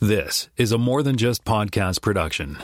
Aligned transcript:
This 0.00 0.48
is 0.56 0.72
a 0.72 0.78
more 0.78 1.02
than 1.02 1.16
just 1.16 1.44
podcast 1.44 2.02
production. 2.02 2.58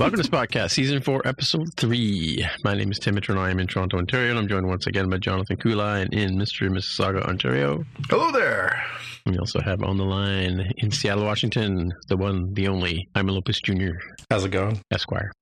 Welcome 0.00 0.22
to 0.22 0.26
Spotcast, 0.26 0.70
Season 0.70 1.02
4, 1.02 1.26
Episode 1.26 1.74
3. 1.76 2.48
My 2.64 2.74
name 2.74 2.90
is 2.90 2.98
Tim 2.98 3.16
Mitchell, 3.16 3.36
and 3.36 3.44
I 3.44 3.50
am 3.50 3.60
in 3.60 3.66
Toronto, 3.66 3.98
Ontario, 3.98 4.30
and 4.30 4.38
I'm 4.38 4.48
joined 4.48 4.66
once 4.66 4.86
again 4.86 5.10
by 5.10 5.18
Jonathan 5.18 5.58
Kuline 5.58 6.08
in 6.14 6.38
Mr. 6.38 6.66
and 6.66 6.74
Mississauga, 6.74 7.22
Ontario. 7.28 7.84
Hello 8.08 8.32
there. 8.32 8.82
We 9.26 9.36
also 9.36 9.60
have 9.60 9.82
on 9.82 9.98
the 9.98 10.06
line 10.06 10.72
in 10.78 10.90
Seattle, 10.90 11.26
Washington, 11.26 11.92
the 12.08 12.16
one, 12.16 12.54
the 12.54 12.68
only, 12.68 13.10
Jaime 13.14 13.30
Lopez 13.30 13.60
Jr., 13.60 13.90
How's 14.30 14.46
it 14.46 14.52
going? 14.52 14.80
Esquire. 14.90 15.32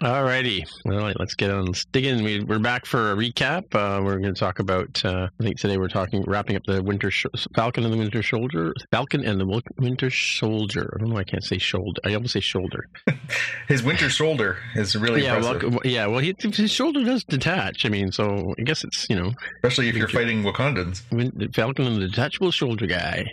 Alrighty. 0.00 0.64
All 0.86 0.92
right, 0.92 1.16
let's 1.18 1.34
get 1.34 1.50
on. 1.50 1.66
Let's 1.66 1.84
dig 1.86 2.06
in. 2.06 2.24
We, 2.24 2.42
we're 2.42 2.58
back 2.58 2.86
for 2.86 3.12
a 3.12 3.16
recap. 3.16 3.74
Uh, 3.74 4.02
we're 4.02 4.18
going 4.18 4.32
to 4.34 4.38
talk 4.38 4.58
about, 4.58 5.04
uh, 5.04 5.28
I 5.38 5.42
think 5.42 5.58
today 5.58 5.76
we're 5.76 5.88
talking, 5.88 6.22
wrapping 6.26 6.56
up 6.56 6.62
the 6.66 6.82
Winter 6.82 7.10
sh- 7.10 7.26
Falcon 7.54 7.84
and 7.84 7.92
the 7.92 7.98
Winter 7.98 8.22
Soldier. 8.22 8.72
Falcon 8.90 9.26
and 9.26 9.38
the 9.38 9.62
Winter 9.78 10.10
Soldier. 10.10 10.90
I 10.94 10.98
don't 10.98 11.08
know 11.08 11.14
why 11.16 11.20
I 11.20 11.24
can't 11.24 11.44
say 11.44 11.58
shoulder. 11.58 12.00
I 12.04 12.14
almost 12.14 12.32
say 12.32 12.40
shoulder. 12.40 12.88
His 13.68 13.82
winter 13.82 14.08
shoulder 14.08 14.58
is 14.76 14.94
really 14.94 15.24
yeah, 15.24 15.36
impressive, 15.36 15.72
well, 15.72 15.80
yeah. 15.84 16.06
Well, 16.06 16.20
he, 16.20 16.34
his 16.38 16.70
shoulder 16.70 17.02
does 17.04 17.24
detach. 17.24 17.84
I 17.84 17.88
mean, 17.88 18.12
so 18.12 18.54
I 18.58 18.62
guess 18.62 18.84
it's 18.84 19.06
you 19.10 19.16
know 19.16 19.32
especially 19.56 19.88
if 19.88 19.96
you're 19.96 20.08
fighting 20.08 20.44
Wakandans. 20.44 21.02
Win- 21.10 21.50
Falcon 21.52 21.86
and 21.86 21.96
the 22.00 22.08
detachable 22.08 22.52
shoulder 22.52 22.86
guy. 22.86 23.24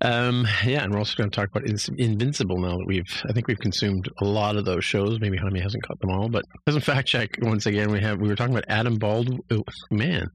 Um, 0.00 0.46
yeah, 0.64 0.82
and 0.82 0.92
we're 0.92 0.98
also 0.98 1.14
going 1.16 1.30
to 1.30 1.36
talk 1.36 1.50
about 1.50 1.68
Invincible 1.98 2.58
now 2.58 2.78
that 2.78 2.86
we've 2.86 3.22
I 3.28 3.32
think 3.32 3.46
we've 3.46 3.58
consumed 3.58 4.08
a 4.22 4.24
lot 4.24 4.56
of 4.56 4.63
those 4.64 4.84
shows. 4.84 5.20
Maybe 5.20 5.36
Jaime 5.36 5.60
hasn't 5.60 5.82
caught 5.82 6.00
them 6.00 6.10
all, 6.10 6.28
but 6.28 6.44
as 6.66 6.76
a 6.76 6.80
fact 6.80 7.08
check 7.08 7.36
once 7.40 7.66
again, 7.66 7.90
we 7.90 8.00
have 8.00 8.20
we 8.20 8.28
were 8.28 8.36
talking 8.36 8.54
about 8.54 8.64
Adam 8.68 8.96
Baldwin. 8.96 9.40
Oh, 9.50 9.64
man, 9.90 10.30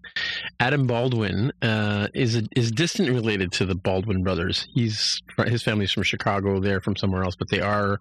Adam 0.59 0.87
Baldwin 0.87 1.51
uh, 1.61 2.07
is 2.13 2.41
is 2.55 2.71
distant 2.71 3.09
related 3.09 3.51
to 3.53 3.65
the 3.65 3.75
Baldwin 3.75 4.23
brothers. 4.23 4.67
He's 4.73 5.21
his 5.45 5.63
family's 5.63 5.91
from 5.91 6.03
Chicago. 6.03 6.59
They're 6.59 6.81
from 6.81 6.95
somewhere 6.95 7.23
else, 7.23 7.35
but 7.35 7.49
they 7.49 7.61
are. 7.61 7.99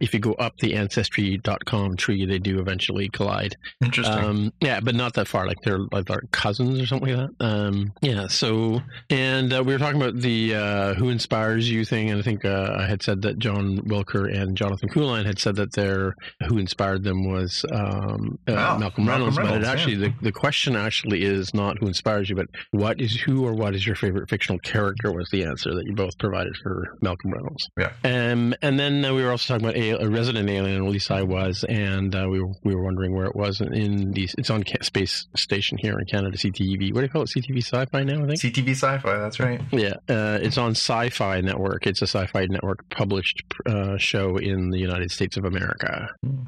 If 0.00 0.14
you 0.14 0.20
go 0.20 0.32
up 0.34 0.56
the 0.58 0.74
ancestry.com 0.74 1.96
tree, 1.96 2.24
they 2.26 2.38
do 2.38 2.60
eventually 2.60 3.08
collide. 3.08 3.56
Interesting. 3.84 4.24
Um, 4.24 4.52
yeah, 4.60 4.80
but 4.80 4.94
not 4.94 5.14
that 5.14 5.28
far. 5.28 5.46
Like 5.46 5.58
they're 5.62 5.80
like 5.92 6.06
they're 6.06 6.22
cousins 6.32 6.80
or 6.80 6.86
something 6.86 7.16
like 7.16 7.30
that. 7.38 7.44
Um, 7.44 7.92
yeah. 8.02 8.26
So, 8.28 8.80
and 9.08 9.52
uh, 9.52 9.62
we 9.64 9.72
were 9.72 9.78
talking 9.78 10.00
about 10.00 10.20
the 10.20 10.54
uh, 10.54 10.94
who 10.94 11.08
inspires 11.08 11.70
you 11.70 11.84
thing, 11.84 12.10
and 12.10 12.18
I 12.18 12.22
think 12.22 12.44
uh, 12.44 12.76
I 12.78 12.86
had 12.86 13.02
said 13.02 13.22
that 13.22 13.38
John 13.38 13.78
Wilker 13.82 14.32
and 14.32 14.56
Jonathan 14.56 14.88
Kuline 14.88 15.26
had 15.26 15.38
said 15.38 15.56
that 15.56 15.69
their 15.72 16.14
who 16.46 16.58
inspired 16.58 17.04
them 17.04 17.28
was 17.28 17.64
um, 17.72 18.38
uh, 18.48 18.52
Wow, 18.52 18.78
Malcolm 18.78 19.04
Malcolm 19.06 19.34
Reynolds. 19.34 19.36
but 19.36 19.62
it 19.62 19.64
actually, 19.64 19.94
yeah. 19.94 20.08
the, 20.08 20.24
the 20.24 20.32
question 20.32 20.76
actually 20.76 21.22
is 21.22 21.54
not 21.54 21.78
who 21.78 21.86
inspires 21.86 22.28
you, 22.28 22.36
but 22.36 22.46
what 22.70 23.00
is 23.00 23.14
who 23.20 23.46
or 23.46 23.54
what 23.54 23.74
is 23.74 23.86
your 23.86 23.96
favorite 23.96 24.28
fictional 24.28 24.58
character 24.60 25.12
was 25.12 25.28
the 25.30 25.44
answer 25.44 25.74
that 25.74 25.84
you 25.86 25.94
both 25.94 26.16
provided 26.18 26.54
for 26.62 26.96
Malcolm 27.00 27.32
Reynolds. 27.32 27.68
Yeah. 27.78 27.92
Um, 28.04 28.54
and 28.62 28.78
then 28.78 29.04
uh, 29.04 29.14
we 29.14 29.22
were 29.22 29.30
also 29.30 29.54
talking 29.54 29.66
about 29.68 29.76
a, 29.80 30.04
a 30.04 30.08
resident 30.08 30.48
alien, 30.48 30.84
at 30.84 30.90
least 30.90 31.10
I 31.10 31.22
was, 31.22 31.64
and 31.68 32.14
uh, 32.14 32.26
we 32.28 32.40
were 32.40 32.52
we 32.64 32.74
were 32.74 32.82
wondering 32.82 33.14
where 33.14 33.26
it 33.26 33.36
was 33.36 33.60
in 33.60 34.12
the. 34.12 34.28
It's 34.38 34.50
on 34.50 34.64
space 34.82 35.26
station 35.36 35.78
here 35.78 35.98
in 35.98 36.04
Canada, 36.06 36.36
CTV. 36.36 36.92
What 36.92 37.00
do 37.00 37.06
you 37.06 37.08
call 37.08 37.22
it? 37.22 37.30
CTV 37.30 37.58
Sci-Fi 37.58 38.02
now, 38.04 38.24
I 38.24 38.26
think. 38.26 38.40
CTV 38.40 38.70
Sci-Fi. 38.70 39.16
That's 39.18 39.40
right. 39.40 39.60
Yeah, 39.72 39.94
uh, 40.08 40.38
it's 40.42 40.58
on 40.58 40.72
Sci-Fi 40.72 41.40
Network. 41.40 41.86
It's 41.86 42.02
a 42.02 42.06
Sci-Fi 42.06 42.46
Network 42.46 42.88
published 42.90 43.42
uh, 43.66 43.96
show 43.98 44.36
in 44.36 44.70
the 44.70 44.78
United 44.78 45.10
States 45.10 45.36
of 45.36 45.44
America. 45.44 45.59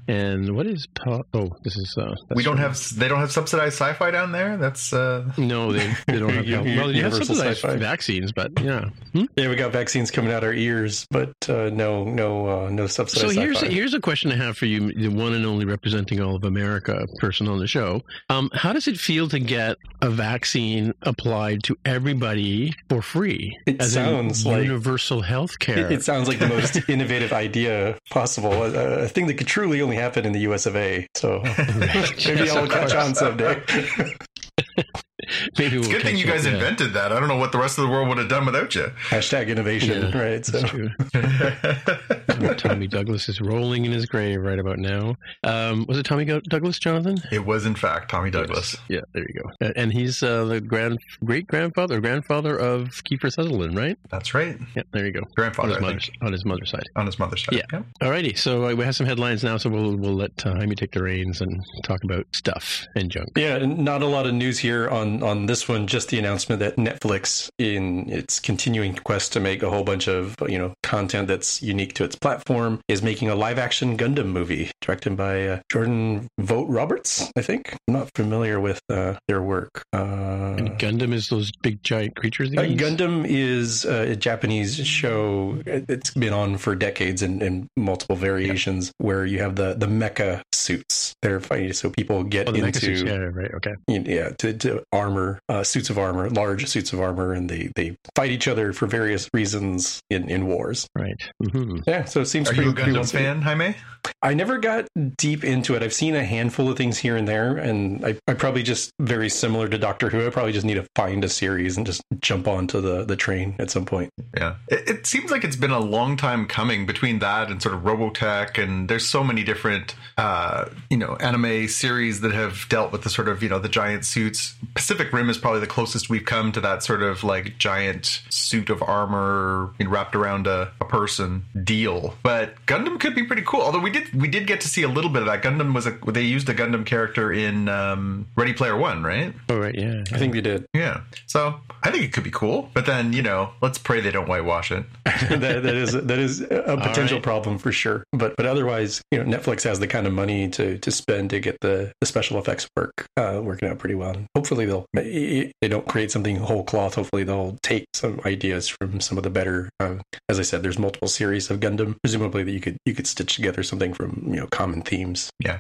And 0.08 0.54
what 0.54 0.66
is? 0.66 0.86
Po- 0.94 1.24
oh, 1.34 1.50
this 1.64 1.76
is. 1.76 1.94
Uh, 1.98 2.14
we 2.34 2.42
don't 2.42 2.54
from- 2.56 2.62
have. 2.64 2.78
They 2.96 3.08
don't 3.08 3.20
have 3.20 3.32
subsidized 3.32 3.74
Sci-Fi 3.74 4.10
down 4.10 4.32
there. 4.32 4.56
That's. 4.56 4.92
uh 4.92 5.30
No, 5.38 5.72
they, 5.72 5.92
they 6.06 6.18
don't 6.18 6.30
have. 6.30 6.46
U- 6.46 6.56
well, 6.76 6.88
U- 6.88 6.92
they 6.92 7.00
have 7.00 7.14
subsidized 7.14 7.60
Sci-Fi. 7.60 7.76
vaccines, 7.76 8.32
but 8.32 8.52
yeah. 8.60 8.88
Yeah, 9.36 9.48
we 9.48 9.56
got 9.56 9.72
vaccines 9.72 10.10
coming 10.10 10.32
out 10.32 10.42
our 10.44 10.54
ears, 10.54 11.06
but 11.10 11.32
uh, 11.48 11.70
no, 11.72 12.04
no, 12.04 12.46
uh, 12.66 12.70
no 12.70 12.86
subsidized. 12.86 13.34
So 13.34 13.40
here's 13.40 13.58
sci-fi. 13.58 13.72
here's 13.72 13.94
a 13.94 14.00
question 14.00 14.32
I 14.32 14.36
have 14.36 14.56
for 14.56 14.66
you, 14.66 14.92
the 14.94 15.08
one 15.08 15.34
and 15.34 15.44
only 15.46 15.64
representing 15.64 16.20
all 16.20 16.34
of 16.36 16.44
America 16.44 17.06
person 17.18 17.48
on 17.48 17.58
the 17.58 17.66
show. 17.66 18.02
Um, 18.30 18.50
how 18.54 18.72
does 18.72 18.88
it 18.88 18.98
feel 18.98 19.28
to 19.28 19.38
get 19.38 19.76
a 20.00 20.10
vaccine 20.10 20.92
applied 21.02 21.62
to 21.64 21.76
everybody 21.84 22.72
for 22.88 23.02
free? 23.02 23.56
It 23.66 23.80
as 23.80 23.96
in 23.96 24.04
sounds 24.04 24.46
like- 24.46 24.62
universal 24.64 25.20
health 25.22 25.58
care. 25.58 25.86
It, 25.86 25.92
it 25.92 26.02
sounds 26.04 26.28
like 26.28 26.38
the 26.38 26.48
most 26.48 26.78
innovative 26.88 27.32
idea 27.32 27.98
possible. 28.10 28.52
A, 28.64 29.01
a 29.02 29.08
thing 29.08 29.26
that 29.26 29.34
could 29.34 29.46
truly 29.46 29.82
only 29.82 29.96
happen 29.96 30.24
in 30.24 30.32
the 30.32 30.40
U.S. 30.40 30.66
of 30.66 30.76
A. 30.76 31.06
So 31.14 31.42
maybe 32.24 32.50
I'll 32.50 32.68
catch 32.68 32.94
on 32.94 33.14
someday. 33.14 33.62
Maybe 35.58 35.76
It's 35.76 35.86
a 35.86 35.90
we'll 35.90 35.90
good 35.90 36.02
thing 36.02 36.16
catch 36.16 36.24
you 36.24 36.30
up, 36.30 36.36
guys 36.36 36.46
yeah. 36.46 36.52
invented 36.54 36.92
that. 36.94 37.12
I 37.12 37.18
don't 37.20 37.28
know 37.28 37.36
what 37.36 37.52
the 37.52 37.58
rest 37.58 37.78
of 37.78 37.84
the 37.84 37.90
world 37.90 38.08
would 38.08 38.18
have 38.18 38.28
done 38.28 38.44
without 38.46 38.74
you. 38.74 38.90
Hashtag 39.08 39.48
innovation, 39.48 40.02
Yeah, 40.10 40.18
right? 40.18 40.44
So 40.44 40.58
That's 40.60 40.70
true. 40.70 40.90
Tommy 42.56 42.86
Douglas 42.86 43.28
is 43.28 43.40
rolling 43.40 43.84
in 43.84 43.92
his 43.92 44.06
grave 44.06 44.40
right 44.40 44.58
about 44.58 44.78
now. 44.78 45.16
Um, 45.44 45.86
was 45.88 45.98
it 45.98 46.04
Tommy 46.04 46.24
Go- 46.24 46.40
Douglas, 46.40 46.78
Jonathan? 46.78 47.18
it 47.30 47.44
was, 47.44 47.66
in 47.66 47.74
fact, 47.74 48.10
Tommy 48.10 48.30
Douglas. 48.30 48.76
Yeah, 48.88 49.00
there 49.12 49.24
you 49.28 49.42
go. 49.42 49.70
And 49.76 49.92
he's 49.92 50.22
uh, 50.22 50.44
the 50.44 50.60
grand 50.60 50.98
great 51.24 51.46
grandfather, 51.46 52.00
grandfather 52.00 52.56
of 52.58 52.88
Kiefer 53.04 53.32
Sutherland, 53.32 53.76
right? 53.76 53.96
That's 54.10 54.34
right. 54.34 54.56
Yeah, 54.74 54.82
there 54.92 55.06
you 55.06 55.12
go. 55.12 55.20
On 55.20 55.26
Grandfather, 55.36 55.68
his 55.68 55.76
I 55.78 55.80
mother's 55.80 56.06
think, 56.06 56.18
on 56.22 56.32
his 56.32 56.44
mother's 56.44 56.70
side. 56.70 56.88
on 56.96 57.06
his 57.06 57.18
mother's 57.18 57.44
side. 57.44 57.62
Yeah. 57.72 57.82
Alrighty, 58.00 58.36
so 58.36 58.66
uh, 58.68 58.74
we 58.74 58.84
have 58.84 58.96
some 58.96 59.06
headlines 59.06 59.42
now, 59.44 59.56
so 59.56 59.70
we'll 59.70 59.96
we'll 59.96 60.14
let 60.14 60.44
uh, 60.46 60.54
Jaime 60.54 60.74
take 60.74 60.92
the 60.92 61.02
reins 61.02 61.40
and 61.40 61.64
talk 61.84 62.02
about 62.04 62.26
stuff 62.32 62.86
and 62.96 63.10
junk. 63.10 63.30
Yeah, 63.36 63.58
not 63.64 64.02
a 64.02 64.06
lot 64.06 64.26
of 64.26 64.34
news 64.34 64.58
here 64.58 64.88
on 64.88 65.11
on 65.20 65.46
this 65.46 65.68
one. 65.68 65.88
Just 65.88 66.10
the 66.10 66.18
announcement 66.20 66.60
that 66.60 66.76
Netflix, 66.76 67.48
in 67.58 68.08
its 68.08 68.38
continuing 68.38 68.94
quest 68.94 69.32
to 69.32 69.40
make 69.40 69.64
a 69.64 69.70
whole 69.70 69.82
bunch 69.82 70.06
of 70.08 70.36
you 70.48 70.58
know 70.58 70.74
content 70.84 71.26
that's 71.26 71.60
unique 71.60 71.94
to 71.94 72.04
its 72.04 72.14
platform, 72.14 72.78
is 72.86 73.02
making 73.02 73.28
a 73.30 73.34
live 73.34 73.58
action 73.58 73.96
Gundam 73.98 74.26
movie 74.26 74.70
directed 74.80 75.16
by 75.16 75.46
uh, 75.48 75.60
Jordan 75.68 76.28
Vogt 76.38 76.70
Roberts. 76.70 77.32
I 77.36 77.42
think 77.42 77.74
I'm 77.88 77.94
not 77.94 78.10
familiar 78.14 78.60
with 78.60 78.80
uh, 78.88 79.14
their 79.26 79.42
work. 79.42 79.82
Uh, 79.92 80.54
And 80.58 80.70
Gundam 80.78 81.12
is 81.12 81.28
those 81.28 81.50
big 81.62 81.82
giant 81.82 82.14
creatures. 82.14 82.50
uh. 82.52 82.62
Gundam 82.62 83.26
is 83.28 83.84
uh, 83.84 84.06
a 84.10 84.16
Japanese 84.16 84.76
show. 84.86 85.58
It- 85.66 85.86
It's 85.88 86.10
been 86.14 86.32
on 86.32 86.58
for 86.58 86.74
decades 86.76 87.22
in, 87.22 87.42
in 87.42 87.68
multiple 87.76 88.16
variations, 88.16 88.92
where 88.98 89.26
you 89.26 89.38
have 89.40 89.56
the 89.56 89.74
the 89.74 89.86
mecha 89.86 90.42
suits. 90.62 91.14
They're 91.22 91.40
fighting, 91.40 91.72
so 91.72 91.90
people 91.90 92.22
get 92.24 92.48
Oh, 92.48 92.52
into 92.54 92.78
suits. 92.80 93.02
Yeah, 93.02 93.16
right. 93.16 93.52
Okay. 93.54 93.74
yeah 93.88 94.30
to, 94.38 94.52
to 94.54 94.82
armor 94.92 95.38
uh, 95.48 95.62
suits 95.64 95.90
of 95.90 95.98
armor 95.98 96.30
large 96.30 96.66
suits 96.66 96.92
of 96.92 97.00
armor 97.00 97.32
and 97.32 97.48
they 97.50 97.70
they 97.76 97.96
fight 98.16 98.30
each 98.30 98.48
other 98.48 98.72
for 98.72 98.86
various 98.86 99.28
reasons 99.34 100.00
in 100.10 100.28
in 100.30 100.46
wars 100.46 100.86
Right. 100.94 101.20
hmm 101.52 101.78
yeah 101.86 102.04
so 102.04 102.20
it 102.20 102.26
seems 102.26 102.48
Are 102.50 102.54
pretty, 102.54 102.70
you 102.70 102.76
a 102.76 103.00
Gundam 103.02 103.10
fan, 103.10 103.42
Jaime? 103.42 103.75
i 104.22 104.34
never 104.34 104.58
got 104.58 104.87
deep 105.16 105.44
into 105.44 105.75
it 105.75 105.82
i've 105.82 105.92
seen 105.92 106.14
a 106.16 106.25
handful 106.25 106.69
of 106.70 106.76
things 106.76 106.98
here 106.98 107.16
and 107.16 107.26
there 107.28 107.56
and 107.56 108.04
i, 108.04 108.16
I 108.26 108.34
probably 108.34 108.62
just 108.62 108.90
very 109.00 109.28
similar 109.28 109.69
to 109.69 109.78
doctor 109.78 110.08
who 110.10 110.26
i 110.26 110.31
probably 110.31 110.52
just 110.52 110.66
need 110.66 110.75
to 110.75 110.87
find 110.96 111.22
a 111.25 111.28
series 111.28 111.76
and 111.76 111.87
just 111.87 112.02
jump 112.20 112.48
onto 112.48 112.81
the 112.81 113.04
the 113.04 113.16
train 113.16 113.54
at 113.58 113.70
some 113.70 113.84
point 113.87 114.10
Yeah. 114.37 114.56
It, 114.69 114.88
it 114.88 115.06
seems 115.06 115.31
like 115.31 115.44
it's 115.44 115.56
been 115.56 115.70
a 115.70 115.78
long 115.81 116.16
time 116.16 116.46
coming 116.46 116.87
between 116.87 117.19
that 117.20 117.50
and 117.50 117.60
sort 117.62 117.75
of 117.75 117.82
Robotech, 117.82 118.62
and 118.62 118.88
there's 118.88 119.06
so 119.08 119.22
many 119.25 119.42
different 119.44 119.94
uh, 120.16 120.51
uh, 120.52 120.69
you 120.90 120.96
know 120.99 121.16
anime 121.16 121.66
series 121.66 122.20
that 122.20 122.32
have 122.32 122.66
dealt 122.69 122.93
with 122.93 123.02
the 123.02 123.10
sort 123.10 123.28
of 123.28 123.43
you 123.43 123.49
know 123.49 123.58
the 123.58 123.69
giant 123.69 124.04
suits. 124.04 124.54
Pacific 124.75 125.12
Rim 125.12 125.31
is 125.31 125.38
probably 125.38 125.60
the 125.60 125.66
closest 125.66 126.10
we've 126.10 126.26
come 126.26 126.52
to 126.52 126.60
that 126.60 126.82
sort 126.82 127.02
of 127.02 127.25
like 127.25 127.56
giant 127.58 128.20
suit 128.28 128.69
of 128.69 128.82
armor 128.82 129.72
you 129.78 129.87
know, 129.87 129.90
wrapped 129.90 130.14
around 130.14 130.46
a, 130.46 130.70
a 130.81 130.84
person 130.84 131.44
deal. 131.64 132.14
But 132.22 132.54
Gundam 132.66 133.00
could 133.00 133.14
be 133.14 133.22
pretty 133.22 133.43
cool. 133.43 133.62
Although 133.62 133.81
we 133.81 133.90
did 133.90 134.12
we 134.12 134.28
did 134.28 134.46
get 134.46 134.60
to 134.60 134.69
see 134.69 134.82
a 134.82 134.88
little 134.88 135.10
bit 135.10 135.22
of 135.22 135.28
that. 135.28 135.43
Gundam 135.43 135.75
was 135.75 135.87
a 135.87 135.99
they 136.06 136.22
used 136.22 136.49
a 136.50 136.54
Gundam 136.54 136.84
character 136.84 137.32
in 137.32 137.69
um, 137.69 138.26
Ready 138.37 138.52
Player 138.52 138.76
One, 138.76 139.02
right? 139.02 139.34
Oh 139.49 139.58
right, 139.58 139.75
yeah. 139.75 140.04
I 140.12 140.19
think 140.19 140.34
they 140.34 140.43
did. 140.43 140.66
Yeah. 140.75 141.00
So 141.26 141.60
I 141.82 141.90
think 141.90 142.04
it 142.04 142.12
could 142.12 142.25
be 142.25 142.31
cool. 142.31 142.70
But 142.75 142.84
then 142.84 143.14
you 143.14 143.22
know, 143.22 143.50
let's 143.62 143.78
pray 143.78 144.00
they 144.00 144.10
don't 144.10 144.28
whitewash 144.28 144.70
it. 144.70 144.84
that, 145.04 145.40
that 145.40 145.75
is 145.75 145.93
that 145.93 146.19
is 146.19 146.43
a 146.43 146.76
potential 146.76 147.16
right. 147.16 147.22
problem 147.22 147.56
for 147.56 147.72
sure. 147.72 148.04
But 148.12 148.37
but 148.37 148.44
otherwise, 148.44 149.02
you 149.10 149.22
know, 149.22 149.38
Netflix 149.38 149.62
has 149.64 149.81
the 149.81 149.87
kind 149.87 150.06
of 150.06 150.12
money 150.12 150.41
to 150.50 150.78
to 150.78 150.90
spend 150.90 151.30
to 151.30 151.40
get 151.40 151.58
the, 151.60 151.92
the 152.00 152.06
special 152.06 152.38
effects 152.38 152.68
work 152.76 153.06
uh, 153.16 153.40
working 153.42 153.68
out 153.68 153.78
pretty 153.78 153.94
well. 153.94 154.16
Hopefully, 154.34 154.66
they'll 154.66 154.86
they 154.94 155.52
don't 155.68 155.86
create 155.88 156.10
something 156.10 156.36
whole 156.36 156.64
cloth. 156.64 156.94
Hopefully, 156.94 157.24
they'll 157.24 157.56
take 157.62 157.86
some 157.94 158.20
ideas 158.24 158.68
from 158.68 159.00
some 159.00 159.18
of 159.18 159.24
the 159.24 159.30
better. 159.30 159.68
Uh, 159.80 159.96
as 160.28 160.38
I 160.38 160.42
said, 160.42 160.62
there's 160.62 160.78
multiple 160.78 161.08
series 161.08 161.50
of 161.50 161.60
Gundam. 161.60 161.96
Presumably, 162.02 162.42
that 162.42 162.52
you 162.52 162.60
could 162.60 162.76
you 162.84 162.94
could 162.94 163.06
stitch 163.06 163.36
together 163.36 163.62
something 163.62 163.94
from 163.94 164.22
you 164.26 164.36
know 164.36 164.46
common 164.50 164.82
themes. 164.82 165.30
Yeah. 165.38 165.58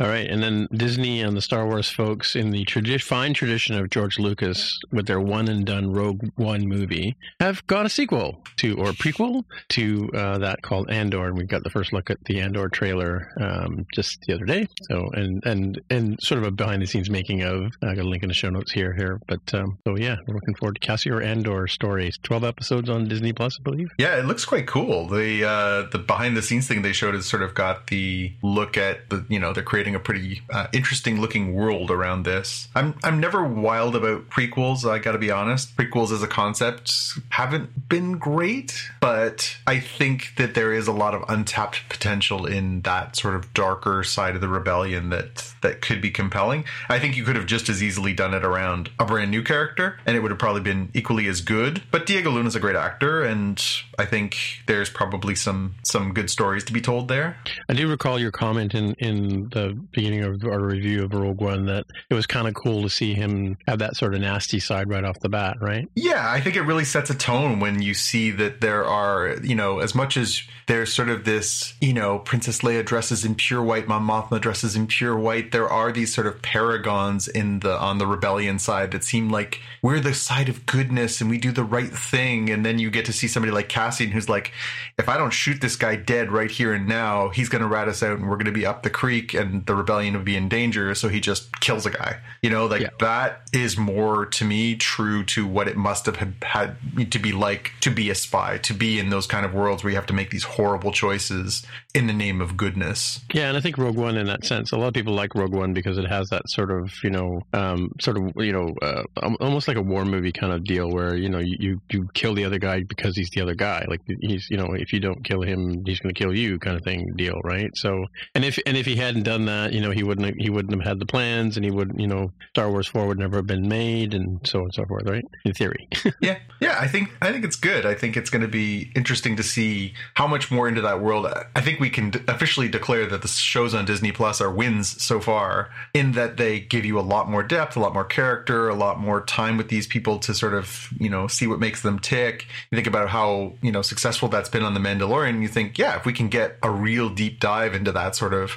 All 0.00 0.08
right, 0.08 0.28
and 0.28 0.42
then 0.42 0.68
Disney 0.72 1.20
and 1.20 1.36
the 1.36 1.42
Star 1.42 1.66
Wars 1.66 1.88
folks, 1.88 2.36
in 2.36 2.50
the 2.50 2.64
tradi- 2.64 3.02
fine 3.02 3.34
tradition 3.34 3.76
of 3.76 3.90
George 3.90 4.18
Lucas, 4.18 4.78
with 4.92 5.06
their 5.06 5.20
one 5.20 5.48
and 5.48 5.64
done 5.64 5.92
Rogue 5.92 6.28
One 6.36 6.66
movie, 6.66 7.16
have 7.40 7.66
got 7.66 7.86
a 7.86 7.88
sequel 7.88 8.42
to 8.58 8.76
or 8.78 8.92
prequel 8.92 9.44
to 9.70 10.10
uh, 10.14 10.38
that 10.38 10.62
called 10.62 10.90
Andor, 10.90 11.26
and 11.26 11.36
we 11.36 11.44
got 11.44 11.62
the 11.64 11.70
first 11.70 11.92
look 11.92 12.10
at 12.10 12.18
the 12.24 12.40
Andor 12.40 12.68
trailer 12.68 13.30
um, 13.40 13.86
just 13.94 14.23
the 14.26 14.34
other 14.34 14.44
day. 14.44 14.68
So, 14.90 15.10
and 15.12 15.44
and 15.44 15.80
and 15.90 16.20
sort 16.20 16.40
of 16.40 16.46
a 16.46 16.50
behind 16.50 16.82
the 16.82 16.86
scenes 16.86 17.10
making 17.10 17.42
of. 17.42 17.72
I 17.82 17.94
got 17.94 18.04
a 18.04 18.08
link 18.08 18.22
in 18.22 18.28
the 18.28 18.34
show 18.34 18.50
notes 18.50 18.72
here 18.72 18.92
here, 18.92 19.20
but 19.26 19.54
um, 19.54 19.78
so 19.86 19.96
yeah, 19.96 20.16
we're 20.26 20.34
looking 20.34 20.54
forward 20.54 20.80
to 20.80 20.86
Cassian 20.86 21.22
Andor 21.22 21.66
stories. 21.66 22.18
Twelve 22.22 22.44
episodes 22.44 22.88
on 22.88 23.08
Disney 23.08 23.32
Plus, 23.32 23.58
I 23.60 23.62
believe. 23.62 23.88
Yeah, 23.98 24.18
it 24.18 24.24
looks 24.24 24.44
quite 24.44 24.66
cool. 24.66 25.06
The 25.06 25.44
uh, 25.44 25.82
the 25.90 25.98
behind 25.98 26.36
the 26.36 26.42
scenes 26.42 26.66
thing 26.66 26.82
they 26.82 26.92
showed 26.92 27.14
has 27.14 27.26
sort 27.26 27.42
of 27.42 27.54
got 27.54 27.88
the 27.88 28.32
look 28.42 28.76
at 28.76 29.10
the 29.10 29.24
you 29.28 29.38
know 29.38 29.52
they're 29.52 29.62
creating 29.62 29.94
a 29.94 30.00
pretty 30.00 30.42
uh, 30.50 30.66
interesting 30.72 31.20
looking 31.20 31.54
world 31.54 31.90
around 31.90 32.24
this. 32.24 32.68
I'm 32.74 32.94
I'm 33.02 33.20
never 33.20 33.44
wild 33.44 33.96
about 33.96 34.30
prequels. 34.30 34.88
I 34.88 34.98
got 34.98 35.12
to 35.12 35.18
be 35.18 35.30
honest. 35.30 35.76
Prequels 35.76 36.12
as 36.12 36.22
a 36.22 36.28
concept 36.28 36.92
haven't 37.30 37.88
been 37.88 38.18
great, 38.18 38.90
but 39.00 39.56
I 39.66 39.80
think 39.80 40.34
that 40.36 40.54
there 40.54 40.72
is 40.72 40.86
a 40.86 40.92
lot 40.92 41.14
of 41.14 41.24
untapped 41.28 41.88
potential 41.88 42.46
in 42.46 42.82
that 42.82 43.16
sort 43.16 43.34
of 43.34 43.52
darker 43.54 44.04
side 44.14 44.34
of 44.34 44.40
the 44.40 44.48
rebellion 44.48 45.10
that 45.10 45.52
that 45.62 45.80
could 45.80 46.00
be 46.00 46.10
compelling. 46.10 46.64
I 46.88 46.98
think 46.98 47.16
you 47.16 47.24
could 47.24 47.36
have 47.36 47.46
just 47.46 47.68
as 47.68 47.82
easily 47.82 48.12
done 48.12 48.34
it 48.34 48.44
around 48.44 48.90
a 48.98 49.04
brand 49.04 49.30
new 49.30 49.42
character, 49.42 49.98
and 50.06 50.16
it 50.16 50.20
would 50.20 50.30
have 50.30 50.38
probably 50.38 50.62
been 50.62 50.90
equally 50.94 51.26
as 51.26 51.40
good. 51.40 51.82
But 51.90 52.06
Diego 52.06 52.30
Luna's 52.30 52.54
a 52.54 52.60
great 52.60 52.76
actor, 52.76 53.22
and 53.22 53.62
I 53.98 54.04
think 54.04 54.36
there's 54.66 54.90
probably 54.90 55.34
some 55.34 55.74
some 55.82 56.12
good 56.14 56.30
stories 56.30 56.64
to 56.64 56.72
be 56.72 56.80
told 56.80 57.08
there. 57.08 57.36
I 57.68 57.74
do 57.74 57.88
recall 57.88 58.18
your 58.18 58.30
comment 58.30 58.74
in, 58.74 58.94
in 58.94 59.48
the 59.50 59.78
beginning 59.92 60.24
of 60.24 60.44
our 60.44 60.60
review 60.60 61.04
of 61.04 61.12
Rogue 61.12 61.40
One 61.40 61.66
that 61.66 61.84
it 62.10 62.14
was 62.14 62.26
kind 62.26 62.46
of 62.46 62.54
cool 62.54 62.82
to 62.82 62.90
see 62.90 63.14
him 63.14 63.58
have 63.66 63.80
that 63.80 63.96
sort 63.96 64.14
of 64.14 64.20
nasty 64.20 64.60
side 64.60 64.88
right 64.88 65.04
off 65.04 65.18
the 65.20 65.28
bat, 65.28 65.56
right? 65.60 65.88
Yeah, 65.94 66.30
I 66.30 66.40
think 66.40 66.56
it 66.56 66.62
really 66.62 66.84
sets 66.84 67.10
a 67.10 67.14
tone 67.14 67.60
when 67.60 67.82
you 67.82 67.94
see 67.94 68.30
that 68.32 68.60
there 68.60 68.84
are, 68.84 69.36
you 69.42 69.54
know, 69.54 69.80
as 69.80 69.94
much 69.94 70.16
as 70.16 70.42
there's 70.66 70.92
sort 70.92 71.08
of 71.08 71.24
this, 71.24 71.74
you 71.80 71.92
know, 71.92 72.18
Princess 72.18 72.60
Leia 72.60 72.84
dresses 72.84 73.24
in 73.24 73.34
pure 73.34 73.62
white, 73.62 73.88
Mon 73.88 74.02
Mothma 74.04 74.40
dresses 74.40 74.76
in 74.76 74.86
pure 74.86 75.16
white. 75.16 75.52
There 75.52 75.68
are 75.68 75.90
these 75.90 76.14
sort 76.14 76.26
of 76.26 76.40
paragons 76.42 77.28
in 77.28 77.60
the 77.60 77.76
on 77.78 77.98
the 77.98 78.06
rebellion 78.06 78.58
side 78.58 78.90
that 78.92 79.04
seem 79.04 79.30
like 79.30 79.60
we're 79.82 80.00
the 80.00 80.14
side 80.14 80.48
of 80.48 80.66
goodness 80.66 81.20
and 81.20 81.28
we 81.30 81.38
do 81.38 81.52
the 81.52 81.64
right 81.64 81.90
thing. 81.90 82.50
And 82.50 82.64
then 82.64 82.78
you 82.78 82.90
get 82.90 83.04
to 83.06 83.12
see 83.12 83.28
somebody 83.28 83.52
like 83.52 83.68
Cassian 83.68 84.10
who's 84.10 84.28
like, 84.28 84.52
if 84.98 85.08
I 85.08 85.16
don't 85.16 85.32
shoot 85.32 85.60
this 85.60 85.76
guy 85.76 85.96
dead 85.96 86.30
right 86.30 86.50
here 86.50 86.72
and 86.72 86.86
now, 86.86 87.28
he's 87.30 87.48
going 87.48 87.62
to 87.62 87.68
rat 87.68 87.88
us 87.88 88.02
out 88.02 88.18
and 88.18 88.28
we're 88.28 88.36
going 88.36 88.44
to 88.46 88.52
be 88.52 88.66
up 88.66 88.82
the 88.82 88.90
creek 88.90 89.34
and 89.34 89.64
the 89.66 89.74
rebellion 89.74 90.14
will 90.14 90.22
be 90.22 90.36
in 90.36 90.48
danger. 90.48 90.94
So 90.94 91.08
he 91.08 91.20
just 91.20 91.60
kills 91.60 91.86
a 91.86 91.90
guy. 91.90 92.18
You 92.42 92.50
know, 92.50 92.66
like 92.66 92.82
Yeah. 92.82 92.88
that 93.00 93.42
is 93.52 93.76
more 93.76 94.26
to 94.26 94.44
me 94.44 94.76
true 94.76 95.24
to 95.24 95.46
what 95.46 95.68
it 95.68 95.76
must 95.76 96.06
have 96.06 96.16
had, 96.16 96.34
had 96.42 96.76
to 97.10 97.18
be 97.18 97.32
like 97.32 97.72
to 97.80 97.90
be 97.90 98.10
a 98.10 98.14
spy, 98.14 98.58
to 98.58 98.74
be 98.74 98.98
in 98.98 99.10
those 99.10 99.26
kind 99.26 99.44
of 99.46 99.54
worlds 99.54 99.82
where 99.82 99.90
you 99.90 99.96
have 99.96 100.06
to 100.06 100.12
make 100.14 100.30
these 100.30 100.44
horrible 100.44 100.92
choices 100.92 101.64
in 101.94 102.06
the 102.06 102.12
name 102.12 102.40
of 102.40 102.56
goodness. 102.56 103.20
Yeah, 103.32 103.48
and 103.48 103.56
I 103.56 103.60
think 103.60 103.78
Rogue 103.78 103.93
One 103.96 104.16
in 104.16 104.26
that 104.26 104.44
sense, 104.44 104.72
a 104.72 104.76
lot 104.76 104.88
of 104.88 104.94
people 104.94 105.14
like 105.14 105.34
Rogue 105.34 105.54
One 105.54 105.72
because 105.72 105.98
it 105.98 106.06
has 106.06 106.28
that 106.30 106.42
sort 106.48 106.70
of, 106.70 106.92
you 107.02 107.10
know, 107.10 107.40
um, 107.52 107.90
sort 108.00 108.16
of, 108.16 108.32
you 108.36 108.52
know, 108.52 108.74
uh, 108.82 109.02
almost 109.40 109.68
like 109.68 109.76
a 109.76 109.82
war 109.82 110.04
movie 110.04 110.32
kind 110.32 110.52
of 110.52 110.64
deal 110.64 110.90
where, 110.90 111.16
you 111.16 111.28
know, 111.28 111.38
you, 111.38 111.80
you, 111.90 112.08
kill 112.14 112.34
the 112.34 112.44
other 112.44 112.58
guy 112.58 112.82
because 112.82 113.16
he's 113.16 113.30
the 113.30 113.40
other 113.40 113.54
guy. 113.54 113.84
Like 113.88 114.00
he's, 114.20 114.48
you 114.50 114.56
know, 114.56 114.68
if 114.74 114.92
you 114.92 115.00
don't 115.00 115.24
kill 115.24 115.42
him, 115.42 115.84
he's 115.84 115.98
going 116.00 116.14
to 116.14 116.18
kill 116.18 116.36
you 116.36 116.58
kind 116.58 116.76
of 116.76 116.82
thing 116.82 117.12
deal, 117.16 117.40
right? 117.42 117.70
So, 117.76 118.06
and 118.34 118.44
if, 118.44 118.58
and 118.66 118.76
if 118.76 118.86
he 118.86 118.96
hadn't 118.96 119.24
done 119.24 119.46
that, 119.46 119.72
you 119.72 119.80
know, 119.80 119.90
he 119.90 120.02
wouldn't, 120.02 120.26
have, 120.26 120.36
he 120.36 120.50
wouldn't 120.50 120.74
have 120.74 120.86
had 120.86 121.00
the 121.00 121.06
plans 121.06 121.56
and 121.56 121.64
he 121.64 121.70
would, 121.70 121.94
you 121.96 122.06
know, 122.06 122.30
Star 122.50 122.70
Wars 122.70 122.86
4 122.86 123.06
would 123.06 123.18
never 123.18 123.36
have 123.36 123.46
been 123.46 123.68
made 123.68 124.14
and 124.14 124.40
so 124.46 124.60
on 124.60 124.64
and 124.66 124.74
so 124.74 124.84
forth, 124.84 125.08
right? 125.08 125.24
In 125.44 125.52
theory. 125.52 125.88
Yeah, 126.20 126.38
yeah, 126.60 126.78
I 126.80 126.86
think 126.86 127.10
I 127.20 127.32
think 127.32 127.44
it's 127.44 127.56
good. 127.56 127.84
I 127.84 127.94
think 127.94 128.16
it's 128.16 128.30
going 128.30 128.42
to 128.42 128.48
be 128.48 128.90
interesting 128.94 129.36
to 129.36 129.42
see 129.42 129.94
how 130.14 130.26
much 130.26 130.50
more 130.50 130.68
into 130.68 130.80
that 130.80 131.00
world. 131.00 131.26
I 131.54 131.60
think 131.60 131.80
we 131.80 131.90
can 131.90 132.12
officially 132.28 132.68
declare 132.68 133.06
that 133.06 133.22
the 133.22 133.28
shows 133.28 133.74
on 133.74 133.83
Disney 133.84 134.12
Plus 134.12 134.40
are 134.40 134.50
wins 134.50 135.02
so 135.02 135.20
far, 135.20 135.70
in 135.92 136.12
that 136.12 136.36
they 136.36 136.60
give 136.60 136.84
you 136.84 136.98
a 136.98 137.02
lot 137.02 137.28
more 137.30 137.42
depth, 137.42 137.76
a 137.76 137.80
lot 137.80 137.92
more 137.94 138.04
character, 138.04 138.68
a 138.68 138.74
lot 138.74 138.98
more 139.00 139.20
time 139.24 139.56
with 139.56 139.68
these 139.68 139.86
people 139.86 140.18
to 140.20 140.34
sort 140.34 140.54
of 140.54 140.88
you 140.98 141.08
know 141.10 141.26
see 141.26 141.46
what 141.46 141.60
makes 141.60 141.82
them 141.82 141.98
tick. 141.98 142.46
You 142.70 142.76
think 142.76 142.86
about 142.86 143.08
how 143.08 143.54
you 143.62 143.72
know 143.72 143.82
successful 143.82 144.28
that's 144.28 144.48
been 144.48 144.62
on 144.62 144.74
the 144.74 144.80
Mandalorian. 144.80 145.42
You 145.42 145.48
think, 145.48 145.78
yeah, 145.78 145.96
if 145.96 146.04
we 146.06 146.12
can 146.12 146.28
get 146.28 146.56
a 146.62 146.70
real 146.70 147.08
deep 147.10 147.40
dive 147.40 147.74
into 147.74 147.92
that 147.92 148.16
sort 148.16 148.34
of 148.34 148.56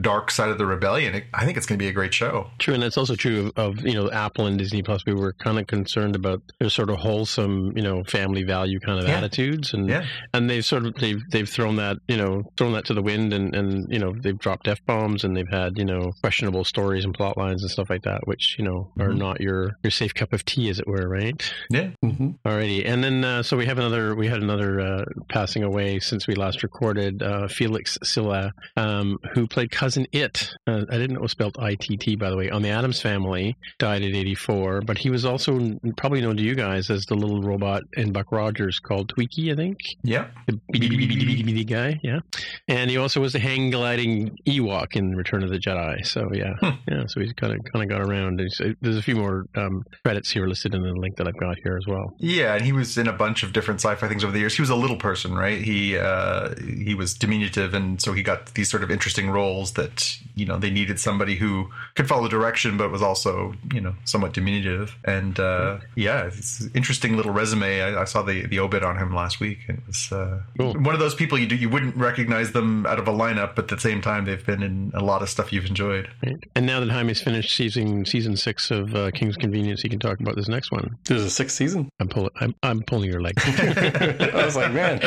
dark 0.00 0.30
side 0.30 0.50
of 0.50 0.58
the 0.58 0.66
rebellion, 0.66 1.14
it, 1.14 1.24
I 1.34 1.44
think 1.44 1.56
it's 1.56 1.66
going 1.66 1.78
to 1.78 1.82
be 1.82 1.88
a 1.88 1.92
great 1.92 2.14
show. 2.14 2.50
True, 2.58 2.74
and 2.74 2.82
that's 2.82 2.96
also 2.98 3.14
true 3.14 3.52
of, 3.56 3.78
of 3.78 3.86
you 3.86 3.94
know 3.94 4.10
Apple 4.10 4.46
and 4.46 4.58
Disney 4.58 4.82
Plus. 4.82 5.04
We 5.06 5.14
were 5.14 5.32
kind 5.34 5.58
of 5.58 5.66
concerned 5.66 6.14
about 6.16 6.42
their 6.60 6.70
sort 6.70 6.90
of 6.90 6.96
wholesome, 6.98 7.76
you 7.76 7.82
know, 7.82 8.04
family 8.04 8.42
value 8.44 8.78
kind 8.80 8.98
of 9.00 9.08
Yeah. 9.08 9.16
attitudes, 9.18 9.74
and 9.74 9.88
Yeah. 9.88 10.04
and 10.32 10.48
they've 10.48 10.64
sort 10.64 10.86
of 10.86 10.94
they've 10.94 11.20
they've 11.30 11.48
thrown 11.48 11.76
that 11.76 11.96
you 12.08 12.16
know 12.16 12.44
thrown 12.56 12.72
that 12.72 12.84
to 12.86 12.94
the 12.94 13.02
wind, 13.02 13.32
and 13.32 13.54
and 13.54 13.86
you 13.92 13.98
know 13.98 14.14
they've 14.20 14.38
dropped 14.38 14.67
f 14.68 14.78
bombs, 14.86 15.24
and 15.24 15.36
they've 15.36 15.48
had 15.50 15.78
you 15.78 15.84
know 15.84 16.12
questionable 16.20 16.64
stories 16.64 17.04
and 17.04 17.14
plot 17.14 17.36
lines 17.36 17.62
and 17.62 17.70
stuff 17.70 17.88
like 17.90 18.02
that, 18.02 18.26
which 18.26 18.56
you 18.58 18.64
know 18.64 18.92
are 19.00 19.08
Mhm. 19.08 19.18
not 19.18 19.40
your 19.40 19.72
your 19.82 19.90
safe 19.90 20.14
cup 20.14 20.32
of 20.32 20.44
tea, 20.44 20.68
as 20.68 20.78
it 20.78 20.86
were, 20.86 21.08
right? 21.08 21.52
Yeah, 21.70 21.90
Mm-hmm. 22.04 22.28
Alrighty, 22.46 22.86
and 22.86 23.02
then 23.02 23.24
uh, 23.24 23.42
so 23.42 23.56
we 23.56 23.66
have 23.66 23.78
another. 23.78 24.14
We 24.14 24.26
had 24.28 24.42
another 24.42 24.80
uh, 24.80 25.04
passing 25.28 25.62
away 25.64 25.98
since 26.00 26.26
we 26.26 26.34
last 26.34 26.62
recorded. 26.62 27.22
Uh, 27.22 27.48
Felix 27.48 27.98
Silla, 28.02 28.52
um, 28.76 29.18
who 29.34 29.46
played 29.46 29.70
cousin 29.70 30.06
It. 30.12 30.50
Uh, 30.66 30.84
I 30.90 30.96
didn't 30.98 31.12
know 31.12 31.20
it 31.20 31.22
was 31.22 31.32
spelled 31.32 31.56
I 31.58 31.74
T 31.74 31.96
T, 31.96 32.16
by 32.16 32.30
the 32.30 32.36
way. 32.36 32.50
On 32.50 32.62
the 32.62 32.68
Addams 32.70 33.00
Family, 33.00 33.56
died 33.78 34.02
at 34.02 34.14
84. 34.14 34.82
But 34.82 34.98
he 34.98 35.10
was 35.10 35.24
also 35.24 35.78
probably 35.96 36.20
known 36.20 36.36
to 36.36 36.42
you 36.42 36.54
guys 36.54 36.90
as 36.90 37.04
the 37.06 37.14
little 37.14 37.42
robot 37.42 37.82
in 37.96 38.12
Buck 38.12 38.30
Rogers 38.32 38.78
called 38.78 39.12
Twiki, 39.14 39.52
I 39.52 39.56
think. 39.56 39.78
yeah. 40.02 40.26
The 40.46 41.64
guy, 41.64 41.98
yeah. 42.02 42.20
And 42.68 42.90
he 42.90 42.96
also 42.96 43.20
was 43.20 43.32
the 43.32 43.38
hang 43.38 43.70
gliding 43.70 44.36
Ewok 44.48 44.96
in 44.96 45.14
Return 45.14 45.42
of 45.42 45.50
the 45.50 45.58
Jedi. 45.58 46.04
So 46.06 46.30
yeah, 46.32 46.54
Hmm. 46.60 46.76
yeah. 46.88 47.04
So 47.06 47.20
he's 47.20 47.32
kind 47.34 47.52
of 47.52 47.60
kind 47.72 47.82
of 47.84 47.88
got 47.88 48.00
around. 48.00 48.40
There's 48.80 48.96
a 48.96 49.02
few 49.02 49.16
more 49.16 49.46
um, 49.56 49.84
credits 50.04 50.30
here 50.30 50.46
listed 50.46 50.74
in 50.74 50.82
the 50.82 50.92
link 50.94 51.16
that 51.16 51.28
I've 51.28 51.36
got 51.38 51.56
here 51.62 51.76
as 51.76 51.86
well. 51.86 52.14
Yeah, 52.18 52.54
and 52.54 52.64
he 52.64 52.72
was 52.72 52.96
in 52.98 53.06
a 53.08 53.12
bunch 53.12 53.42
of 53.42 53.52
different 53.52 53.80
sci-fi 53.80 54.08
things 54.08 54.24
over 54.24 54.32
the 54.32 54.38
years. 54.40 54.54
He 54.56 54.62
was 54.62 54.70
a 54.70 54.76
little 54.76 54.96
person, 54.96 55.34
right? 55.34 55.60
He 55.60 55.96
uh, 55.98 56.54
he 56.84 56.94
was 56.94 57.14
diminutive, 57.14 57.74
and 57.74 58.00
so 58.00 58.12
he 58.12 58.22
got 58.22 58.54
these 58.54 58.70
sort 58.70 58.82
of 58.82 58.90
interesting 58.90 59.30
roles 59.30 59.72
that 59.72 60.16
you 60.34 60.46
know 60.46 60.58
they 60.58 60.70
needed 60.70 60.98
somebody 60.98 61.36
who 61.36 61.68
could 61.94 62.08
follow 62.08 62.28
direction, 62.28 62.76
but 62.76 62.90
was 62.90 63.02
also 63.02 63.54
you 63.72 63.80
know 63.80 63.94
somewhat 64.04 64.32
diminutive. 64.32 64.96
And 65.04 65.38
uh, 65.38 65.78
yeah, 65.94 66.24
it's 66.26 66.60
an 66.60 66.70
interesting 66.74 67.16
little 67.16 67.32
resume. 67.32 67.82
I, 67.82 68.02
I 68.02 68.04
saw 68.04 68.22
the 68.22 68.46
the 68.46 68.58
obit 68.60 68.82
on 68.82 68.96
him 68.96 69.14
last 69.14 69.40
week, 69.40 69.58
it 69.68 69.80
was 69.86 70.10
uh, 70.12 70.40
Cool. 70.58 70.74
one 70.74 70.94
of 70.94 71.00
those 71.00 71.14
people 71.14 71.38
you 71.38 71.46
do, 71.46 71.56
you 71.56 71.68
wouldn't 71.68 71.96
recognize 71.96 72.52
them 72.52 72.86
out 72.86 72.98
of 72.98 73.06
a 73.08 73.12
lineup, 73.12 73.54
but 73.54 73.64
at 73.64 73.68
the 73.68 73.80
same 73.80 74.00
time 74.00 74.24
they've 74.38 74.58
been 74.58 74.62
in 74.62 74.92
a 74.94 75.02
lot 75.02 75.22
of 75.22 75.28
stuff 75.28 75.52
you've 75.52 75.66
enjoyed. 75.66 76.08
Right. 76.24 76.36
And 76.54 76.66
now 76.66 76.80
that 76.80 76.90
Jaime's 76.90 77.20
finished 77.20 77.54
season 77.54 78.04
season 78.04 78.36
six 78.36 78.70
of 78.70 78.94
uh, 78.94 79.10
Kim's 79.10 79.36
Convenience, 79.36 79.82
he 79.82 79.88
can 79.88 79.98
talk 79.98 80.20
about 80.20 80.36
this 80.36 80.48
next 80.48 80.70
one. 80.70 80.96
There's 81.04 81.22
a 81.22 81.30
sixth 81.30 81.56
season. 81.56 81.88
I'm 82.00 82.08
pulling. 82.08 82.30
I'm, 82.40 82.54
I'm 82.62 82.82
pulling 82.82 83.10
your 83.10 83.20
leg. 83.20 83.34
I 83.46 84.44
was 84.44 84.56
like, 84.56 84.72
man, 84.72 85.00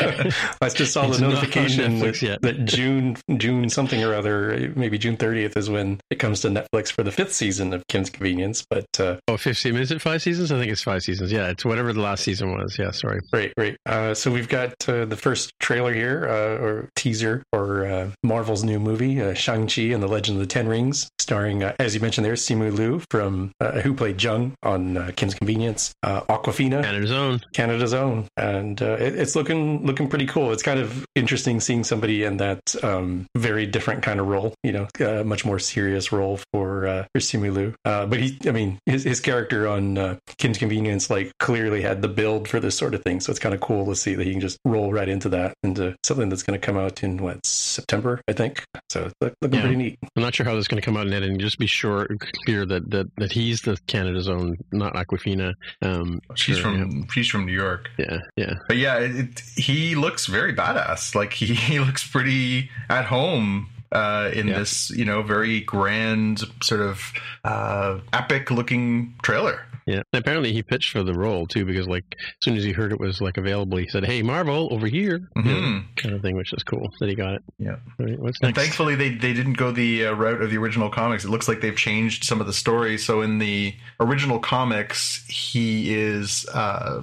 I 0.61 0.69
just 0.69 0.93
saw 0.93 1.07
It's 1.07 1.19
the 1.19 1.27
notification 1.27 1.99
that, 1.99 2.39
that 2.41 2.65
June, 2.65 3.15
June 3.37 3.69
something 3.69 4.03
or 4.03 4.13
other, 4.13 4.73
maybe 4.75 4.97
June 4.97 5.17
30th 5.17 5.57
is 5.57 5.69
when 5.69 5.99
it 6.09 6.15
comes 6.15 6.41
to 6.41 6.49
Netflix 6.49 6.91
for 6.91 7.03
the 7.03 7.11
fifth 7.11 7.33
season 7.33 7.73
of 7.73 7.85
Kim's 7.87 8.09
Convenience. 8.09 8.65
But 8.69 8.99
uh, 8.99 9.17
oh, 9.27 9.37
15 9.37 9.75
is 9.77 9.91
it 9.91 10.01
five 10.01 10.21
seasons? 10.21 10.51
I 10.51 10.59
think 10.59 10.71
it's 10.71 10.83
five 10.83 11.01
seasons. 11.01 11.31
Yeah, 11.31 11.49
it's 11.49 11.65
whatever 11.65 11.93
the 11.93 12.01
last 12.01 12.23
season 12.23 12.51
was. 12.51 12.77
Yeah, 12.77 12.91
sorry. 12.91 13.19
Right, 13.31 13.53
right. 13.57 13.77
Uh, 13.85 14.13
so 14.13 14.31
we've 14.31 14.49
got 14.49 14.73
uh, 14.87 15.05
the 15.05 15.17
first 15.17 15.51
trailer 15.59 15.93
here, 15.93 16.27
uh, 16.27 16.63
or 16.63 16.89
teaser, 16.95 17.43
for 17.51 17.85
uh, 17.85 18.09
Marvel's 18.23 18.63
new 18.63 18.79
movie, 18.79 19.20
uh, 19.21 19.33
Shang-Chi 19.33 19.83
and 19.83 20.01
the 20.01 20.07
Legend 20.07 20.37
of 20.37 20.41
the 20.41 20.47
Ten 20.47 20.67
Rings, 20.67 21.09
starring, 21.19 21.63
uh, 21.63 21.75
as 21.79 21.95
you 21.95 22.01
mentioned 22.01 22.25
there, 22.25 22.33
Simu 22.33 22.73
Liu, 22.73 23.01
from, 23.09 23.51
uh, 23.59 23.81
who 23.81 23.93
played 23.93 24.21
Jung 24.21 24.53
on 24.63 24.97
uh, 24.97 25.11
Kim's 25.15 25.35
Convenience, 25.35 25.93
uh, 26.03 26.21
Awkwafina, 26.21 26.83
Canada's 26.83 27.11
own. 27.11 27.41
Canada's 27.53 27.93
own. 27.93 28.27
And 28.37 28.81
it, 28.81 29.15
it's 29.15 29.35
looking 29.35 29.85
looking 29.85 30.07
pretty 30.07 30.25
cool. 30.25 30.51
It's 30.51 30.63
kind 30.63 30.79
of 30.79 31.05
interesting 31.15 31.59
seeing 31.59 31.83
somebody 31.83 32.23
in 32.23 32.37
that 32.37 32.75
um, 32.83 33.27
very 33.35 33.65
different 33.65 34.03
kind 34.03 34.19
of 34.19 34.27
role, 34.27 34.53
you 34.63 34.71
know, 34.71 34.87
a 34.99 35.23
much 35.23 35.45
more 35.45 35.59
serious 35.59 36.11
role 36.11 36.39
for, 36.51 37.07
for 37.13 37.19
Simu 37.19 37.53
Liu. 37.53 37.75
but 37.83 38.19
he, 38.19 38.37
I 38.47 38.51
mean, 38.51 38.79
his, 38.85 39.03
his 39.03 39.19
character 39.19 39.67
on 39.67 40.19
Kim's 40.37 40.57
Convenience, 40.57 41.09
like, 41.09 41.31
clearly 41.39 41.81
had 41.81 42.01
the 42.01 42.07
build 42.07 42.47
for 42.47 42.59
this 42.59 42.77
sort 42.77 42.93
of 42.93 43.03
thing. 43.03 43.19
So 43.19 43.31
it's 43.31 43.39
kind 43.39 43.53
of 43.53 43.61
cool 43.61 43.85
to 43.85 43.95
see 43.95 44.15
that 44.15 44.25
he 44.25 44.31
can 44.31 44.41
just 44.41 44.57
roll 44.65 44.91
right 44.91 45.09
into 45.09 45.29
that, 45.29 45.53
into 45.63 45.95
something 46.03 46.29
that's 46.29 46.43
going 46.43 46.59
to 46.59 46.65
come 46.65 46.77
out 46.77 47.03
in 47.03 47.17
what 47.17 47.45
September, 47.45 48.21
I 48.27 48.33
think. 48.33 48.63
So 48.89 49.10
it's 49.21 49.35
looking 49.41 49.55
yeah. 49.55 49.61
pretty 49.61 49.75
neat. 49.75 49.99
I'm 50.15 50.23
not 50.23 50.35
sure 50.35 50.45
how 50.45 50.55
this 50.55 50.63
is 50.63 50.67
going 50.67 50.81
to 50.81 50.85
come 50.85 50.97
out 50.97 51.07
in 51.07 51.13
editing. 51.13 51.39
Just 51.39 51.59
be 51.59 51.67
sure, 51.67 52.07
clear 52.45 52.65
that 52.65 52.89
that, 52.91 53.09
that 53.17 53.31
he's 53.31 53.61
the 53.61 53.77
Canada's 53.87 54.29
own, 54.29 54.57
not 54.71 54.93
Awkwafina. 54.93 55.53
Um, 55.81 56.21
she's 56.35 56.57
sure, 56.57 56.63
from 56.63 56.91
yeah. 56.91 57.05
she's 57.11 57.27
from 57.27 57.45
New 57.45 57.53
York. 57.53 57.89
Yeah, 57.97 58.19
yeah. 58.35 58.53
But 58.67 58.77
yeah, 58.77 58.99
it, 58.99 59.15
it, 59.15 59.39
he 59.55 59.95
looks 59.95 60.25
very 60.25 60.53
badass. 60.53 61.15
Like 61.15 61.33
he, 61.41 61.53
he 61.53 61.79
looks 61.79 62.07
pretty 62.07 62.69
at 62.89 63.05
home 63.05 63.69
uh, 63.91 64.31
in 64.33 64.47
yeah. 64.47 64.59
this, 64.59 64.89
you 64.91 65.05
know, 65.05 65.21
very 65.21 65.61
grand, 65.61 66.43
sort 66.61 66.81
of 66.81 67.11
uh, 67.43 67.99
epic 68.13 68.51
looking 68.51 69.13
trailer. 69.21 69.65
Yeah. 69.85 70.01
And 70.13 70.21
apparently 70.21 70.53
he 70.53 70.63
pitched 70.63 70.91
for 70.91 71.03
the 71.03 71.13
role 71.13 71.47
too, 71.47 71.65
because 71.65 71.87
like 71.87 72.03
as 72.11 72.43
soon 72.43 72.55
as 72.55 72.63
he 72.63 72.71
heard 72.71 72.91
it 72.91 72.99
was 72.99 73.21
like 73.21 73.37
available, 73.37 73.77
he 73.77 73.87
said, 73.87 74.05
"Hey, 74.05 74.21
Marvel, 74.21 74.67
over 74.71 74.87
here," 74.87 75.19
mm-hmm. 75.35 75.49
you 75.49 75.61
know, 75.61 75.81
kind 75.95 76.15
of 76.15 76.21
thing, 76.21 76.35
which 76.35 76.53
is 76.53 76.63
cool 76.63 76.91
that 76.99 77.09
he 77.09 77.15
got 77.15 77.35
it. 77.35 77.43
Yeah. 77.57 77.75
Right, 77.99 78.19
what's 78.19 78.41
next? 78.41 78.47
And 78.47 78.55
thankfully, 78.55 78.95
they 78.95 79.09
they 79.09 79.33
didn't 79.33 79.53
go 79.53 79.71
the 79.71 80.07
uh, 80.07 80.13
route 80.13 80.41
of 80.41 80.49
the 80.49 80.57
original 80.57 80.89
comics. 80.89 81.25
It 81.25 81.29
looks 81.29 81.47
like 81.47 81.61
they've 81.61 81.75
changed 81.75 82.23
some 82.23 82.41
of 82.41 82.47
the 82.47 82.53
stories. 82.53 83.05
So 83.05 83.21
in 83.21 83.39
the 83.39 83.75
original 83.99 84.39
comics, 84.39 85.25
he 85.27 85.93
is. 85.93 86.45
Uh, 86.53 87.01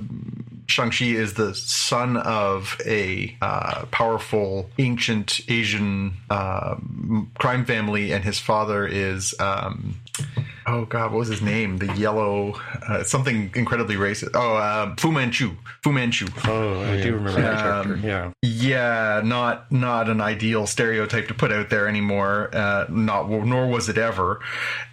Shang-Chi 0.68 1.06
is 1.06 1.32
the 1.32 1.54
son 1.54 2.18
of 2.18 2.78
a 2.84 3.34
uh, 3.40 3.86
powerful 3.86 4.68
ancient 4.78 5.40
Asian 5.48 6.12
uh, 6.28 6.76
crime 7.38 7.64
family, 7.64 8.12
and 8.12 8.22
his 8.22 8.38
father 8.38 8.86
is 8.86 9.34
um, 9.40 9.96
oh 10.68 10.84
god, 10.84 11.12
what 11.12 11.18
was 11.18 11.28
his 11.28 11.42
name? 11.42 11.78
The 11.78 11.92
yellow, 11.94 12.54
uh, 12.88 13.02
something 13.02 13.50
incredibly 13.54 13.96
racist. 13.96 14.30
Oh, 14.34 14.56
uh, 14.56 14.94
Fu 14.96 15.10
Manchu. 15.10 15.56
Fu 15.82 15.92
Manchu. 15.92 16.26
Oh, 16.44 16.80
I 16.82 17.00
do 17.00 17.14
remember 17.14 17.40
that 17.40 17.58
character. 17.58 17.94
Um, 17.94 18.02
yeah, 18.02 18.32
yeah, 18.42 19.22
not 19.24 19.70
not 19.72 20.08
an 20.08 20.20
ideal 20.20 20.66
stereotype 20.66 21.28
to 21.28 21.34
put 21.34 21.52
out 21.52 21.70
there 21.70 21.88
anymore. 21.88 22.50
Uh, 22.52 22.86
not 22.88 23.30
nor 23.30 23.66
was 23.66 23.88
it 23.88 23.98
ever, 23.98 24.40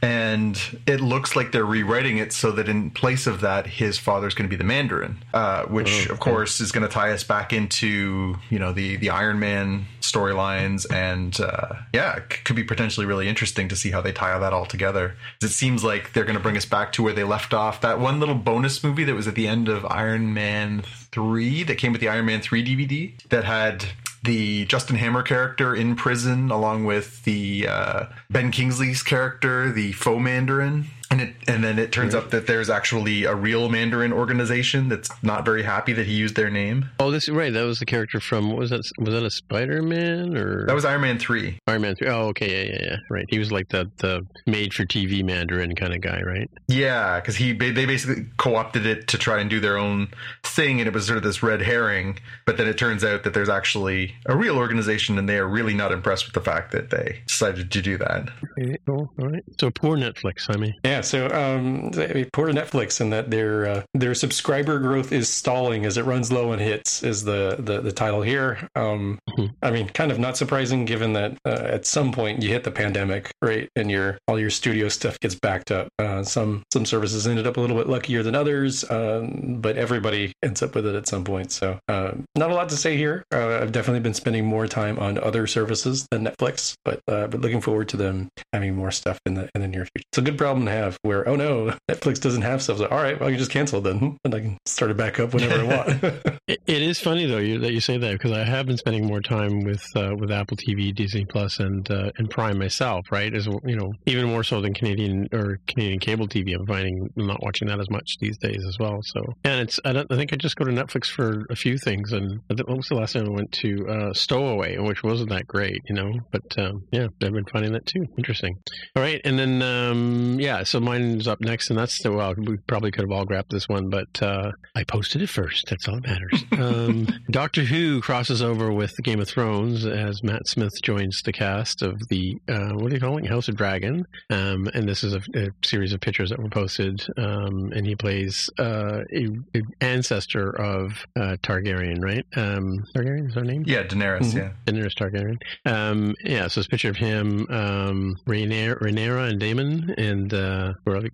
and 0.01 0.59
it 0.87 1.01
looks 1.01 1.35
like 1.35 1.51
they're 1.51 1.65
rewriting 1.65 2.17
it 2.17 2.31
so 2.33 2.51
that 2.51 2.69
in 2.69 2.91
place 2.91 3.27
of 3.27 3.41
that, 3.41 3.67
his 3.67 3.97
father's 3.97 4.33
going 4.33 4.49
to 4.49 4.53
be 4.53 4.57
the 4.57 4.63
Mandarin, 4.63 5.23
uh, 5.33 5.63
which 5.63 6.09
oh, 6.09 6.13
of 6.13 6.19
course 6.19 6.59
is 6.61 6.71
going 6.71 6.87
to 6.87 6.93
tie 6.93 7.11
us 7.11 7.23
back 7.23 7.53
into 7.53 8.35
you 8.49 8.59
know 8.59 8.71
the 8.71 8.95
the 8.97 9.09
Iron 9.09 9.39
Man 9.39 9.85
storylines, 10.01 10.91
and 10.91 11.39
uh, 11.39 11.75
yeah, 11.93 12.17
it 12.17 12.43
could 12.43 12.55
be 12.55 12.63
potentially 12.63 13.05
really 13.05 13.27
interesting 13.27 13.67
to 13.69 13.75
see 13.75 13.91
how 13.91 14.01
they 14.01 14.11
tie 14.11 14.37
that 14.37 14.53
all 14.53 14.65
together. 14.65 15.15
It 15.41 15.45
seems 15.65 15.83
like 15.83 16.13
they're 16.13 16.25
going 16.25 16.37
to 16.37 16.43
bring 16.43 16.57
us 16.57 16.65
back 16.65 16.91
to 16.91 17.01
where 17.01 17.13
they 17.13 17.23
left 17.23 17.51
off. 17.51 17.81
That 17.81 17.99
one 17.99 18.19
little 18.19 18.35
bonus 18.35 18.83
movie 18.83 19.03
that 19.05 19.15
was 19.15 19.27
at 19.27 19.33
the 19.33 19.47
end 19.47 19.67
of 19.67 19.83
Iron 19.85 20.31
Man 20.31 20.83
3 20.83 21.63
that 21.63 21.79
came 21.79 21.91
with 21.91 22.01
the 22.01 22.07
Iron 22.07 22.27
Man 22.27 22.39
3 22.39 22.63
DVD 22.63 23.19
that 23.29 23.45
had 23.45 23.83
the 24.23 24.65
Justin 24.65 24.95
Hammer 24.97 25.23
character 25.23 25.73
in 25.75 25.95
prison 25.95 26.51
along 26.51 26.85
with 26.85 27.23
the 27.23 27.67
uh, 27.67 28.05
Ben 28.29 28.51
Kingsley's 28.51 29.01
character, 29.01 29.71
the 29.71 29.91
faux 29.93 30.21
Mandarin 30.21 30.85
and 31.11 31.21
it 31.21 31.35
and 31.47 31.63
then 31.63 31.79
it 31.79 31.91
turns 31.91 32.15
up 32.15 32.31
that 32.31 32.47
there's 32.47 32.69
actually 32.69 33.25
a 33.25 33.35
real 33.35 33.69
Mandarin 33.69 34.11
organization 34.11 34.89
that's 34.89 35.09
not 35.23 35.45
very 35.45 35.63
happy 35.63 35.93
that 35.93 36.05
he 36.05 36.13
used 36.13 36.35
their 36.35 36.49
name. 36.49 36.89
Oh, 36.99 37.11
this 37.11 37.29
right. 37.29 37.53
That 37.53 37.63
was 37.63 37.79
the 37.79 37.85
character 37.85 38.19
from 38.19 38.49
what 38.49 38.57
was 38.57 38.69
that? 38.71 38.89
Was 38.99 39.13
that 39.13 39.23
a 39.23 39.29
Spider 39.29 39.81
Man 39.81 40.35
or 40.35 40.65
that 40.65 40.75
was 40.75 40.85
Iron 40.85 41.01
Man 41.01 41.19
three? 41.19 41.59
Iron 41.67 41.81
Man 41.81 41.95
three. 41.95 42.07
Oh, 42.07 42.27
okay, 42.27 42.65
yeah, 42.65 42.73
yeah, 42.73 42.81
yeah. 42.83 42.97
Right. 43.09 43.25
He 43.29 43.39
was 43.39 43.51
like 43.51 43.69
the 43.69 43.89
the 43.97 44.25
made 44.45 44.73
for 44.73 44.85
TV 44.85 45.23
Mandarin 45.23 45.75
kind 45.75 45.93
of 45.93 46.01
guy, 46.01 46.21
right? 46.21 46.49
Yeah, 46.67 47.19
because 47.19 47.35
he 47.35 47.53
they 47.53 47.85
basically 47.85 48.25
co 48.37 48.55
opted 48.55 48.85
it 48.85 49.07
to 49.09 49.17
try 49.17 49.39
and 49.39 49.49
do 49.49 49.59
their 49.59 49.77
own 49.77 50.09
thing, 50.43 50.79
and 50.79 50.87
it 50.87 50.93
was 50.93 51.05
sort 51.05 51.17
of 51.17 51.23
this 51.23 51.43
red 51.43 51.61
herring. 51.61 52.19
But 52.45 52.57
then 52.57 52.67
it 52.67 52.77
turns 52.77 53.03
out 53.03 53.23
that 53.23 53.33
there's 53.33 53.49
actually 53.49 54.15
a 54.25 54.35
real 54.35 54.57
organization, 54.57 55.17
and 55.17 55.29
they 55.29 55.37
are 55.37 55.47
really 55.47 55.73
not 55.73 55.91
impressed 55.91 56.25
with 56.25 56.33
the 56.33 56.41
fact 56.41 56.71
that 56.71 56.89
they 56.89 57.21
decided 57.27 57.71
to 57.71 57.81
do 57.81 57.97
that. 57.97 58.29
Okay, 58.59 58.77
cool. 58.85 59.11
All 59.19 59.29
right. 59.29 59.43
So 59.59 59.69
poor 59.71 59.97
Netflix. 59.97 60.45
I 60.49 60.57
mean. 60.57 60.73
Yeah, 60.83 60.94
so 61.01 61.27
um, 61.27 61.91
poor 62.33 62.51
Netflix 62.51 63.01
and 63.01 63.11
that 63.13 63.29
their 63.29 63.65
uh, 63.65 63.83
their 63.93 64.15
subscriber 64.15 64.79
growth 64.79 65.11
is 65.11 65.29
stalling 65.29 65.85
as 65.85 65.97
it 65.97 66.05
runs 66.05 66.31
low 66.31 66.51
and 66.51 66.61
hits 66.61 67.03
is 67.03 67.23
the 67.23 67.57
the, 67.59 67.81
the 67.81 67.91
title 67.91 68.21
here. 68.21 68.67
Um, 68.75 69.19
mm-hmm. 69.29 69.53
I 69.61 69.71
mean, 69.71 69.89
kind 69.89 70.11
of 70.11 70.19
not 70.19 70.37
surprising 70.37 70.85
given 70.85 71.13
that 71.13 71.37
uh, 71.45 71.49
at 71.49 71.85
some 71.85 72.11
point 72.11 72.41
you 72.41 72.49
hit 72.49 72.63
the 72.63 72.71
pandemic, 72.71 73.31
right, 73.41 73.69
and 73.75 73.89
your 73.89 74.17
all 74.27 74.39
your 74.39 74.49
studio 74.49 74.89
stuff 74.89 75.19
gets 75.19 75.35
backed 75.35 75.71
up. 75.71 75.87
Uh, 75.99 76.23
some 76.23 76.63
some 76.71 76.85
services 76.85 77.27
ended 77.27 77.47
up 77.47 77.57
a 77.57 77.61
little 77.61 77.77
bit 77.77 77.87
luckier 77.87 78.23
than 78.23 78.35
others, 78.35 78.89
um, 78.89 79.57
but 79.61 79.77
everybody 79.77 80.33
ends 80.43 80.61
up 80.61 80.75
with 80.75 80.85
it 80.85 80.95
at 80.95 81.07
some 81.07 81.23
point. 81.23 81.51
So 81.51 81.79
uh, 81.87 82.11
not 82.35 82.51
a 82.51 82.53
lot 82.53 82.69
to 82.69 82.77
say 82.77 82.97
here. 82.97 83.23
Uh, 83.33 83.59
I've 83.61 83.71
definitely 83.71 84.01
been 84.01 84.13
spending 84.13 84.45
more 84.45 84.67
time 84.67 84.99
on 84.99 85.17
other 85.17 85.47
services 85.47 86.07
than 86.11 86.25
Netflix, 86.25 86.75
but 86.85 87.01
uh, 87.07 87.27
but 87.27 87.41
looking 87.41 87.61
forward 87.61 87.89
to 87.89 87.97
them 87.97 88.29
having 88.53 88.75
more 88.75 88.91
stuff 88.91 89.19
in 89.25 89.33
the 89.33 89.49
in 89.55 89.61
the 89.61 89.67
near 89.67 89.85
future. 89.85 90.05
It's 90.11 90.19
a 90.19 90.21
good 90.21 90.37
problem 90.37 90.65
to 90.65 90.71
have 90.71 90.84
where 91.01 91.27
oh 91.27 91.35
no, 91.35 91.75
Netflix 91.89 92.19
doesn't 92.19 92.41
have 92.41 92.61
stuff. 92.61 92.77
So, 92.77 92.87
all 92.87 93.01
right, 93.01 93.19
well, 93.19 93.29
I 93.29 93.31
can 93.31 93.39
just 93.39 93.51
cancel 93.51 93.81
then, 93.81 94.17
and 94.25 94.35
I 94.35 94.39
can 94.39 94.57
start 94.65 94.91
it 94.91 94.97
back 94.97 95.19
up 95.19 95.33
whenever 95.33 95.59
I 95.59 95.63
want. 95.63 96.03
it, 96.47 96.59
it 96.65 96.81
is 96.81 96.99
funny 96.99 97.25
though 97.25 97.37
you, 97.37 97.59
that 97.59 97.73
you 97.73 97.81
say 97.81 97.97
that 97.97 98.13
because 98.13 98.31
I 98.31 98.43
have 98.43 98.65
been 98.65 98.77
spending 98.77 99.05
more 99.05 99.21
time 99.21 99.63
with 99.63 99.85
uh, 99.95 100.15
with 100.17 100.31
Apple 100.31 100.57
TV, 100.57 100.93
Disney 100.93 101.25
Plus, 101.25 101.59
and 101.59 101.89
uh, 101.89 102.11
and 102.17 102.29
Prime 102.29 102.57
myself. 102.57 103.05
Right, 103.11 103.33
as 103.33 103.45
you 103.45 103.75
know, 103.75 103.93
even 104.05 104.25
more 104.25 104.43
so 104.43 104.61
than 104.61 104.73
Canadian 104.73 105.27
or 105.31 105.59
Canadian 105.67 105.99
cable 105.99 106.27
TV. 106.27 106.55
I'm 106.55 106.65
finding 106.65 107.09
I'm 107.17 107.27
not 107.27 107.41
watching 107.41 107.67
that 107.67 107.79
as 107.79 107.89
much 107.89 108.17
these 108.19 108.37
days 108.37 108.63
as 108.67 108.77
well. 108.79 108.99
So, 109.03 109.21
and 109.43 109.61
it's 109.61 109.79
I, 109.85 109.91
I 109.91 110.15
think 110.15 110.33
I 110.33 110.35
just 110.35 110.55
go 110.55 110.65
to 110.65 110.71
Netflix 110.71 111.07
for 111.07 111.45
a 111.49 111.55
few 111.55 111.77
things. 111.77 112.11
And 112.11 112.41
what 112.47 112.77
was 112.77 112.87
the 112.87 112.95
last 112.95 113.13
time 113.13 113.25
I 113.25 113.29
went 113.29 113.51
to 113.53 113.87
uh, 113.87 114.13
Stowaway, 114.13 114.77
which 114.77 115.03
wasn't 115.03 115.29
that 115.29 115.47
great, 115.47 115.81
you 115.87 115.95
know? 115.95 116.11
But 116.31 116.57
um, 116.57 116.83
yeah, 116.91 117.07
I've 117.21 117.33
been 117.33 117.45
finding 117.51 117.73
that 117.73 117.85
too. 117.85 118.05
Interesting. 118.17 118.55
All 118.95 119.03
right, 119.03 119.21
and 119.23 119.37
then 119.37 119.61
um, 119.61 120.39
yeah, 120.39 120.63
so 120.63 120.74
mine 120.79 121.15
up 121.27 121.41
next, 121.41 121.69
and 121.69 121.79
that's 121.79 122.01
the 122.01 122.11
well, 122.11 122.33
we 122.35 122.57
probably 122.57 122.91
could 122.91 123.03
have 123.03 123.11
all 123.11 123.25
grabbed 123.25 123.51
this 123.51 123.67
one, 123.69 123.89
but 123.89 124.21
uh, 124.21 124.51
I 124.75 124.83
posted 124.83 125.21
it 125.21 125.29
first. 125.29 125.65
That's 125.69 125.87
all 125.87 125.99
that 125.99 126.07
matters. 126.07 126.43
um, 126.51 127.07
Doctor 127.31 127.63
Who 127.63 128.01
crosses 128.01 128.41
over 128.41 128.71
with 128.71 128.91
Game 129.03 129.19
of 129.19 129.27
Thrones 129.27 129.85
as 129.85 130.23
Matt 130.23 130.47
Smith 130.47 130.73
joins 130.83 131.21
the 131.23 131.33
cast 131.33 131.81
of 131.81 131.99
the 132.09 132.37
uh, 132.49 132.73
what 132.73 132.91
are 132.91 132.95
you 132.95 132.99
calling 132.99 133.25
House 133.25 133.47
of 133.47 133.55
Dragon, 133.55 134.05
um, 134.29 134.67
and 134.73 134.87
this 134.87 135.03
is 135.03 135.13
a, 135.13 135.21
a, 135.35 135.49
series 135.63 135.93
of 135.93 136.01
pictures 136.01 136.29
that 136.29 136.39
were 136.39 136.49
posted, 136.49 137.05
um, 137.17 137.71
and 137.73 137.85
he 137.85 137.95
plays 137.95 138.49
uh, 138.59 139.01
a, 139.13 139.27
a, 139.55 139.61
ancestor 139.81 140.49
of 140.49 141.05
uh, 141.15 141.37
Targaryen, 141.43 142.03
right? 142.03 142.25
Um, 142.35 142.83
Targaryen 142.95 143.27
is 143.27 143.35
her 143.35 143.43
name? 143.43 143.63
Yeah, 143.65 143.83
Daenerys. 143.83 144.33
Mm-hmm. 144.33 144.37
Yeah, 144.37 144.51
Daenerys 144.65 144.95
Targaryen. 144.95 145.37
Um, 145.65 146.15
yeah, 146.23 146.47
so 146.47 146.59
it's 146.59 146.67
a 146.67 146.69
picture 146.69 146.89
of 146.89 146.97
him, 146.97 147.47
um, 147.49 148.17
Rhaenyra, 148.27 149.29
and 149.29 149.39
Daemon, 149.39 149.93
and 149.97 150.33
uh, 150.33 150.64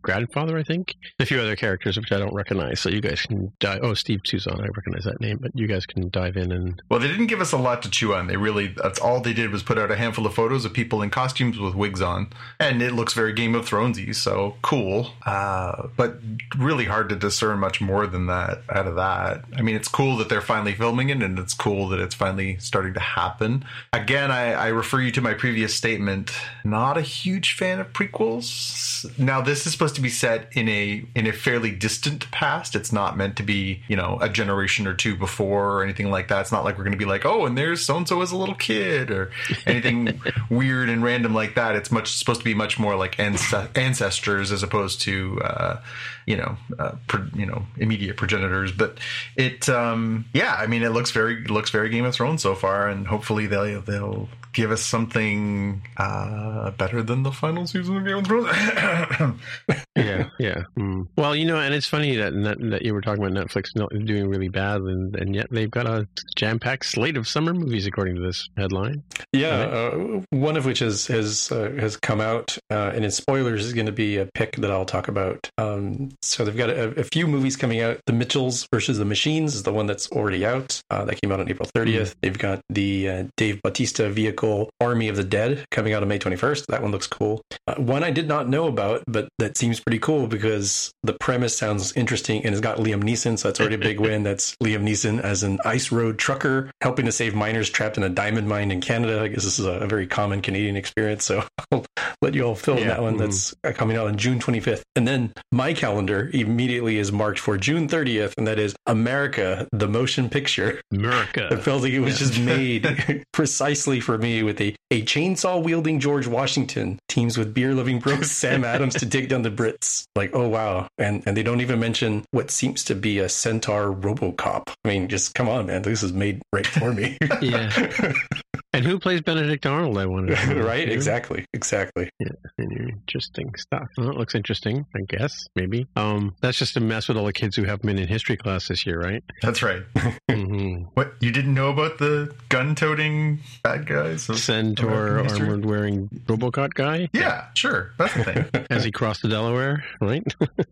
grandfather, 0.02 0.58
I 0.58 0.64
think. 0.64 0.96
A 1.20 1.26
few 1.26 1.40
other 1.40 1.56
characters 1.56 1.98
which 1.98 2.12
I 2.12 2.20
don't 2.20 2.34
recognize. 2.34 2.80
So 2.80 2.90
you 2.90 3.02
guys 3.02 3.22
can 3.22 3.52
dive. 3.60 3.80
Oh, 3.84 3.94
Steve 3.94 4.22
Toussaint, 4.24 4.60
I 4.60 4.68
recognize 4.68 5.04
that 5.06 5.20
name, 5.22 5.40
but 5.42 5.52
you 5.56 5.68
guys 5.68 5.86
can 5.86 6.10
dive 6.10 6.38
in 6.38 6.52
and. 6.52 6.82
Well, 6.90 7.00
they 7.00 7.08
didn't 7.08 7.28
give 7.28 7.42
us 7.42 7.52
a 7.52 7.58
lot 7.58 7.82
to 7.84 7.90
chew 7.90 8.14
on. 8.14 8.28
They 8.28 8.38
really 8.38 8.68
that's 8.68 9.00
all 9.00 9.22
they 9.22 9.34
did 9.34 9.52
was 9.52 9.64
put 9.64 9.78
out 9.78 9.92
a 9.92 9.96
handful 9.96 10.26
of 10.26 10.34
photos 10.34 10.66
of 10.66 10.74
people 10.74 11.02
in 11.02 11.10
costumes 11.10 11.60
with 11.60 11.76
wigs 11.76 12.02
on, 12.02 12.28
and 12.60 12.82
it 12.82 12.94
looks 12.94 13.14
very 13.14 13.34
Game 13.34 13.56
of 13.56 13.68
Thronesy. 13.68 14.14
So 14.16 14.56
cool, 14.62 15.12
uh, 15.26 15.88
but 15.96 16.20
really 16.58 16.86
hard 16.86 17.10
to 17.10 17.16
discern 17.16 17.60
much 17.60 17.82
more 17.82 18.08
than 18.08 18.28
that 18.28 18.62
out 18.70 18.88
of 18.88 18.96
that. 18.96 19.44
I 19.56 19.62
mean, 19.62 19.76
it's 19.76 19.88
cool 19.88 20.18
that 20.18 20.30
they're 20.30 20.42
finally 20.42 20.74
filming 20.74 21.10
it, 21.10 21.22
and 21.22 21.38
it's 21.40 21.54
cool 21.54 21.90
that 21.90 22.00
it's 22.00 22.16
finally 22.16 22.58
starting 22.60 22.94
to 22.94 23.00
happen. 23.00 23.66
Again, 23.94 24.32
I, 24.32 24.54
I 24.54 24.68
refer 24.68 25.02
you 25.02 25.12
to 25.12 25.22
my 25.22 25.34
previous 25.34 25.74
statement. 25.76 26.32
Not 26.64 26.98
a 26.98 27.02
huge 27.02 27.54
fan 27.54 27.80
of 27.80 27.94
prequels. 27.94 29.18
Now 29.18 29.41
now 29.42 29.46
this 29.46 29.66
is 29.66 29.72
supposed 29.72 29.96
to 29.96 30.02
be 30.02 30.10
set 30.10 30.50
in 30.54 30.70
a 30.70 31.04
in 31.16 31.26
a 31.26 31.34
fairly 31.34 31.72
distant 31.72 32.30
past. 32.32 32.76
It's 32.76 32.94
not 32.94 33.18
meant 33.18 33.36
to 33.38 33.44
be 33.44 33.82
you 33.88 33.96
know 33.96 34.18
a 34.22 34.30
generation 34.30 34.86
or 34.88 34.94
two 34.94 35.16
before 35.16 35.72
or 35.72 35.84
anything 35.84 36.12
like 36.12 36.28
that. 36.28 36.42
It's 36.42 36.52
not 36.52 36.64
like 36.64 36.78
we're 36.78 36.84
going 36.84 36.94
to 36.94 36.98
be 36.98 37.06
like 37.06 37.26
oh 37.26 37.46
and 37.46 37.58
there's 37.58 37.84
so 37.84 37.98
and 37.98 38.08
so 38.08 38.22
as 38.22 38.32
a 38.32 38.38
little 38.38 38.56
kid 38.56 39.10
or 39.10 39.32
anything 39.66 40.22
weird 40.50 40.90
and 40.90 41.04
random 41.04 41.34
like 41.34 41.56
that. 41.56 41.76
It's 41.76 41.92
much 41.92 42.16
supposed 42.16 42.42
to 42.42 42.46
be 42.46 42.54
much 42.54 42.78
more 42.78 42.96
like 42.96 43.20
ancestors 43.20 44.52
as 44.52 44.64
opposed 44.64 45.02
to 45.02 45.42
uh, 45.42 45.82
you 46.26 46.38
know 46.38 46.58
uh, 46.78 46.94
pro, 47.08 47.26
you 47.34 47.46
know 47.46 47.66
immediate 47.78 48.18
progenitors. 48.18 48.72
But 48.72 49.00
it 49.36 49.68
um, 49.70 50.26
yeah, 50.34 50.56
I 50.58 50.68
mean 50.68 50.84
it 50.84 50.90
looks 50.90 51.12
very 51.12 51.44
looks 51.46 51.72
very 51.72 51.90
Game 51.90 52.06
of 52.06 52.14
Thrones 52.14 52.44
so 52.44 52.54
far, 52.54 52.88
and 52.88 53.08
hopefully 53.08 53.48
they'll 53.48 53.82
they'll 53.82 54.30
give 54.54 54.72
us 54.72 54.82
something 54.82 55.82
uh, 55.98 56.72
better 56.72 57.02
than 57.02 57.24
the 57.24 57.32
final 57.32 57.66
season 57.66 57.98
of 57.98 58.06
Game 58.06 58.18
of 58.18 58.28
Thrones. 58.28 58.48
yeah, 59.96 60.30
yeah. 60.40 60.64
Mm. 60.78 61.08
Well, 61.18 61.36
you 61.36 61.46
know, 61.46 61.58
and 61.58 61.74
it's 61.74 61.88
funny 61.88 62.16
that 62.18 62.34
that 62.72 62.82
you 62.82 62.94
were 62.94 63.02
talking 63.02 63.24
about 63.24 63.36
Netflix 63.36 63.76
not 63.76 63.90
doing 64.06 64.28
really 64.28 64.50
bad, 64.50 64.82
and, 64.82 65.16
and 65.16 65.36
yet 65.36 65.48
they've 65.52 65.72
got 65.72 65.86
a 65.86 66.08
jam-packed 66.36 66.86
slate 66.86 67.18
of 67.18 67.28
summer 67.28 67.54
movies, 67.54 67.86
according 67.86 68.16
to 68.16 68.22
this 68.22 68.50
headline. 68.58 69.04
Yeah, 69.34 69.60
uh, 69.60 70.22
one 70.32 70.58
of 70.58 70.66
which 70.66 70.80
has 70.80 71.08
has 71.08 71.52
uh, 71.52 71.72
has 71.80 71.98
come 71.98 72.22
out, 72.22 72.58
uh, 72.70 72.92
and 72.94 73.06
in 73.06 73.12
spoilers 73.12 73.66
is 73.66 73.74
going 73.74 73.86
to 73.86 73.92
be 73.92 74.18
a 74.18 74.26
pick 74.34 74.58
that 74.58 74.72
I'll 74.72 74.86
talk 74.86 75.08
about. 75.08 75.50
Um, 75.58 76.10
so 76.22 76.46
they've 76.46 76.58
got 76.58 76.70
a, 76.70 77.00
a, 77.00 77.04
few 77.04 77.28
movies 77.28 77.56
coming 77.56 77.82
out. 77.82 78.00
The 78.06 78.14
Mitchells 78.14 78.68
versus 78.72 78.98
the 78.98 79.06
Machines 79.06 79.56
is 79.56 79.64
the 79.64 79.74
one 79.74 79.86
that's 79.86 80.10
already 80.12 80.46
out. 80.46 80.82
Uh, 80.90 81.06
that 81.06 81.22
came 81.22 81.32
out 81.32 81.40
on 81.40 81.50
April 81.50 81.70
30th. 81.76 81.86
Mm. 81.86 82.16
They've 82.22 82.38
got 82.38 82.62
the 82.70 83.10
uh, 83.10 83.24
Dave 83.38 83.62
Bautista 83.62 84.10
vehicle 84.10 84.41
Army 84.80 85.08
of 85.08 85.16
the 85.16 85.24
Dead 85.24 85.66
coming 85.72 85.94
out 85.94 86.02
on 86.02 86.10
May 86.10 86.20
21st. 86.20 86.68
That 86.68 86.82
one 86.82 86.92
looks 86.92 87.08
cool. 87.08 87.42
Uh, 87.68 87.76
one 87.76 88.04
I 88.04 88.12
did 88.12 88.28
not 88.28 88.48
know 88.48 88.68
about, 88.68 89.04
but 89.08 89.30
that 89.40 89.58
seems 89.58 89.80
pretty 89.80 90.00
cool 90.00 90.28
because 90.28 90.92
the 91.04 91.14
premise 91.14 91.56
sounds 91.56 91.94
interesting 91.94 92.44
and 92.46 92.54
it's 92.54 92.62
got 92.62 92.78
Liam 92.78 93.04
Neeson, 93.04 93.38
so 93.38 93.48
that's 93.48 93.60
already 93.60 93.76
a 93.76 93.80
big 93.80 94.00
win. 94.02 94.24
That's 94.24 94.56
Liam 94.58 94.84
Neeson 94.84 95.22
as 95.22 95.44
an 95.44 95.60
ice 95.66 95.92
road 95.92 96.18
trucker 96.18 96.72
helping 96.82 97.06
to 97.06 97.12
save 97.12 97.36
miners 97.36 97.70
trapped 97.70 97.98
in 97.98 98.04
a 98.04 98.10
diamond 98.10 98.48
mine 98.48 98.72
in 98.72 98.82
Canada. 98.82 99.22
I 99.22 99.28
guess 99.28 99.44
this 99.44 99.60
is 99.60 99.66
a, 99.66 99.72
a 99.72 99.88
very 99.88 100.08
common 100.08 100.42
Canadian 100.42 100.76
experience, 100.76 101.26
so 101.26 101.44
I'll 101.72 101.86
let 102.22 102.34
you 102.34 102.44
all 102.44 102.56
fill 102.56 102.78
in 102.78 102.88
that 102.88 103.02
one. 103.02 103.14
Mm-hmm. 103.14 103.24
That's 103.24 103.56
uh, 103.64 103.72
coming 103.74 103.98
out 103.98 104.08
on 104.08 104.18
June 104.18 104.40
25th. 104.40 104.82
And 104.96 105.08
then 105.08 105.34
my 105.52 105.74
calendar 105.74 106.30
immediately 106.34 106.98
is 106.98 107.12
marked 107.12 107.40
for 107.40 107.58
June 107.58 107.88
30th, 107.88 108.34
and 108.38 108.48
that 108.48 108.60
is 108.60 108.76
America, 108.86 109.68
the 109.72 109.88
motion 109.88 110.30
picture. 110.30 110.82
America. 110.92 111.50
It 111.62 111.64
felt 111.64 111.82
like 111.84 111.92
it 111.92 112.00
was 112.00 112.18
just 112.18 112.40
made 112.40 113.26
precisely 113.34 114.00
for 114.00 114.18
me 114.18 114.31
with 114.44 114.62
a, 114.62 114.76
a 114.90 115.02
chainsaw 115.04 115.62
wielding 115.62 116.00
George 116.00 116.28
Washington 116.28 117.00
teams 117.08 117.38
with 117.38 117.54
beer 117.54 117.74
loving 117.74 118.00
bros 118.00 118.32
Sam 118.42 118.64
Adams 118.64 118.96
to 118.96 119.06
dig 119.06 119.30
down 119.30 119.42
the 119.42 119.52
Brits. 119.52 120.06
Like, 120.16 120.32
oh 120.34 120.48
wow. 120.48 120.88
And 120.98 121.24
and 121.26 121.36
they 121.36 121.44
don't 121.44 121.62
even 121.62 121.80
mention 121.80 122.24
what 122.32 122.52
seems 122.52 122.84
to 122.86 122.96
be 122.96 123.20
a 123.20 123.30
centaur 123.30 123.94
Robocop. 123.94 124.64
I 124.84 124.88
mean, 124.88 125.08
just 125.08 125.36
come 125.36 125.50
on, 125.50 125.66
man. 125.66 125.82
This 125.82 126.04
is 126.04 126.14
made 126.14 126.42
right 126.54 126.68
for 126.68 126.94
me. 126.94 127.18
yeah. 127.42 128.14
And 128.74 128.86
who 128.86 129.00
plays 129.00 129.22
Benedict 129.22 129.66
Arnold? 129.66 129.98
I 129.98 130.06
wonder. 130.06 130.34
right? 130.64 130.88
Exactly. 130.88 131.46
Exactly. 131.54 132.10
Yeah. 132.20 132.30
Interesting 132.58 133.54
stuff. 133.58 133.88
Well, 133.98 134.10
it 134.10 134.18
looks 134.18 134.34
interesting. 134.34 134.86
I 134.96 135.02
guess 135.10 135.48
maybe. 135.56 135.88
Um, 135.96 136.36
that's 136.42 136.58
just 136.58 136.78
a 136.78 136.80
mess 136.80 137.10
with 137.10 137.18
all 137.18 137.26
the 137.26 137.34
kids 137.34 137.58
who 137.58 137.64
haven't 137.64 137.86
been 137.86 138.00
in 138.00 138.08
history 138.08 138.38
class 138.38 138.70
this 138.70 138.86
year, 138.86 139.00
right? 139.00 139.24
That's 139.42 139.62
right. 139.62 139.84
mm-hmm. 140.30 140.84
What 140.94 141.14
you 141.20 141.32
didn't 141.32 141.54
know 141.54 141.70
about 141.70 141.98
the 141.98 142.34
gun-toting 142.48 143.40
bad 143.64 143.88
guys? 143.88 144.24
Centaur 144.24 145.20
armored-wearing 145.20 146.08
Robocop 146.28 146.74
guy. 146.74 147.10
Yeah, 147.14 147.48
sure. 147.56 147.92
That's 147.98 148.14
the 148.14 148.24
thing. 148.24 148.66
As 148.70 148.86
he 148.86 148.92
crossed 148.92 149.22
the 149.22 149.28
Delaware, 149.28 149.84
right 150.00 150.24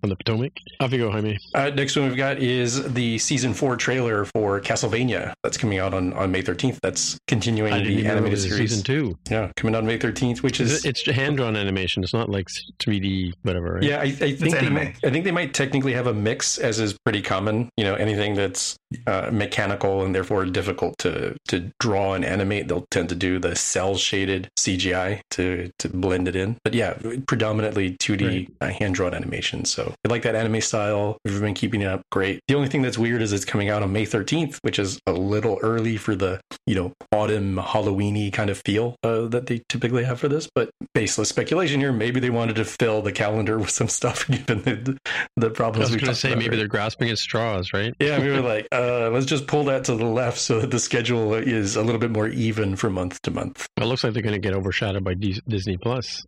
on 0.04 0.10
the 0.10 0.16
Potomac. 0.16 0.54
Off 0.80 0.94
you 0.94 1.00
go, 1.00 1.12
Jaime. 1.12 1.38
Uh, 1.54 1.70
next 1.72 1.98
one 1.98 2.08
we've 2.08 2.18
got 2.18 2.38
is 2.38 2.94
the 2.94 3.18
season 3.18 3.54
four 3.54 3.76
trailer 3.76 4.24
for 4.26 4.62
Castlevania. 4.62 5.34
That's 5.44 5.58
coming 5.58 5.80
out 5.80 5.94
on 5.94 6.14
on 6.14 6.32
May 6.32 6.42
thirteenth. 6.42 6.80
That's 6.82 7.18
continuing 7.28 7.74
the 7.96 8.08
animated 8.08 8.40
series. 8.40 8.72
Season 8.72 8.84
two. 8.84 9.18
Yeah, 9.30 9.52
coming 9.56 9.76
out 9.76 9.84
May 9.84 9.98
13th, 9.98 10.42
which 10.44 10.60
is. 10.60 10.86
It's 10.86 11.06
hand 11.06 11.38
drawn 11.38 11.56
animation. 11.56 12.04
It's 12.04 12.14
not 12.14 12.30
like 12.30 12.48
3D, 12.80 13.34
whatever. 13.44 13.76
Right? 13.76 13.84
Yeah, 13.84 14.00
I, 14.00 14.04
I 14.04 14.12
think 14.12 14.40
they 14.40 14.70
might, 14.70 14.96
I 15.04 15.10
think 15.10 15.26
they 15.26 15.32
might 15.32 15.54
technically 15.54 15.94
have 15.94 16.08
a 16.08 16.14
mix, 16.14 16.58
as 16.58 16.80
is 16.80 16.98
pretty 17.04 17.22
common. 17.22 17.70
You 17.78 17.86
know, 17.86 17.96
anything 17.96 18.36
that's 18.36 18.78
uh, 19.08 19.30
mechanical 19.32 20.04
and 20.04 20.16
therefore 20.16 20.46
difficult 20.46 20.98
to, 21.00 21.36
to 21.48 21.72
draw 21.80 22.14
and 22.14 22.26
animate, 22.26 22.68
they'll 22.68 22.88
tend 22.92 23.10
to 23.10 23.16
do 23.16 23.40
the 23.40 23.56
cell 23.56 23.96
shaded 23.98 24.50
CGI 24.58 25.22
to, 25.32 25.72
to 25.80 25.90
blend 25.90 26.28
it 26.28 26.36
in. 26.36 26.58
But 26.64 26.74
yeah, 26.74 26.98
predominantly 27.28 27.98
2D 27.98 28.28
right. 28.28 28.50
uh, 28.62 28.74
hand 28.74 28.96
drawn 28.96 29.14
animation. 29.14 29.66
So 29.66 29.94
I 30.06 30.10
like 30.10 30.24
that 30.24 30.36
anime 30.36 30.62
style. 30.62 31.18
We've 31.26 31.40
been 31.40 31.54
keeping 31.54 31.82
it 31.82 31.88
up 31.88 32.02
great. 32.12 32.42
The 32.48 32.56
only 32.56 32.68
thing 32.70 32.82
that's 32.82 32.98
weird 32.98 33.22
is 33.22 33.34
it's 33.34 33.46
coming 33.46 33.70
out 33.70 33.84
on 33.84 33.92
May 33.92 34.06
13th, 34.06 34.58
which 34.62 34.80
is 34.80 35.00
a 35.06 35.12
little 35.12 35.60
early 35.62 35.98
for 35.98 36.16
the, 36.16 36.40
you 36.66 36.76
know, 36.76 36.94
autumn 37.12 37.58
Halloweeny 37.84 38.32
kind 38.32 38.50
of 38.50 38.58
feel 38.58 38.96
uh, 39.04 39.28
that 39.28 39.48
they 39.48 39.62
typically 39.70 40.04
have 40.04 40.20
for 40.20 40.28
this. 40.28 40.50
But 40.54 40.70
baseless 40.94 41.30
speculation 41.30 41.80
here. 41.80 41.92
Maybe 41.92 42.20
they 42.20 42.30
wanted 42.30 42.56
to 42.58 42.66
fill 42.66 43.02
the 43.02 43.12
calendar 43.12 43.58
with 43.60 43.70
some 43.70 43.88
stuff 43.88 44.28
given 44.28 44.62
the, 44.64 44.98
the 45.36 45.50
problems. 45.50 45.90
I 45.90 45.94
was 45.94 46.02
going 46.02 46.14
to 46.14 46.20
say 46.20 46.30
maybe 46.36 46.50
right? 46.50 46.58
they're 46.58 46.68
grasping 46.68 47.10
at 47.10 47.18
straws, 47.18 47.72
right? 47.74 47.94
Yeah, 48.00 48.22
we 48.22 48.30
were 48.30 48.42
like, 48.42 48.68
uh, 48.72 49.10
let's 49.10 49.26
just 49.26 49.48
pull 49.48 49.66
that 49.66 49.86
to 49.86 49.96
the 49.96 50.06
left 50.06 50.40
so 50.40 50.60
that 50.62 50.72
the 50.72 50.80
schedule 50.80 51.34
is 51.34 51.76
a 51.76 51.82
little 51.82 52.00
bit 52.00 52.12
more 52.12 52.28
even 52.28 52.76
from 52.76 52.94
month 52.94 53.22
to 53.24 53.32
month. 53.32 53.68
It 53.78 53.86
looks 53.86 54.04
like 54.04 54.14
they're 54.14 54.24
going 54.24 54.34
to 54.34 54.40
get 54.40 54.54
overshadowed 54.54 55.04
by 55.04 55.14
D- 55.14 55.42
Disney 55.48 55.78
Plus. 55.78 56.26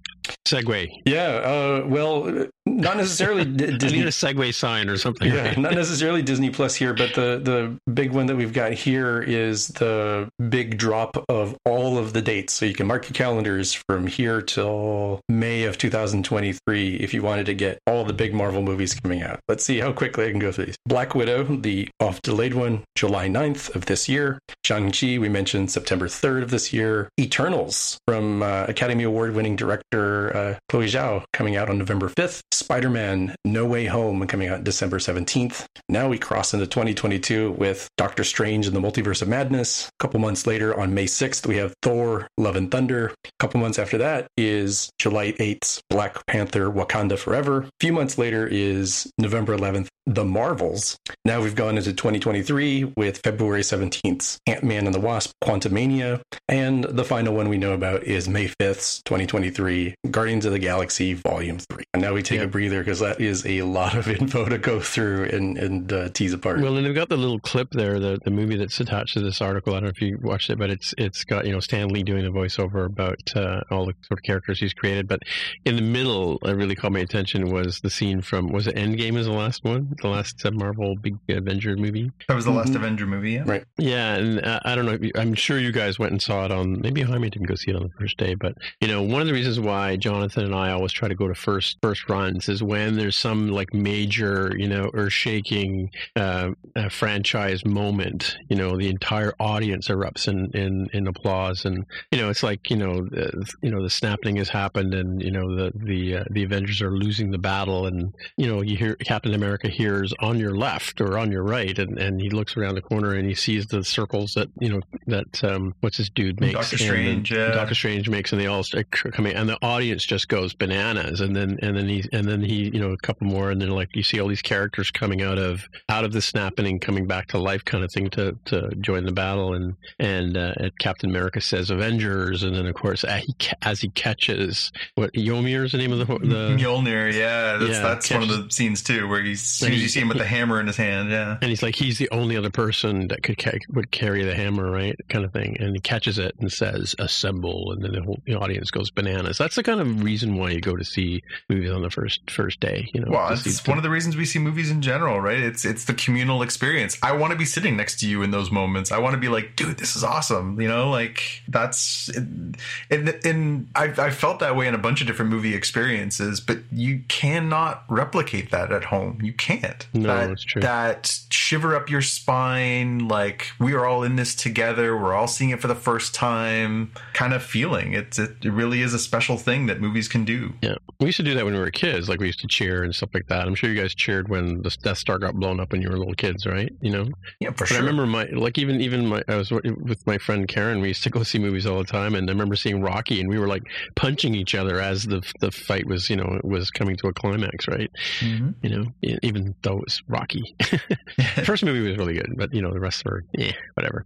Segue. 0.48 0.90
Yeah. 1.06 1.28
Uh, 1.28 1.86
well, 1.88 2.48
not 2.66 2.98
necessarily 2.98 3.46
D- 3.46 3.78
Disney. 3.78 4.00
I 4.00 4.02
need 4.02 4.08
a 4.08 4.12
segue 4.12 4.54
sign 4.54 4.90
or 4.90 4.98
something. 4.98 5.32
Yeah, 5.32 5.50
right? 5.50 5.58
not 5.58 5.74
necessarily 5.74 6.22
Disney 6.22 6.50
Plus 6.50 6.76
here, 6.76 6.94
but 6.94 7.14
the 7.14 7.40
the 7.44 7.92
big 7.92 8.12
one 8.12 8.26
that 8.28 8.36
we've 8.36 8.54
got 8.54 8.74
here 8.74 9.22
is 9.22 9.70
the 9.70 10.30
big 10.50 10.78
drop 10.78 11.24
of 11.30 11.56
all 11.66 11.98
of 11.98 12.14
the 12.14 12.22
dates. 12.22 12.54
So 12.54 12.66
you 12.66 12.74
can 12.74 12.88
mark 12.88 13.06
your 13.06 13.14
calendars 13.14 13.74
from 13.74 14.08
here 14.08 14.42
till 14.42 15.22
May 15.30 15.64
of 15.64 15.78
2023 15.78 16.96
if 16.96 17.14
you 17.14 17.22
wanted 17.22 17.46
to 17.48 17.54
get 17.54 17.80
all 17.88 18.04
the 18.04 18.14
big 18.14 18.34
Marvel 18.34 18.62
movies 18.62 18.94
coming 18.94 19.22
out. 19.22 19.40
Let's 19.48 19.64
see 19.64 19.80
how 19.80 19.92
quickly 19.92 20.26
I 20.26 20.30
can 20.32 20.40
go 20.40 20.52
through 20.52 20.66
these. 20.66 20.78
Black 20.86 21.16
Widow, 21.16 21.44
the 21.44 21.90
off 22.00 22.22
delayed 22.22 22.54
one, 22.54 22.84
July 22.96 23.28
9th 23.28 23.76
of 23.76 23.86
this 23.86 24.08
year. 24.08 24.40
Shang-Chi, 24.66 25.18
we 25.18 25.30
mentioned 25.30 25.72
September 25.72 26.08
3rd 26.08 26.44
of 26.44 26.52
this 26.52 26.74
year. 26.74 27.10
Eternals 27.20 27.98
from 28.08 28.44
uh, 28.44 28.66
Academy 28.68 29.04
Award 29.04 29.34
winning 29.34 29.56
director 29.56 30.11
uh, 30.36 30.60
Chloe 30.70 30.88
Zhao 30.88 31.24
coming 31.34 31.56
out 31.56 31.70
on 31.70 31.78
November 31.78 32.10
5th. 32.10 32.42
Spider 32.52 32.90
Man 32.90 33.36
No 33.44 33.66
Way 33.66 33.86
Home 33.86 34.26
coming 34.28 34.48
out 34.48 34.64
December 34.64 35.00
17th. 35.00 35.66
Now 35.90 36.08
we 36.08 36.18
cross 36.18 36.54
into 36.54 36.68
2022 36.68 37.52
with 37.52 37.90
Doctor 37.98 38.24
Strange 38.24 38.68
and 38.68 38.76
the 38.76 38.80
Multiverse 38.80 39.22
of 39.22 39.28
Madness. 39.28 39.88
A 39.88 39.92
couple 40.00 40.20
months 40.20 40.46
later, 40.48 40.80
on 40.80 40.94
May 40.94 41.06
6th, 41.06 41.46
we 41.48 41.58
have 41.58 41.74
Thor 41.82 42.28
Love 42.38 42.56
and 42.56 42.72
Thunder. 42.72 43.14
A 43.26 43.30
couple 43.40 43.60
months 43.60 43.80
after 43.80 43.98
that 43.98 44.28
is 44.38 44.90
July 45.00 45.34
8th, 45.34 45.82
Black 45.90 46.26
Panther 46.28 46.70
Wakanda 46.72 47.18
Forever. 47.18 47.64
A 47.64 47.70
few 47.80 47.94
months 47.94 48.18
later 48.18 48.48
is 48.48 49.12
November 49.18 49.58
11th, 49.58 49.88
The 50.06 50.26
Marvels. 50.26 50.98
Now 51.26 51.42
we've 51.42 51.56
gone 51.56 51.78
into 51.78 51.94
2023 51.94 52.94
with 52.96 53.22
February 53.24 53.62
17th, 53.62 54.38
Ant 54.48 54.64
Man 54.64 54.86
and 54.86 54.96
the 54.96 55.00
Wasp 55.00 55.32
Quantumania. 55.44 56.22
And 56.48 56.84
the 56.84 57.04
final 57.04 57.36
one 57.36 57.50
we 57.50 57.58
know 57.58 57.74
about 57.74 58.04
is 58.04 58.30
May 58.30 58.48
5th, 58.48 59.04
2023, 59.04 59.96
Guardians 60.10 60.46
of 60.46 60.52
the 60.52 60.60
Galaxy 60.60 61.14
Volume 61.14 61.60
3. 61.60 61.84
And 61.94 62.02
now 62.02 62.14
we 62.14 62.24
take 62.24 62.40
yep. 62.40 62.48
a 62.48 62.50
breather 62.50 62.80
because 62.80 63.00
that 63.02 63.22
is 63.22 63.46
a 63.46 63.62
lot 63.62 63.96
of 63.96 64.08
info 64.22 64.46
to 64.46 64.58
go 64.58 64.80
through 64.80 65.26
and, 65.26 65.60
and 65.60 65.94
uh, 65.94 66.10
tease 66.10 66.34
apart. 66.34 66.60
Well, 66.60 66.76
and 66.76 66.86
they've 66.86 66.96
got 66.96 67.10
the 67.10 67.18
little 67.18 67.40
clip 67.40 67.70
there, 67.70 68.00
the, 68.00 68.18
the 68.24 68.32
movie 68.32 68.58
that's 68.58 68.80
attached 68.80 69.14
to 69.14 69.20
this 69.20 69.42
article. 69.42 69.74
I 69.74 69.78
don't 69.78 69.84
know 69.84 69.90
if 69.90 70.02
you 70.02 70.18
watched 70.20 70.50
it, 70.50 70.58
but 70.58 70.72
it's 70.72 70.96
it's 70.98 71.24
got 71.24 71.46
you 71.46 71.52
know 71.52 71.60
Stan 71.60 71.90
Lee 71.90 72.02
doing 72.02 72.24
the 72.24 72.32
voiceover 72.32 72.86
about 72.86 73.20
uh, 73.36 73.62
all 73.70 73.86
the 73.86 73.94
sort 74.08 74.20
of 74.20 74.24
characters 74.24 74.60
he's 74.60 74.74
created. 74.74 75.08
But 75.08 75.20
in 75.66 75.76
the 75.76 75.84
middle, 75.84 76.40
it 76.44 76.54
really 76.54 76.76
caught 76.76 76.94
my 76.94 77.00
attention 77.00 77.52
was 77.52 77.80
the 77.82 77.92
scene 77.92 78.22
from 78.22 78.52
was 78.52 78.66
it 78.66 78.76
Endgame 78.76 79.18
is 79.18 79.28
the 79.28 79.34
last 79.34 79.64
one, 79.64 79.94
the 80.02 80.08
last 80.08 80.44
uh, 80.44 80.52
Marvel 80.52 80.96
big 80.96 81.18
Avenger 81.30 81.76
movie. 81.78 82.12
That 82.28 82.34
was 82.34 82.46
the 82.46 82.52
last 82.52 82.70
mm-hmm. 82.70 82.78
Avenger 82.78 83.06
movie, 83.06 83.34
yeah. 83.34 83.44
Right. 83.46 83.66
Yeah, 83.78 84.16
and 84.16 84.44
uh, 84.44 84.62
I 84.66 84.74
don't 84.74 84.86
know. 84.88 84.98
You, 85.00 85.12
I'm 85.16 85.36
sure 85.36 85.60
you 85.60 85.72
guys 85.72 86.00
went 86.00 86.12
and 86.12 86.22
saw 86.22 86.46
it 86.46 86.52
on. 86.52 86.82
Maybe 86.82 87.04
Jaime 87.04 87.30
didn't 87.30 87.48
go 87.48 87.56
see 87.56 87.70
it 87.70 87.76
on 87.76 87.84
the 87.84 87.94
first 88.00 88.18
day, 88.18 88.34
but 88.34 88.56
you 88.80 88.88
know, 88.88 89.04
one 89.04 89.22
of 89.22 89.28
the 89.28 89.34
reasons 89.34 89.60
why 89.60 89.91
Jonathan 89.98 90.46
and 90.46 90.56
I 90.56 90.72
always 90.72 90.92
try 90.92 91.08
to 91.08 91.16
go 91.16 91.28
to 91.28 91.36
first 91.36 91.78
first 91.82 92.10
runs 92.10 92.50
is 92.50 92.64
when 92.64 92.96
there's 92.96 93.16
some 93.16 93.50
like 93.50 93.74
major, 93.74 94.54
you 94.58 94.68
know, 94.68 94.90
earth 94.94 95.14
shaking 95.14 95.90
uh, 96.16 96.52
uh, 96.76 96.90
franchise 96.90 97.66
moment. 97.66 98.38
You 98.50 98.56
know, 98.56 98.78
the 98.78 98.90
entire 98.90 99.34
audience 99.40 99.88
erupts 99.88 100.28
in, 100.28 100.52
in, 100.52 100.90
in 100.94 101.08
applause, 101.08 101.66
and 101.66 101.86
you 102.12 102.20
know, 102.20 102.30
it's 102.30 102.44
like 102.44 102.70
you 102.70 102.78
know, 102.78 103.08
uh, 103.16 103.44
you 103.62 103.72
know, 103.72 103.82
the 103.82 103.90
snapping 103.90 104.38
has 104.38 104.50
happened, 104.50 104.94
and 104.94 105.22
you 105.22 105.32
know, 105.32 105.56
the 105.56 105.72
the 105.76 106.18
uh, 106.18 106.24
the 106.32 106.44
Avengers 106.44 106.82
are 106.82 106.92
losing 106.92 107.32
the 107.32 107.38
battle, 107.38 107.86
and 107.86 108.14
you 108.38 108.48
know, 108.48 108.62
you 108.62 108.78
hear 108.78 108.96
Captain 108.96 109.34
America 109.34 109.70
hears 109.70 110.14
on 110.20 110.40
your 110.40 110.56
left 110.56 111.02
or 111.02 111.18
on 111.18 111.32
your 111.32 111.44
right, 111.44 111.78
and, 111.78 111.98
and 111.98 112.22
he 112.22 112.30
looks 112.30 112.58
around 112.58 112.76
the 112.76 112.82
corner 112.82 113.14
and 113.14 113.28
he 113.28 113.36
sees 113.36 113.68
the 113.68 113.84
circles 113.84 114.34
that 114.34 114.48
you 114.60 114.70
know 114.70 114.82
that 115.08 115.44
um, 115.44 115.74
what's 115.82 115.98
this 115.98 116.10
dude 116.10 116.40
makes, 116.40 116.54
Doctor 116.54 116.78
Strange. 116.78 117.30
Doctor 117.30 117.76
Strange 117.76 118.10
makes, 118.10 118.32
and 118.32 118.42
they 118.42 118.48
all 118.48 118.64
start 118.64 118.90
coming, 118.92 119.36
and 119.36 119.50
the 119.50 119.58
audience 119.62 119.81
just 119.90 120.28
goes 120.28 120.54
bananas, 120.54 121.22
and 121.22 121.36
then 121.36 121.60
and 121.62 121.76
then 121.76 121.88
he 121.88 122.04
and 122.12 122.28
then 122.28 122.42
he 122.42 122.70
you 122.70 122.80
know 122.80 122.92
a 122.92 122.98
couple 122.98 123.28
more, 123.28 123.52
and 123.52 123.62
then 123.62 123.70
like 123.70 123.96
you 123.96 124.04
see 124.04 124.20
all 124.20 124.28
these 124.28 124.42
characters 124.42 124.92
coming 124.92 125.22
out 125.22 125.38
of 125.38 125.68
out 125.90 126.04
of 126.04 126.14
the 126.14 126.22
snapping, 126.22 126.66
and 126.66 126.82
coming 126.82 127.08
back 127.08 127.28
to 127.28 127.38
life, 127.38 127.66
kind 127.66 127.84
of 127.84 127.92
thing 127.92 128.10
to 128.12 128.38
to 128.46 128.70
join 128.80 129.06
the 129.06 129.12
battle, 129.12 129.54
and 129.54 129.76
and 130.00 130.38
uh, 130.38 130.54
Captain 130.80 131.10
America 131.10 131.42
says 131.42 131.70
Avengers, 131.70 132.44
and 132.44 132.56
then 132.56 132.66
of 132.66 132.76
course 132.76 133.04
as 133.04 133.24
he, 133.24 133.36
as 133.62 133.82
he 133.82 133.90
catches 133.90 134.72
what 134.96 135.14
Yomir 135.14 135.66
is 135.66 135.72
the 135.72 135.78
name 135.78 135.92
of 135.92 136.00
the 136.00 136.06
the 136.06 136.56
Mjolnir, 136.58 137.14
yeah, 137.14 137.58
that's, 137.58 137.72
Yeah, 137.72 137.82
that's 137.82 138.12
one 138.12 138.24
of 138.24 138.30
the 138.30 138.50
scenes 138.50 138.84
too, 138.84 139.08
where 139.08 139.22
he's, 139.22 139.42
as 139.42 139.50
soon 139.50 139.74
as 139.74 139.82
you 139.82 139.88
see 139.88 140.00
him 140.00 140.10
with 140.10 140.18
the 140.18 140.26
hammer 140.26 140.60
in 140.60 140.68
his 140.68 140.78
hand, 140.78 141.10
yeah. 141.10 141.38
and 141.42 141.50
he's 141.50 141.64
like 141.64 141.76
he's 141.76 141.98
the 141.98 142.10
only 142.12 142.38
other 142.38 142.50
person 142.50 143.08
that 143.08 143.24
could 143.24 143.38
ca- 143.38 143.60
would 143.70 143.92
carry 143.92 144.24
the 144.24 144.36
hammer, 144.36 144.70
right? 144.70 144.96
Kind 145.10 145.26
of 145.26 145.34
thing. 145.34 145.58
And 145.60 145.76
he 145.76 145.82
catches 145.82 146.18
it 146.18 146.36
and 146.40 146.52
says 146.52 146.96
"assemble," 147.00 147.72
and 147.72 147.84
then 147.84 147.94
the 147.94 148.02
whole 148.02 148.20
the 148.26 148.36
audience 148.36 148.72
goes 148.72 148.92
bananas. 148.92 149.38
That's 149.38 149.56
the 149.56 149.64
kind 149.72 149.82
of 149.82 150.04
reason 150.04 150.38
why 150.38 150.50
you 150.50 150.60
go 150.60 150.76
to 150.76 150.84
see 150.84 151.24
movies 151.48 151.72
on 151.72 151.82
the 151.82 151.90
first 151.90 152.30
first 152.30 152.60
day. 152.60 152.90
You 152.94 153.02
know, 153.02 153.12
Well, 153.12 153.32
it's 153.32 153.66
one 153.66 153.78
of 153.78 153.84
the 153.84 153.90
reasons 153.90 154.18
we 154.18 154.26
see 154.26 154.40
movies 154.40 154.70
in 154.70 154.82
general, 154.82 155.22
right? 155.22 155.40
It's 155.40 155.64
it's 155.64 155.86
the 155.86 155.94
communal 155.94 156.42
experience. 156.42 156.98
I 157.02 157.14
want 157.14 157.32
to 157.32 157.38
be 157.38 157.46
sitting 157.46 157.78
next 157.78 158.00
to 158.02 158.08
you 158.08 158.22
in 158.22 158.32
those 158.32 158.52
moments. 158.52 158.92
I 158.92 159.00
want 159.00 159.14
to 159.14 159.20
be 159.20 159.30
like, 159.30 159.56
dude, 159.56 159.78
this 159.78 159.96
is 159.96 160.04
awesome. 160.04 160.60
You 160.60 160.68
know, 160.68 160.90
like 160.90 161.42
that's 161.48 162.10
and 162.10 162.58
and 162.90 163.70
I've 163.76 163.98
I 163.98 164.10
felt 164.10 164.40
that 164.40 164.56
way 164.56 164.68
in 164.68 164.76
a 164.76 164.78
bunch 164.78 165.00
of 165.02 165.08
different 165.08 165.32
movie 165.32 165.56
experiences, 165.56 166.42
but 166.42 166.60
you 166.72 167.02
cannot 167.08 167.86
replicate 167.88 168.52
that 168.52 168.72
at 168.74 168.84
home. 168.86 169.20
You 169.22 169.34
can't. 169.34 169.88
No, 169.94 170.08
that, 170.08 170.28
that's 170.28 170.44
true. 170.44 170.62
That 170.62 171.20
shiver 171.30 171.76
up 171.76 171.90
your 171.90 172.02
spine, 172.02 173.08
like 173.08 173.48
we 173.58 173.74
are 173.74 173.86
all 173.86 174.04
in 174.04 174.18
this 174.18 174.36
together. 174.36 174.98
We're 174.98 175.14
all 175.14 175.28
seeing 175.28 175.52
it 175.52 175.62
for 175.62 175.68
the 175.68 175.76
first 175.76 176.14
time, 176.14 176.92
kind 177.14 177.34
of 177.34 177.42
feeling. 177.42 177.94
It's 177.94 178.20
it, 178.20 178.32
it 178.44 178.52
really 178.52 178.82
is 178.82 178.94
a 178.94 179.00
special 179.00 179.38
thing 179.38 179.61
that 179.68 179.82
movies 179.82 180.08
can 180.08 180.26
do. 180.26 180.54
Yeah, 180.62 180.76
we 181.00 181.08
used 181.08 181.18
to 181.18 181.24
do 181.24 181.34
that 181.36 181.46
when 181.46 181.54
we 181.54 181.60
were 181.60 181.72
kids. 181.72 182.10
Like 182.10 182.20
we 182.20 182.28
used 182.28 182.40
to 182.40 182.48
cheer 182.48 182.84
and 182.84 182.94
stuff 182.94 183.10
like 183.14 183.28
that. 183.28 183.48
I'm 183.48 183.56
sure 183.56 183.70
you 183.70 183.80
guys 183.80 183.96
cheered 183.96 184.30
when 184.30 184.62
the 184.62 184.76
Death 184.84 184.98
Star 184.98 185.18
got 185.20 185.36
blown 185.36 185.60
up 185.60 185.72
when 185.72 185.82
you 185.82 185.90
were 185.90 185.98
little 185.98 186.14
kids, 186.14 186.46
right? 186.46 186.72
You 186.82 186.92
know. 186.92 187.08
Yeah, 187.40 187.52
for 187.52 187.66
sure. 187.66 187.78
But 187.78 187.84
I 187.84 187.86
remember 187.86 188.06
my 188.06 188.26
like 188.26 188.58
even 188.58 188.82
even 188.82 189.08
my 189.08 189.24
I 189.28 189.36
was 189.36 189.52
with 189.52 190.06
my 190.06 190.18
friend 190.18 190.48
Karen. 190.48 190.82
We 190.82 190.90
used 190.90 191.04
to 191.04 191.10
go 191.10 191.24
see 191.32 191.40
movies 191.40 191.66
all 191.66 191.78
the 191.78 191.84
time, 191.86 192.16
and 192.16 192.30
I 192.30 192.34
remember 192.34 192.56
seeing 192.56 192.82
Rocky, 192.82 193.20
and 193.20 193.30
we 193.30 193.40
were 193.40 193.48
like 193.48 193.64
punching 193.96 194.36
each 194.36 194.56
other 194.56 194.80
as 194.80 195.04
the 195.04 195.22
the 195.40 195.52
fight 195.52 195.86
was 195.86 196.10
you 196.10 196.16
know 196.16 196.40
was 196.44 196.72
coming 196.72 196.96
to 196.98 197.08
a 197.08 197.14
climax, 197.14 197.68
right? 197.68 197.90
Mhm. 198.20 198.56
You 198.62 198.70
know, 198.70 199.18
even 199.24 199.56
though 199.64 199.78
it 199.78 199.84
was 199.86 200.02
Rocky. 200.08 200.56
the 200.60 200.80
first 201.46 201.64
movie 201.64 201.88
was 201.88 201.98
really 201.98 202.14
good, 202.16 202.34
but 202.38 202.54
you 202.54 202.62
know 202.62 202.72
the 202.72 202.80
rest 202.80 203.04
were 203.06 203.24
yeah 203.34 203.54
whatever. 203.76 204.06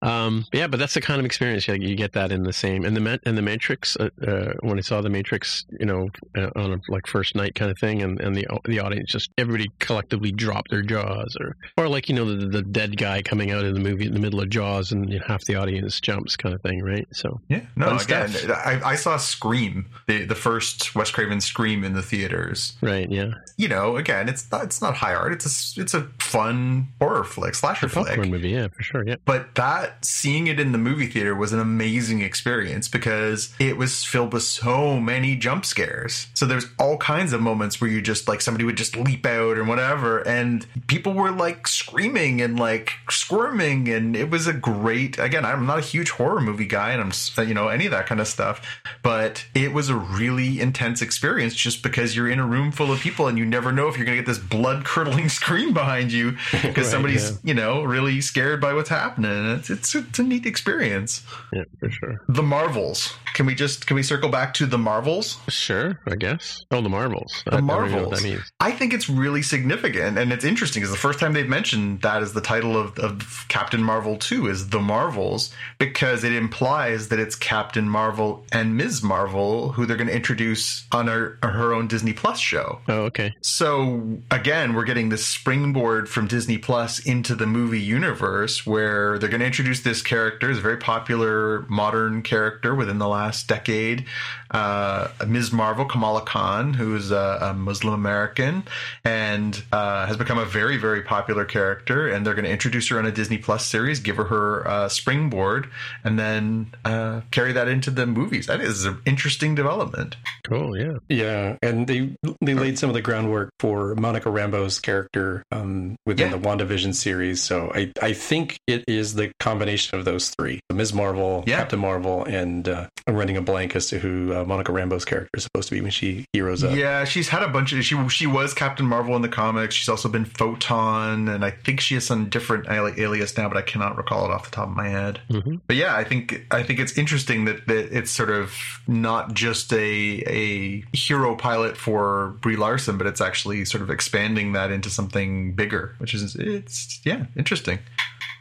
Um, 0.00 0.44
yeah, 0.52 0.68
but 0.68 0.78
that's 0.78 0.94
the 0.94 1.00
kind 1.00 1.18
of 1.18 1.26
experience 1.26 1.66
like, 1.66 1.82
you 1.82 1.96
get 1.96 2.12
that 2.12 2.30
in 2.30 2.44
the 2.44 2.52
same 2.52 2.84
and 2.84 2.96
the 2.96 3.20
and 3.24 3.36
the 3.36 3.42
Matrix. 3.42 3.96
Uh, 3.96 4.10
uh, 4.26 4.52
when 4.60 4.78
I 4.78 4.80
saw 4.80 5.00
the 5.00 5.10
Matrix, 5.10 5.64
you 5.78 5.86
know, 5.86 6.08
uh, 6.36 6.50
on 6.54 6.74
a 6.74 6.78
like 6.88 7.06
first 7.06 7.34
night 7.34 7.54
kind 7.54 7.70
of 7.70 7.78
thing, 7.78 8.02
and, 8.02 8.20
and 8.20 8.36
the 8.36 8.46
the 8.64 8.78
audience 8.78 9.10
just 9.10 9.30
everybody 9.38 9.70
collectively 9.80 10.30
dropped 10.30 10.70
their 10.70 10.82
jaws, 10.82 11.36
or 11.40 11.56
or 11.76 11.88
like 11.88 12.08
you 12.08 12.14
know 12.14 12.24
the, 12.24 12.46
the 12.46 12.62
dead 12.62 12.96
guy 12.96 13.22
coming 13.22 13.50
out 13.50 13.64
in 13.64 13.74
the 13.74 13.80
movie 13.80 14.06
in 14.06 14.14
the 14.14 14.20
middle 14.20 14.40
of 14.40 14.48
Jaws, 14.50 14.92
and 14.92 15.10
you 15.10 15.18
know, 15.18 15.24
half 15.26 15.44
the 15.44 15.56
audience 15.56 16.00
jumps, 16.00 16.36
kind 16.36 16.54
of 16.54 16.62
thing, 16.62 16.82
right? 16.82 17.06
So 17.12 17.40
Yeah, 17.48 17.62
no, 17.74 17.96
again. 17.96 18.30
I, 18.50 18.80
I 18.84 18.94
saw 18.94 19.16
Scream, 19.16 19.86
the 20.06 20.24
the 20.24 20.34
first 20.34 20.94
Wes 20.94 21.10
Craven 21.10 21.40
Scream 21.40 21.82
in 21.82 21.94
the 21.94 22.02
theaters. 22.02 22.76
right, 22.80 23.10
yeah, 23.10 23.32
You 23.56 23.68
know, 23.68 23.96
again, 23.96 24.28
it's 24.28 24.50
not 24.50 24.64
it's 24.64 24.80
not 24.80 24.94
high 24.94 25.14
art. 25.14 25.32
It's 25.32 25.76
a 25.76 25.80
it's 25.80 25.94
a 25.94 26.02
fun 26.20 26.88
horror 27.00 27.24
flick, 27.24 27.54
slasher 27.54 27.88
flick. 27.88 28.06
popcorn 28.06 28.30
movie, 28.30 28.50
yeah, 28.50 28.68
for 28.68 28.82
sure, 28.82 29.04
yeah. 29.06 29.16
But 29.24 29.54
that 29.56 29.87
seeing 30.02 30.46
it 30.48 30.58
in 30.58 30.72
the 30.72 30.78
movie 30.78 31.06
theater 31.06 31.34
was 31.34 31.52
an 31.52 31.60
amazing 31.60 32.20
experience 32.20 32.88
because 32.88 33.54
it 33.60 33.76
was 33.76 34.04
filled 34.04 34.32
with 34.32 34.42
so 34.42 34.98
many 34.98 35.36
jump 35.36 35.64
scares. 35.64 36.26
So 36.34 36.46
there's 36.46 36.66
all 36.78 36.96
kinds 36.96 37.32
of 37.32 37.40
moments 37.40 37.80
where 37.80 37.90
you 37.90 38.02
just 38.02 38.28
like 38.28 38.40
somebody 38.40 38.64
would 38.64 38.76
just 38.76 38.96
leap 38.96 39.24
out 39.24 39.56
or 39.56 39.64
whatever, 39.64 40.26
and 40.26 40.66
people 40.88 41.12
were 41.12 41.30
like 41.30 41.68
screaming 41.68 42.40
and 42.40 42.58
like 42.58 42.92
squirming, 43.08 43.88
and 43.88 44.16
it 44.16 44.30
was 44.30 44.46
a 44.46 44.52
great. 44.52 45.18
Again, 45.18 45.44
I'm 45.44 45.66
not 45.66 45.78
a 45.78 45.82
huge 45.82 46.10
horror 46.10 46.40
movie 46.40 46.66
guy, 46.66 46.90
and 46.90 47.00
I'm 47.00 47.46
you 47.48 47.54
know 47.54 47.68
any 47.68 47.86
of 47.86 47.92
that 47.92 48.06
kind 48.06 48.20
of 48.20 48.26
stuff, 48.26 48.80
but 49.02 49.46
it 49.54 49.72
was 49.72 49.88
a 49.88 49.96
really 49.96 50.60
intense 50.60 51.02
experience 51.02 51.54
just 51.54 51.82
because 51.82 52.16
you're 52.16 52.28
in 52.28 52.38
a 52.38 52.46
room 52.46 52.72
full 52.72 52.90
of 52.92 53.00
people 53.00 53.28
and 53.28 53.38
you 53.38 53.44
never 53.44 53.70
know 53.72 53.88
if 53.88 53.96
you're 53.96 54.04
going 54.04 54.16
to 54.16 54.22
get 54.22 54.26
this 54.26 54.38
blood 54.38 54.84
curdling 54.84 55.28
scream 55.38 55.72
behind 55.72 56.12
you 56.12 56.36
because 56.52 56.88
Right, 56.88 56.92
somebody's 56.92 57.30
yeah. 57.30 57.36
you 57.44 57.54
know 57.54 57.82
really 57.82 58.20
scared 58.20 58.60
by 58.60 58.72
what's 58.72 58.88
happening. 58.88 59.50
It's, 59.50 59.70
it's 59.70 59.77
it's 59.94 60.18
a 60.18 60.22
neat 60.22 60.46
experience. 60.46 61.24
Yeah, 61.52 61.64
for 61.78 61.90
sure. 61.90 62.20
The 62.28 62.42
Marvels. 62.42 63.14
Can 63.34 63.46
we 63.46 63.54
just 63.54 63.86
can 63.86 63.94
we 63.94 64.02
circle 64.02 64.30
back 64.30 64.54
to 64.54 64.66
the 64.66 64.78
Marvels? 64.78 65.38
Sure, 65.48 66.00
I 66.06 66.16
guess. 66.16 66.64
Oh, 66.70 66.80
the 66.80 66.88
Marvels. 66.88 67.42
The 67.44 67.52
I 67.52 67.56
don't 67.58 67.66
know 67.66 67.76
what 67.76 67.90
Marvels. 67.90 68.22
that 68.22 68.28
means. 68.28 68.52
I 68.60 68.72
think 68.72 68.92
it's 68.92 69.08
really 69.08 69.42
significant 69.42 70.18
and 70.18 70.32
it's 70.32 70.44
interesting 70.44 70.80
because 70.80 70.92
the 70.92 70.98
first 70.98 71.20
time 71.20 71.34
they've 71.34 71.48
mentioned 71.48 72.02
that 72.02 72.22
is 72.22 72.32
the 72.32 72.40
title 72.40 72.76
of, 72.76 72.98
of 72.98 73.46
Captain 73.48 73.82
Marvel 73.82 74.16
2 74.16 74.48
is 74.48 74.70
The 74.70 74.80
Marvels 74.80 75.54
because 75.78 76.24
it 76.24 76.32
implies 76.32 77.08
that 77.08 77.18
it's 77.20 77.36
Captain 77.36 77.88
Marvel 77.88 78.44
and 78.50 78.76
Ms. 78.76 79.02
Marvel 79.02 79.72
who 79.72 79.86
they're 79.86 79.96
going 79.96 80.08
to 80.08 80.16
introduce 80.16 80.86
on 80.90 81.06
her, 81.06 81.38
her 81.42 81.72
own 81.72 81.86
Disney 81.86 82.12
Plus 82.12 82.40
show. 82.40 82.80
Oh, 82.88 83.02
okay. 83.02 83.34
So 83.42 84.18
again, 84.30 84.74
we're 84.74 84.84
getting 84.84 85.10
this 85.10 85.24
springboard 85.26 86.08
from 86.08 86.26
Disney 86.26 86.58
Plus 86.58 86.98
into 86.98 87.34
the 87.34 87.46
movie 87.46 87.80
universe 87.80 88.66
where 88.66 89.18
they're 89.18 89.28
going 89.28 89.40
to 89.40 89.46
introduce 89.46 89.67
this 89.76 90.02
character, 90.02 90.50
is 90.50 90.58
a 90.58 90.60
very 90.60 90.76
popular 90.76 91.66
modern 91.68 92.22
character 92.22 92.74
within 92.74 92.98
the 92.98 93.08
last 93.08 93.48
decade. 93.48 94.06
Uh, 94.50 95.08
Ms. 95.26 95.52
Marvel, 95.52 95.84
Kamala 95.84 96.22
Khan, 96.22 96.74
who 96.74 96.96
is 96.96 97.10
a, 97.10 97.38
a 97.42 97.54
Muslim 97.54 97.94
American 97.94 98.64
and 99.04 99.62
uh, 99.72 100.06
has 100.06 100.16
become 100.16 100.38
a 100.38 100.44
very, 100.44 100.76
very 100.76 101.02
popular 101.02 101.44
character. 101.44 102.08
And 102.08 102.26
they're 102.26 102.34
going 102.34 102.44
to 102.44 102.50
introduce 102.50 102.88
her 102.88 102.98
on 102.98 103.06
a 103.06 103.12
Disney 103.12 103.38
Plus 103.38 103.66
series, 103.66 104.00
give 104.00 104.16
her 104.16 104.24
her 104.24 104.66
uh, 104.68 104.88
springboard, 104.88 105.68
and 106.04 106.18
then 106.18 106.72
uh, 106.84 107.20
carry 107.30 107.52
that 107.52 107.68
into 107.68 107.90
the 107.90 108.06
movies. 108.06 108.46
That 108.46 108.60
is 108.60 108.84
an 108.84 108.98
interesting 109.06 109.54
development. 109.54 110.16
Cool. 110.46 110.78
Yeah. 110.78 110.98
Yeah, 111.08 111.56
and 111.62 111.86
they 111.86 112.16
they 112.40 112.54
laid 112.54 112.78
some 112.78 112.88
of 112.90 112.94
the 112.94 113.02
groundwork 113.02 113.50
for 113.60 113.94
Monica 113.96 114.28
Rambeau's 114.28 114.78
character 114.80 115.42
um, 115.52 115.96
within 116.06 116.30
Yeah. 116.30 116.36
the 116.36 116.42
WandaVision 116.48 116.94
series. 116.94 117.42
So 117.42 117.70
I 117.74 117.92
I 118.02 118.12
think 118.12 118.58
it 118.66 118.84
is 118.88 119.14
the 119.14 119.30
combination 119.40 119.98
of 119.98 120.04
those 120.04 120.30
three: 120.30 120.60
Ms. 120.72 120.94
Marvel, 120.94 121.44
Yeah. 121.46 121.58
Captain 121.58 121.78
Marvel, 121.78 122.24
and 122.24 122.68
uh, 122.68 122.86
I'm 123.06 123.14
running 123.14 123.36
a 123.36 123.42
blank 123.42 123.76
as 123.76 123.88
to 123.88 123.98
who 123.98 124.32
uh, 124.40 124.44
Monica 124.44 124.72
Rambeau's 124.72 125.04
character 125.04 125.30
is 125.34 125.42
supposed 125.42 125.68
to 125.68 125.74
be 125.74 125.80
when 125.80 125.90
she 125.90 126.24
heroes 126.32 126.62
up. 126.64 126.76
Yeah, 126.76 127.04
she's 127.04 127.28
had 127.28 127.42
a 127.42 127.48
bunch 127.48 127.72
of 127.72 127.84
she 127.84 127.96
she 128.08 128.26
was 128.26 128.54
Captain 128.54 128.86
Marvel 128.86 129.16
in 129.16 129.22
the 129.22 129.28
comics. 129.28 129.74
She's 129.74 129.88
also 129.88 130.08
been 130.08 130.24
Photon, 130.24 131.28
and 131.28 131.44
I 131.44 131.50
think 131.50 131.80
she 131.80 131.94
has 131.94 132.04
some 132.06 132.28
different 132.28 132.68
ali- 132.68 133.00
alias 133.00 133.36
now, 133.36 133.48
but 133.48 133.56
I 133.56 133.62
cannot 133.62 133.96
recall 133.96 134.24
it 134.24 134.30
off 134.30 134.44
the 134.44 134.54
top 134.54 134.68
of 134.68 134.76
my 134.76 134.88
head. 134.88 135.20
Mhm. 135.30 135.60
But 135.66 135.76
yeah, 135.76 135.94
I 135.96 136.04
think 136.04 136.46
I 136.50 136.62
think 136.62 136.78
it's 136.80 136.96
interesting 136.96 137.44
that, 137.46 137.66
that 137.66 137.96
it's 137.96 138.10
sort 138.10 138.30
of 138.30 138.54
not 138.86 139.34
just 139.34 139.72
a 139.72 139.78
a 140.26 140.84
hero 140.96 141.34
pilot 141.36 141.76
for 141.76 142.36
Brie 142.40 142.56
Larson, 142.56 142.98
but 142.98 143.06
it's 143.06 143.20
actually 143.20 143.64
sort 143.64 143.82
of 143.82 143.90
expanding 143.90 144.52
that 144.52 144.70
into 144.70 144.90
something 144.90 145.52
bigger, 145.54 145.94
which 145.98 146.14
is 146.14 146.36
it's 146.36 147.00
yeah 147.04 147.26
interesting. 147.36 147.78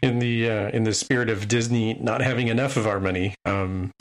In 0.02 0.20
the 0.20 0.50
uh, 0.50 0.70
in 0.70 0.84
the 0.84 0.94
spirit 0.94 1.30
of 1.30 1.48
Disney 1.48 1.96
not 1.96 2.22
having 2.22 2.48
enough 2.48 2.78
of 2.78 2.88
our 2.88 3.00
money. 3.00 3.34
Um, 3.46 3.92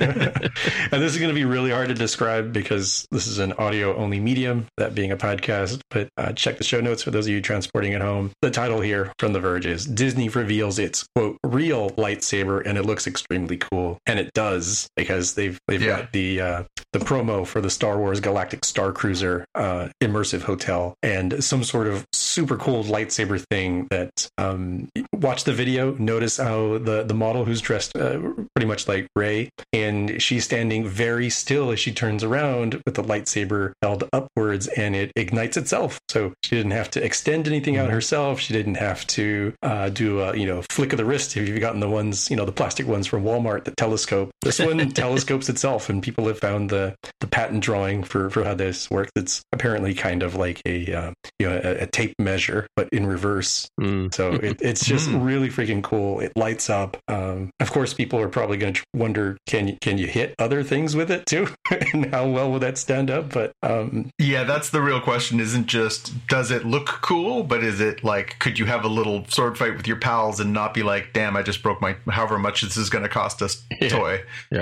and 0.00 1.02
this 1.02 1.12
is 1.12 1.18
going 1.18 1.28
to 1.30 1.34
be 1.34 1.44
really 1.44 1.70
hard 1.70 1.88
to 1.88 1.94
describe 1.94 2.52
because 2.52 3.06
this 3.10 3.26
is 3.26 3.38
an 3.38 3.52
audio 3.54 3.96
only 3.96 4.20
medium, 4.20 4.66
that 4.76 4.94
being 4.94 5.10
a 5.12 5.16
podcast. 5.16 5.80
But 5.90 6.08
uh, 6.16 6.32
check 6.32 6.58
the 6.58 6.64
show 6.64 6.80
notes 6.80 7.02
for 7.02 7.10
those 7.10 7.26
of 7.26 7.32
you 7.32 7.40
transporting 7.40 7.94
at 7.94 8.00
home. 8.00 8.30
The 8.42 8.50
title 8.50 8.80
here 8.80 9.12
from 9.18 9.32
The 9.32 9.40
Verge 9.40 9.66
is 9.66 9.84
Disney 9.86 10.28
reveals 10.28 10.78
its 10.78 11.06
quote 11.14 11.38
real 11.44 11.90
lightsaber, 11.90 12.62
and 12.64 12.78
it 12.78 12.84
looks 12.84 13.06
extremely 13.06 13.56
cool, 13.56 13.98
and 14.06 14.18
it 14.18 14.32
does 14.34 14.88
because 14.96 15.34
they've 15.34 15.58
they've 15.68 15.82
Yeah. 15.82 16.00
got 16.02 16.12
the 16.12 16.40
uh, 16.40 16.62
the 16.92 16.98
promo 16.98 17.46
for 17.46 17.60
the 17.60 17.70
Star 17.70 17.98
Wars 17.98 18.20
Galactic 18.20 18.64
Star 18.64 18.92
Cruiser 18.92 19.44
uh, 19.54 19.88
immersive 20.02 20.42
hotel 20.42 20.94
and 21.02 21.42
some 21.42 21.64
sort 21.64 21.86
of 21.86 22.04
super 22.12 22.56
cool 22.56 22.84
lightsaber 22.84 23.42
thing 23.50 23.86
that 23.90 24.28
um, 24.38 24.88
watch 25.32 25.44
the 25.44 25.52
video, 25.54 25.94
notice 25.94 26.36
how 26.36 26.76
the, 26.76 27.04
the 27.04 27.14
model 27.14 27.46
who's 27.46 27.62
dressed 27.62 27.96
uh, 27.96 28.18
pretty 28.54 28.66
much 28.66 28.86
like 28.86 29.08
Rey, 29.16 29.48
and 29.72 30.20
she's 30.20 30.44
standing 30.44 30.86
very 30.86 31.30
still 31.30 31.70
as 31.70 31.80
she 31.80 31.90
turns 31.90 32.22
around 32.22 32.82
with 32.84 32.96
the 32.96 33.02
lightsaber 33.02 33.72
held 33.80 34.06
upwards 34.12 34.66
and 34.66 34.94
it 34.94 35.10
ignites 35.16 35.56
itself. 35.56 35.98
So 36.10 36.34
she 36.42 36.56
didn't 36.56 36.72
have 36.72 36.90
to 36.90 37.02
extend 37.02 37.48
anything 37.48 37.78
out 37.78 37.88
herself. 37.88 38.40
She 38.40 38.52
didn't 38.52 38.74
have 38.74 39.06
to 39.06 39.54
uh, 39.62 39.88
do 39.88 40.20
a, 40.20 40.36
you 40.36 40.44
know, 40.44 40.64
flick 40.68 40.92
of 40.92 40.98
the 40.98 41.06
wrist 41.06 41.34
if 41.34 41.48
you've 41.48 41.60
gotten 41.60 41.80
the 41.80 41.88
ones, 41.88 42.30
you 42.30 42.36
know, 42.36 42.44
the 42.44 42.52
plastic 42.52 42.86
ones 42.86 43.06
from 43.06 43.24
Walmart 43.24 43.64
that 43.64 43.78
telescope. 43.78 44.32
This 44.42 44.58
one 44.58 44.86
telescopes 44.90 45.48
itself 45.48 45.88
and 45.88 46.02
people 46.02 46.26
have 46.26 46.40
found 46.40 46.68
the, 46.68 46.94
the 47.20 47.26
patent 47.26 47.64
drawing 47.64 48.04
for, 48.04 48.28
for 48.28 48.44
how 48.44 48.52
this 48.52 48.90
works. 48.90 49.10
It's 49.16 49.42
apparently 49.50 49.94
kind 49.94 50.22
of 50.22 50.34
like 50.34 50.60
a, 50.66 50.92
uh, 50.92 51.12
you 51.38 51.48
know, 51.48 51.58
a, 51.64 51.84
a 51.84 51.86
tape 51.86 52.16
measure, 52.18 52.66
but 52.76 52.90
in 52.92 53.06
reverse. 53.06 53.66
Mm. 53.80 54.12
So 54.12 54.32
it, 54.32 54.60
it's 54.60 54.84
just 54.84 55.08
Mm. 55.21 55.21
Really 55.22 55.48
freaking 55.48 55.82
cool. 55.82 56.20
It 56.20 56.32
lights 56.36 56.68
up. 56.70 56.96
Um, 57.08 57.50
of 57.60 57.70
course, 57.70 57.94
people 57.94 58.18
are 58.20 58.28
probably 58.28 58.56
going 58.56 58.74
to 58.74 58.82
wonder 58.94 59.36
can 59.46 59.68
you 59.68 59.76
can 59.80 59.98
you 59.98 60.06
hit 60.06 60.34
other 60.38 60.62
things 60.62 60.94
with 60.96 61.10
it 61.10 61.26
too, 61.26 61.48
and 61.92 62.06
how 62.06 62.28
well 62.28 62.50
will 62.50 62.58
that 62.60 62.78
stand 62.78 63.10
up? 63.10 63.32
But 63.32 63.52
um, 63.62 64.10
Yeah, 64.18 64.44
that's 64.44 64.70
the 64.70 64.80
real 64.82 65.00
question. 65.00 65.40
Isn't 65.40 65.66
just 65.66 66.12
does 66.28 66.50
it 66.50 66.64
look 66.64 66.86
cool, 66.86 67.42
but 67.44 67.62
is 67.64 67.80
it 67.80 68.04
like 68.04 68.38
could 68.38 68.58
you 68.58 68.66
have 68.66 68.84
a 68.84 68.88
little 68.88 69.24
sword 69.28 69.56
fight 69.58 69.76
with 69.76 69.86
your 69.86 69.96
pals 69.98 70.40
and 70.40 70.52
not 70.52 70.74
be 70.74 70.82
like, 70.82 71.12
damn, 71.12 71.36
I 71.36 71.42
just 71.42 71.62
broke 71.62 71.80
my 71.80 71.96
however 72.08 72.38
much 72.38 72.62
this 72.62 72.76
is 72.76 72.90
going 72.90 73.04
to 73.04 73.08
cost 73.08 73.42
us 73.42 73.62
Yeah. 73.80 73.88
toy. 73.88 74.20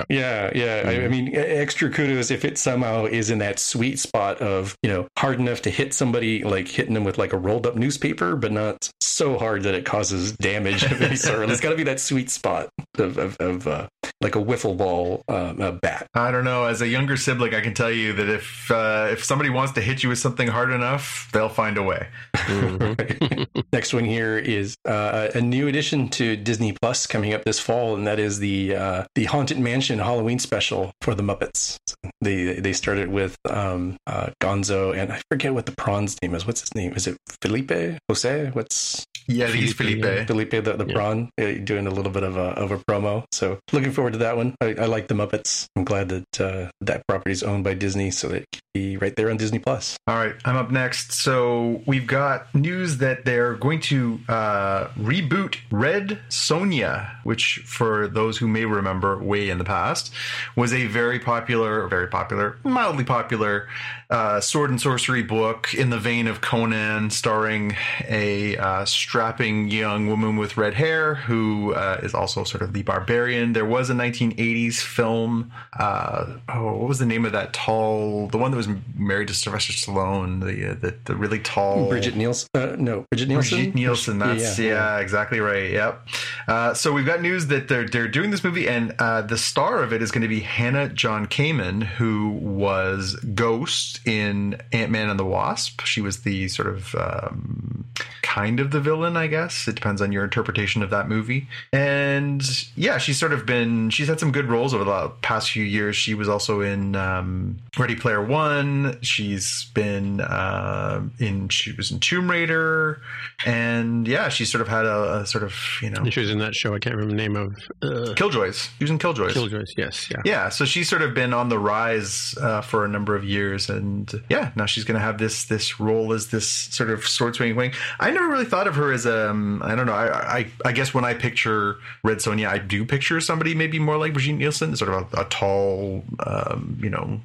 yeah, 0.09 0.51
yeah. 0.55 0.83
I, 0.85 1.03
I 1.03 1.07
mean, 1.07 1.29
e- 1.29 1.35
extra 1.35 1.89
kudos 1.89 2.31
if 2.31 2.45
it 2.45 2.57
somehow 2.57 3.05
is 3.05 3.29
in 3.29 3.39
that 3.39 3.59
sweet 3.59 3.99
spot 3.99 4.39
of 4.41 4.75
you 4.83 4.89
know 4.89 5.07
hard 5.17 5.39
enough 5.39 5.61
to 5.63 5.69
hit 5.69 5.93
somebody, 5.93 6.43
like 6.43 6.67
hitting 6.67 6.93
them 6.93 7.03
with 7.03 7.17
like 7.17 7.33
a 7.33 7.37
rolled 7.37 7.65
up 7.67 7.75
newspaper, 7.75 8.35
but 8.35 8.51
not 8.51 8.89
so 9.21 9.37
hard 9.37 9.61
that 9.61 9.75
it 9.75 9.85
causes 9.85 10.31
damage 10.31 10.81
of 10.81 10.99
any 10.99 11.15
sort. 11.15 11.45
There's 11.45 11.59
got 11.59 11.69
to 11.69 11.75
be 11.75 11.83
that 11.83 11.99
sweet 11.99 12.31
spot 12.31 12.69
of 12.97 13.19
of, 13.19 13.37
of 13.37 13.67
uh, 13.67 13.87
like 14.19 14.35
a 14.35 14.39
wiffle 14.39 14.75
ball 14.75 15.21
um, 15.27 15.61
a 15.61 15.71
bat. 15.71 16.07
I 16.15 16.31
don't 16.31 16.43
know. 16.43 16.65
As 16.65 16.81
a 16.81 16.87
younger 16.87 17.15
sibling, 17.17 17.53
I 17.53 17.61
can 17.61 17.75
tell 17.75 17.91
you 17.91 18.13
that 18.13 18.27
if 18.27 18.71
uh, 18.71 19.09
if 19.11 19.23
somebody 19.23 19.51
wants 19.51 19.73
to 19.73 19.81
hit 19.81 20.01
you 20.01 20.09
with 20.09 20.17
something 20.17 20.47
hard 20.47 20.71
enough, 20.71 21.29
they'll 21.33 21.49
find 21.49 21.77
a 21.77 21.83
way. 21.83 22.07
Next 23.71 23.93
one 23.93 24.05
here 24.05 24.39
is 24.39 24.75
uh, 24.85 25.29
a 25.35 25.41
new 25.41 25.67
addition 25.67 26.09
to 26.09 26.35
Disney 26.35 26.73
Plus 26.81 27.05
coming 27.05 27.33
up 27.35 27.43
this 27.43 27.59
fall, 27.59 27.93
and 27.93 28.07
that 28.07 28.17
is 28.17 28.39
the 28.39 28.75
uh, 28.75 29.03
the 29.13 29.25
Haunted 29.25 29.59
Mansion 29.59 29.99
Halloween 29.99 30.39
special 30.39 30.93
for 31.01 31.13
the 31.13 31.21
Muppets. 31.21 31.77
They 32.21 32.59
they 32.59 32.73
started 32.73 33.09
with 33.09 33.37
um, 33.47 33.97
uh, 34.07 34.31
Gonzo, 34.41 34.97
and 34.97 35.13
I 35.13 35.21
forget 35.29 35.53
what 35.53 35.67
the 35.67 35.75
prawn's 35.75 36.17
name 36.23 36.33
is. 36.33 36.47
What's 36.47 36.61
his 36.61 36.73
name? 36.73 36.93
Is 36.93 37.05
it 37.05 37.17
Felipe? 37.41 37.99
Jose? 38.09 38.49
What's 38.53 39.05
Yeah, 39.27 39.47
he's 39.47 39.73
Felipe, 39.73 40.01
Felipe. 40.03 40.27
Felipe 40.27 40.49
the, 40.51 40.61
the 40.73 40.85
Yeah. 40.87 40.93
prawn 40.93 41.29
uh, 41.39 41.51
doing 41.63 41.87
a 41.87 41.91
little 41.91 42.11
bit 42.11 42.23
of 42.23 42.35
a 42.37 42.49
of 42.59 42.71
a 42.71 42.77
promo. 42.79 43.23
So 43.31 43.59
looking 43.71 43.91
forward 43.91 44.13
to 44.13 44.19
that 44.19 44.35
one. 44.35 44.55
I, 44.59 44.75
I 44.79 44.85
like 44.85 45.07
the 45.07 45.13
Muppets. 45.13 45.67
I'm 45.75 45.83
glad 45.85 46.09
that 46.09 46.41
uh, 46.41 46.69
that 46.81 47.07
property 47.07 47.31
is 47.31 47.43
owned 47.43 47.63
by 47.63 47.75
Disney, 47.75 48.11
so 48.11 48.27
that 48.29 48.41
it 48.41 48.47
can 48.51 48.61
be 48.73 48.97
right 48.97 49.15
there 49.15 49.29
on 49.29 49.37
Disney 49.37 49.59
Plus. 49.59 49.95
All 50.07 50.15
right, 50.15 50.33
I'm 50.43 50.57
up 50.57 50.71
next. 50.71 51.13
So 51.13 51.81
we've 51.85 52.07
got 52.07 52.53
news 52.55 52.97
that 52.97 53.23
they're 53.23 53.53
going 53.55 53.79
to 53.81 54.19
uh, 54.27 54.87
reboot 54.97 55.57
Red 55.71 56.19
Sonja, 56.29 57.15
which, 57.23 57.61
for 57.65 58.07
those 58.07 58.37
who 58.37 58.47
may 58.47 58.65
remember, 58.65 59.21
way 59.23 59.49
in 59.49 59.59
the 59.59 59.63
past, 59.65 60.11
was 60.57 60.73
a 60.73 60.87
very 60.87 61.19
popular, 61.19 61.87
very 61.87 62.07
popular, 62.07 62.57
mildly 62.63 63.03
popular 63.05 63.67
uh, 64.11 64.41
sword 64.41 64.69
and 64.69 64.79
sorcery 64.79 65.23
book 65.23 65.73
in 65.73 65.89
the 65.89 65.97
vein 65.97 66.27
of 66.27 66.41
Conan, 66.41 67.09
starring 67.09 67.77
a 68.09 68.57
uh, 68.57 68.83
strapping 68.83 69.71
young 69.71 70.07
woman 70.07 70.35
with 70.35 70.57
red 70.57 70.73
hair 70.73 71.15
who 71.15 71.73
uh, 71.73 71.99
is 72.03 72.13
also 72.13 72.43
sort 72.43 72.61
of 72.61 72.73
the 72.73 72.83
barbarian. 72.83 73.53
There 73.53 73.65
was 73.65 73.89
a 73.89 73.93
1980s 73.93 74.75
film. 74.81 75.51
Uh, 75.79 76.37
oh, 76.49 76.73
what 76.75 76.89
was 76.89 76.99
the 76.99 77.05
name 77.05 77.23
of 77.23 77.31
that 77.31 77.53
tall? 77.53 78.27
The 78.27 78.37
one 78.37 78.51
that 78.51 78.57
was 78.57 78.67
married 78.97 79.29
to 79.29 79.33
Sylvester 79.33 79.71
Stallone. 79.71 80.41
The 80.41 80.71
uh, 80.71 80.73
the, 80.73 80.95
the 81.05 81.15
really 81.15 81.39
tall 81.39 81.87
Bridget 81.87 82.17
Nielsen? 82.17 82.49
Uh, 82.53 82.75
no, 82.77 83.05
Bridget 83.11 83.29
Nielsen. 83.29 83.57
Brigitte 83.57 83.75
Nielsen. 83.75 84.19
That's 84.19 84.59
yeah, 84.59 84.99
exactly 84.99 85.39
right. 85.39 85.71
Yep. 85.71 86.07
Uh, 86.49 86.73
so 86.73 86.91
we've 86.91 87.05
got 87.05 87.21
news 87.21 87.47
that 87.47 87.69
they're 87.69 87.87
they're 87.87 88.09
doing 88.09 88.31
this 88.31 88.43
movie, 88.43 88.67
and 88.67 88.93
uh, 88.99 89.21
the 89.21 89.37
star 89.37 89.81
of 89.81 89.93
it 89.93 90.01
is 90.01 90.11
going 90.11 90.23
to 90.23 90.27
be 90.27 90.41
Hannah 90.41 90.89
John 90.89 91.27
Kamen, 91.27 91.83
who 91.83 92.31
was 92.31 93.15
Ghost 93.33 94.00
in 94.05 94.61
Ant 94.71 94.91
Man 94.91 95.09
and 95.09 95.19
the 95.19 95.25
Wasp. 95.25 95.81
She 95.81 96.01
was 96.01 96.21
the 96.21 96.47
sort 96.47 96.67
of 96.67 96.95
um, 96.95 97.85
kind 98.21 98.59
of 98.59 98.71
the 98.71 98.79
villain, 98.79 99.17
I 99.17 99.27
guess. 99.27 99.67
It 99.67 99.75
depends 99.75 100.01
on 100.01 100.11
your 100.11 100.23
interpretation 100.23 100.81
of 100.81 100.89
that 100.91 101.09
movie. 101.09 101.47
And 101.73 102.41
yeah, 102.77 102.97
she's 102.97 103.19
sort 103.19 103.33
of 103.33 103.45
been 103.45 103.89
she's 103.89 104.07
had 104.07 104.19
some 104.19 104.31
good 104.31 104.45
roles 104.45 104.73
over 104.73 104.83
the 104.83 105.09
past 105.21 105.51
few 105.51 105.63
years. 105.63 105.95
She 105.95 106.13
was 106.13 106.29
also 106.29 106.61
in 106.61 106.95
um, 106.95 107.57
Ready 107.77 107.95
Player 107.95 108.23
One. 108.23 108.97
She's 109.01 109.65
been 109.73 110.21
uh, 110.21 111.01
in 111.19 111.49
she 111.49 111.73
was 111.73 111.91
in 111.91 111.99
Tomb 111.99 112.31
Raider, 112.31 113.01
and 113.45 114.07
yeah, 114.07 114.29
she 114.29 114.45
sort 114.45 114.61
of 114.61 114.67
had 114.67 114.85
a, 114.85 115.21
a 115.21 115.25
sort 115.25 115.43
of 115.43 115.53
you 115.81 115.89
know 115.89 116.09
She 116.09 116.21
was 116.21 116.29
in 116.29 116.39
that 116.39 116.55
show. 116.55 116.73
I 116.73 116.79
can't 116.79 116.95
remember 116.95 117.15
the 117.15 117.21
name 117.21 117.35
of 117.35 117.55
uh, 117.81 118.13
Killjoys. 118.15 118.69
She 118.77 118.83
was 118.85 118.91
in 118.91 118.99
Killjoys. 118.99 119.33
Killjoys. 119.33 119.73
Yes, 119.75 120.09
yeah. 120.09 120.21
Yeah, 120.23 120.49
so 120.49 120.63
she's 120.63 120.87
sort 120.87 121.01
of 121.01 121.13
been 121.13 121.33
on 121.33 121.49
the 121.49 121.59
rise 121.59 122.33
uh, 122.39 122.61
for 122.61 122.85
a 122.85 122.87
number 122.87 123.15
of 123.15 123.25
years, 123.25 123.69
and 123.69 123.90
yeah, 124.29 124.51
now 124.55 124.65
she's 124.65 124.83
going 124.83 124.99
to 124.99 125.05
have 125.05 125.17
this 125.17 125.45
this 125.45 125.79
role 125.79 126.13
as 126.13 126.27
this 126.27 126.47
sort 126.47 126.89
of 126.89 127.05
sword 127.05 127.35
swinging 127.35 127.55
wing. 127.55 127.73
I 127.99 128.11
never 128.11 128.27
really 128.27 128.45
thought 128.45 128.67
of 128.67 128.75
her 128.75 128.91
as 128.91 129.05
um, 129.05 129.61
I 129.63 129.75
don't 129.75 129.85
know. 129.85 129.93
I, 129.93 130.37
I 130.37 130.51
I 130.65 130.71
guess 130.71 130.93
when 130.93 131.05
I 131.05 131.13
picture 131.13 131.77
Red 132.03 132.17
Sonja, 132.17 132.47
I 132.47 132.57
do 132.57 132.85
picture 132.85 133.19
somebody 133.21 133.55
maybe 133.55 133.79
more 133.79 133.97
like 133.97 134.13
Brigitte 134.13 134.37
Nielsen, 134.37 134.75
sort 134.75 134.91
of 134.93 135.13
a, 135.13 135.21
a 135.21 135.25
tall, 135.25 136.03
um, 136.25 136.77
you 136.81 136.89
know, 136.89 137.19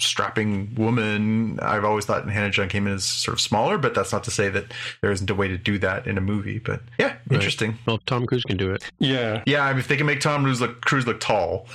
strapping 0.00 0.74
woman. 0.74 1.58
I've 1.60 1.84
always 1.84 2.04
thought 2.04 2.28
Hannah 2.28 2.50
John 2.50 2.68
Kamen 2.68 2.94
as 2.94 3.04
sort 3.04 3.34
of 3.34 3.40
smaller, 3.40 3.78
but 3.78 3.94
that's 3.94 4.12
not 4.12 4.24
to 4.24 4.30
say 4.30 4.48
that 4.48 4.66
there 5.00 5.10
isn't 5.10 5.28
a 5.28 5.34
way 5.34 5.48
to 5.48 5.58
do 5.58 5.78
that 5.78 6.06
in 6.06 6.18
a 6.18 6.20
movie. 6.20 6.58
But 6.58 6.80
yeah, 6.98 7.16
interesting. 7.30 7.78
Well, 7.86 7.98
Tom 8.06 8.26
Cruise 8.26 8.44
can 8.44 8.56
do 8.56 8.72
it. 8.72 8.84
Yeah, 8.98 9.42
Yeah, 9.46 9.64
I 9.64 9.70
mean, 9.70 9.80
if 9.80 9.88
they 9.88 9.96
can 9.96 10.06
make 10.06 10.20
Tom 10.20 10.42
Cruise 10.44 10.60
look 10.60 10.80
Cruise 10.82 11.06
look 11.06 11.20
tall, 11.20 11.66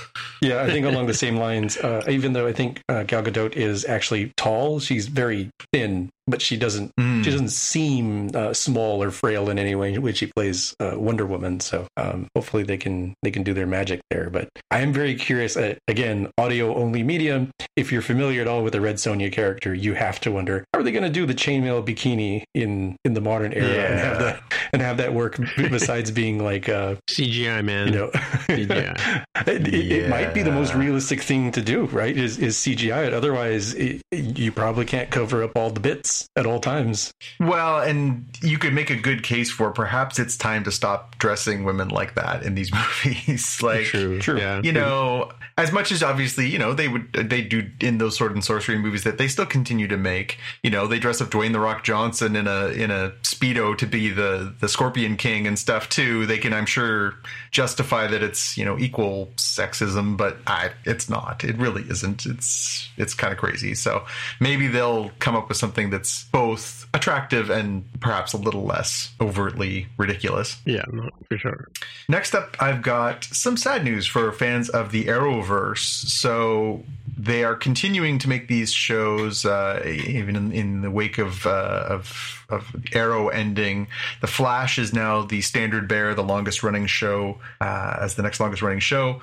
yeah. 0.42 0.62
I 0.62 0.70
think 0.70 0.86
along 0.86 1.08
the 1.08 1.14
same 1.14 1.38
lines. 1.38 1.78
Uh, 1.78 2.04
even 2.10 2.34
though 2.34 2.48
I 2.48 2.54
think 2.54 2.82
uh, 2.90 3.04
Gal 3.04 3.24
Gadot 3.24 3.54
is 3.54 3.86
actually 3.86 4.33
tall, 4.36 4.80
she's 4.80 5.08
very 5.08 5.50
thin, 5.72 6.10
but 6.28 6.42
she 6.42 6.58
doesn't. 6.58 6.92
Mm. 7.00 7.24
She 7.24 7.32
doesn't 7.32 7.50
seem 7.50 8.30
uh, 8.34 8.54
small 8.54 9.02
or 9.04 9.12
frail 9.12 9.50
in 9.50 9.58
any 9.60 9.76
way 9.76 9.98
when 9.98 10.14
she 10.14 10.28
plays 10.28 10.76
uh, 10.80 10.94
Wonder 10.96 11.26
Woman. 11.26 11.60
So 11.60 11.88
um, 11.98 12.28
hopefully 12.36 12.64
they 12.64 12.78
can 12.78 13.14
they 13.24 13.32
can 13.32 13.44
do 13.44 13.54
their 13.54 13.68
magic 13.68 14.02
there. 14.10 14.30
But 14.30 14.50
I 14.72 14.80
am 14.82 14.94
very 14.94 15.16
curious. 15.16 15.56
Uh, 15.58 15.76
again, 15.88 16.30
audio 16.38 16.76
only 16.76 17.04
medium. 17.04 17.52
If 17.76 17.92
you're 17.92 18.02
familiar 18.02 18.42
at 18.42 18.48
all 18.48 18.64
with 18.64 18.74
the 18.74 18.82
Red 18.82 18.96
Sonja 18.96 19.32
character, 19.32 19.74
you 19.74 19.94
have 19.94 20.20
to 20.22 20.32
wonder 20.32 20.66
how 20.74 20.80
are 20.80 20.84
they 20.84 20.92
going 20.92 21.04
to 21.04 21.10
do 21.10 21.26
the 21.26 21.34
chainmail 21.34 21.86
bikini 21.86 22.44
in 22.54 22.96
in 23.06 23.14
the 23.14 23.22
modern 23.22 23.54
era 23.54 23.68
and 23.86 24.00
have 24.00 24.20
that 24.20 24.42
and 24.74 24.82
have 24.82 24.98
that 24.98 25.14
work 25.14 25.40
besides 25.58 26.12
being 26.22 26.44
like 26.44 26.70
uh, 26.70 26.96
CGI 27.10 27.64
man. 27.64 27.88
you 27.88 27.94
know 27.94 28.10
CGI. 28.48 29.24
it, 29.48 29.68
it- 29.68 29.84
it 29.94 30.10
might 30.10 30.34
be 30.34 30.42
the 30.44 30.52
most 30.52 30.74
realistic 30.74 31.22
thing 31.22 31.52
to 31.52 31.62
do 31.62 31.86
right 31.86 32.16
is, 32.18 32.38
is 32.38 32.56
cgi 32.58 33.06
it 33.08 33.14
otherwise 33.14 33.76
you 34.12 34.52
probably 34.52 34.86
can't 34.86 35.10
cover 35.12 35.44
up 35.44 35.52
all 35.56 35.70
the 35.70 35.80
bits 35.80 36.13
at 36.36 36.46
all 36.46 36.60
times 36.60 37.14
Well, 37.40 37.80
and 37.82 38.26
you 38.42 38.58
could 38.58 38.74
make 38.74 38.90
a 38.90 38.96
good 38.96 39.24
case 39.24 39.52
for 39.52 39.72
perhaps 39.72 40.20
it's 40.20 40.38
time 40.38 40.64
to 40.66 40.72
stop 40.72 41.18
dressing 41.18 41.64
women 41.64 41.90
like 41.90 42.16
that 42.16 42.44
in 42.44 42.56
these 42.56 42.72
movies. 43.06 43.62
like, 43.62 43.86
True. 43.86 44.20
True. 44.20 44.38
Yeah. 44.38 44.62
you 44.64 44.72
know, 44.72 45.32
as 45.58 45.72
much 45.72 45.92
as 45.92 46.02
obviously, 46.02 46.48
you 46.50 46.58
know, 46.58 46.74
they 46.74 46.88
would 46.88 47.14
they 47.14 47.42
do 47.42 47.70
in 47.80 47.98
those 48.00 48.18
sword 48.18 48.34
and 48.34 48.44
sorcery 48.44 48.78
movies 48.78 49.04
that 49.04 49.18
they 49.18 49.28
still 49.28 49.46
continue 49.46 49.88
to 49.88 49.98
make. 49.98 50.38
You 50.64 50.72
know, 50.72 50.88
they 50.88 51.00
dress 51.00 51.22
up 51.22 51.30
Dwayne 51.30 51.52
the 51.54 51.60
Rock 51.60 51.84
Johnson 51.84 52.36
in 52.36 52.48
a 52.48 52.68
in 52.68 52.90
a 52.92 53.12
speedo 53.22 53.78
to 53.78 53.86
be 53.86 54.10
the 54.10 54.54
the 54.60 54.68
Scorpion 54.68 55.16
King 55.16 55.46
and 55.46 55.58
stuff 55.58 55.90
too. 55.90 56.26
They 56.26 56.40
can, 56.40 56.54
I'm 56.54 56.66
sure, 56.66 57.14
justify 57.52 58.08
that 58.08 58.24
it's 58.24 58.58
you 58.58 58.66
know 58.66 58.80
equal 58.80 59.28
sexism, 59.38 60.18
but 60.18 60.38
I 60.48 60.72
it's 60.86 61.10
not. 61.10 61.44
It 61.44 61.58
really 61.58 61.84
isn't. 61.84 62.26
It's 62.26 62.90
it's 62.98 63.14
kind 63.14 63.32
of 63.32 63.38
crazy. 63.40 63.76
So 63.76 64.06
maybe 64.40 64.68
they'll 64.68 65.12
come 65.20 65.36
up 65.36 65.50
with 65.50 65.58
something 65.58 65.92
that's 66.04 66.26
both 66.26 66.86
attractive 66.94 67.50
and 67.50 67.86
perhaps 68.02 68.34
a 68.34 68.38
little 68.38 68.66
less 68.66 69.14
overtly 69.22 69.88
ridiculous. 69.98 70.58
Yeah, 70.66 70.84
no, 70.92 71.10
for 71.30 71.38
sure. 71.38 71.70
Next 72.10 72.36
up, 72.36 72.58
I've 72.60 72.82
got 72.82 73.24
some 73.24 73.56
sad 73.56 73.86
news 73.86 74.06
for 74.06 74.34
fans 74.34 74.68
of 74.68 74.92
the 74.92 75.06
Arrowverse. 75.06 75.78
So 75.78 76.84
they 77.18 77.44
are 77.44 77.56
continuing 77.56 78.18
to 78.20 78.30
make 78.30 78.48
these 78.48 78.72
shows, 78.74 79.46
uh, 79.46 79.82
even 79.86 80.36
in, 80.36 80.52
in 80.52 80.82
the 80.82 80.92
wake 80.92 81.18
of, 81.18 81.46
uh, 81.46 81.86
of 81.90 82.40
of 82.50 82.76
Arrow 82.94 83.30
ending. 83.30 83.88
The 84.22 84.28
Flash 84.28 84.78
is 84.78 84.94
now 84.94 85.24
the 85.24 85.42
standard 85.42 85.88
bearer, 85.88 86.14
the 86.14 86.24
longest 86.24 86.62
running 86.64 86.86
show, 86.86 87.40
uh, 87.60 87.98
as 88.00 88.16
the 88.16 88.22
next 88.24 88.40
longest 88.40 88.62
running 88.62 88.80
show. 88.80 89.22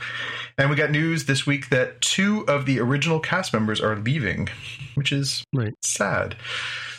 And 0.59 0.68
we 0.68 0.76
got 0.76 0.90
news 0.90 1.26
this 1.26 1.46
week 1.46 1.70
that 1.70 2.00
two 2.00 2.44
of 2.48 2.66
the 2.66 2.81
original 2.81 3.20
cast 3.20 3.53
members 3.53 3.81
are 3.81 3.96
leaving, 3.96 4.48
which 4.94 5.12
is 5.12 5.44
Right. 5.53 5.74
sad. 5.83 6.37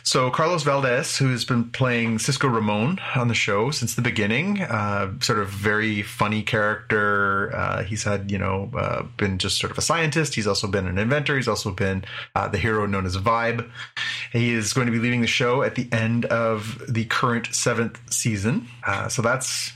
So 0.04 0.30
Carlos 0.32 0.64
Valdes, 0.64 1.18
who 1.18 1.30
has 1.32 1.46
been 1.46 1.66
playing 1.72 2.20
Cisco 2.20 2.48
Ramon 2.48 3.00
on 3.16 3.28
the 3.28 3.34
show 3.34 3.72
since 3.72 3.96
the 3.96 4.02
beginning, 4.02 4.62
uh, 4.62 5.12
sort 5.20 5.40
of 5.40 5.50
very 5.50 6.02
funny 6.02 6.44
character. 6.44 7.56
Uh, 7.56 7.84
he's 7.84 8.04
had, 8.04 8.32
you 8.32 8.38
know, 8.38 8.72
uh, 8.76 9.04
been 9.18 9.38
just 9.38 9.60
sort 9.60 9.72
of 9.72 9.78
a 9.78 9.82
scientist. 9.82 10.36
He's 10.36 10.48
also 10.48 10.68
been 10.68 10.88
an 10.88 10.98
inventor. 10.98 11.36
He's 11.36 11.48
also 11.48 11.72
been 11.72 12.04
uh, 12.36 12.48
the 12.48 12.58
hero 12.58 12.86
known 12.86 13.06
as 13.06 13.18
Vibe. 13.18 13.70
He 14.32 14.54
is 14.54 14.74
going 14.74 14.88
to 14.88 14.92
be 14.92 15.00
leaving 15.00 15.22
the 15.22 15.28
show 15.28 15.62
at 15.62 15.76
the 15.76 15.88
end 15.92 16.26
of 16.26 16.82
the 16.88 17.06
current 17.06 17.54
seventh 17.54 18.00
season. 18.12 18.68
Uh, 18.86 19.08
so 19.08 19.22
that's 19.22 19.72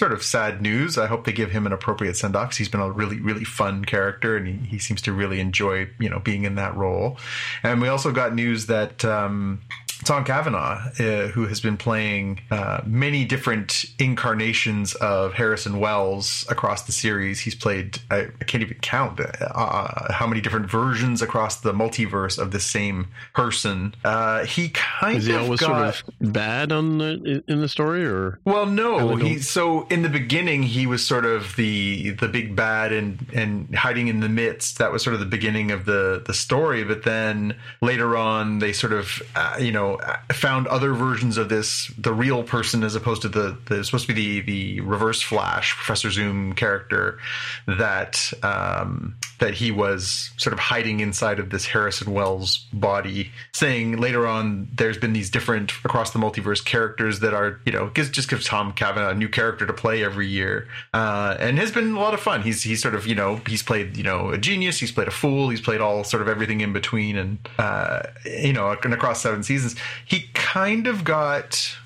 sort 0.00 0.12
of 0.12 0.22
sad 0.22 0.62
news. 0.62 0.96
I 0.96 1.06
hope 1.06 1.24
they 1.24 1.32
give 1.32 1.50
him 1.50 1.66
an 1.66 1.72
appropriate 1.72 2.16
send 2.16 2.34
off. 2.34 2.56
He's 2.56 2.70
been 2.70 2.80
a 2.80 2.90
really, 2.90 3.20
really 3.20 3.44
fun 3.44 3.84
character, 3.84 4.34
and 4.34 4.48
he, 4.48 4.54
he 4.66 4.78
seems 4.78 5.02
to 5.02 5.12
really 5.12 5.40
enjoy, 5.40 5.90
you 6.00 6.08
know, 6.08 6.18
being 6.18 6.44
in 6.44 6.54
that 6.54 6.74
role. 6.74 7.18
And 7.62 7.82
we 7.82 7.88
also 7.88 8.10
got 8.10 8.34
news 8.34 8.66
that 8.66 9.04
um, 9.04 9.60
Tom 10.04 10.24
Cavanagh, 10.24 10.92
uh, 10.98 11.28
who 11.28 11.46
has 11.46 11.60
been 11.60 11.76
playing 11.76 12.40
uh, 12.50 12.80
many 12.84 13.24
different 13.24 13.84
incarnations 13.98 14.94
of 14.94 15.34
Harrison 15.34 15.78
Wells 15.78 16.46
across 16.48 16.82
the 16.82 16.92
series. 16.92 17.40
He's 17.40 17.54
played, 17.54 17.98
I, 18.10 18.28
I 18.40 18.44
can't 18.44 18.62
even 18.62 18.78
count 18.78 19.20
uh, 19.20 20.12
how 20.12 20.26
many 20.26 20.40
different 20.40 20.70
versions 20.70 21.22
across 21.22 21.60
the 21.60 21.72
multiverse 21.72 22.38
of 22.38 22.50
the 22.50 22.60
same 22.60 23.08
person. 23.34 23.94
Uh, 24.04 24.44
he 24.44 24.70
kind 24.70 25.18
Is 25.18 25.28
of 25.28 25.34
he 25.34 25.38
always 25.38 25.60
got, 25.60 25.94
sort 25.94 26.14
of 26.20 26.32
bad 26.32 26.72
on 26.72 26.98
the 26.98 27.44
in 27.46 27.60
the 27.60 27.68
story, 27.68 28.04
or 28.06 28.38
well, 28.44 28.66
no, 28.66 29.16
he 29.16 29.38
so 29.38 29.86
in 29.88 30.02
the 30.02 30.08
beginning 30.08 30.62
he 30.62 30.86
was 30.86 31.04
sort 31.06 31.24
of 31.24 31.56
the 31.56 32.10
the 32.10 32.28
big 32.28 32.56
bad 32.56 32.92
and 32.92 33.26
and 33.34 33.74
hiding 33.74 34.08
in 34.08 34.20
the 34.20 34.28
midst. 34.28 34.78
That 34.78 34.92
was 34.92 35.02
sort 35.02 35.14
of 35.14 35.20
the 35.20 35.26
beginning 35.26 35.70
of 35.70 35.84
the 35.84 36.22
the 36.26 36.34
story. 36.34 36.84
But 36.84 37.02
then 37.02 37.56
later 37.80 38.16
on, 38.16 38.58
they 38.60 38.72
sort 38.72 38.92
of 38.92 39.22
uh, 39.34 39.56
you 39.60 39.72
know 39.72 39.89
found 40.32 40.66
other 40.66 40.92
versions 40.92 41.36
of 41.36 41.48
this 41.48 41.88
the 41.98 42.12
real 42.12 42.42
person 42.42 42.82
as 42.82 42.94
opposed 42.94 43.22
to 43.22 43.28
the 43.28 43.56
the 43.66 43.84
supposed 43.84 44.06
to 44.06 44.14
be 44.14 44.40
the 44.40 44.40
the 44.40 44.80
reverse 44.80 45.22
Flash 45.22 45.74
Professor 45.74 46.10
Zoom 46.10 46.54
character 46.54 47.18
that 47.66 48.32
um, 48.42 49.16
that 49.40 49.54
he 49.54 49.70
was 49.70 50.30
sort 50.36 50.52
of 50.52 50.58
hiding 50.58 51.00
inside 51.00 51.38
of 51.38 51.50
this 51.50 51.66
Harrison 51.66 52.12
Wells 52.12 52.58
body. 52.72 53.32
Saying 53.52 53.96
later 53.96 54.26
on, 54.26 54.68
there's 54.72 54.98
been 54.98 55.12
these 55.12 55.30
different 55.30 55.72
across 55.84 56.12
the 56.12 56.18
multiverse 56.18 56.64
characters 56.64 57.20
that 57.20 57.34
are 57.34 57.60
you 57.64 57.72
know 57.72 57.88
gives, 57.88 58.10
just 58.10 58.28
gives 58.28 58.46
Tom 58.46 58.72
Cavanagh 58.72 59.10
a 59.10 59.14
new 59.14 59.28
character 59.28 59.66
to 59.66 59.72
play 59.72 60.04
every 60.04 60.28
year, 60.28 60.68
uh, 60.94 61.36
and 61.40 61.58
has 61.58 61.72
been 61.72 61.94
a 61.94 62.00
lot 62.00 62.14
of 62.14 62.20
fun. 62.20 62.42
He's 62.42 62.62
he's 62.62 62.80
sort 62.80 62.94
of 62.94 63.06
you 63.06 63.14
know 63.14 63.40
he's 63.46 63.62
played 63.62 63.96
you 63.96 64.04
know 64.04 64.30
a 64.30 64.38
genius, 64.38 64.78
he's 64.78 64.92
played 64.92 65.08
a 65.08 65.12
fool, 65.12 65.48
he's 65.48 65.60
played 65.60 65.80
all 65.80 66.04
sort 66.04 66.22
of 66.22 66.28
everything 66.28 66.60
in 66.60 66.72
between, 66.72 67.16
and 67.16 67.38
uh, 67.58 68.02
you 68.24 68.52
know 68.52 68.76
and 68.84 68.94
across 68.94 69.22
seven 69.22 69.42
seasons, 69.42 69.74
he 70.04 70.28
kind 70.34 70.86
of 70.86 71.02
got 71.02 71.76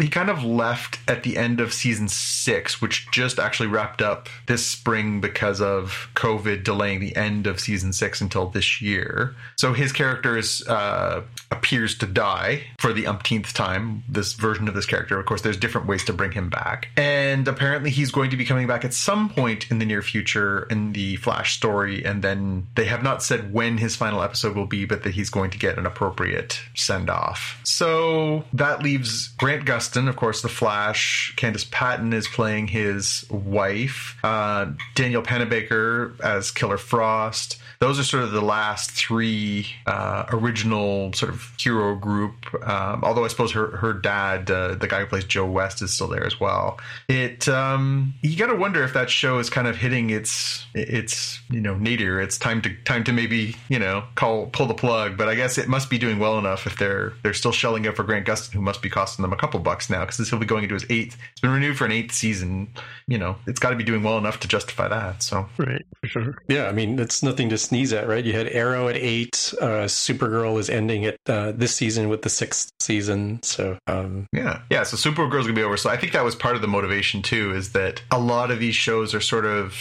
he 0.00 0.08
kind 0.08 0.30
of 0.30 0.44
left 0.44 1.00
at 1.08 1.24
the 1.24 1.36
end 1.36 1.60
of 1.60 1.72
season 1.72 2.08
six, 2.08 2.80
which 2.80 3.10
just 3.10 3.38
actually 3.40 3.68
wrapped 3.68 4.00
up 4.00 4.28
this 4.46 4.64
spring 4.64 5.20
because 5.20 5.60
of 5.60 6.08
COVID 6.14 6.62
delaying 6.62 6.91
the 7.00 7.14
end 7.16 7.46
of 7.46 7.60
season 7.60 7.92
six 7.92 8.20
until 8.20 8.46
this 8.46 8.80
year. 8.80 9.34
So 9.56 9.72
his 9.72 9.92
character 9.92 10.36
is 10.36 10.66
uh, 10.68 11.22
appears 11.50 11.96
to 11.98 12.06
die 12.06 12.62
for 12.78 12.92
the 12.92 13.06
umpteenth 13.06 13.54
time. 13.54 14.04
This 14.08 14.32
version 14.34 14.68
of 14.68 14.74
this 14.74 14.86
character, 14.86 15.18
of 15.18 15.26
course, 15.26 15.42
there's 15.42 15.56
different 15.56 15.86
ways 15.86 16.04
to 16.04 16.12
bring 16.12 16.32
him 16.32 16.50
back, 16.50 16.88
and 16.96 17.46
apparently 17.46 17.90
he's 17.90 18.10
going 18.10 18.30
to 18.30 18.36
be 18.36 18.44
coming 18.44 18.66
back 18.66 18.84
at 18.84 18.94
some 18.94 19.28
point 19.28 19.70
in 19.70 19.78
the 19.78 19.84
near 19.84 20.02
future 20.02 20.64
in 20.70 20.92
the 20.92 21.16
Flash 21.16 21.56
story. 21.56 22.04
And 22.04 22.22
then 22.22 22.66
they 22.74 22.86
have 22.86 23.02
not 23.02 23.22
said 23.22 23.52
when 23.52 23.78
his 23.78 23.96
final 23.96 24.22
episode 24.22 24.56
will 24.56 24.66
be, 24.66 24.84
but 24.84 25.02
that 25.04 25.14
he's 25.14 25.30
going 25.30 25.50
to 25.50 25.58
get 25.58 25.78
an 25.78 25.86
appropriate 25.86 26.60
send 26.74 27.10
off. 27.10 27.60
So 27.64 28.44
that 28.52 28.82
leaves 28.82 29.28
Grant 29.28 29.64
Gustin, 29.64 30.08
of 30.08 30.16
course, 30.16 30.42
the 30.42 30.48
Flash. 30.48 31.34
Candice 31.36 31.70
Patton 31.70 32.12
is 32.12 32.28
playing 32.28 32.68
his 32.68 33.24
wife. 33.30 34.16
Uh, 34.22 34.72
Danielle 34.94 35.22
Panabaker 35.22 36.18
as 36.20 36.50
Killer 36.50 36.78
Frost. 36.82 37.56
Those 37.82 37.98
are 37.98 38.04
sort 38.04 38.22
of 38.22 38.30
the 38.30 38.40
last 38.40 38.92
three 38.92 39.66
uh, 39.86 40.26
original 40.28 41.12
sort 41.14 41.32
of 41.32 41.52
hero 41.58 41.96
group. 41.96 42.46
Um, 42.64 43.02
although 43.02 43.24
I 43.24 43.26
suppose 43.26 43.50
her 43.50 43.76
her 43.76 43.92
dad, 43.92 44.48
uh, 44.52 44.76
the 44.76 44.86
guy 44.86 45.00
who 45.00 45.06
plays 45.06 45.24
Joe 45.24 45.46
West, 45.46 45.82
is 45.82 45.92
still 45.92 46.06
there 46.06 46.24
as 46.24 46.38
well. 46.38 46.78
It 47.08 47.48
um, 47.48 48.14
you 48.22 48.36
got 48.36 48.52
to 48.52 48.54
wonder 48.54 48.84
if 48.84 48.94
that 48.94 49.10
show 49.10 49.40
is 49.40 49.50
kind 49.50 49.66
of 49.66 49.74
hitting 49.74 50.10
its 50.10 50.64
its 50.74 51.40
you 51.50 51.60
know 51.60 51.74
nadir. 51.74 52.20
It's 52.20 52.38
time 52.38 52.62
to 52.62 52.72
time 52.84 53.02
to 53.02 53.12
maybe 53.12 53.56
you 53.68 53.80
know 53.80 54.04
call 54.14 54.46
pull 54.46 54.66
the 54.66 54.74
plug. 54.74 55.16
But 55.16 55.28
I 55.28 55.34
guess 55.34 55.58
it 55.58 55.66
must 55.66 55.90
be 55.90 55.98
doing 55.98 56.20
well 56.20 56.38
enough 56.38 56.68
if 56.68 56.78
they're 56.78 57.14
they're 57.24 57.34
still 57.34 57.50
shelling 57.50 57.88
out 57.88 57.96
for 57.96 58.04
Grant 58.04 58.28
Gustin, 58.28 58.52
who 58.52 58.60
must 58.60 58.80
be 58.80 58.90
costing 58.90 59.24
them 59.24 59.32
a 59.32 59.36
couple 59.36 59.58
bucks 59.58 59.90
now 59.90 60.04
because 60.04 60.30
will 60.30 60.38
be 60.38 60.46
going 60.46 60.62
into 60.62 60.74
his 60.74 60.86
eighth. 60.88 61.18
It's 61.32 61.40
been 61.40 61.50
renewed 61.50 61.76
for 61.76 61.84
an 61.84 61.90
eighth 61.90 62.14
season. 62.14 62.68
You 63.08 63.18
know, 63.18 63.34
it's 63.48 63.58
got 63.58 63.70
to 63.70 63.76
be 63.76 63.82
doing 63.82 64.04
well 64.04 64.18
enough 64.18 64.38
to 64.38 64.46
justify 64.46 64.86
that. 64.86 65.24
So 65.24 65.48
right 65.58 65.84
for 66.00 66.06
sure? 66.06 66.42
Yeah, 66.46 66.68
I 66.68 66.72
mean, 66.72 67.00
it's 67.00 67.24
nothing 67.24 67.48
to 67.48 67.58
sneeze 67.72 67.94
at, 67.94 68.06
right? 68.06 68.22
You 68.22 68.34
had 68.34 68.48
Arrow 68.48 68.88
at 68.88 68.96
eight. 68.96 69.54
Uh, 69.58 69.86
Supergirl 69.88 70.58
is 70.58 70.68
ending 70.68 71.04
it 71.04 71.18
uh, 71.26 71.52
this 71.52 71.74
season 71.74 72.10
with 72.10 72.20
the 72.20 72.28
sixth 72.28 72.70
season. 72.80 73.42
So, 73.42 73.78
um, 73.86 74.26
Yeah, 74.30 74.60
yeah. 74.68 74.82
So 74.82 74.98
Supergirl's 74.98 75.46
gonna 75.46 75.54
be 75.54 75.62
over. 75.62 75.78
So 75.78 75.88
I 75.88 75.96
think 75.96 76.12
that 76.12 76.22
was 76.22 76.34
part 76.34 76.54
of 76.54 76.60
the 76.60 76.68
motivation 76.68 77.22
too, 77.22 77.54
is 77.54 77.72
that 77.72 78.02
a 78.10 78.18
lot 78.18 78.50
of 78.50 78.58
these 78.58 78.74
shows 78.74 79.14
are 79.14 79.22
sort 79.22 79.46
of. 79.46 79.74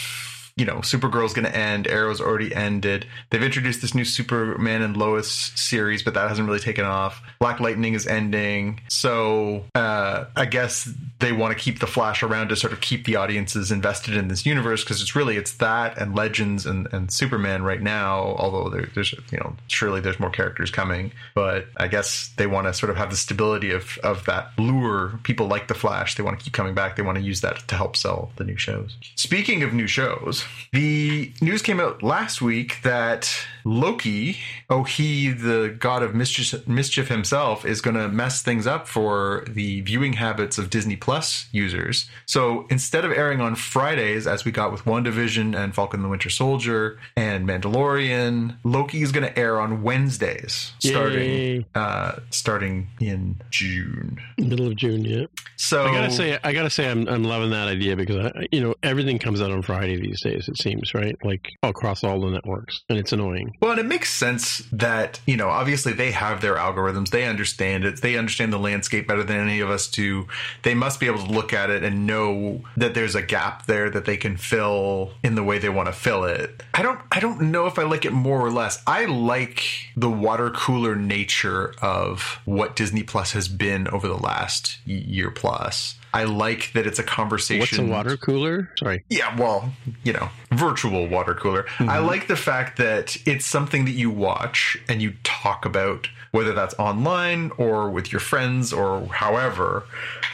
You 0.55 0.65
know, 0.65 0.77
Supergirl's 0.77 1.33
going 1.33 1.45
to 1.45 1.55
end. 1.55 1.87
Arrow's 1.87 2.21
already 2.21 2.53
ended. 2.53 3.05
They've 3.29 3.43
introduced 3.43 3.81
this 3.81 3.95
new 3.95 4.05
Superman 4.05 4.81
and 4.81 4.97
Lois 4.97 5.29
series, 5.55 6.03
but 6.03 6.13
that 6.13 6.29
hasn't 6.29 6.47
really 6.47 6.59
taken 6.59 6.85
off. 6.85 7.21
Black 7.39 7.59
Lightning 7.59 7.93
is 7.93 8.05
ending. 8.07 8.81
So 8.89 9.65
uh, 9.75 10.25
I 10.35 10.45
guess 10.45 10.89
they 11.19 11.31
want 11.31 11.57
to 11.57 11.63
keep 11.63 11.79
the 11.79 11.87
Flash 11.87 12.23
around 12.23 12.49
to 12.49 12.55
sort 12.55 12.73
of 12.73 12.81
keep 12.81 13.05
the 13.05 13.15
audiences 13.15 13.71
invested 13.71 14.15
in 14.15 14.27
this 14.27 14.45
universe 14.45 14.83
because 14.83 15.01
it's 15.01 15.15
really 15.15 15.37
it's 15.37 15.53
that 15.53 15.97
and 15.97 16.15
Legends 16.15 16.65
and, 16.65 16.87
and 16.91 17.11
Superman 17.11 17.63
right 17.63 17.81
now. 17.81 18.35
Although 18.37 18.69
there, 18.69 18.89
there's 18.93 19.13
you 19.31 19.37
know 19.37 19.55
surely 19.67 20.01
there's 20.01 20.19
more 20.19 20.29
characters 20.29 20.71
coming, 20.71 21.11
but 21.33 21.67
I 21.77 21.87
guess 21.87 22.31
they 22.37 22.47
want 22.47 22.67
to 22.67 22.73
sort 22.73 22.89
of 22.89 22.97
have 22.97 23.09
the 23.09 23.15
stability 23.15 23.71
of 23.71 23.97
of 24.03 24.25
that 24.25 24.51
lure. 24.57 25.19
People 25.23 25.47
like 25.47 25.67
the 25.67 25.75
Flash. 25.75 26.15
They 26.15 26.23
want 26.23 26.39
to 26.39 26.43
keep 26.43 26.53
coming 26.53 26.73
back. 26.73 26.95
They 26.95 27.03
want 27.03 27.17
to 27.17 27.23
use 27.23 27.41
that 27.41 27.67
to 27.67 27.75
help 27.75 27.95
sell 27.95 28.31
the 28.35 28.43
new 28.43 28.57
shows. 28.57 28.97
Speaking 29.15 29.63
of 29.63 29.73
new 29.73 29.87
shows, 29.87 30.40
the 30.71 31.33
news 31.41 31.61
came 31.61 31.79
out 31.79 32.01
last 32.01 32.41
week 32.41 32.81
that 32.83 33.29
Loki, 33.63 34.37
oh 34.69 34.83
he 34.83 35.31
the 35.31 35.75
god 35.79 36.03
of 36.03 36.13
mischief, 36.15 36.67
mischief 36.67 37.07
himself, 37.07 37.65
is 37.65 37.81
going 37.81 37.95
to 37.95 38.07
mess 38.07 38.41
things 38.41 38.67
up 38.67 38.87
for 38.87 39.45
the 39.47 39.81
viewing 39.81 40.13
habits 40.13 40.57
of 40.57 40.69
Disney 40.69 40.95
Plus 40.95 41.47
users. 41.51 42.09
So 42.25 42.65
instead 42.69 43.05
of 43.05 43.11
airing 43.11 43.41
on 43.41 43.55
Fridays, 43.55 44.27
as 44.27 44.45
we 44.45 44.51
got 44.51 44.71
with 44.71 44.85
WandaVision 44.85 45.55
and 45.55 45.73
Falcon 45.73 46.01
the 46.01 46.09
Winter 46.09 46.29
Soldier 46.29 46.99
and 47.15 47.47
Mandalorian, 47.47 48.57
Loki 48.63 49.01
is 49.01 49.11
going 49.11 49.27
to 49.27 49.37
air 49.39 49.59
on 49.59 49.83
Wednesdays 49.83 50.73
starting 50.79 51.65
uh, 51.75 52.19
starting 52.29 52.87
in 52.99 53.39
June. 53.49 54.19
Middle 54.37 54.67
of 54.67 54.75
June, 54.75 55.03
yeah. 55.03 55.25
So 55.57 55.85
I 55.85 55.93
gotta 55.93 56.11
say, 56.11 56.39
I 56.43 56.53
gotta 56.53 56.69
say, 56.69 56.89
I'm 56.89 57.07
I'm 57.07 57.23
loving 57.23 57.51
that 57.51 57.67
idea 57.67 57.95
because 57.95 58.17
I, 58.25 58.47
you 58.51 58.61
know 58.61 58.75
everything 58.83 59.19
comes 59.19 59.41
out 59.41 59.51
on 59.51 59.61
Friday 59.61 59.97
these 59.97 60.21
days. 60.21 60.47
It 60.47 60.57
seems 60.57 60.93
right, 60.93 61.15
like 61.23 61.49
across 61.63 62.03
all 62.03 62.19
the 62.19 62.29
networks, 62.29 62.81
and 62.89 62.97
it's 62.97 63.13
annoying. 63.13 63.50
Well, 63.59 63.71
and 63.71 63.79
it 63.79 63.85
makes 63.85 64.11
sense 64.11 64.59
that, 64.71 65.19
you 65.25 65.37
know, 65.37 65.49
obviously 65.49 65.93
they 65.93 66.11
have 66.11 66.41
their 66.41 66.55
algorithms. 66.55 67.09
They 67.09 67.25
understand 67.25 67.85
it. 67.85 68.01
They 68.01 68.17
understand 68.17 68.53
the 68.53 68.59
landscape 68.59 69.07
better 69.07 69.23
than 69.23 69.37
any 69.37 69.59
of 69.59 69.69
us 69.69 69.87
do. 69.87 70.27
They 70.63 70.73
must 70.73 70.99
be 70.99 71.07
able 71.07 71.25
to 71.25 71.31
look 71.31 71.53
at 71.53 71.69
it 71.69 71.83
and 71.83 72.07
know 72.07 72.61
that 72.77 72.93
there's 72.93 73.15
a 73.15 73.21
gap 73.21 73.65
there 73.65 73.89
that 73.89 74.05
they 74.05 74.17
can 74.17 74.37
fill 74.37 75.13
in 75.23 75.35
the 75.35 75.43
way 75.43 75.59
they 75.59 75.69
want 75.69 75.87
to 75.87 75.93
fill 75.93 76.23
it. 76.23 76.63
I 76.73 76.81
don't 76.81 76.99
I 77.11 77.19
don't 77.19 77.51
know 77.51 77.67
if 77.67 77.77
I 77.77 77.83
like 77.83 78.05
it 78.05 78.13
more 78.13 78.39
or 78.39 78.51
less. 78.51 78.81
I 78.87 79.05
like 79.05 79.63
the 79.95 80.09
water 80.09 80.49
cooler 80.49 80.95
nature 80.95 81.73
of 81.81 82.39
what 82.45 82.75
Disney 82.75 83.03
Plus 83.03 83.31
has 83.33 83.47
been 83.47 83.87
over 83.87 84.07
the 84.07 84.17
last 84.17 84.79
year 84.85 85.31
plus. 85.31 85.95
I 86.13 86.25
like 86.25 86.73
that 86.73 86.85
it's 86.85 86.99
a 86.99 87.03
conversation. 87.03 87.59
What's 87.59 87.77
a 87.77 87.95
water 87.95 88.17
cooler? 88.17 88.69
Sorry, 88.77 89.03
Yeah, 89.09 89.35
well, 89.37 89.73
you 90.03 90.13
know, 90.13 90.29
virtual 90.51 91.07
water 91.07 91.33
cooler. 91.33 91.65
I 91.79 91.83
mm-hmm. 91.83 92.05
like 92.05 92.27
the 92.27 92.35
fact 92.35 92.77
that 92.77 93.17
it's 93.25 93.45
something 93.45 93.85
that 93.85 93.91
you 93.91 94.09
watch 94.09 94.77
and 94.89 95.01
you 95.01 95.13
talk 95.23 95.65
about, 95.65 96.09
whether 96.31 96.53
that's 96.53 96.73
online 96.79 97.51
or 97.57 97.89
with 97.89 98.11
your 98.11 98.21
friends 98.21 98.73
or 98.73 99.05
however. 99.07 99.83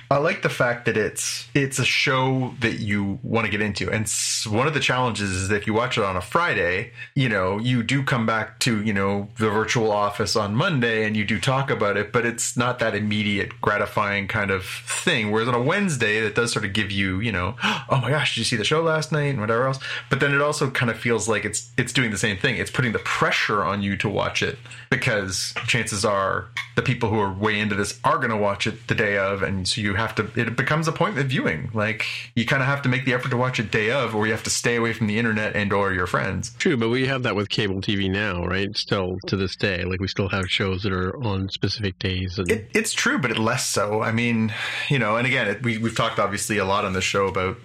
I 0.10 0.18
like 0.20 0.42
the 0.42 0.50
fact 0.50 0.86
that 0.86 0.96
it's 0.96 1.50
it's 1.54 1.80
a 1.80 1.86
show 1.86 2.54
that 2.62 2.80
you 2.80 3.20
want 3.24 3.46
to 3.46 3.52
get 3.52 3.62
into, 3.62 3.92
and 3.92 4.10
one 4.48 4.66
of 4.66 4.74
the 4.74 4.80
challenges 4.80 5.32
is 5.32 5.52
if 5.52 5.68
you 5.68 5.74
watch 5.74 5.98
it 5.98 6.04
on 6.04 6.16
a 6.16 6.22
Friday, 6.22 6.94
you 7.14 7.28
know, 7.28 7.58
you 7.58 7.84
do 7.84 8.04
come 8.04 8.26
back 8.26 8.60
to 8.60 8.82
you 8.84 8.94
know 8.94 9.28
the 9.38 9.50
virtual 9.50 9.92
office 9.92 10.38
on 10.38 10.56
Monday 10.56 11.04
and 11.04 11.18
you 11.18 11.26
do 11.26 11.42
talk 11.42 11.70
about 11.70 11.98
it, 11.98 12.14
but 12.14 12.26
it's 12.26 12.56
not 12.56 12.80
that 12.80 12.96
immediate, 12.96 13.60
gratifying 13.60 14.30
kind 14.30 14.50
of 14.50 14.66
thing. 14.66 15.30
Whereas 15.30 15.50
on 15.50 15.56
a 15.56 15.62
Wednesday 15.62 16.22
that 16.22 16.36
does 16.36 16.54
sort 16.54 16.64
of 16.64 16.72
give 16.72 16.90
you, 16.90 17.20
you 17.20 17.34
know, 17.34 17.58
oh 17.64 18.00
my 18.02 18.10
gosh, 18.10 18.36
did 18.36 18.40
you 18.40 18.46
see 18.46 18.56
the 18.56 18.64
show 18.64 18.82
last 18.82 19.12
night 19.12 19.32
and 19.32 19.42
whatever 19.42 19.68
else. 19.68 19.80
But 20.10 20.22
then 20.22 20.34
it 20.34 20.42
also 20.42 20.72
kind 20.72 20.90
of 20.90 20.98
feels 20.98 21.28
like 21.28 21.44
it's 21.44 21.70
it's 21.78 21.92
doing 21.92 22.12
the 22.12 22.18
same 22.18 22.38
thing. 22.38 22.56
It's 22.56 22.72
putting 22.72 22.94
the 22.94 23.00
pressure 23.00 23.66
on 23.66 23.82
you 23.82 23.98
to 23.98 24.08
watch 24.08 24.42
it 24.42 24.58
because 24.90 25.54
chances 25.68 26.06
are 26.06 26.48
the 26.76 26.82
people 26.82 27.10
who 27.10 27.20
are 27.20 27.34
way 27.34 27.60
into 27.60 27.76
this 27.76 28.00
are 28.04 28.18
going 28.18 28.30
to 28.30 28.38
watch 28.38 28.68
it 28.68 28.88
the 28.88 28.96
day 28.96 29.18
of, 29.18 29.42
and 29.42 29.68
so 29.68 29.82
you 29.82 29.96
have 29.96 30.16
to. 30.16 30.30
It 30.36 30.56
becomes 30.56 30.88
appointment 30.88 31.28
viewing. 31.28 31.70
Like 31.74 32.06
you 32.36 32.46
kind 32.46 32.62
of 32.62 32.68
have 32.68 32.82
to 32.84 32.90
make 32.90 33.06
the 33.06 33.14
effort 33.14 33.30
to 33.30 33.38
watch 33.38 33.60
it 33.60 33.72
day 33.72 33.92
of, 33.92 34.16
or 34.16 34.26
you 34.26 34.32
have 34.32 34.44
to 34.44 34.50
stay 34.50 34.76
away 34.76 34.94
from 34.94 35.08
the 35.08 35.18
internet 35.18 35.56
and 35.56 35.74
or 35.74 35.94
your 35.94 36.08
friends. 36.08 36.54
True, 36.60 36.78
but 36.78 36.90
we 36.90 37.06
have 37.08 37.24
that 37.24 37.36
with 37.36 37.50
cable 37.50 37.82
TV 37.82 38.10
now, 38.10 38.46
right? 38.46 38.76
Still 38.76 39.18
to 39.28 39.36
this 39.36 39.56
day, 39.56 39.84
like 39.84 40.00
we 40.00 40.08
still 40.08 40.30
have 40.30 40.46
shows 40.50 40.84
that 40.84 40.94
are 40.94 41.18
on 41.24 41.50
specific 41.50 41.98
days. 42.00 42.38
And... 42.38 42.50
It, 42.52 42.70
it's 42.74 42.94
true, 42.94 43.18
but 43.18 43.32
it 43.32 43.40
less 43.40 43.68
so. 43.68 44.02
I 44.02 44.12
mean, 44.12 44.54
you 44.90 45.00
know, 45.00 45.18
and 45.18 45.26
again, 45.26 45.48
it, 45.48 45.64
we 45.64 45.78
we've 45.78 45.96
talked 45.96 46.20
obviously 46.20 46.58
a 46.58 46.66
lot 46.66 46.86
on 46.86 46.94
this 46.94 47.04
show 47.04 47.28
about 47.28 47.58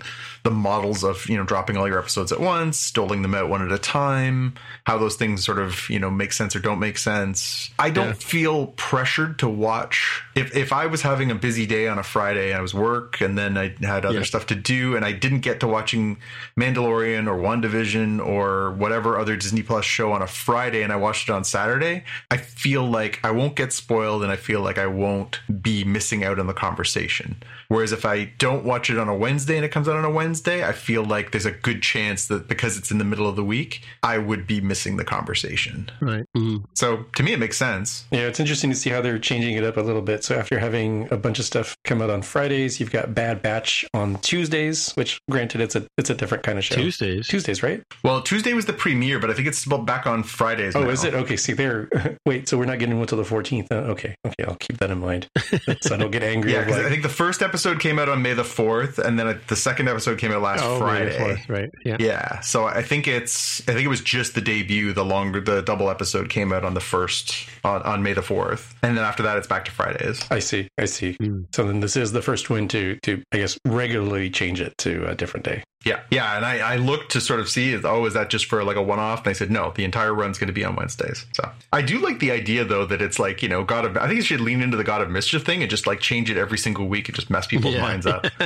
the 0.43 0.51
models 0.51 1.05
of 1.05 1.29
you 1.29 1.37
know 1.37 1.45
dropping 1.45 1.77
all 1.77 1.87
your 1.87 1.99
episodes 1.99 2.33
at 2.33 2.41
once, 2.41 2.91
doling 2.91 3.23
them 3.23 3.35
out 3.35 3.49
one 3.49 3.65
at 3.65 3.71
a 3.71 3.79
time, 3.79 4.55
how 4.85 4.99
those 4.99 5.15
things 5.15 5.45
sort 5.45 5.59
of 5.59 5.89
you 5.89 5.99
know 5.99 6.11
make 6.11 6.33
sense 6.33 6.57
or 6.57 6.61
don't 6.61 6.81
make 6.81 6.99
sense. 6.99 7.71
I 7.79 7.91
don't 7.91 8.09
yeah. 8.09 8.13
feel 8.15 8.67
pressured 8.69 9.39
to 9.41 9.49
watch. 9.49 10.23
If 10.35 10.57
if 10.57 10.73
I 10.73 10.87
was 10.87 11.03
having 11.03 11.31
a 11.31 11.35
busy 11.35 11.67
day 11.67 11.87
on 11.87 11.99
a 11.99 12.03
Friday, 12.03 12.51
and 12.51 12.59
I 12.59 12.61
was 12.61 12.75
work, 12.75 13.21
and 13.21 13.39
then 13.39 13.57
I 13.57 13.75
had 13.81 14.05
other 14.05 14.19
yeah. 14.19 14.25
stuff 14.25 14.47
to 14.47 14.57
do, 14.57 14.97
and 14.97 15.05
I 15.05 15.13
didn't 15.13 15.41
get 15.41 15.61
to 15.61 15.69
watching 15.69 16.19
Mandalorian 16.59 17.29
or 17.29 17.37
WandaVision 17.41 18.25
or 18.25 18.73
whatever 18.73 19.19
other 19.19 19.37
Disney 19.37 19.63
Plus 19.63 19.85
show 19.85 20.13
on 20.13 20.23
a 20.23 20.27
Friday, 20.27 20.83
and 20.83 20.93
I 20.93 20.97
watched 20.97 21.29
it 21.29 21.33
on 21.33 21.45
Saturday. 21.45 22.05
I 22.31 22.37
feel 22.39 22.85
like 22.85 23.21
I 23.23 23.31
won't 23.31 23.55
get 23.55 23.73
spoiled, 23.73 24.25
and 24.25 24.33
I 24.33 24.37
feel 24.37 24.61
like 24.61 24.79
I 24.79 24.87
won't 24.87 25.41
be 25.63 25.85
missing 25.85 26.25
out 26.25 26.41
on 26.41 26.49
the 26.49 26.55
conversation. 26.55 27.43
Whereas 27.73 27.91
if 27.91 28.05
I 28.05 28.25
don't 28.37 28.65
watch 28.65 28.91
it 28.91 28.99
on 28.99 29.09
a 29.09 29.17
Wednesday 29.17 29.57
and 29.57 29.65
it 29.65 29.71
comes 29.71 29.89
out 29.89 29.97
on 29.97 30.05
a 30.05 30.11
Wednesday, 30.11 30.63
I 30.63 30.73
feel 30.73 31.03
like 31.03 31.31
there's 31.31 31.47
a 31.47 31.53
good 31.53 31.81
chance 31.81 32.27
that 32.27 32.47
because 32.47 32.77
it's 32.77 32.91
in 32.91 32.99
the 32.99 33.05
middle 33.05 33.27
of 33.27 33.35
the 33.35 33.43
week, 33.43 33.83
I 34.03 34.19
would 34.19 34.47
be 34.47 34.61
missing 34.61 34.99
the 34.99 35.05
conversation. 35.05 35.91
Right. 35.99 36.27
Mm-hmm. 36.37 36.65
So 36.75 37.07
to 37.17 37.23
me, 37.23 37.33
it 37.33 37.39
makes 37.39 37.57
sense. 37.57 38.05
Yeah, 38.11 38.27
it's 38.27 38.39
interesting 38.39 38.69
to 38.69 38.77
see 38.77 38.91
how 38.91 39.01
they're 39.01 39.19
changing 39.19 39.55
it 39.55 39.65
up 39.65 39.79
a 39.79 39.81
little 39.81 40.03
bit. 40.03 40.23
So 40.23 40.37
after 40.37 40.59
having 40.59 41.11
a 41.11 41.17
bunch 41.17 41.39
of 41.39 41.47
stuff 41.47 41.75
come 41.85 42.03
out 42.03 42.11
on 42.11 42.21
Fridays, 42.21 42.79
you've 42.79 42.93
got 42.93 43.15
Bad 43.15 43.41
Batch 43.41 43.87
on 43.95 44.17
Tuesdays, 44.17 44.93
which 44.93 45.19
granted 45.31 45.63
it's 45.63 45.75
a 45.75 45.87
it's 45.97 46.11
a 46.11 46.15
different 46.15 46.45
kind 46.45 46.59
of 46.59 46.67
show. 46.67 46.75
Tuesdays. 46.75 47.27
Tuesdays, 47.27 47.63
right? 47.63 47.83
Well, 48.05 48.21
Tuesday 48.21 48.53
was 48.53 48.67
the 48.67 48.75
premiere, 48.75 49.19
but 49.19 49.31
I 49.31 49.33
think 49.33 49.49
it's 49.49 49.65
back 49.65 50.07
on 50.07 50.25
Fridays. 50.25 50.77
Oh, 50.77 50.83
now. 50.83 50.91
is 50.91 51.05
it? 51.05 51.15
Okay, 51.15 51.39
see 51.39 51.55
there. 51.55 51.89
Wait, 52.27 52.51
so 52.51 52.59
we're 52.59 52.67
not 52.67 52.79
getting 52.81 52.97
one 52.97 53.05
until 53.05 53.17
the 53.17 53.25
14th. 53.25 53.69
Uh, 53.71 53.93
okay, 53.93 54.15
okay, 54.27 54.45
I'll 54.47 54.57
keep 54.57 54.77
that 54.77 54.91
in 54.91 55.01
mind 55.01 55.29
so 55.81 55.95
I 55.95 55.97
don't 55.97 56.11
get 56.11 56.23
angry. 56.23 56.53
yeah, 56.53 56.61
because 56.61 56.77
like... 56.77 56.87
I 56.87 56.91
think 56.91 57.03
the 57.03 57.09
first 57.09 57.41
episode 57.41 57.62
came 57.81 57.99
out 57.99 58.11
on 58.11 58.21
May 58.21 58.35
the 58.35 58.43
the 58.43 58.49
fourth, 58.49 58.99
and 58.99 59.19
then 59.19 59.41
the 59.49 59.57
second 59.57 59.89
episode 59.89 60.19
came 60.19 60.33
out 60.33 60.43
last 60.43 60.63
oh, 60.65 60.79
Friday. 60.79 61.17
4th, 61.17 61.49
right? 61.49 61.71
Yeah. 61.85 61.97
Yeah. 61.99 62.41
So 62.41 62.67
I 62.67 62.83
think 62.83 63.07
it's 63.07 63.61
I 63.69 63.73
think 63.73 63.85
it 63.85 63.89
was 63.89 64.01
just 64.01 64.35
the 64.35 64.41
debut. 64.41 64.93
The 64.93 65.05
longer 65.05 65.41
the 65.41 65.63
double 65.63 65.89
episode 65.89 66.29
came 66.29 66.53
out 66.53 66.65
on 66.65 66.75
the 66.75 66.81
first 66.81 67.49
on, 67.65 67.83
on 67.83 68.03
May 68.03 68.13
the 68.13 68.23
fourth, 68.23 68.75
and 68.83 68.97
then 68.97 69.05
after 69.05 69.23
that 69.23 69.37
it's 69.37 69.47
back 69.47 69.65
to 69.67 69.71
Fridays. 69.71 70.23
I 70.31 70.41
see. 70.41 70.69
I 70.79 70.87
see. 70.87 71.17
Mm. 71.21 71.47
So 71.55 71.65
then 71.65 71.81
this 71.81 71.97
is 71.97 72.13
the 72.13 72.23
first 72.23 72.51
one 72.51 72.69
to 72.69 72.99
to 73.03 73.23
I 73.33 73.39
guess 73.39 73.59
regularly 73.67 74.31
change 74.31 74.61
it 74.61 74.77
to 74.79 75.09
a 75.09 75.15
different 75.15 75.45
day. 75.45 75.63
Yeah, 75.85 76.01
yeah, 76.11 76.37
and 76.37 76.45
I, 76.45 76.59
I 76.59 76.77
looked 76.77 77.13
to 77.13 77.21
sort 77.21 77.41
of 77.41 77.49
see, 77.49 77.77
oh, 77.85 78.05
is 78.05 78.15
that 78.15 78.31
just 78.31 78.47
for 78.47 78.63
like 78.65 78.77
a 78.77 78.83
one-off? 78.83 79.21
And 79.21 79.29
I 79.29 79.33
said, 79.33 79.51
no, 79.51 79.73
the 79.75 79.85
entire 79.85 80.15
run's 80.15 80.39
going 80.39 80.49
to 80.49 80.53
be 80.53 80.65
on 80.65 80.77
Wednesdays. 80.77 81.27
So 81.33 81.51
I 81.73 81.83
do 81.83 81.99
like 81.99 82.21
the 82.21 82.31
idea 82.31 82.65
though 82.65 82.87
that 82.87 83.03
it's 83.03 83.19
like 83.19 83.43
you 83.43 83.49
know 83.49 83.65
God 83.65 83.85
of. 83.85 83.97
I 83.97 84.07
think 84.07 84.17
you 84.17 84.23
should 84.23 84.41
lean 84.41 84.61
into 84.63 84.77
the 84.77 84.85
God 84.85 85.03
of 85.03 85.11
Mischief 85.11 85.45
thing 85.45 85.63
and 85.63 85.71
just 85.71 85.87
like 85.87 86.01
change 86.01 86.31
it 86.31 86.37
every 86.37 86.59
single 86.59 86.87
week 86.87 87.09
and 87.09 87.17
just 87.17 87.31
mess 87.31 87.47
people's 87.47 87.75
yeah. 87.75 87.83
minds 87.83 88.07
up. 88.07 88.25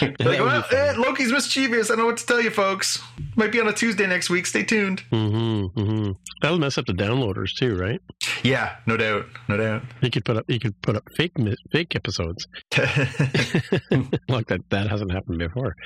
like, 0.00 0.18
well, 0.20 0.64
eh, 0.70 0.94
Loki's 0.96 1.32
mischievous. 1.32 1.90
I 1.90 1.96
know 1.96 2.06
what 2.06 2.16
to 2.18 2.26
tell 2.26 2.40
you, 2.40 2.50
folks. 2.50 3.00
Might 3.36 3.52
be 3.52 3.60
on 3.60 3.68
a 3.68 3.72
Tuesday 3.72 4.06
next 4.06 4.30
week. 4.30 4.46
Stay 4.46 4.62
tuned. 4.62 5.02
Mm-hmm, 5.10 5.80
mm-hmm. 5.80 6.12
That'll 6.40 6.58
mess 6.58 6.78
up 6.78 6.86
the 6.86 6.92
downloaders 6.92 7.54
too, 7.54 7.76
right? 7.76 8.00
Yeah, 8.42 8.76
no 8.86 8.96
doubt, 8.96 9.26
no 9.48 9.56
doubt. 9.56 9.82
You 10.00 10.10
could 10.10 10.24
put 10.24 10.36
up, 10.36 10.44
you 10.48 10.58
could 10.58 10.80
put 10.82 10.96
up 10.96 11.04
fake 11.16 11.32
fake 11.70 11.94
episodes. 11.96 12.46
like 14.28 14.46
that, 14.48 14.60
that 14.70 14.88
hasn't 14.88 15.12
happened 15.12 15.38
before. 15.38 15.76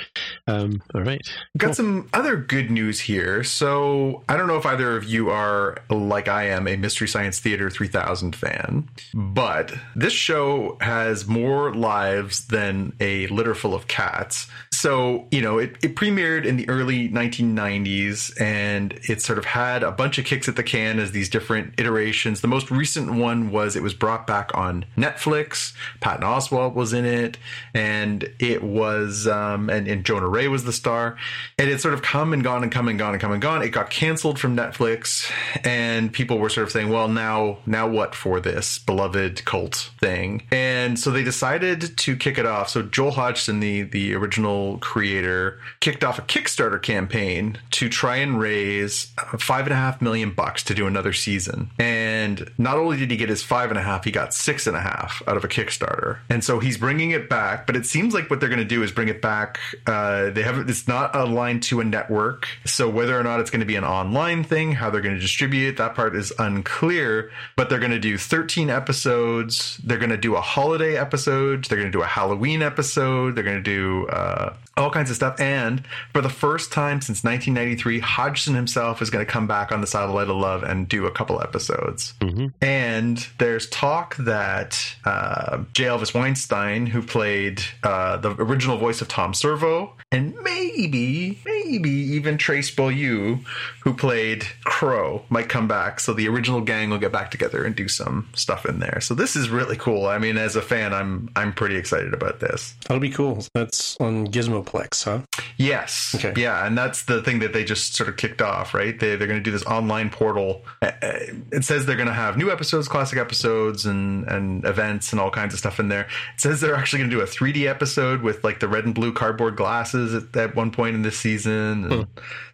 Um, 0.47 0.83
all 0.95 1.03
right. 1.03 1.21
Got 1.57 1.69
cool. 1.69 1.75
some 1.75 2.09
other 2.13 2.37
good 2.37 2.71
news 2.71 3.01
here. 3.01 3.43
So 3.45 4.23
I 4.29 4.37
don't 4.37 4.47
know 4.47 4.57
if 4.57 4.67
either 4.67 4.97
of 4.97 5.05
you 5.05 5.31
are 5.31 5.79
like 5.91 6.29
I 6.29 6.45
am 6.49 6.69
a 6.69 6.77
Mystery 6.77 7.09
Science 7.09 7.39
Theater 7.39 7.71
3000 7.71 8.37
fan, 8.37 8.89
but 9.15 9.73
this 9.95 10.13
show 10.13 10.77
has 10.81 11.27
more 11.27 11.75
lives 11.75 12.47
than 12.47 12.95
a 13.01 13.27
litter 13.29 13.55
full 13.55 13.75
of 13.75 13.89
cats. 13.89 14.49
So, 14.77 15.27
you 15.31 15.41
know, 15.41 15.59
it, 15.59 15.77
it 15.83 15.97
premiered 15.97 16.45
in 16.45 16.57
the 16.57 16.69
early 16.69 17.09
1990s 17.09 18.39
and 18.39 18.93
it 19.09 19.23
sort 19.23 19.39
of 19.39 19.47
had 19.47 19.83
a 19.83 19.91
bunch 19.91 20.19
of 20.19 20.27
kicks 20.27 20.49
at 20.49 20.57
the 20.57 20.63
can 20.63 20.99
as 20.99 21.13
these 21.13 21.31
different 21.31 21.73
iterations. 21.79 22.43
The 22.43 22.49
most 22.49 22.71
recent 22.71 23.15
one 23.15 23.51
was 23.51 23.75
it 23.75 23.83
was 23.83 23.95
brought 23.95 24.27
back 24.27 24.51
on 24.55 24.85
Netflix. 24.97 25.73
Patton 26.01 26.25
Oswalt 26.25 26.75
was 26.75 26.93
in 26.93 27.07
it 27.07 27.39
and 27.73 28.31
it 28.39 28.63
was, 28.63 29.27
um, 29.27 29.71
and, 29.71 29.89
and 29.89 30.05
Jonah 30.05 30.29
Ray 30.29 30.47
was 30.47 30.65
the 30.65 30.73
star. 30.73 31.17
And 31.59 31.71
it 31.71 31.81
sort 31.81 31.95
of 31.95 32.03
come 32.03 32.35
and 32.35 32.45
gone 32.45 32.63
and 32.63 32.71
come 32.71 32.89
and 32.89 32.99
gone 32.99 33.15
and 33.15 33.21
come 33.21 33.33
and 33.33 33.41
gone. 33.41 33.63
It 33.63 33.71
got 33.71 33.89
canceled 33.89 34.39
from 34.39 34.57
Netflix, 34.57 35.31
and 35.65 36.13
people 36.13 36.39
were 36.39 36.49
sort 36.49 36.67
of 36.67 36.73
saying, 36.73 36.91
"Well, 36.91 37.09
now, 37.09 37.59
now 37.65 37.89
what 37.89 38.15
for 38.15 38.41
this 38.41 38.79
beloved 38.79 39.45
cult 39.45 39.91
thing?" 40.01 40.43
And 40.51 40.99
so 40.99 41.11
they 41.11 41.23
decided 41.23 41.97
to 41.97 42.17
kick 42.17 42.39
it 42.39 42.47
off. 42.47 42.69
So 42.69 42.83
Joel 42.83 43.13
Hodgson, 43.13 43.61
the 43.61 43.83
the 43.83 44.15
original 44.15 44.76
creator, 44.79 45.59
kicked 45.81 46.05
off 46.05 46.19
a 46.19 46.23
Kickstarter 46.23 46.81
campaign 46.81 47.59
to 47.73 47.89
try 47.89 48.17
and 48.17 48.39
raise 48.39 49.13
five 49.39 49.67
and 49.67 49.73
a 49.73 49.77
half 49.77 50.01
million 50.01 50.33
bucks 50.33 50.63
to 50.65 50.75
do 50.75 50.87
another 50.87 51.13
season. 51.13 51.71
And 51.79 52.51
not 52.59 52.79
only 52.79 52.97
did 52.97 53.11
he 53.11 53.17
get 53.17 53.29
his 53.29 53.43
five 53.43 53.71
and 53.71 53.79
a 53.79 53.83
half, 53.83 54.05
he 54.05 54.11
got 54.11 54.35
six 54.35 54.67
and 54.67 54.77
a 54.77 54.81
half 54.81 55.23
out 55.27 55.37
of 55.37 55.45
a 55.45 55.49
Kickstarter. 55.49 56.19
And 56.29 56.43
so 56.43 56.59
he's 56.59 56.79
bringing 56.79 57.11
it 57.11 57.29
back. 57.29 57.67
But 57.67 57.77
it 57.77 57.87
seems 57.87 58.15
like 58.15 58.31
what 58.31 58.41
they're 58.41 58.49
going 58.49 58.59
to 58.59 58.65
do 58.65 58.83
is 58.83 58.93
bring 58.93 59.09
it 59.09 59.23
back. 59.23 59.59
Uh, 59.87 60.31
they 60.31 60.43
haven't, 60.43 60.69
it's 60.71 60.89
not 60.89 61.15
aligned 61.15 61.63
to 61.65 61.81
a 61.81 61.85
network, 61.85 62.49
so 62.65 62.89
whether 62.89 63.19
or 63.19 63.23
not 63.23 63.41
it's 63.41 63.51
going 63.51 63.61
to 63.61 63.67
be 63.67 63.77
an 63.77 63.85
online 63.85 64.45
thing, 64.45 64.73
how 64.73 64.91
they're 64.91 65.01
going 65.01 65.15
to 65.15 65.21
distribute 65.21 65.69
it, 65.69 65.77
that 65.77 65.95
part 65.95 66.15
is 66.15 66.33
unclear. 66.39 67.31
But 67.57 67.71
they're 67.71 67.79
going 67.79 67.93
to 67.93 67.99
do 67.99 68.19
13 68.19 68.71
episodes. 68.71 69.81
They're 69.85 69.99
going 69.99 70.11
to 70.11 70.17
do 70.17 70.37
a 70.37 70.41
holiday 70.41 70.97
episode. 70.97 71.65
They're 71.65 71.79
going 71.79 71.91
to 71.91 71.97
do 71.99 72.03
a 72.03 72.07
Halloween 72.07 72.63
episode. 72.63 73.35
They're 73.35 73.45
going 73.45 73.63
to 73.63 73.63
do 73.63 74.07
uh, 74.09 74.55
all 74.77 74.91
kinds 74.91 75.11
of 75.11 75.17
stuff. 75.17 75.41
And 75.41 75.87
for 76.13 76.21
the 76.21 76.29
first 76.29 76.73
time 76.73 77.01
since 77.01 77.25
1993, 77.25 78.01
Hodgson 78.01 78.55
himself 78.55 79.01
is 79.01 79.11
going 79.11 79.25
to 79.25 79.31
come 79.31 79.47
back 79.47 79.73
on 79.73 79.81
the 79.81 79.87
Satellite 79.87 80.29
of 80.29 80.37
Love 80.37 80.63
and 80.63 80.89
do 80.89 81.07
a 81.07 81.11
couple 81.11 81.41
episodes. 81.41 82.15
Mm-hmm. 82.21 82.49
And 82.61 83.27
there's 83.39 83.69
talk 83.69 84.17
that 84.17 84.97
uh, 85.05 85.65
J. 85.73 85.85
Elvis 85.85 86.15
Weinstein, 86.15 86.87
who 86.87 87.03
played 87.03 87.63
uh, 87.83 88.19
the 88.19 88.31
original 88.33 88.77
voice 88.77 89.01
of 89.01 89.09
Tom 89.09 89.33
Servo, 89.33 89.93
and 90.13 90.37
maybe, 90.43 91.39
maybe 91.45 91.91
even 91.91 92.39
Trace 92.39 92.71
Beaulieu, 92.71 93.39
who 93.83 93.95
played 93.95 94.45
Crow, 94.65 95.25
might 95.31 95.49
come 95.49 95.67
back. 95.67 96.01
So 96.01 96.13
the 96.13 96.29
original 96.29 96.61
gang 96.61 96.91
will 96.91 96.99
get 96.99 97.13
back 97.13 97.31
together 97.31 97.65
and 97.65 97.75
do 97.75 97.89
some 97.89 98.29
stuff 98.35 98.67
in 98.67 98.79
there. 98.79 99.01
So 99.01 99.15
this 99.15 99.37
is 99.37 99.49
really 99.49 99.77
cool. 99.77 100.07
I 100.07 100.19
mean, 100.19 100.37
as 100.37 100.55
a 100.55 100.63
fan, 100.63 100.93
I'm 100.93 101.31
I'm 101.35 101.53
pretty 101.53 101.77
excited 101.77 102.15
about 102.15 102.41
this. 102.41 102.75
That'll 102.83 103.01
be 103.01 103.11
cool. 103.11 103.45
That's 103.55 103.97
on 103.99 104.29
Gizmo 104.29 104.66
Huh? 105.05 105.23
Yes. 105.57 106.15
Okay. 106.15 106.33
Yeah, 106.41 106.67
and 106.67 106.77
that's 106.77 107.05
the 107.05 107.23
thing 107.23 107.39
that 107.39 107.53
they 107.53 107.65
just 107.65 107.95
sort 107.95 108.09
of 108.09 108.17
kicked 108.17 108.43
off, 108.43 108.75
right? 108.75 108.99
They, 108.99 109.17
they're 109.17 109.27
going 109.27 109.41
to 109.41 109.45
do 109.45 109.51
this 109.51 109.65
online 109.65 110.11
portal. 110.11 110.63
Uh, 110.83 110.93
uh, 111.03 111.19
it 111.53 111.65
says 111.65 111.87
they're 111.87 111.97
going 111.97 112.09
to 112.09 112.15
have 112.15 112.37
new 112.37 112.51
episodes, 112.51 112.89
classic 112.89 113.19
episodes, 113.19 113.87
and 113.87 114.27
and 114.29 114.65
events 114.65 115.13
and 115.13 115.21
all 115.21 115.31
kinds 115.31 115.55
of 115.55 115.59
stuff 115.59 115.81
in 115.81 115.89
there. 115.89 116.03
It 116.35 116.41
says 116.41 116.61
they're 116.61 116.75
actually 116.75 117.01
going 117.01 117.11
to 117.11 117.17
do 117.17 117.23
a 117.23 117.27
3D 117.27 117.67
episode 117.67 118.23
with 118.23 118.45
like 118.45 118.61
the 118.61 118.69
red 118.69 118.85
and 118.85 118.95
blue 118.95 119.13
cardboard 119.13 119.57
glasses 119.57 120.15
at, 120.15 120.37
at 120.37 120.55
one 120.55 120.71
point 120.71 120.95
in 120.95 121.03
this 121.03 121.19
season. 121.19 121.91
Hmm. 121.91 122.03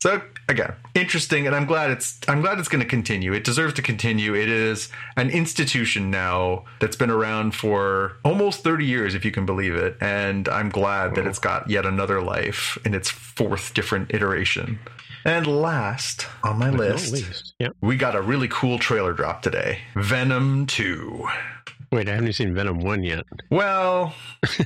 So 0.01 0.23
again, 0.49 0.75
interesting, 0.95 1.47
and 1.47 1.55
I'm 1.55 1.67
glad 1.67 1.91
it's 1.91 2.21
I'm 2.29 2.41
glad 2.41 2.59
it's 2.59 2.69
going 2.69 2.83
to 2.83 2.89
continue. 2.89 3.33
It 3.33 3.45
deserves 3.45 3.75
to 3.75 3.83
continue. 3.83 4.35
It 4.35 4.49
is 4.49 4.89
an 5.17 5.31
institution 5.31 6.11
now 6.11 6.65
that's 6.81 6.97
been 6.97 7.11
around 7.11 7.55
for 7.55 8.17
almost 8.25 8.63
30 8.63 8.85
years, 8.85 9.15
if 9.15 9.25
you 9.25 9.31
can 9.31 9.47
believe 9.47 9.75
it, 9.75 9.97
and 10.01 10.49
I'm 10.49 10.69
glad 10.69 11.15
that 11.15 11.27
it's 11.27 11.39
got 11.39 11.69
yet 11.69 11.87
another 11.87 12.23
life 12.23 12.79
in 12.85 12.95
its 12.95 13.11
fourth 13.11 13.75
different 13.75 14.13
iteration. 14.15 14.79
And 15.25 15.47
last 15.47 16.27
on 16.43 16.59
my 16.59 16.71
list, 16.71 17.55
yep. 17.61 17.77
we 17.81 17.97
got 17.97 18.17
a 18.17 18.23
really 18.23 18.49
cool 18.49 18.79
trailer 18.79 19.13
drop 19.13 19.43
today 19.43 19.79
Venom 19.95 20.67
2. 20.67 21.29
Wait, 21.93 22.09
I 22.09 22.15
haven't 22.15 22.33
seen 22.33 22.55
Venom 22.55 22.81
1 22.81 23.03
yet. 23.05 23.25
Well, 23.51 24.15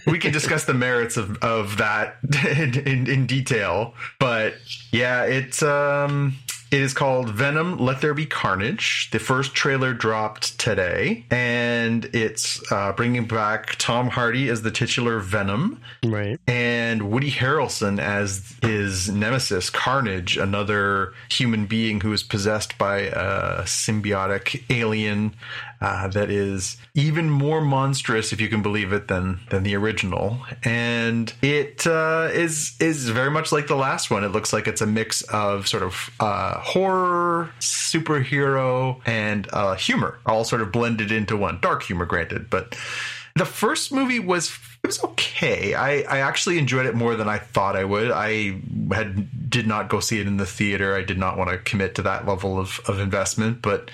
we 0.06 0.18
can 0.18 0.32
discuss 0.32 0.64
the 0.64 0.74
merits 0.74 1.16
of, 1.16 1.36
of 1.42 1.76
that 1.78 2.16
in, 2.56 2.78
in, 2.86 3.10
in 3.10 3.26
detail. 3.26 3.94
But 4.18 4.54
yeah, 4.92 5.24
it's. 5.24 5.62
Um, 5.62 6.36
It 6.72 6.80
is 6.80 6.92
called 6.92 7.30
Venom 7.30 7.78
Let 7.78 8.00
There 8.00 8.12
Be 8.12 8.26
Carnage. 8.26 9.08
The 9.12 9.20
first 9.20 9.54
trailer 9.54 9.94
dropped 9.94 10.58
today, 10.58 11.24
and 11.30 12.06
it's 12.06 12.60
uh, 12.72 12.90
bringing 12.92 13.24
back 13.26 13.76
Tom 13.78 14.08
Hardy 14.08 14.48
as 14.48 14.62
the 14.62 14.72
titular 14.72 15.20
Venom. 15.20 15.80
Right. 16.04 16.40
And 16.48 17.08
Woody 17.12 17.30
Harrelson 17.30 18.00
as 18.00 18.56
his 18.62 19.08
nemesis, 19.08 19.70
Carnage, 19.70 20.36
another 20.36 21.14
human 21.30 21.66
being 21.66 22.00
who 22.00 22.12
is 22.12 22.24
possessed 22.24 22.76
by 22.78 22.98
a 22.98 23.62
symbiotic 23.62 24.64
alien 24.68 25.36
uh, 25.80 26.08
that 26.08 26.30
is 26.30 26.76
even 26.94 27.30
more 27.30 27.60
monstrous, 27.60 28.32
if 28.32 28.40
you 28.40 28.48
can 28.48 28.62
believe 28.62 28.92
it, 28.92 29.08
than 29.08 29.40
than 29.50 29.62
the 29.62 29.74
original. 29.76 30.38
And 30.64 31.32
it 31.42 31.86
uh, 31.86 32.28
is 32.32 32.76
is 32.80 33.08
very 33.08 33.30
much 33.30 33.52
like 33.52 33.66
the 33.66 33.76
last 33.76 34.10
one. 34.10 34.24
It 34.24 34.28
looks 34.28 34.52
like 34.52 34.66
it's 34.66 34.80
a 34.80 34.86
mix 34.86 35.22
of 35.22 35.68
sort 35.68 35.82
of 35.82 36.10
uh, 36.20 36.58
horror, 36.60 37.50
superhero, 37.60 39.00
and 39.06 39.48
uh, 39.52 39.74
humor, 39.74 40.18
all 40.26 40.44
sort 40.44 40.62
of 40.62 40.72
blended 40.72 41.12
into 41.12 41.36
one. 41.36 41.60
Dark 41.60 41.82
humor, 41.82 42.06
granted, 42.06 42.48
but 42.50 42.76
the 43.36 43.44
first 43.44 43.92
movie 43.92 44.18
was 44.18 44.58
it 44.82 44.86
was 44.86 45.02
okay. 45.02 45.74
I, 45.74 46.02
I 46.02 46.18
actually 46.20 46.58
enjoyed 46.58 46.86
it 46.86 46.94
more 46.94 47.16
than 47.16 47.28
I 47.28 47.38
thought 47.38 47.76
I 47.76 47.84
would. 47.84 48.10
I 48.10 48.60
had 48.92 49.50
did 49.50 49.66
not 49.66 49.88
go 49.88 50.00
see 50.00 50.20
it 50.20 50.26
in 50.26 50.36
the 50.36 50.46
theater. 50.46 50.94
I 50.94 51.02
did 51.02 51.18
not 51.18 51.36
want 51.36 51.50
to 51.50 51.58
commit 51.58 51.96
to 51.96 52.02
that 52.02 52.26
level 52.26 52.58
of, 52.58 52.80
of 52.86 53.00
investment, 53.00 53.62
but 53.62 53.90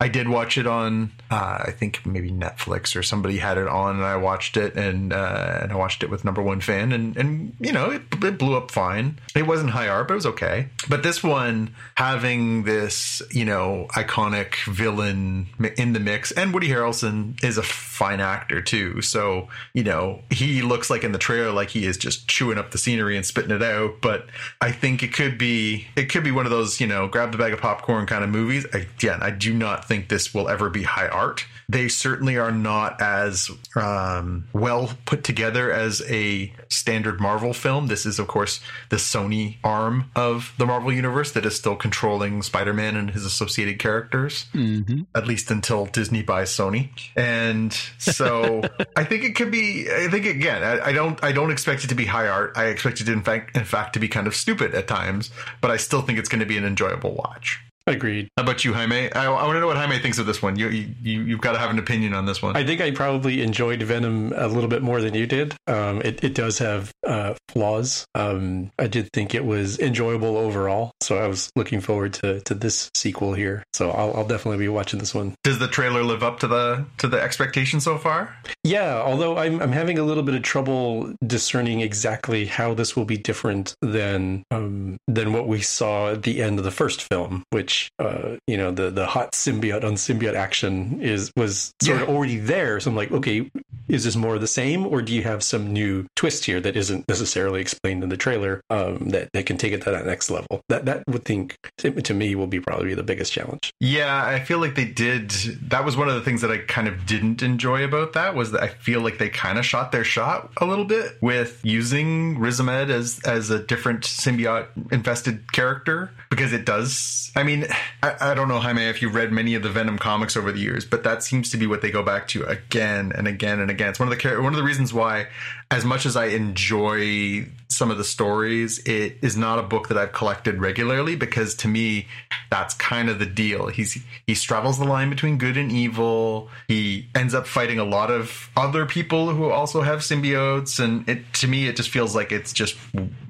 I 0.00 0.08
did 0.08 0.28
watch 0.28 0.58
it 0.58 0.66
on 0.66 1.12
uh, 1.32 1.64
I 1.66 1.70
think 1.70 2.04
maybe 2.04 2.30
Netflix 2.30 2.94
or 2.94 3.02
somebody 3.02 3.38
had 3.38 3.56
it 3.56 3.66
on, 3.66 3.96
and 3.96 4.04
I 4.04 4.16
watched 4.16 4.58
it, 4.58 4.76
and 4.76 5.14
uh, 5.14 5.60
and 5.62 5.72
I 5.72 5.76
watched 5.76 6.02
it 6.02 6.10
with 6.10 6.26
number 6.26 6.42
one 6.42 6.60
fan, 6.60 6.92
and 6.92 7.16
and 7.16 7.56
you 7.58 7.72
know 7.72 7.88
it, 7.88 8.02
it 8.22 8.38
blew 8.38 8.54
up 8.54 8.70
fine. 8.70 9.18
It 9.34 9.46
wasn't 9.46 9.70
high 9.70 9.88
art, 9.88 10.08
but 10.08 10.14
it 10.14 10.16
was 10.16 10.26
okay. 10.26 10.68
But 10.90 11.02
this 11.02 11.24
one 11.24 11.74
having 11.94 12.64
this 12.64 13.22
you 13.30 13.46
know 13.46 13.86
iconic 13.92 14.56
villain 14.66 15.46
in 15.78 15.94
the 15.94 16.00
mix, 16.00 16.32
and 16.32 16.52
Woody 16.52 16.68
Harrelson 16.68 17.42
is 17.42 17.56
a 17.56 17.62
fine 17.62 18.20
actor 18.20 18.60
too, 18.60 19.00
so 19.00 19.48
you 19.72 19.84
know 19.84 20.20
he 20.28 20.60
looks 20.60 20.90
like 20.90 21.02
in 21.02 21.12
the 21.12 21.18
trailer 21.18 21.50
like 21.50 21.70
he 21.70 21.86
is 21.86 21.96
just 21.96 22.28
chewing 22.28 22.58
up 22.58 22.72
the 22.72 22.78
scenery 22.78 23.16
and 23.16 23.24
spitting 23.24 23.52
it 23.52 23.62
out. 23.62 24.02
But 24.02 24.26
I 24.60 24.70
think 24.70 25.02
it 25.02 25.14
could 25.14 25.38
be 25.38 25.86
it 25.96 26.10
could 26.10 26.24
be 26.24 26.30
one 26.30 26.44
of 26.44 26.50
those 26.52 26.78
you 26.78 26.86
know 26.86 27.08
grab 27.08 27.32
the 27.32 27.38
bag 27.38 27.54
of 27.54 27.60
popcorn 27.60 28.04
kind 28.04 28.22
of 28.22 28.28
movies. 28.28 28.66
Again, 28.66 29.22
I 29.22 29.30
do 29.30 29.54
not 29.54 29.88
think 29.88 30.10
this 30.10 30.34
will 30.34 30.50
ever 30.50 30.68
be 30.68 30.82
high 30.82 31.08
art. 31.08 31.21
They 31.68 31.88
certainly 31.88 32.36
are 32.36 32.50
not 32.50 33.00
as 33.00 33.50
um, 33.76 34.46
well 34.52 34.90
put 35.06 35.24
together 35.24 35.72
as 35.72 36.02
a 36.10 36.52
standard 36.68 37.20
Marvel 37.20 37.54
film. 37.54 37.86
This 37.86 38.04
is, 38.04 38.18
of 38.18 38.28
course, 38.28 38.60
the 38.90 38.96
Sony 38.96 39.56
arm 39.64 40.10
of 40.14 40.52
the 40.58 40.66
Marvel 40.66 40.92
universe 40.92 41.32
that 41.32 41.46
is 41.46 41.56
still 41.56 41.76
controlling 41.76 42.42
Spider 42.42 42.74
Man 42.74 42.96
and 42.96 43.10
his 43.10 43.24
associated 43.24 43.78
characters, 43.78 44.46
mm-hmm. 44.52 45.02
at 45.14 45.26
least 45.26 45.50
until 45.50 45.86
Disney 45.86 46.22
buys 46.22 46.50
Sony. 46.50 46.90
And 47.16 47.72
so 47.98 48.62
I 48.96 49.04
think 49.04 49.24
it 49.24 49.34
could 49.34 49.50
be. 49.50 49.88
I 49.90 50.08
think 50.08 50.26
again, 50.26 50.62
I, 50.62 50.88
I, 50.88 50.92
don't. 50.92 51.22
I 51.24 51.32
don't 51.32 51.50
expect 51.50 51.84
it 51.84 51.88
to 51.88 51.94
be 51.94 52.04
high 52.04 52.28
art. 52.28 52.52
I 52.56 52.66
expect 52.66 53.00
it, 53.00 53.08
in 53.08 53.22
fact, 53.22 53.56
in 53.56 53.64
fact, 53.64 53.94
to 53.94 53.98
be 53.98 54.08
kind 54.08 54.26
of 54.26 54.34
stupid 54.34 54.74
at 54.74 54.88
times. 54.88 55.30
But 55.60 55.70
I 55.70 55.76
still 55.76 56.02
think 56.02 56.18
it's 56.18 56.28
going 56.28 56.40
to 56.40 56.46
be 56.46 56.58
an 56.58 56.64
enjoyable 56.64 57.14
watch. 57.14 57.60
Agreed. 57.86 58.28
How 58.36 58.44
about 58.44 58.64
you, 58.64 58.72
Jaime? 58.72 59.12
I, 59.12 59.26
I 59.26 59.28
want 59.28 59.56
to 59.56 59.60
know 59.60 59.66
what 59.66 59.76
Jaime 59.76 59.98
thinks 59.98 60.18
of 60.18 60.26
this 60.26 60.42
one. 60.42 60.56
You, 60.56 60.68
you, 60.68 60.92
you've 61.02 61.40
got 61.40 61.52
to 61.52 61.58
have 61.58 61.70
an 61.70 61.78
opinion 61.78 62.14
on 62.14 62.26
this 62.26 62.42
one. 62.42 62.56
I 62.56 62.64
think 62.64 62.80
I 62.80 62.90
probably 62.90 63.42
enjoyed 63.42 63.82
Venom 63.82 64.32
a 64.36 64.48
little 64.48 64.68
bit 64.68 64.82
more 64.82 65.00
than 65.00 65.14
you 65.14 65.26
did. 65.26 65.54
Um, 65.66 66.00
it, 66.02 66.22
it 66.22 66.34
does 66.34 66.58
have 66.58 66.92
uh, 67.06 67.34
flaws. 67.48 68.06
Um, 68.14 68.70
I 68.78 68.86
did 68.86 69.10
think 69.12 69.34
it 69.34 69.44
was 69.44 69.78
enjoyable 69.78 70.36
overall. 70.36 70.92
So 71.00 71.18
I 71.18 71.26
was 71.26 71.50
looking 71.56 71.80
forward 71.80 72.14
to, 72.14 72.40
to 72.40 72.54
this 72.54 72.90
sequel 72.94 73.34
here. 73.34 73.64
So 73.72 73.90
I'll, 73.90 74.16
I'll 74.16 74.26
definitely 74.26 74.58
be 74.58 74.68
watching 74.68 74.98
this 74.98 75.14
one. 75.14 75.34
Does 75.42 75.58
the 75.58 75.68
trailer 75.68 76.02
live 76.02 76.22
up 76.22 76.38
to 76.40 76.46
the 76.46 76.84
to 76.98 77.08
the 77.08 77.20
expectation 77.20 77.80
so 77.80 77.98
far? 77.98 78.36
Yeah, 78.64 79.02
although 79.04 79.38
I'm, 79.38 79.60
I'm 79.60 79.72
having 79.72 79.98
a 79.98 80.04
little 80.04 80.22
bit 80.22 80.34
of 80.34 80.42
trouble 80.42 81.12
discerning 81.26 81.80
exactly 81.80 82.46
how 82.46 82.74
this 82.74 82.96
will 82.96 83.04
be 83.04 83.16
different 83.16 83.74
than 83.82 84.44
um, 84.50 84.96
than 85.08 85.32
what 85.32 85.48
we 85.48 85.60
saw 85.60 86.12
at 86.12 86.22
the 86.22 86.42
end 86.42 86.58
of 86.58 86.64
the 86.64 86.70
first 86.70 87.02
film, 87.10 87.42
which 87.50 87.71
which 87.72 87.90
uh, 87.98 88.36
you 88.46 88.56
know 88.56 88.70
the 88.70 88.90
the 88.90 89.06
hot 89.06 89.32
symbiote 89.32 89.84
on 89.84 89.94
symbiote 89.94 90.34
action 90.34 91.00
is 91.00 91.32
was 91.36 91.72
sort 91.80 91.98
yeah. 91.98 92.02
of 92.02 92.10
already 92.10 92.36
there. 92.36 92.78
So 92.80 92.90
I'm 92.90 92.96
like, 92.96 93.10
okay, 93.10 93.50
is 93.92 94.04
this 94.04 94.16
more 94.16 94.34
of 94.34 94.40
the 94.40 94.46
same, 94.46 94.86
or 94.86 95.02
do 95.02 95.14
you 95.14 95.22
have 95.22 95.42
some 95.42 95.72
new 95.72 96.06
twist 96.16 96.46
here 96.46 96.60
that 96.60 96.76
isn't 96.76 97.06
necessarily 97.08 97.60
explained 97.60 98.02
in 98.02 98.08
the 98.08 98.16
trailer 98.16 98.62
um, 98.70 99.10
that 99.10 99.30
can 99.46 99.58
take 99.58 99.72
it 99.72 99.82
to 99.82 99.90
that 99.90 100.06
next 100.06 100.30
level? 100.30 100.62
That 100.68 100.86
that 100.86 101.04
would 101.06 101.24
think 101.24 101.56
to 101.78 102.14
me 102.14 102.34
will 102.34 102.46
be 102.46 102.58
probably 102.58 102.94
the 102.94 103.02
biggest 103.02 103.32
challenge. 103.32 103.70
Yeah, 103.80 104.24
I 104.24 104.40
feel 104.40 104.58
like 104.58 104.74
they 104.74 104.86
did. 104.86 105.30
That 105.68 105.84
was 105.84 105.96
one 105.96 106.08
of 106.08 106.14
the 106.14 106.22
things 106.22 106.40
that 106.40 106.50
I 106.50 106.58
kind 106.58 106.88
of 106.88 107.04
didn't 107.06 107.42
enjoy 107.42 107.84
about 107.84 108.14
that 108.14 108.34
was 108.34 108.52
that 108.52 108.62
I 108.62 108.68
feel 108.68 109.02
like 109.02 109.18
they 109.18 109.28
kind 109.28 109.58
of 109.58 109.66
shot 109.66 109.92
their 109.92 110.04
shot 110.04 110.50
a 110.56 110.64
little 110.64 110.86
bit 110.86 111.18
with 111.20 111.60
using 111.62 112.38
Riz 112.38 112.60
Ahmed 112.60 112.90
as 112.90 113.20
as 113.24 113.50
a 113.50 113.58
different 113.58 114.04
symbiote 114.04 114.68
infested 114.90 115.52
character 115.52 116.10
because 116.30 116.52
it 116.52 116.64
does. 116.64 117.30
I 117.36 117.42
mean, 117.42 117.66
I, 118.02 118.32
I, 118.32 118.34
don't 118.34 118.48
know, 118.48 118.58
Jaime, 118.58 118.82
if 118.82 119.00
you've 119.02 119.14
read 119.14 119.32
many 119.32 119.54
of 119.54 119.62
the 119.62 119.70
Venom 119.70 119.98
comics 119.98 120.36
over 120.36 120.52
the 120.52 120.60
years, 120.60 120.84
but 120.84 121.02
that 121.04 121.22
seems 121.22 121.50
to 121.50 121.56
be 121.56 121.66
what 121.66 121.82
they 121.82 121.90
go 121.90 122.02
back 122.02 122.28
to 122.28 122.44
again 122.44 123.12
and 123.14 123.26
again 123.26 123.60
and 123.60 123.70
again. 123.70 123.81
It's 123.88 123.98
one 123.98 124.10
of 124.10 124.18
the 124.18 124.42
one 124.42 124.52
of 124.52 124.56
the 124.56 124.62
reasons 124.62 124.92
why, 124.92 125.26
as 125.72 125.86
much 125.86 126.04
as 126.04 126.16
I 126.16 126.26
enjoy 126.26 127.46
some 127.68 127.90
of 127.90 127.96
the 127.96 128.04
stories, 128.04 128.78
it 128.80 129.16
is 129.22 129.38
not 129.38 129.58
a 129.58 129.62
book 129.62 129.88
that 129.88 129.96
I've 129.96 130.12
collected 130.12 130.60
regularly 130.60 131.16
because 131.16 131.54
to 131.56 131.68
me, 131.68 132.06
that's 132.50 132.74
kind 132.74 133.08
of 133.08 133.18
the 133.18 133.24
deal. 133.24 133.68
He's 133.68 134.02
he 134.26 134.34
straddles 134.34 134.78
the 134.78 134.84
line 134.84 135.08
between 135.08 135.38
good 135.38 135.56
and 135.56 135.72
evil. 135.72 136.50
He 136.68 137.08
ends 137.14 137.32
up 137.32 137.46
fighting 137.46 137.78
a 137.78 137.84
lot 137.84 138.10
of 138.10 138.50
other 138.54 138.84
people 138.84 139.30
who 139.34 139.50
also 139.50 139.80
have 139.80 140.00
symbiotes, 140.00 140.78
and 140.78 141.08
it 141.08 141.32
to 141.34 141.48
me, 141.48 141.66
it 141.66 141.76
just 141.76 141.88
feels 141.88 142.14
like 142.14 142.30
it's 142.30 142.52
just 142.52 142.76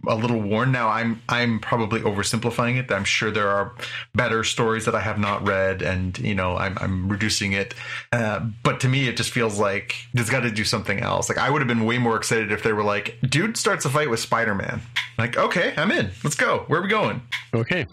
a 0.09 0.16
little 0.16 0.40
worn. 0.40 0.72
Now, 0.72 0.88
I'm 0.88 1.22
I'm 1.28 1.61
probably 1.61 2.01
oversimplifying 2.01 2.76
it. 2.76 2.90
I'm 2.90 3.05
sure 3.05 3.30
there 3.30 3.51
are 3.51 3.72
better 4.16 4.43
stories 4.43 4.86
that 4.86 4.97
I 4.97 5.01
have 5.01 5.20
not 5.20 5.47
read, 5.47 5.80
and 5.82 6.18
you 6.18 6.34
know, 6.34 6.57
I'm 6.57 6.76
I'm 6.80 7.09
reducing 7.09 7.53
it. 7.53 7.76
Uh, 8.11 8.40
but 8.64 8.80
to 8.80 8.88
me, 8.88 9.07
it 9.07 9.16
just 9.16 9.30
feels 9.30 9.61
like 9.61 9.95
there's 10.12 10.30
got 10.30 10.40
to 10.40 10.51
do 10.51 10.64
something 10.64 10.99
else. 10.99 11.28
Like 11.28 11.38
I 11.38 11.49
would 11.49 11.61
have 11.61 11.68
been 11.68 11.84
way 11.84 11.99
more 11.99 12.16
excited 12.16 12.31
if 12.32 12.62
they 12.62 12.72
were 12.72 12.82
like, 12.82 13.18
dude 13.22 13.56
starts 13.56 13.84
a 13.84 13.90
fight 13.90 14.10
with 14.10 14.20
Spider 14.20 14.54
Man. 14.54 14.80
Like, 15.18 15.36
okay, 15.36 15.74
I'm 15.76 15.90
in. 15.90 16.10
Let's 16.24 16.36
go. 16.36 16.64
Where 16.66 16.80
are 16.80 16.82
we 16.82 16.88
going? 16.88 17.22
Okay. 17.54 17.86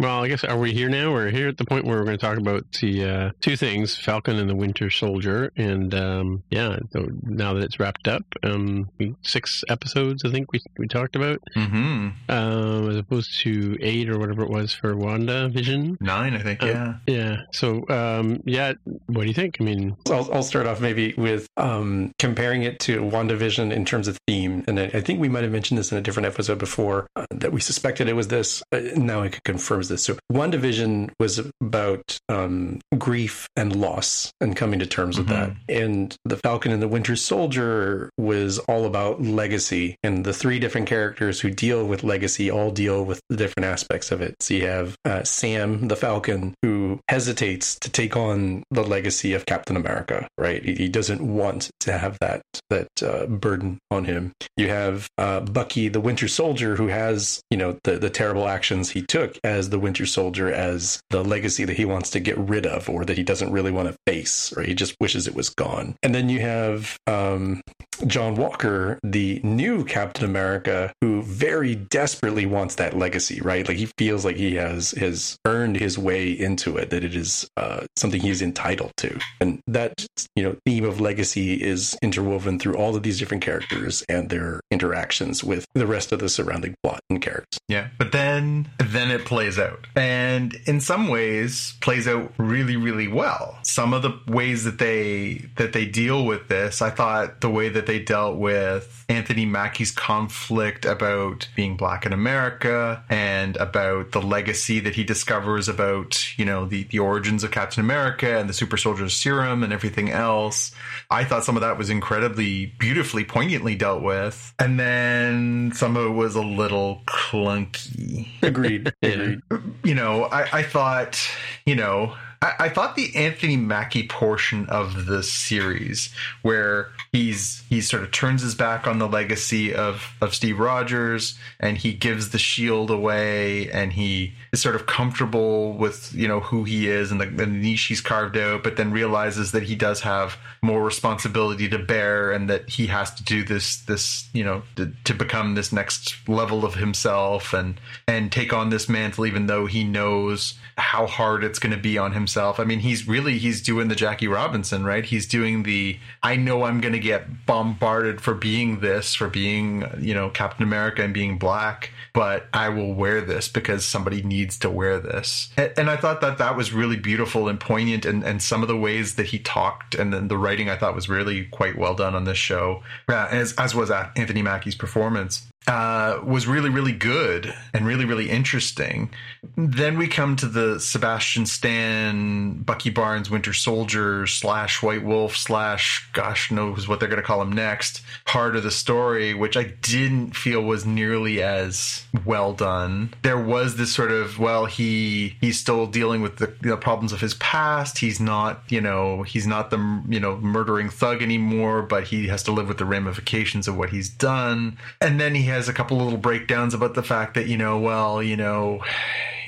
Well, 0.00 0.24
I 0.24 0.28
guess 0.28 0.42
are 0.42 0.58
we 0.58 0.72
here 0.72 0.88
now? 0.88 1.12
We're 1.12 1.30
here 1.30 1.46
at 1.46 1.56
the 1.56 1.64
point 1.64 1.84
where 1.84 1.98
we're 1.98 2.04
going 2.04 2.18
to 2.18 2.26
talk 2.26 2.36
about 2.36 2.64
the 2.80 3.04
uh, 3.04 3.30
two 3.40 3.56
things: 3.56 3.96
Falcon 3.96 4.38
and 4.38 4.50
the 4.50 4.56
Winter 4.56 4.90
Soldier. 4.90 5.52
And 5.56 5.94
um, 5.94 6.42
yeah, 6.50 6.78
so 6.90 7.06
now 7.22 7.54
that 7.54 7.62
it's 7.62 7.78
wrapped 7.78 8.08
up, 8.08 8.24
um, 8.42 8.90
six 9.22 9.62
episodes 9.68 10.24
I 10.24 10.32
think 10.32 10.50
we 10.52 10.60
we 10.78 10.88
talked 10.88 11.14
about, 11.14 11.40
mm-hmm. 11.56 12.08
uh, 12.28 12.88
as 12.88 12.96
opposed 12.96 13.40
to 13.42 13.76
eight 13.80 14.10
or 14.10 14.18
whatever 14.18 14.42
it 14.42 14.50
was 14.50 14.74
for 14.74 14.96
Wanda 14.96 15.48
Vision. 15.48 15.96
Nine, 16.00 16.34
I 16.34 16.42
think. 16.42 16.64
Uh, 16.64 16.66
yeah. 16.66 16.94
Yeah. 17.06 17.36
So 17.52 17.88
um, 17.88 18.42
yeah, 18.46 18.72
what 19.06 19.22
do 19.22 19.28
you 19.28 19.34
think? 19.34 19.58
I 19.60 19.64
mean, 19.64 19.96
I'll, 20.10 20.28
I'll 20.34 20.42
start 20.42 20.66
off 20.66 20.80
maybe 20.80 21.14
with 21.16 21.46
um, 21.56 22.10
comparing 22.18 22.64
it 22.64 22.80
to 22.80 23.00
Wanda 23.04 23.36
Vision 23.36 23.70
in 23.70 23.84
terms 23.84 24.08
of 24.08 24.18
theme, 24.26 24.64
and 24.66 24.80
I, 24.80 24.84
I, 24.86 25.00
think 25.00 25.20
we 25.20 25.28
might 25.28 25.44
have 25.44 25.52
mentioned 25.52 25.78
this 25.78 25.92
in 25.92 25.98
a 25.98 26.00
different 26.00 26.26
episode 26.26 26.58
before 26.58 27.06
uh, 27.14 27.26
that 27.30 27.52
we 27.52 27.60
suspected 27.60 28.08
it 28.08 28.14
was 28.14 28.26
this. 28.26 28.60
Uh, 28.72 28.80
now 28.96 29.22
I 29.22 29.28
can 29.28 29.40
confirm 29.44 29.83
this. 29.88 30.04
So 30.04 30.16
WandaVision 30.32 31.10
was 31.18 31.40
about 31.60 32.18
um, 32.28 32.80
grief 32.98 33.48
and 33.56 33.74
loss 33.74 34.32
and 34.40 34.56
coming 34.56 34.78
to 34.80 34.86
terms 34.86 35.18
mm-hmm. 35.18 35.28
with 35.28 35.56
that. 35.68 35.74
And 35.74 36.16
The 36.24 36.36
Falcon 36.36 36.72
and 36.72 36.82
the 36.82 36.88
Winter 36.88 37.16
Soldier 37.16 38.10
was 38.18 38.58
all 38.60 38.86
about 38.86 39.22
legacy. 39.22 39.96
And 40.02 40.24
the 40.24 40.32
three 40.32 40.58
different 40.58 40.86
characters 40.86 41.40
who 41.40 41.50
deal 41.50 41.86
with 41.86 42.04
legacy 42.04 42.50
all 42.50 42.70
deal 42.70 43.04
with 43.04 43.20
the 43.28 43.36
different 43.36 43.66
aspects 43.66 44.10
of 44.10 44.20
it. 44.20 44.34
So 44.40 44.54
you 44.54 44.66
have 44.66 44.96
uh, 45.04 45.22
Sam 45.24 45.88
the 45.88 45.96
Falcon, 45.96 46.54
who 46.62 47.00
hesitates 47.08 47.78
to 47.80 47.90
take 47.90 48.16
on 48.16 48.62
the 48.70 48.82
legacy 48.82 49.34
of 49.34 49.46
Captain 49.46 49.76
America, 49.76 50.28
right? 50.38 50.64
He, 50.64 50.74
he 50.74 50.88
doesn't 50.88 51.20
want 51.20 51.70
to 51.80 51.98
have 51.98 52.18
that, 52.20 52.42
that 52.70 52.88
uh, 53.02 53.26
burden 53.26 53.78
on 53.90 54.04
him. 54.04 54.32
You 54.56 54.68
have 54.68 55.08
uh, 55.18 55.40
Bucky 55.40 55.88
the 55.88 56.00
Winter 56.00 56.28
Soldier, 56.28 56.76
who 56.76 56.88
has, 56.88 57.40
you 57.50 57.56
know, 57.56 57.78
the, 57.84 57.98
the 57.98 58.10
terrible 58.10 58.48
actions 58.48 58.90
he 58.90 59.02
took 59.02 59.38
as 59.44 59.70
the 59.74 59.78
Winter 59.80 60.06
Soldier 60.06 60.52
as 60.52 61.02
the 61.10 61.24
legacy 61.24 61.64
that 61.64 61.76
he 61.76 61.84
wants 61.84 62.08
to 62.10 62.20
get 62.20 62.38
rid 62.38 62.64
of 62.64 62.88
or 62.88 63.04
that 63.04 63.18
he 63.18 63.24
doesn't 63.24 63.50
really 63.50 63.72
want 63.72 63.88
to 63.88 63.96
face 64.06 64.56
or 64.56 64.62
he 64.62 64.72
just 64.72 64.94
wishes 65.00 65.26
it 65.26 65.34
was 65.34 65.50
gone. 65.50 65.96
And 66.00 66.14
then 66.14 66.28
you 66.28 66.38
have 66.38 66.96
um, 67.08 67.60
John 68.06 68.36
Walker, 68.36 69.00
the 69.02 69.40
new 69.42 69.84
Captain 69.84 70.24
America, 70.24 70.92
who 71.00 71.22
very 71.22 71.74
desperately 71.74 72.46
wants 72.46 72.76
that 72.76 72.96
legacy, 72.96 73.40
right? 73.40 73.66
Like 73.66 73.76
he 73.76 73.86
feels 73.98 74.24
like 74.24 74.36
he 74.36 74.54
has 74.54 74.92
has 74.92 75.38
earned 75.44 75.76
his 75.76 75.98
way 75.98 76.30
into 76.30 76.76
it, 76.76 76.90
that 76.90 77.02
it 77.02 77.16
is 77.16 77.48
uh, 77.56 77.86
something 77.96 78.20
he's 78.20 78.42
entitled 78.42 78.92
to. 78.98 79.18
And 79.40 79.60
that, 79.66 80.06
you 80.36 80.44
know, 80.44 80.56
theme 80.64 80.84
of 80.84 81.00
legacy 81.00 81.54
is 81.60 81.96
interwoven 82.00 82.60
through 82.60 82.76
all 82.76 82.94
of 82.94 83.02
these 83.02 83.18
different 83.18 83.42
characters 83.42 84.04
and 84.08 84.30
their 84.30 84.60
interactions 84.70 85.42
with 85.42 85.66
the 85.74 85.86
rest 85.86 86.12
of 86.12 86.20
the 86.20 86.28
surrounding 86.28 86.76
plot 86.84 87.00
and 87.10 87.20
characters. 87.20 87.58
Yeah. 87.68 87.88
But 87.98 88.12
then 88.12 88.68
then 88.78 89.10
it 89.10 89.24
plays 89.24 89.58
out 89.58 89.63
out. 89.64 89.86
And 89.96 90.54
in 90.66 90.80
some 90.80 91.08
ways 91.08 91.74
plays 91.80 92.06
out 92.06 92.32
really, 92.38 92.76
really 92.76 93.08
well. 93.08 93.58
Some 93.62 93.92
of 93.92 94.02
the 94.02 94.18
ways 94.26 94.64
that 94.64 94.78
they 94.78 95.46
that 95.56 95.72
they 95.72 95.86
deal 95.86 96.24
with 96.24 96.48
this, 96.48 96.82
I 96.82 96.90
thought 96.90 97.40
the 97.40 97.50
way 97.50 97.68
that 97.68 97.86
they 97.86 97.98
dealt 97.98 98.36
with 98.36 99.04
Anthony 99.08 99.46
Mackie's 99.46 99.90
conflict 99.90 100.84
about 100.84 101.48
being 101.54 101.76
black 101.76 102.06
in 102.06 102.12
America 102.12 103.04
and 103.08 103.56
about 103.56 104.12
the 104.12 104.22
legacy 104.22 104.80
that 104.80 104.94
he 104.94 105.04
discovers 105.04 105.68
about, 105.68 106.38
you 106.38 106.44
know, 106.44 106.64
the, 106.64 106.84
the 106.84 106.98
origins 106.98 107.44
of 107.44 107.50
Captain 107.50 107.82
America 107.84 108.38
and 108.38 108.48
the 108.48 108.54
super 108.54 108.76
soldier 108.76 109.08
serum 109.08 109.62
and 109.62 109.72
everything 109.72 110.10
else. 110.10 110.72
I 111.10 111.24
thought 111.24 111.44
some 111.44 111.56
of 111.56 111.62
that 111.62 111.78
was 111.78 111.90
incredibly 111.90 112.66
beautifully, 112.78 113.24
poignantly 113.24 113.74
dealt 113.74 114.02
with. 114.02 114.54
And 114.58 114.78
then 114.80 115.72
some 115.74 115.96
of 115.96 116.06
it 116.06 116.14
was 116.14 116.34
a 116.34 116.42
little 116.42 117.02
clunky. 117.06 118.28
Agreed. 118.42 118.92
Agreed. 119.02 119.40
You 119.82 119.94
know, 119.94 120.24
I, 120.24 120.58
I 120.58 120.62
thought, 120.62 121.20
you 121.66 121.74
know, 121.74 122.14
I, 122.44 122.66
I 122.66 122.68
thought 122.68 122.94
the 122.94 123.14
Anthony 123.16 123.56
Mackie 123.56 124.06
portion 124.06 124.66
of 124.66 125.06
the 125.06 125.22
series, 125.22 126.10
where 126.42 126.90
he's 127.10 127.62
he 127.68 127.80
sort 127.80 128.02
of 128.02 128.12
turns 128.12 128.42
his 128.42 128.54
back 128.54 128.86
on 128.86 128.98
the 128.98 129.08
legacy 129.08 129.74
of 129.74 130.12
of 130.20 130.34
Steve 130.34 130.58
Rogers 130.58 131.38
and 131.58 131.78
he 131.78 131.94
gives 131.94 132.30
the 132.30 132.38
shield 132.38 132.90
away 132.90 133.70
and 133.70 133.94
he 133.94 134.34
is 134.54 134.62
sort 134.62 134.76
of 134.76 134.86
comfortable 134.86 135.74
with 135.74 136.14
you 136.14 136.26
know 136.26 136.40
who 136.40 136.64
he 136.64 136.88
is 136.88 137.10
and 137.10 137.20
the, 137.20 137.26
the 137.26 137.46
niche 137.46 137.82
he's 137.82 138.00
carved 138.00 138.36
out, 138.36 138.62
but 138.62 138.76
then 138.76 138.92
realizes 138.92 139.52
that 139.52 139.64
he 139.64 139.74
does 139.74 140.00
have 140.00 140.38
more 140.62 140.82
responsibility 140.82 141.68
to 141.68 141.78
bear 141.78 142.32
and 142.32 142.48
that 142.48 142.68
he 142.70 142.86
has 142.86 143.12
to 143.14 143.22
do 143.24 143.44
this 143.44 143.76
this 143.82 144.28
you 144.32 144.44
know 144.44 144.62
to, 144.76 144.92
to 145.04 145.12
become 145.12 145.54
this 145.54 145.72
next 145.72 146.16
level 146.28 146.64
of 146.64 146.76
himself 146.76 147.52
and 147.52 147.80
and 148.08 148.32
take 148.32 148.52
on 148.52 148.70
this 148.70 148.88
mantle 148.88 149.26
even 149.26 149.46
though 149.46 149.66
he 149.66 149.84
knows 149.84 150.54
how 150.76 151.06
hard 151.06 151.44
it's 151.44 151.58
going 151.58 151.74
to 151.74 151.80
be 151.80 151.98
on 151.98 152.12
himself. 152.12 152.58
I 152.58 152.64
mean, 152.64 152.80
he's 152.80 153.06
really 153.06 153.38
he's 153.38 153.62
doing 153.62 153.88
the 153.88 153.94
Jackie 153.94 154.26
Robinson, 154.26 154.84
right? 154.84 155.04
He's 155.04 155.26
doing 155.26 155.62
the 155.62 155.98
I 156.22 156.36
know 156.36 156.64
I'm 156.64 156.80
going 156.80 156.94
to 156.94 156.98
get 156.98 157.46
bombarded 157.46 158.20
for 158.20 158.34
being 158.34 158.80
this, 158.80 159.14
for 159.14 159.28
being, 159.28 159.84
you 159.98 160.14
know, 160.14 160.30
Captain 160.30 160.64
America 160.64 161.02
and 161.02 161.14
being 161.14 161.38
black, 161.38 161.90
but 162.14 162.46
I 162.54 162.68
will 162.70 162.94
wear 162.94 163.20
this 163.20 163.48
because 163.48 163.84
somebody 163.84 164.22
needs 164.22 164.56
to 164.60 164.70
wear 164.70 164.98
this. 165.00 165.50
And, 165.58 165.90
I 165.90 165.96
thought 165.96 166.22
that 166.22 166.38
that 166.38 166.56
was 166.56 166.72
really 166.72 166.96
beautiful 166.96 167.48
and 167.48 167.60
poignant 167.60 168.06
and 168.06 168.24
and 168.24 168.40
some 168.40 168.62
of 168.62 168.68
the 168.68 168.76
ways 168.76 169.16
that 169.16 169.26
he 169.26 169.38
talked 169.38 169.94
and 169.94 170.12
then 170.12 170.28
the 170.28 170.38
writing 170.38 170.70
I 170.70 170.76
thought 170.76 170.94
was 170.94 171.10
really 171.10 171.44
quite 171.46 171.76
well 171.76 171.94
done 171.94 172.14
on 172.14 172.24
this 172.24 172.38
show. 172.38 172.82
Uh, 173.08 173.28
as 173.30 173.52
as 173.54 173.74
was 173.74 173.90
Anthony 173.90 174.40
Mackie's 174.40 174.74
performance 174.74 175.46
uh, 175.66 176.20
was 176.24 176.46
really, 176.46 176.68
really 176.70 176.92
good 176.92 177.54
and 177.72 177.86
really, 177.86 178.04
really 178.04 178.28
interesting. 178.28 179.10
Then 179.56 179.96
we 179.96 180.08
come 180.08 180.36
to 180.36 180.46
the 180.46 180.78
Sebastian 180.78 181.46
Stan, 181.46 182.62
Bucky 182.62 182.90
Barnes, 182.90 183.30
Winter 183.30 183.52
Soldier 183.52 184.26
slash 184.26 184.82
White 184.82 185.04
Wolf 185.04 185.36
slash 185.36 186.08
gosh 186.12 186.50
knows 186.50 186.86
what 186.86 187.00
they're 187.00 187.08
going 187.08 187.20
to 187.20 187.26
call 187.26 187.40
him 187.40 187.52
next 187.52 188.02
part 188.26 188.56
of 188.56 188.62
the 188.62 188.70
story, 188.70 189.32
which 189.32 189.56
I 189.56 189.64
didn't 189.64 190.36
feel 190.36 190.62
was 190.62 190.84
nearly 190.84 191.42
as 191.42 192.04
well 192.24 192.52
done. 192.52 193.14
There 193.22 193.38
was 193.38 193.76
this 193.76 193.94
sort 193.94 194.12
of 194.12 194.38
well, 194.38 194.66
he 194.66 195.36
he's 195.40 195.58
still 195.58 195.86
dealing 195.86 196.20
with 196.20 196.36
the 196.36 196.52
you 196.62 196.70
know, 196.70 196.76
problems 196.76 197.12
of 197.12 197.20
his 197.20 197.34
past. 197.34 197.98
He's 197.98 198.20
not, 198.20 198.62
you 198.68 198.80
know, 198.80 199.22
he's 199.22 199.46
not 199.46 199.70
the 199.70 200.02
you 200.08 200.20
know 200.20 200.36
murdering 200.36 200.90
thug 200.90 201.22
anymore, 201.22 201.82
but 201.82 202.04
he 202.04 202.28
has 202.28 202.42
to 202.44 202.52
live 202.52 202.68
with 202.68 202.78
the 202.78 202.84
ramifications 202.84 203.66
of 203.66 203.76
what 203.76 203.90
he's 203.90 204.08
done. 204.08 204.78
And 205.00 205.18
then 205.18 205.34
he 205.34 205.53
has 205.54 205.68
a 205.68 205.72
couple 205.72 205.96
little 205.98 206.18
breakdowns 206.18 206.74
about 206.74 206.94
the 206.94 207.02
fact 207.02 207.34
that 207.34 207.46
you 207.46 207.56
know, 207.56 207.78
well, 207.78 208.22
you 208.22 208.36
know, 208.36 208.82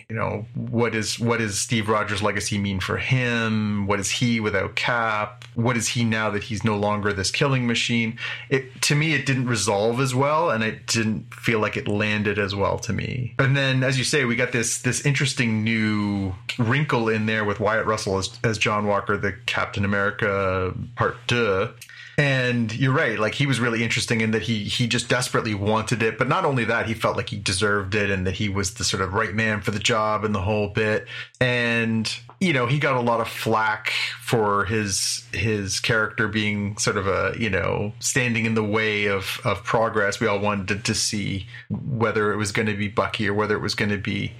you 0.08 0.14
know, 0.14 0.46
what 0.54 0.94
is 0.94 1.18
what 1.18 1.38
does 1.38 1.58
Steve 1.58 1.88
Rogers' 1.88 2.22
legacy 2.22 2.58
mean 2.58 2.78
for 2.78 2.96
him? 2.96 3.88
What 3.88 3.98
is 3.98 4.08
he 4.08 4.38
without 4.38 4.76
Cap? 4.76 5.44
What 5.54 5.76
is 5.76 5.88
he 5.88 6.04
now 6.04 6.30
that 6.30 6.44
he's 6.44 6.62
no 6.62 6.76
longer 6.76 7.12
this 7.12 7.32
killing 7.32 7.66
machine? 7.66 8.16
It 8.48 8.82
to 8.82 8.94
me, 8.94 9.14
it 9.14 9.26
didn't 9.26 9.48
resolve 9.48 10.00
as 10.00 10.14
well, 10.14 10.50
and 10.50 10.62
it 10.62 10.86
didn't 10.86 11.34
feel 11.34 11.58
like 11.58 11.76
it 11.76 11.88
landed 11.88 12.38
as 12.38 12.54
well 12.54 12.78
to 12.80 12.92
me. 12.92 13.34
And 13.40 13.56
then, 13.56 13.82
as 13.82 13.98
you 13.98 14.04
say, 14.04 14.24
we 14.24 14.36
got 14.36 14.52
this 14.52 14.78
this 14.82 15.04
interesting 15.04 15.64
new 15.64 16.34
wrinkle 16.56 17.08
in 17.08 17.26
there 17.26 17.44
with 17.44 17.58
Wyatt 17.58 17.86
Russell 17.86 18.18
as, 18.18 18.38
as 18.44 18.58
John 18.58 18.86
Walker, 18.86 19.16
the 19.16 19.32
Captain 19.46 19.84
America 19.84 20.72
Part 20.94 21.16
Two. 21.26 21.70
And 22.18 22.74
you're 22.74 22.94
right, 22.94 23.18
like 23.18 23.34
he 23.34 23.46
was 23.46 23.60
really 23.60 23.84
interesting 23.84 24.22
in 24.22 24.30
that 24.30 24.42
he 24.42 24.64
he 24.64 24.86
just 24.86 25.08
desperately 25.08 25.54
wanted 25.54 26.02
it, 26.02 26.16
but 26.16 26.28
not 26.28 26.46
only 26.46 26.64
that, 26.64 26.86
he 26.86 26.94
felt 26.94 27.16
like 27.16 27.28
he 27.28 27.36
deserved 27.36 27.94
it 27.94 28.10
and 28.10 28.26
that 28.26 28.34
he 28.34 28.48
was 28.48 28.74
the 28.74 28.84
sort 28.84 29.02
of 29.02 29.12
right 29.12 29.34
man 29.34 29.60
for 29.60 29.70
the 29.70 29.78
job 29.78 30.24
and 30.24 30.34
the 30.34 30.40
whole 30.40 30.68
bit. 30.68 31.06
And 31.40 32.10
you 32.40 32.52
know, 32.52 32.66
he 32.66 32.78
got 32.78 32.96
a 32.96 33.00
lot 33.00 33.20
of 33.20 33.28
flack 33.28 33.90
for 34.20 34.64
his 34.64 35.24
his 35.32 35.78
character 35.80 36.26
being 36.28 36.76
sort 36.78 36.96
of 36.96 37.06
a 37.06 37.34
you 37.38 37.50
know 37.50 37.92
standing 37.98 38.46
in 38.46 38.54
the 38.54 38.64
way 38.64 39.06
of 39.06 39.40
of 39.44 39.62
progress. 39.62 40.18
We 40.18 40.26
all 40.26 40.38
wanted 40.38 40.84
to 40.84 40.94
see 40.94 41.46
whether 41.68 42.32
it 42.32 42.36
was 42.36 42.50
going 42.50 42.66
to 42.66 42.76
be 42.76 42.88
Bucky 42.88 43.28
or 43.28 43.34
whether 43.34 43.54
it 43.54 43.62
was 43.62 43.74
going 43.74 43.90
to 43.90 43.98
be 43.98 44.32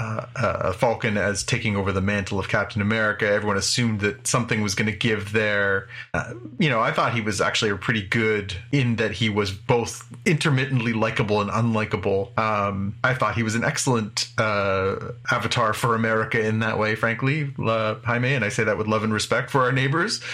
uh, 0.00 0.26
uh, 0.36 0.72
Falcon 0.72 1.16
as 1.16 1.42
taking 1.42 1.76
over 1.76 1.92
the 1.92 2.00
mantle 2.00 2.38
of 2.38 2.48
Captain 2.48 2.80
America. 2.80 3.26
Everyone 3.26 3.56
assumed 3.56 4.00
that 4.00 4.26
something 4.26 4.62
was 4.62 4.74
going 4.74 4.90
to 4.90 4.96
give 4.96 5.32
there. 5.32 5.88
Uh, 6.14 6.34
you 6.58 6.68
know, 6.68 6.80
I 6.80 6.92
thought 6.92 7.14
he 7.14 7.20
was 7.20 7.40
actually 7.40 7.76
pretty 7.78 8.02
good 8.02 8.54
in 8.72 8.96
that 8.96 9.12
he 9.12 9.28
was 9.28 9.50
both 9.50 10.06
intermittently 10.24 10.92
likable 10.92 11.40
and 11.40 11.50
unlikable. 11.50 12.36
Um, 12.38 12.94
I 13.02 13.14
thought 13.14 13.34
he 13.34 13.42
was 13.42 13.54
an 13.54 13.64
excellent 13.64 14.28
uh, 14.38 15.12
avatar 15.30 15.72
for 15.72 15.94
America 15.94 16.44
in 16.44 16.60
that 16.60 16.78
way, 16.78 16.94
frankly, 16.94 17.52
uh, 17.58 17.96
Jaime, 18.04 18.34
and 18.34 18.44
I 18.44 18.48
say 18.48 18.64
that 18.64 18.78
with 18.78 18.86
love 18.86 19.04
and 19.04 19.12
respect 19.12 19.50
for 19.50 19.62
our 19.62 19.72
neighbors. 19.72 20.20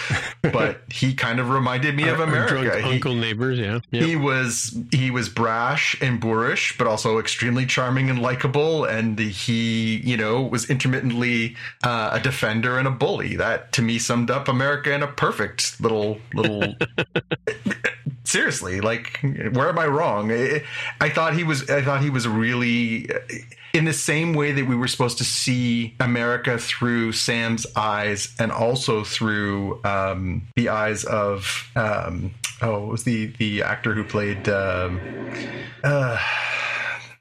But 0.53 0.81
he 0.89 1.15
kind 1.15 1.39
of 1.39 1.49
reminded 1.49 1.95
me 1.95 2.07
of 2.07 2.19
America. 2.19 2.79
He- 2.79 2.93
uncle 2.93 3.15
neighbors, 3.15 3.57
yeah. 3.57 3.79
Yep. 3.91 4.03
he 4.03 4.15
was 4.15 4.77
he 4.91 5.11
was 5.11 5.27
brash 5.27 5.99
and 6.01 6.19
boorish, 6.19 6.77
but 6.77 6.87
also 6.87 7.19
extremely 7.19 7.65
charming 7.65 8.09
and 8.09 8.21
likable. 8.21 8.85
And 8.85 9.17
he, 9.35 9.97
you 9.97 10.15
know, 10.15 10.41
was 10.41 10.69
intermittently 10.69 11.55
uh, 11.83 12.11
a 12.13 12.19
defender 12.19 12.77
and 12.77 12.87
a 12.87 12.91
bully. 12.91 13.35
That 13.35 13.73
to 13.73 13.81
me 13.81 13.99
summed 13.99 14.31
up 14.31 14.47
America 14.47 14.93
in 14.93 15.03
a 15.03 15.07
perfect 15.07 15.79
little 15.81 16.19
little. 16.33 16.75
Seriously, 18.23 18.81
like, 18.81 19.19
where 19.53 19.69
am 19.69 19.77
I 19.77 19.85
wrong? 19.85 20.31
I, 20.31 21.09
thought 21.09 21.35
he 21.35 21.43
was. 21.43 21.69
I 21.69 21.81
thought 21.81 22.01
he 22.01 22.09
was 22.09 22.27
really. 22.27 23.09
In 23.73 23.83
the 23.83 23.93
same 23.93 24.33
way 24.33 24.53
that 24.53 24.65
we 24.65 24.75
were 24.75 24.87
supposed 24.87 25.17
to 25.17 25.25
see 25.25 25.95
America 25.99 26.57
through 26.57 27.11
Sam's 27.11 27.67
eyes, 27.75 28.33
and 28.39 28.51
also 28.51 29.03
through 29.03 29.83
um, 29.83 30.47
the 30.55 30.69
eyes 30.69 31.03
of 31.03 31.69
um, 31.75 32.33
oh, 32.61 32.87
it 32.87 32.91
was 32.91 33.03
the 33.03 33.27
the 33.37 33.63
actor 33.63 33.93
who 33.93 34.03
played 34.03 34.47
um, 34.49 34.99
uh, 35.83 36.17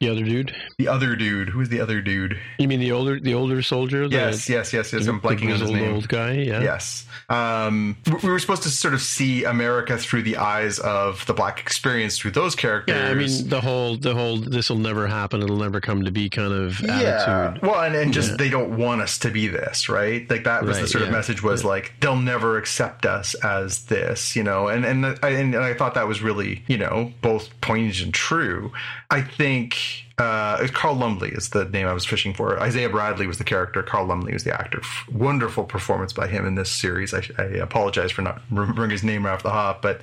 the 0.05 0.11
other 0.13 0.25
dude. 0.25 0.55
the 0.79 0.89
other 0.89 1.17
dude. 1.17 1.49
Who's 1.49 1.69
the 1.69 1.81
other 1.81 2.01
dude? 2.01 2.39
You 2.59 2.69
mean 2.69 2.81
the 2.81 2.93
older 2.93 3.19
the 3.21 3.35
older 3.35 3.63
soldier? 3.63 4.09
The, 4.09 4.15
Yes, 4.17 4.49
yes, 4.49 4.73
yes, 4.73 4.93
yes. 4.93 5.05
the- 5.05 5.11
I'm 5.11 5.21
blanking 5.21 5.47
the 5.49 5.55
on 5.55 5.61
his 5.61 5.71
name. 5.71 5.95
old 5.95 6.09
guy. 6.09 6.33
Yeah. 6.33 6.61
Yes. 6.63 7.07
Um, 7.29 7.97
we- 8.07 8.15
we 8.25 8.29
were 8.31 8.39
supposed 8.39 8.63
to 8.65 8.69
sort 8.71 8.95
of 8.95 9.01
see 9.01 9.45
America 9.45 9.97
through 9.99 10.23
the 10.23 10.37
eyes 10.37 10.79
of 10.79 11.25
the 11.27 11.33
black 11.35 11.61
experience 11.61 12.19
through 12.19 12.33
those 12.33 12.55
characters. 12.55 12.97
Yeah, 12.97 13.11
I 13.11 13.15
mean 13.15 13.49
the 13.49 13.61
whole 13.61 13.97
the 13.97 14.15
whole 14.15 14.37
this 14.39 14.69
will 14.71 14.79
never 14.79 15.07
happen, 15.07 15.43
it'll 15.43 15.57
never 15.57 15.81
come 15.81 16.05
to 16.05 16.11
be 16.11 16.29
kind 16.29 16.53
of 16.53 16.81
yeah. 16.81 17.01
attitude. 17.01 17.63
Well, 17.63 17.81
and, 17.81 17.95
and 17.95 18.13
just 18.13 18.31
Yeah. 18.31 18.37
they 18.37 18.49
don't 18.51 18.77
want 18.77 19.01
us 19.01 19.19
to 19.21 19.31
be 19.31 19.49
this, 19.49 19.89
right? 19.89 20.29
Like 20.31 20.45
that 20.45 20.65
was 20.65 20.77
the 20.77 20.83
Right, 20.83 20.91
sort 20.91 21.05
of 21.05 21.11
message 21.11 21.43
was 21.43 21.65
like 21.65 21.95
they'll 22.01 22.17
never 22.17 22.59
accept 22.59 23.07
us 23.07 23.35
as 23.37 23.85
this, 23.87 24.37
you 24.37 24.43
know. 24.43 24.69
And 24.69 24.85
and 24.85 25.07
I, 25.23 25.29
and 25.31 25.57
I 25.57 25.75
thought 25.75 25.95
that 25.95 26.07
was 26.09 26.21
really, 26.23 26.63
you 26.67 26.77
know, 26.79 27.13
both 27.23 27.49
poignant 27.61 28.01
and 28.03 28.13
true. 28.15 28.73
I 29.11 29.21
think 29.23 29.77
uh, 30.19 30.67
Carl 30.73 30.95
Lumbly 30.95 31.31
is 31.31 31.49
the 31.51 31.65
name 31.65 31.87
I 31.87 31.93
was 31.93 32.05
fishing 32.05 32.35
for. 32.35 32.61
Isaiah 32.61 32.89
Bradley 32.89 33.27
was 33.27 33.39
the 33.39 33.45
character. 33.45 33.83
Carl 33.83 34.07
Lumbly 34.07 34.33
was 34.33 34.45
the 34.45 34.55
actor. 34.55 34.81
Wonderful 35.13 35.65
performance 35.65 36.13
by 36.13 36.29
him 36.29 36.47
in 36.47 36.55
this 36.55 36.71
series. 36.71 37.13
I, 37.13 37.23
I 37.39 37.43
apologize 37.45 38.13
for 38.13 38.23
not 38.23 38.41
remembering 38.51 38.91
his 38.91 39.03
name 39.03 39.27
right 39.27 39.33
off 39.33 39.43
the 39.43 39.51
hop, 39.51 39.83
but 39.83 40.01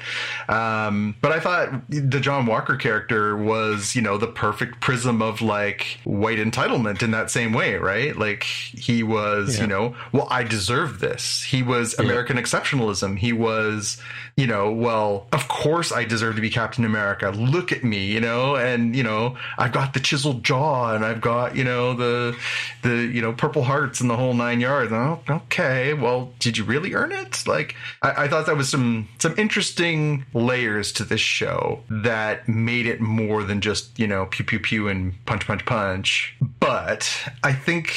um, 0.49 1.15
but 1.21 1.31
I 1.31 1.39
thought 1.39 1.69
the 1.89 2.19
John 2.19 2.45
Walker 2.45 2.75
character 2.75 3.37
was 3.37 3.95
you 3.95 4.01
know 4.01 4.17
the 4.17 4.27
perfect 4.27 4.81
prism 4.81 5.21
of 5.21 5.41
like 5.41 5.99
white 6.03 6.39
entitlement 6.39 7.01
in 7.03 7.11
that 7.11 7.31
same 7.31 7.53
way, 7.53 7.75
right? 7.75 8.15
Like 8.17 8.43
he 8.43 9.03
was 9.03 9.55
Yeah. 9.55 9.61
you 9.61 9.67
know 9.67 9.95
well 10.11 10.27
I 10.29 10.43
deserve 10.43 10.99
this. 10.99 11.43
He 11.43 11.63
was 11.63 11.97
American 11.97 12.37
exceptionalism. 12.37 13.17
He 13.17 13.31
was 13.33 13.97
you 14.41 14.47
know 14.47 14.71
well 14.71 15.27
of 15.31 15.47
course 15.47 15.91
I 15.91 16.03
deserve 16.03 16.35
to 16.35 16.41
be 16.41 16.49
Captain 16.49 16.83
America. 16.83 17.29
Look 17.29 17.71
at 17.71 17.83
me, 17.83 18.05
you 18.07 18.19
know, 18.19 18.55
and 18.55 18.95
you 18.95 19.03
know 19.03 19.37
I've 19.57 19.71
got 19.71 19.93
the 19.93 19.99
chiseled 19.99 20.43
jaw 20.43 20.95
and 20.95 21.05
I've 21.05 21.21
got 21.21 21.55
you 21.55 21.63
know 21.63 21.93
the 21.93 22.35
the 22.81 22.95
you 23.05 23.21
know 23.21 23.33
purple 23.33 23.63
hearts 23.63 24.01
and 24.01 24.09
the 24.09 24.17
whole 24.17 24.33
nine 24.33 24.59
yards. 24.59 24.91
Oh, 24.91 25.19
okay. 25.29 25.93
Well, 25.93 26.31
did 26.39 26.57
you 26.57 26.63
really 26.63 26.95
earn 26.95 27.11
it? 27.11 27.45
Like 27.45 27.75
I, 28.01 28.23
I 28.23 28.27
thought 28.27 28.47
that 28.47 28.57
was 28.57 28.69
some 28.69 29.07
some 29.19 29.35
interesting 29.37 30.25
layers 30.33 30.91
to 30.93 31.03
this 31.03 31.21
show 31.21 31.81
that 31.89 32.49
made 32.49 32.87
it 32.87 32.99
more 32.99 33.43
than 33.43 33.61
just 33.61 33.99
you 33.99 34.07
know 34.07 34.25
pew 34.25 34.43
pew 34.43 34.59
pew 34.59 34.87
and 34.87 35.13
punch 35.25 35.45
punch 35.45 35.65
punch. 35.65 36.35
But 36.59 37.31
I 37.43 37.53
think 37.53 37.95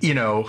you 0.00 0.14
know 0.14 0.48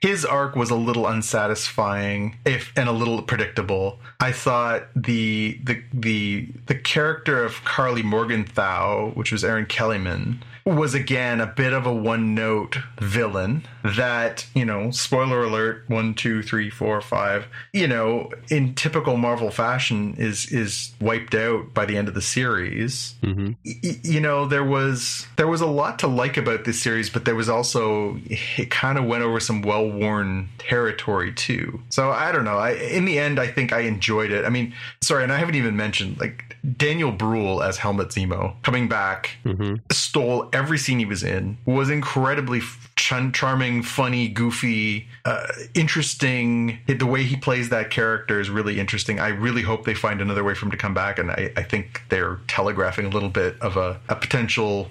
his 0.00 0.24
arc 0.24 0.56
was 0.56 0.70
a 0.70 0.76
little 0.76 1.06
unsatisfying 1.06 2.36
if 2.44 2.72
and 2.76 2.88
a 2.88 2.92
little 2.92 3.22
predictable. 3.22 3.98
I 4.20 4.32
thought 4.32 4.88
the 4.94 5.60
the 5.62 5.82
the 5.92 6.48
the 6.66 6.74
character 6.74 7.44
of 7.44 7.64
Karli 7.64 8.02
Morgenthau, 8.02 9.10
which 9.14 9.32
was 9.32 9.44
Erin 9.44 9.66
Kellyman, 9.66 10.38
was 10.64 10.94
again 10.94 11.40
a 11.40 11.46
bit 11.46 11.72
of 11.72 11.86
a 11.86 11.94
one 11.94 12.34
note 12.34 12.78
villain 13.00 13.66
that, 13.96 14.46
you 14.54 14.64
know, 14.64 14.90
spoiler 14.90 15.42
alert, 15.44 15.84
one, 15.88 16.14
two, 16.14 16.42
three, 16.42 16.70
four, 16.70 17.00
five, 17.00 17.46
you 17.72 17.86
know, 17.88 18.30
in 18.50 18.74
typical 18.74 19.16
Marvel 19.16 19.50
fashion 19.50 20.14
is 20.18 20.50
is 20.52 20.92
wiped 21.00 21.34
out 21.34 21.72
by 21.74 21.84
the 21.84 21.96
end 21.96 22.08
of 22.08 22.14
the 22.14 22.22
series. 22.22 23.14
Mm-hmm. 23.22 23.52
Y- 23.64 24.00
you 24.02 24.20
know, 24.20 24.46
there 24.46 24.64
was 24.64 25.26
there 25.36 25.48
was 25.48 25.60
a 25.60 25.66
lot 25.66 25.98
to 26.00 26.06
like 26.06 26.36
about 26.36 26.64
this 26.64 26.80
series, 26.82 27.10
but 27.10 27.24
there 27.24 27.34
was 27.34 27.48
also 27.48 28.18
it 28.26 28.70
kind 28.70 28.98
of 28.98 29.04
went 29.04 29.22
over 29.22 29.40
some 29.40 29.62
well 29.62 29.88
worn 29.88 30.48
territory 30.58 31.32
too. 31.32 31.80
So 31.90 32.10
I 32.10 32.32
don't 32.32 32.44
know. 32.44 32.58
I 32.58 32.72
in 32.72 33.04
the 33.04 33.18
end 33.18 33.38
I 33.38 33.46
think 33.46 33.72
I 33.72 33.80
enjoyed 33.80 34.30
it. 34.30 34.44
I 34.44 34.48
mean, 34.50 34.74
sorry, 35.00 35.22
and 35.24 35.32
I 35.32 35.38
haven't 35.38 35.54
even 35.56 35.76
mentioned 35.76 36.18
like 36.18 36.56
Daniel 36.76 37.12
Bruhl 37.12 37.62
as 37.62 37.78
Helmut 37.78 38.08
Zemo 38.10 38.54
coming 38.62 38.88
back 38.88 39.30
Mm-hmm. 39.44 39.76
stole 39.90 40.48
every 40.52 40.76
scene 40.78 40.98
he 40.98 41.04
was 41.04 41.22
in 41.22 41.56
was 41.64 41.88
incredibly 41.90 42.60
ch- 42.96 43.12
charming 43.32 43.77
funny 43.82 44.28
goofy 44.28 45.08
uh, 45.24 45.46
interesting. 45.74 46.78
The 46.86 47.06
way 47.06 47.24
he 47.24 47.36
plays 47.36 47.68
that 47.68 47.90
character 47.90 48.40
is 48.40 48.50
really 48.50 48.80
interesting. 48.80 49.20
I 49.20 49.28
really 49.28 49.62
hope 49.62 49.84
they 49.84 49.94
find 49.94 50.20
another 50.20 50.44
way 50.44 50.54
for 50.54 50.66
him 50.66 50.70
to 50.70 50.76
come 50.76 50.94
back 50.94 51.18
and 51.18 51.30
i, 51.30 51.52
I 51.56 51.62
think 51.62 52.02
they're 52.08 52.38
telegraphing 52.46 53.06
a 53.06 53.10
little 53.10 53.28
bit 53.28 53.60
of 53.60 53.76
a, 53.76 54.00
a 54.08 54.16
potential 54.16 54.88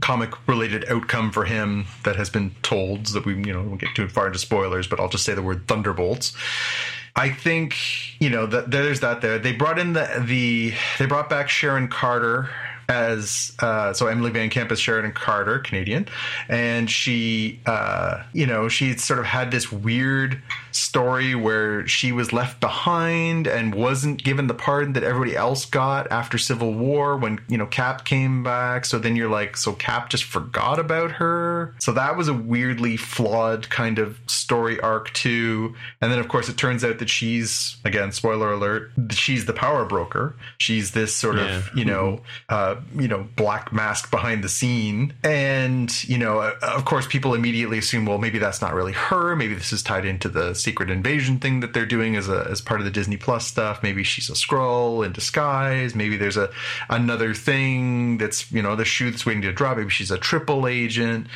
comic 0.00 0.30
related 0.48 0.84
outcome 0.90 1.30
for 1.30 1.44
him 1.44 1.86
that 2.02 2.16
has 2.16 2.28
been 2.28 2.54
told 2.62 3.08
so 3.08 3.14
that 3.14 3.24
we 3.24 3.34
you 3.34 3.52
know 3.52 3.62
won't 3.62 3.80
get 3.80 3.94
too 3.94 4.08
far 4.08 4.26
into 4.26 4.38
spoilers 4.38 4.86
but 4.86 5.00
i'll 5.00 5.08
just 5.08 5.24
say 5.24 5.34
the 5.34 5.42
word 5.42 5.66
thunderbolts. 5.66 6.36
I 7.16 7.30
think 7.30 7.76
you 8.20 8.28
know 8.28 8.46
that 8.46 8.72
there's 8.72 9.00
that 9.00 9.20
there. 9.20 9.38
They 9.38 9.52
brought 9.52 9.78
in 9.78 9.92
the 9.92 10.24
the 10.26 10.74
they 10.98 11.06
brought 11.06 11.30
back 11.30 11.48
Sharon 11.48 11.86
Carter 11.86 12.50
as 12.88 13.52
uh, 13.60 13.92
so 13.92 14.06
Emily 14.06 14.30
Van 14.30 14.50
Camp 14.50 14.70
as 14.70 14.80
Sharon 14.80 15.10
Carter, 15.12 15.58
Canadian, 15.58 16.06
and 16.48 16.90
she 16.90 17.60
uh, 17.66 18.22
you 18.32 18.46
know 18.46 18.68
she 18.68 18.96
sort 18.96 19.18
of 19.18 19.26
had 19.26 19.50
this 19.50 19.70
weird 19.72 20.40
story 20.74 21.34
where 21.34 21.86
she 21.86 22.12
was 22.12 22.32
left 22.32 22.60
behind 22.60 23.46
and 23.46 23.74
wasn't 23.74 24.22
given 24.22 24.46
the 24.46 24.54
pardon 24.54 24.92
that 24.94 25.02
everybody 25.02 25.36
else 25.36 25.64
got 25.64 26.10
after 26.10 26.38
Civil 26.38 26.74
War 26.74 27.16
when 27.16 27.40
you 27.48 27.56
know 27.58 27.66
Cap 27.66 28.04
came 28.04 28.42
back. 28.42 28.84
So 28.84 28.98
then 28.98 29.16
you're 29.16 29.28
like, 29.30 29.56
so 29.56 29.72
Cap 29.72 30.10
just 30.10 30.24
forgot 30.24 30.78
about 30.78 31.12
her. 31.12 31.74
So 31.78 31.92
that 31.92 32.16
was 32.16 32.28
a 32.28 32.34
weirdly 32.34 32.96
flawed 32.96 33.70
kind 33.70 33.98
of 33.98 34.18
story 34.26 34.78
arc 34.80 35.12
too. 35.12 35.74
And 36.00 36.10
then 36.12 36.18
of 36.18 36.28
course 36.28 36.48
it 36.48 36.56
turns 36.56 36.84
out 36.84 36.98
that 36.98 37.08
she's 37.08 37.76
again 37.84 38.12
spoiler 38.12 38.52
alert, 38.52 38.90
she's 39.10 39.46
the 39.46 39.52
power 39.52 39.84
broker. 39.84 40.36
She's 40.58 40.90
this 40.92 41.14
sort 41.14 41.36
Yeah. 41.36 41.56
of 41.58 41.70
you 41.74 41.84
know 41.84 42.20
uh, 42.48 42.76
you 42.98 43.08
know 43.08 43.26
black 43.36 43.72
mask 43.72 44.10
behind 44.10 44.42
the 44.44 44.48
scene, 44.48 45.12
and 45.22 45.92
you 46.08 46.18
know 46.18 46.38
uh, 46.38 46.52
of 46.62 46.84
course 46.84 47.06
people 47.06 47.34
immediately 47.34 47.78
assume 47.78 48.06
well 48.06 48.18
maybe 48.18 48.38
that's 48.38 48.60
not 48.60 48.74
really 48.74 48.92
her. 48.92 49.34
Maybe 49.36 49.54
this 49.54 49.72
is 49.72 49.82
tied 49.82 50.04
into 50.04 50.28
the 50.28 50.54
secret 50.64 50.90
invasion 50.90 51.38
thing 51.38 51.60
that 51.60 51.74
they're 51.74 51.86
doing 51.86 52.16
as 52.16 52.28
a 52.28 52.46
as 52.50 52.60
part 52.60 52.80
of 52.80 52.84
the 52.84 52.90
Disney 52.90 53.16
Plus 53.16 53.46
stuff. 53.46 53.82
Maybe 53.82 54.02
she's 54.02 54.30
a 54.30 54.32
Skrull 54.32 55.04
in 55.04 55.12
disguise. 55.12 55.94
Maybe 55.94 56.16
there's 56.16 56.38
a 56.38 56.50
another 56.88 57.34
thing 57.34 58.18
that's 58.18 58.50
you 58.50 58.62
know 58.62 58.74
the 58.74 58.84
shoe 58.84 59.10
that's 59.10 59.26
waiting 59.26 59.42
to 59.42 59.52
drop. 59.52 59.76
Maybe 59.76 59.90
she's 59.90 60.10
a 60.10 60.18
triple 60.18 60.66
agent. 60.66 61.28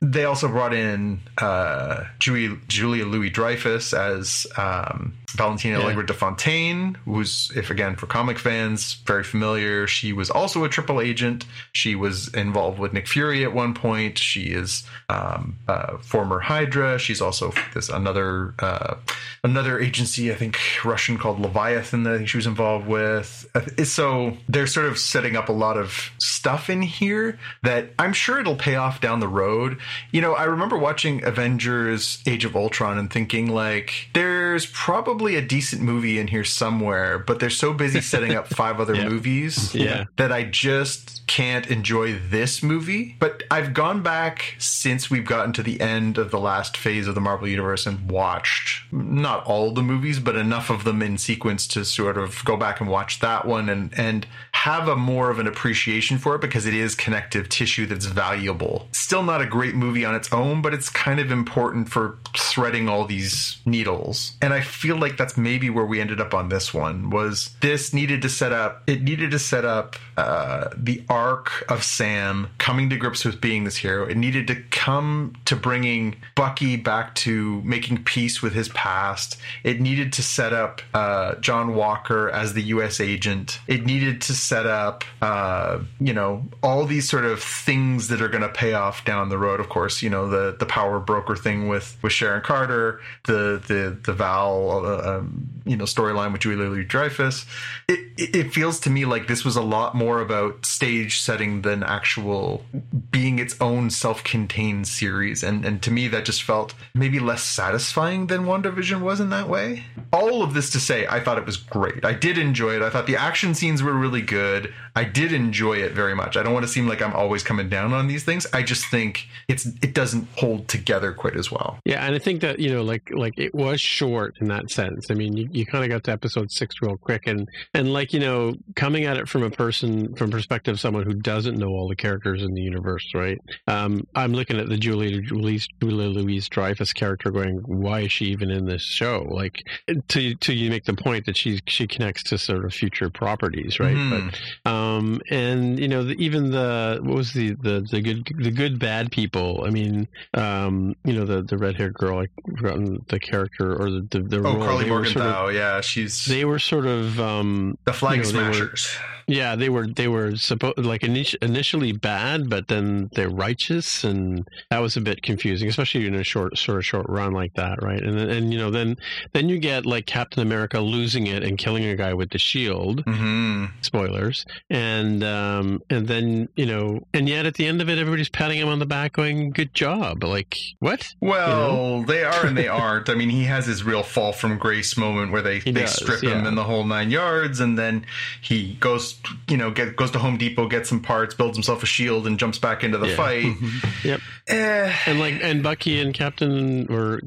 They 0.00 0.24
also 0.24 0.48
brought 0.48 0.74
in 0.74 1.20
uh, 1.38 2.04
Julie, 2.18 2.58
Julia 2.68 3.04
Louis 3.06 3.30
Dreyfus 3.30 3.92
as 3.94 4.46
um, 4.56 5.16
Valentina 5.34 5.78
Yeah. 5.78 5.84
Allegra 5.84 6.06
de 6.06 6.12
Fontaine, 6.14 6.96
who's, 7.04 7.50
if 7.56 7.70
again 7.70 7.96
for 7.96 8.06
comic 8.06 8.38
fans, 8.38 8.94
very 9.06 9.24
familiar. 9.24 9.86
She 9.86 10.12
was 10.12 10.30
also 10.30 10.64
a 10.64 10.68
triple 10.68 11.00
agent. 11.00 11.44
She 11.72 11.94
was 11.94 12.28
involved 12.34 12.78
with 12.78 12.92
Nick 12.92 13.08
Fury 13.08 13.44
at 13.44 13.52
one 13.54 13.74
point. 13.74 14.18
She 14.18 14.42
is 14.44 14.84
um, 15.08 15.58
uh, 15.68 15.98
former 15.98 16.40
Hydra. 16.40 16.98
She's 16.98 17.20
also 17.20 17.52
this 17.74 17.88
another 17.88 18.54
uh, 18.58 18.96
another 19.44 19.78
agency, 19.80 20.30
I 20.30 20.34
think 20.34 20.58
Russian 20.84 21.18
called 21.18 21.40
Leviathan. 21.40 22.02
That 22.02 22.14
I 22.14 22.16
think 22.18 22.28
she 22.28 22.36
was 22.38 22.46
involved 22.46 22.86
with. 22.86 23.48
Uh, 23.54 23.62
So 23.84 24.36
they're 24.48 24.66
sort 24.66 24.86
of 24.86 24.98
setting 24.98 25.36
up 25.36 25.48
a 25.48 25.52
lot 25.52 25.76
of 25.76 26.10
stuff 26.18 26.68
in 26.68 26.82
here 26.82 27.38
that 27.62 27.90
I'm 27.98 28.12
sure 28.12 28.40
it'll 28.40 28.56
pay 28.56 28.76
off 28.76 29.00
down 29.00 29.20
the 29.20 29.28
road. 29.28 29.78
You 30.12 30.20
know, 30.20 30.34
I 30.34 30.44
remember 30.44 30.78
watching 30.78 31.24
Avengers: 31.24 32.22
Age 32.26 32.44
of 32.44 32.56
Ultron 32.56 32.98
and 32.98 33.10
thinking 33.12 33.48
like, 33.48 34.08
there's 34.14 34.66
probably 34.66 35.36
a 35.36 35.42
decent 35.42 35.82
movie 35.82 36.18
in 36.18 36.26
here 36.28 36.44
somewhere, 36.44 37.18
but 37.18 37.40
they're 37.40 37.50
so 37.50 37.72
busy 37.72 38.00
setting 38.00 38.34
up 38.34 38.46
five 38.54 38.80
other 38.80 38.94
Yeah. 38.94 39.08
movies 39.08 39.74
Yeah. 39.74 40.04
that 40.16 40.32
I 40.32 40.44
just 40.44 41.26
can't 41.26 41.66
enjoy 41.68 42.14
this 42.30 42.62
movie. 42.62 43.16
But 43.18 43.42
I've 43.50 43.74
gone 43.74 44.02
back 44.02 44.54
since 44.58 45.10
we've 45.10 45.24
gotten 45.26 45.52
to 45.54 45.62
the 45.62 45.80
end 45.80 46.18
of 46.18 46.30
the 46.30 46.38
last 46.40 46.76
phase 46.76 47.06
of 47.08 47.14
the 47.14 47.20
Marvel 47.20 47.48
Universe 47.48 47.86
and 47.86 48.10
watched 48.10 48.92
not 48.92 49.44
all 49.44 49.72
the 49.72 49.82
movies, 49.82 50.18
but 50.20 50.36
enough 50.36 50.70
of 50.70 50.84
them 50.84 51.02
in 51.02 51.18
sequence 51.18 51.66
to 51.68 51.84
sort 51.84 52.16
of 52.18 52.44
go 52.44 52.56
back 52.56 52.80
and 52.80 52.88
watch 52.90 53.20
that 53.20 53.46
one 53.46 53.68
and 53.68 53.92
and 53.96 54.26
have 54.52 54.88
a 54.88 54.96
more 54.96 55.30
of 55.30 55.38
an 55.38 55.46
appreciation 55.46 56.18
for 56.18 56.34
it 56.34 56.40
because 56.40 56.66
it 56.66 56.74
is 56.74 56.94
connective 56.94 57.48
tissue 57.48 57.86
that's 57.86 58.06
valuable. 58.06 58.88
Still 58.92 59.22
not 59.22 59.40
a 59.40 59.46
great 59.46 59.74
movie 59.76 60.04
on 60.04 60.14
its 60.14 60.32
own, 60.32 60.62
but 60.62 60.74
it's 60.74 60.88
kind 60.88 61.20
of 61.20 61.30
important 61.30 61.88
for 61.88 62.18
threading 62.36 62.88
all 62.88 63.04
these 63.04 63.58
needles. 63.64 64.32
And 64.42 64.52
I 64.52 64.60
feel 64.60 64.96
like 64.96 65.16
that's 65.16 65.36
maybe 65.36 65.70
where 65.70 65.84
we 65.84 66.00
ended 66.00 66.20
up 66.20 66.34
on 66.34 66.48
this 66.48 66.72
one 66.72 67.10
was 67.10 67.54
this 67.60 67.92
needed 67.92 68.22
to 68.22 68.28
set 68.28 68.52
up 68.52 68.82
it 68.86 69.02
needed 69.02 69.30
to 69.32 69.38
set 69.38 69.64
up 69.64 69.96
uh, 70.16 70.68
the 70.76 71.02
arc 71.08 71.64
of 71.68 71.82
Sam 71.82 72.48
coming 72.58 72.88
to 72.90 72.96
grips 72.96 73.24
with 73.24 73.40
being 73.40 73.64
this 73.64 73.76
hero. 73.76 74.06
It 74.06 74.16
needed 74.16 74.46
to 74.48 74.56
come 74.70 75.34
to 75.44 75.56
bringing 75.56 76.16
Bucky 76.34 76.76
back 76.76 77.14
to 77.16 77.60
making 77.62 78.04
peace 78.04 78.42
with 78.42 78.54
his 78.54 78.68
past. 78.70 79.36
It 79.64 79.80
needed 79.80 80.12
to 80.14 80.22
set 80.22 80.52
up 80.52 80.80
uh, 80.94 81.34
John 81.36 81.74
Walker 81.74 82.30
as 82.30 82.54
the 82.54 82.62
U.S. 82.62 83.00
agent. 83.00 83.60
It 83.66 83.84
needed 83.84 84.20
to 84.22 84.34
set 84.34 84.66
up, 84.66 85.04
uh, 85.20 85.80
you 86.00 86.14
know, 86.14 86.44
all 86.62 86.86
these 86.86 87.08
sort 87.08 87.24
of 87.24 87.42
things 87.42 88.08
that 88.08 88.22
are 88.22 88.28
going 88.28 88.42
to 88.42 88.48
pay 88.48 88.74
off 88.74 89.04
down 89.04 89.28
the 89.28 89.38
road. 89.38 89.60
Of 89.66 89.70
course, 89.70 90.00
you 90.00 90.10
know 90.10 90.28
the 90.28 90.54
the 90.56 90.64
power 90.64 91.00
broker 91.00 91.34
thing 91.34 91.66
with 91.66 91.98
with 92.00 92.12
Sharon 92.12 92.40
Carter, 92.40 93.00
the 93.24 93.60
the 93.66 93.98
the 94.00 94.12
Val, 94.12 94.70
uh, 94.86 95.18
um, 95.18 95.55
you 95.66 95.76
know, 95.76 95.84
storyline 95.84 96.32
with 96.32 96.42
Julia 96.42 96.58
Louis 96.58 96.84
Dreyfus. 96.84 97.44
It, 97.88 98.00
it 98.16 98.36
it 98.36 98.54
feels 98.54 98.80
to 98.80 98.90
me 98.90 99.04
like 99.04 99.26
this 99.26 99.44
was 99.44 99.56
a 99.56 99.62
lot 99.62 99.94
more 99.94 100.20
about 100.20 100.64
stage 100.64 101.20
setting 101.20 101.62
than 101.62 101.82
actual 101.82 102.64
being 103.10 103.38
its 103.38 103.60
own 103.60 103.90
self-contained 103.90 104.86
series, 104.86 105.42
and 105.42 105.64
and 105.64 105.82
to 105.82 105.90
me 105.90 106.08
that 106.08 106.24
just 106.24 106.42
felt 106.42 106.74
maybe 106.94 107.18
less 107.18 107.42
satisfying 107.42 108.28
than 108.28 108.44
WandaVision 108.44 109.00
was 109.00 109.20
in 109.20 109.30
that 109.30 109.48
way. 109.48 109.84
All 110.12 110.42
of 110.42 110.54
this 110.54 110.70
to 110.70 110.80
say, 110.80 111.06
I 111.06 111.20
thought 111.20 111.38
it 111.38 111.46
was 111.46 111.56
great. 111.56 112.04
I 112.04 112.12
did 112.12 112.38
enjoy 112.38 112.76
it. 112.76 112.82
I 112.82 112.90
thought 112.90 113.06
the 113.06 113.16
action 113.16 113.54
scenes 113.54 113.82
were 113.82 113.92
really 113.92 114.22
good. 114.22 114.72
I 114.94 115.04
did 115.04 115.32
enjoy 115.32 115.74
it 115.74 115.92
very 115.92 116.14
much. 116.14 116.36
I 116.36 116.42
don't 116.42 116.54
want 116.54 116.64
to 116.64 116.72
seem 116.72 116.86
like 116.86 117.02
I'm 117.02 117.12
always 117.12 117.42
coming 117.42 117.68
down 117.68 117.92
on 117.92 118.06
these 118.06 118.24
things. 118.24 118.46
I 118.52 118.62
just 118.62 118.86
think 118.86 119.28
it's 119.48 119.66
it 119.66 119.94
doesn't 119.94 120.28
hold 120.36 120.68
together 120.68 121.12
quite 121.12 121.36
as 121.36 121.50
well. 121.50 121.78
Yeah, 121.84 122.06
and 122.06 122.14
I 122.14 122.18
think 122.18 122.40
that 122.40 122.60
you 122.60 122.72
know, 122.72 122.82
like 122.82 123.10
like 123.10 123.34
it 123.36 123.54
was 123.54 123.80
short 123.80 124.36
in 124.40 124.48
that 124.48 124.70
sense. 124.70 125.10
I 125.10 125.14
mean, 125.14 125.36
you, 125.36 125.48
you 125.56 125.66
kind 125.66 125.84
of 125.84 125.90
got 125.90 126.04
to 126.04 126.12
episode 126.12 126.50
six 126.50 126.76
real 126.82 126.96
quick, 126.96 127.26
and 127.26 127.48
and 127.74 127.92
like 127.92 128.12
you 128.12 128.20
know, 128.20 128.54
coming 128.74 129.04
at 129.04 129.16
it 129.16 129.28
from 129.28 129.42
a 129.42 129.50
person 129.50 130.14
from 130.16 130.30
perspective 130.30 130.74
of 130.74 130.80
someone 130.80 131.04
who 131.04 131.14
doesn't 131.14 131.56
know 131.58 131.68
all 131.68 131.88
the 131.88 131.96
characters 131.96 132.42
in 132.42 132.52
the 132.54 132.60
universe, 132.60 133.06
right? 133.14 133.38
Um, 133.66 134.06
I'm 134.14 134.32
looking 134.32 134.58
at 134.58 134.68
the 134.68 134.76
Julia 134.76 135.20
Louise 135.30 135.66
Julia 135.80 136.08
Louise 136.08 136.48
Dreyfus 136.48 136.92
character, 136.92 137.30
going, 137.30 137.56
why 137.66 138.00
is 138.00 138.12
she 138.12 138.26
even 138.26 138.50
in 138.50 138.66
this 138.66 138.82
show? 138.82 139.26
Like, 139.30 139.62
to 140.08 140.34
to 140.34 140.52
you 140.54 140.70
make 140.70 140.84
the 140.84 140.94
point 140.94 141.26
that 141.26 141.36
she 141.36 141.60
she 141.66 141.86
connects 141.86 142.22
to 142.24 142.38
sort 142.38 142.64
of 142.64 142.72
future 142.74 143.10
properties, 143.10 143.80
right? 143.80 143.96
Mhm. 143.96 144.32
But 144.64 144.70
um, 144.70 145.20
and 145.30 145.78
you 145.78 145.88
know, 145.88 146.04
the, 146.04 146.14
even 146.22 146.50
the 146.50 146.98
what 147.02 147.14
was 147.16 147.32
the, 147.32 147.54
the 147.62 147.86
the 147.90 148.00
good 148.00 148.26
the 148.38 148.50
good 148.50 148.78
bad 148.78 149.10
people? 149.10 149.64
I 149.66 149.70
mean, 149.70 150.06
um, 150.34 150.94
you 151.04 151.12
know, 151.14 151.24
the 151.24 151.42
the 151.42 151.56
red 151.58 151.76
haired 151.76 151.94
girl, 151.94 152.18
I've 152.20 152.56
forgotten 152.58 153.04
the 153.08 153.18
character 153.18 153.74
or 153.80 153.90
the 153.90 154.06
the, 154.10 154.20
the 154.22 154.36
Oh, 154.38 154.42
role. 154.54 154.64
Karli 154.64 154.84
They 154.84 154.90
were 154.90 155.04
sort 155.04 155.16
of- 155.26 155.32
Morgenthau. 155.32 155.45
Now. 155.52 155.52
Yeah, 155.52 155.80
she's 155.80 156.24
They 156.26 156.44
were 156.44 156.58
sort 156.58 156.86
of 156.86 157.18
um, 157.20 157.78
the 157.84 157.92
flag 157.92 158.18
you 158.18 158.22
know, 158.24 158.30
they 158.30 158.46
were- 158.48 158.52
smashers. 158.54 158.96
Yeah, 159.28 159.56
they 159.56 159.68
were 159.68 159.88
they 159.88 160.06
were 160.06 160.36
supposed 160.36 160.78
like 160.78 161.00
init- 161.00 161.34
initially 161.42 161.90
bad, 161.90 162.48
but 162.48 162.68
then 162.68 163.10
they're 163.14 163.28
righteous, 163.28 164.04
and 164.04 164.46
that 164.70 164.78
was 164.78 164.96
a 164.96 165.00
bit 165.00 165.20
confusing, 165.22 165.68
especially 165.68 166.06
in 166.06 166.14
a 166.14 166.22
short 166.22 166.56
sort 166.56 166.78
of 166.78 166.86
short 166.86 167.06
run 167.08 167.32
like 167.32 167.52
that, 167.54 167.82
right? 167.82 168.00
And 168.00 168.16
then- 168.16 168.30
and 168.30 168.52
you 168.52 168.58
know 168.60 168.70
then 168.70 168.96
then 169.32 169.48
you 169.48 169.58
get 169.58 169.84
like 169.84 170.06
Captain 170.06 170.42
America 170.44 170.78
losing 170.78 171.26
it 171.26 171.42
and 171.42 171.58
killing 171.58 171.84
a 171.86 171.96
guy 171.96 172.14
with 172.14 172.30
the 172.30 172.38
shield. 172.38 173.02
hmm 173.04 173.64
Spoilers, 173.80 174.44
and 174.70 175.24
um 175.24 175.80
and 175.90 176.06
then 176.06 176.48
you 176.54 176.66
know 176.66 177.00
and 177.12 177.28
yet 177.28 177.46
at 177.46 177.54
the 177.54 177.66
end 177.66 177.82
of 177.82 177.88
it, 177.90 177.98
everybody's 177.98 178.28
patting 178.28 178.58
him 178.60 178.68
on 178.68 178.78
the 178.78 178.86
back, 178.86 179.14
going 179.14 179.50
"Good 179.50 179.74
job!" 179.74 180.22
Like 180.22 180.54
what? 180.78 181.04
Well, 181.20 182.04
they 182.04 182.22
are 182.22 182.46
and 182.46 182.56
they 182.56 182.68
aren't. 182.82 183.08
I 183.08 183.16
mean, 183.16 183.30
he 183.30 183.42
has 183.42 183.66
his 183.66 183.82
real 183.82 184.04
fall 184.04 184.32
from 184.32 184.56
grace 184.56 184.96
moment 184.96 185.32
where 185.36 185.42
they, 185.42 185.58
He 185.58 185.70
they 185.70 185.82
does, 185.82 185.94
strip 185.96 186.22
him 186.22 186.46
in 186.46 186.54
the 186.54 186.64
whole 186.64 186.84
nine 186.84 187.10
yards, 187.10 187.60
and 187.60 187.78
then 187.78 188.06
he 188.40 188.74
goes, 188.80 189.18
you 189.48 189.58
know, 189.58 189.70
get, 189.70 189.96
goes 189.96 190.10
to 190.12 190.18
Home 190.18 190.38
Depot, 190.38 190.66
gets 190.66 190.88
some 190.88 191.00
parts, 191.00 191.34
builds 191.34 191.56
himself 191.58 191.82
a 191.82 191.86
shield, 191.86 192.26
and 192.26 192.38
jumps 192.38 192.58
back 192.58 192.82
into 192.82 192.96
the 192.98 193.08
Yeah. 193.08 193.16
fight. 193.16 193.54
Yep. 194.04 194.20
Eh, 194.48 194.92
And 195.06 195.18
like, 195.18 195.34
and 195.42 195.62
Bucky 195.62 196.00
and 196.00 196.14
Captain 196.14 196.86
or 196.88 197.20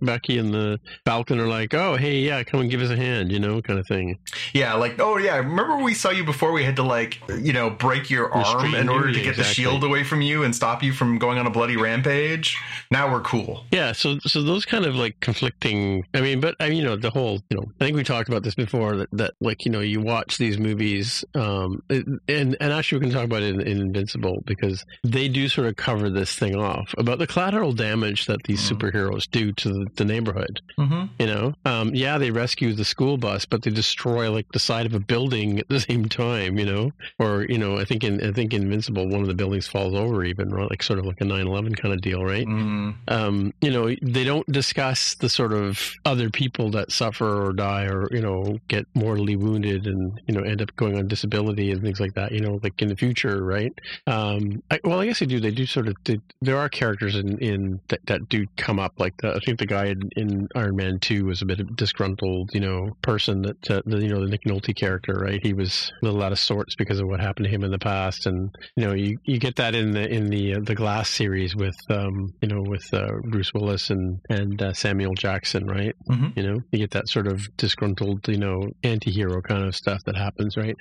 Bucky 0.00 0.38
and 0.38 0.52
the 0.54 0.80
Falcon 1.04 1.38
are 1.38 1.46
like, 1.46 1.74
oh, 1.74 1.96
hey, 1.96 2.18
yeah, 2.20 2.42
come 2.42 2.60
and 2.60 2.70
give 2.70 2.80
us 2.80 2.90
a 2.90 2.96
hand, 2.96 3.30
you 3.30 3.38
know, 3.38 3.60
kind 3.62 3.78
of 3.78 3.86
thing. 3.86 4.18
yeah, 4.54 4.74
like, 4.74 4.98
oh 4.98 5.18
yeah, 5.18 5.36
remember 5.36 5.76
we 5.78 5.94
saw 5.94 6.10
you 6.10 6.24
before? 6.24 6.52
We 6.52 6.64
had 6.64 6.76
to 6.76 6.82
like, 6.82 7.20
you 7.40 7.52
know, 7.52 7.70
break 7.70 8.08
your 8.10 8.32
arm 8.32 8.74
in 8.74 8.88
order 8.88 9.12
to 9.12 9.20
get 9.22 9.36
the 9.36 9.44
shield 9.44 9.84
away 9.84 10.02
from 10.04 10.22
you 10.22 10.42
and 10.44 10.54
stop 10.56 10.82
you 10.82 10.92
from 10.92 11.18
going 11.18 11.38
on 11.38 11.46
a 11.46 11.50
bloody 11.50 11.76
rampage. 11.76 12.56
Now 12.90 13.12
we're 13.12 13.20
cool. 13.20 13.64
Yeah, 13.70 13.92
so 13.92 14.18
so 14.20 14.42
those 14.42 14.64
kind 14.64 14.86
of 14.86 14.94
like 14.94 15.20
conflicting. 15.20 16.06
I 16.14 16.20
mean, 16.22 16.40
but 16.40 16.56
I 16.58 16.68
mean, 16.70 16.78
you 16.78 16.84
know, 16.84 16.96
the 16.96 17.10
whole, 17.10 17.42
you 17.52 17.58
know, 17.58 17.66
I 17.80 17.84
think 17.84 17.96
we 17.96 18.02
talked 18.02 18.28
about 18.30 18.42
this 18.44 18.54
before 18.54 18.96
that, 18.96 19.08
that 19.12 19.34
like 19.42 19.66
you 19.66 19.70
know, 19.70 19.80
you 19.80 20.00
watch 20.00 20.38
these 20.38 20.58
movies, 20.58 21.22
um, 21.34 21.82
and 21.90 22.18
and 22.26 22.56
actually 22.72 22.98
we 22.98 23.06
can 23.06 23.14
talk 23.14 23.24
about 23.26 23.42
it 23.42 23.54
in, 23.54 23.60
in 23.60 23.78
Invincible 23.80 24.42
because 24.46 24.82
they 25.04 25.28
do 25.28 25.48
sort 25.48 25.66
of 25.66 25.76
cover 25.76 26.08
this 26.08 26.34
thing 26.34 26.56
off 26.56 26.94
about 26.96 27.18
the 27.18 27.26
collateral 27.26 27.72
damage 27.74 28.24
that 28.26 28.42
these 28.44 28.62
Mhm. 28.62 28.78
superheroes 28.78 29.24
do 29.30 29.52
to 29.52 29.68
the, 29.68 29.86
the 29.96 30.04
neighborhood. 30.06 30.60
Mm-hmm. 30.78 31.04
You 31.18 31.26
know, 31.26 31.54
um, 31.66 31.94
yeah, 31.94 32.16
they 32.16 32.30
rescue 32.30 32.72
the 32.72 32.84
school 32.86 33.18
bus, 33.18 33.44
but 33.44 33.62
they 33.62 33.70
destroy 33.70 34.30
like 34.32 34.46
the 34.52 34.58
side 34.58 34.86
of 34.86 34.94
a 34.94 35.00
building 35.00 35.58
at 35.58 35.68
the 35.68 35.80
same 35.88 36.08
time. 36.08 36.58
You 36.58 36.64
know, 36.64 36.90
or 37.18 37.44
you 37.50 37.58
know, 37.58 37.76
I 37.76 37.84
think 37.84 38.02
in 38.02 38.24
I 38.26 38.32
think 38.32 38.54
Invincible, 38.54 39.08
one 39.08 39.20
of 39.20 39.26
the 39.26 39.34
buildings 39.34 39.66
falls 39.66 39.94
over, 39.94 40.24
even 40.24 40.48
right? 40.54 40.70
like 40.70 40.82
sort 40.82 40.98
of 41.00 41.04
like 41.04 41.20
a 41.20 41.24
9-11 41.24 41.76
kind 41.76 41.92
of 41.92 42.00
deal, 42.00 42.24
right? 42.24 42.46
mm 42.46 42.94
um, 43.08 43.52
you 43.60 43.70
know, 43.70 43.94
they 44.00 44.24
don't 44.24 44.46
discuss 44.50 45.14
the 45.16 45.28
sort 45.28 45.52
of 45.52 45.92
other 46.06 46.30
people 46.30 46.70
that 46.70 46.90
suffer 46.92 47.41
or 47.44 47.52
die 47.52 47.84
or, 47.84 48.08
you 48.10 48.20
know, 48.20 48.58
get 48.68 48.86
mortally 48.94 49.36
wounded 49.36 49.86
and, 49.86 50.20
you 50.26 50.34
know, 50.34 50.42
end 50.42 50.62
up 50.62 50.74
going 50.76 50.96
on 50.98 51.08
disability 51.08 51.70
and 51.70 51.82
things 51.82 52.00
like 52.00 52.14
that, 52.14 52.32
you 52.32 52.40
know, 52.40 52.58
like 52.62 52.80
in 52.82 52.88
the 52.88 52.96
future, 52.96 53.44
right? 53.44 53.72
Um, 54.06 54.62
I, 54.70 54.80
well, 54.84 55.00
I 55.00 55.06
guess 55.06 55.20
they 55.20 55.26
do. 55.26 55.40
They 55.40 55.50
do 55.50 55.66
sort 55.66 55.88
of, 55.88 55.94
they, 56.04 56.18
there 56.40 56.58
are 56.58 56.68
characters 56.68 57.16
in, 57.16 57.38
in 57.38 57.80
that, 57.88 58.00
that 58.06 58.28
do 58.28 58.46
come 58.56 58.78
up. 58.78 58.94
Like 58.98 59.14
the, 59.18 59.34
I 59.34 59.38
think 59.44 59.58
the 59.58 59.66
guy 59.66 59.86
in, 59.86 60.00
in 60.16 60.48
Iron 60.54 60.76
Man 60.76 60.98
2 60.98 61.24
was 61.24 61.42
a 61.42 61.46
bit 61.46 61.60
of 61.60 61.68
a 61.68 61.72
disgruntled, 61.72 62.50
you 62.52 62.60
know, 62.60 62.96
person 63.02 63.42
that, 63.42 63.70
uh, 63.70 63.82
the, 63.86 63.98
you 63.98 64.08
know, 64.08 64.20
the 64.20 64.30
Nick 64.30 64.44
Nolte 64.44 64.74
character, 64.74 65.14
right? 65.14 65.40
He 65.42 65.52
was 65.52 65.92
a 66.02 66.04
little 66.06 66.22
out 66.22 66.32
of 66.32 66.38
sorts 66.38 66.74
because 66.74 67.00
of 67.00 67.08
what 67.08 67.20
happened 67.20 67.44
to 67.44 67.50
him 67.50 67.64
in 67.64 67.70
the 67.70 67.78
past. 67.78 68.26
And, 68.26 68.54
you 68.76 68.86
know, 68.86 68.92
you, 68.94 69.18
you 69.24 69.38
get 69.38 69.56
that 69.56 69.74
in 69.74 69.92
the, 69.92 70.08
in 70.08 70.28
the, 70.30 70.54
uh, 70.54 70.60
the 70.62 70.74
Glass 70.74 71.10
series 71.10 71.54
with, 71.56 71.76
um, 71.90 72.32
you 72.40 72.48
know, 72.48 72.62
with, 72.62 72.92
uh, 72.92 73.12
Bruce 73.24 73.52
Willis 73.54 73.90
and, 73.90 74.20
and, 74.28 74.60
uh, 74.60 74.72
Samuel 74.72 75.14
Jackson, 75.14 75.66
right? 75.66 75.94
Mhm. 76.08 76.36
You 76.36 76.42
know, 76.42 76.60
you 76.72 76.78
get 76.78 76.92
that 76.92 77.08
sort 77.08 77.21
of 77.26 77.54
disgruntled, 77.56 78.26
you 78.28 78.36
know, 78.38 78.70
anti-hero 78.82 79.40
kind 79.42 79.64
of 79.64 79.74
stuff 79.74 80.02
that 80.04 80.16
happens, 80.16 80.56
right? 80.56 80.76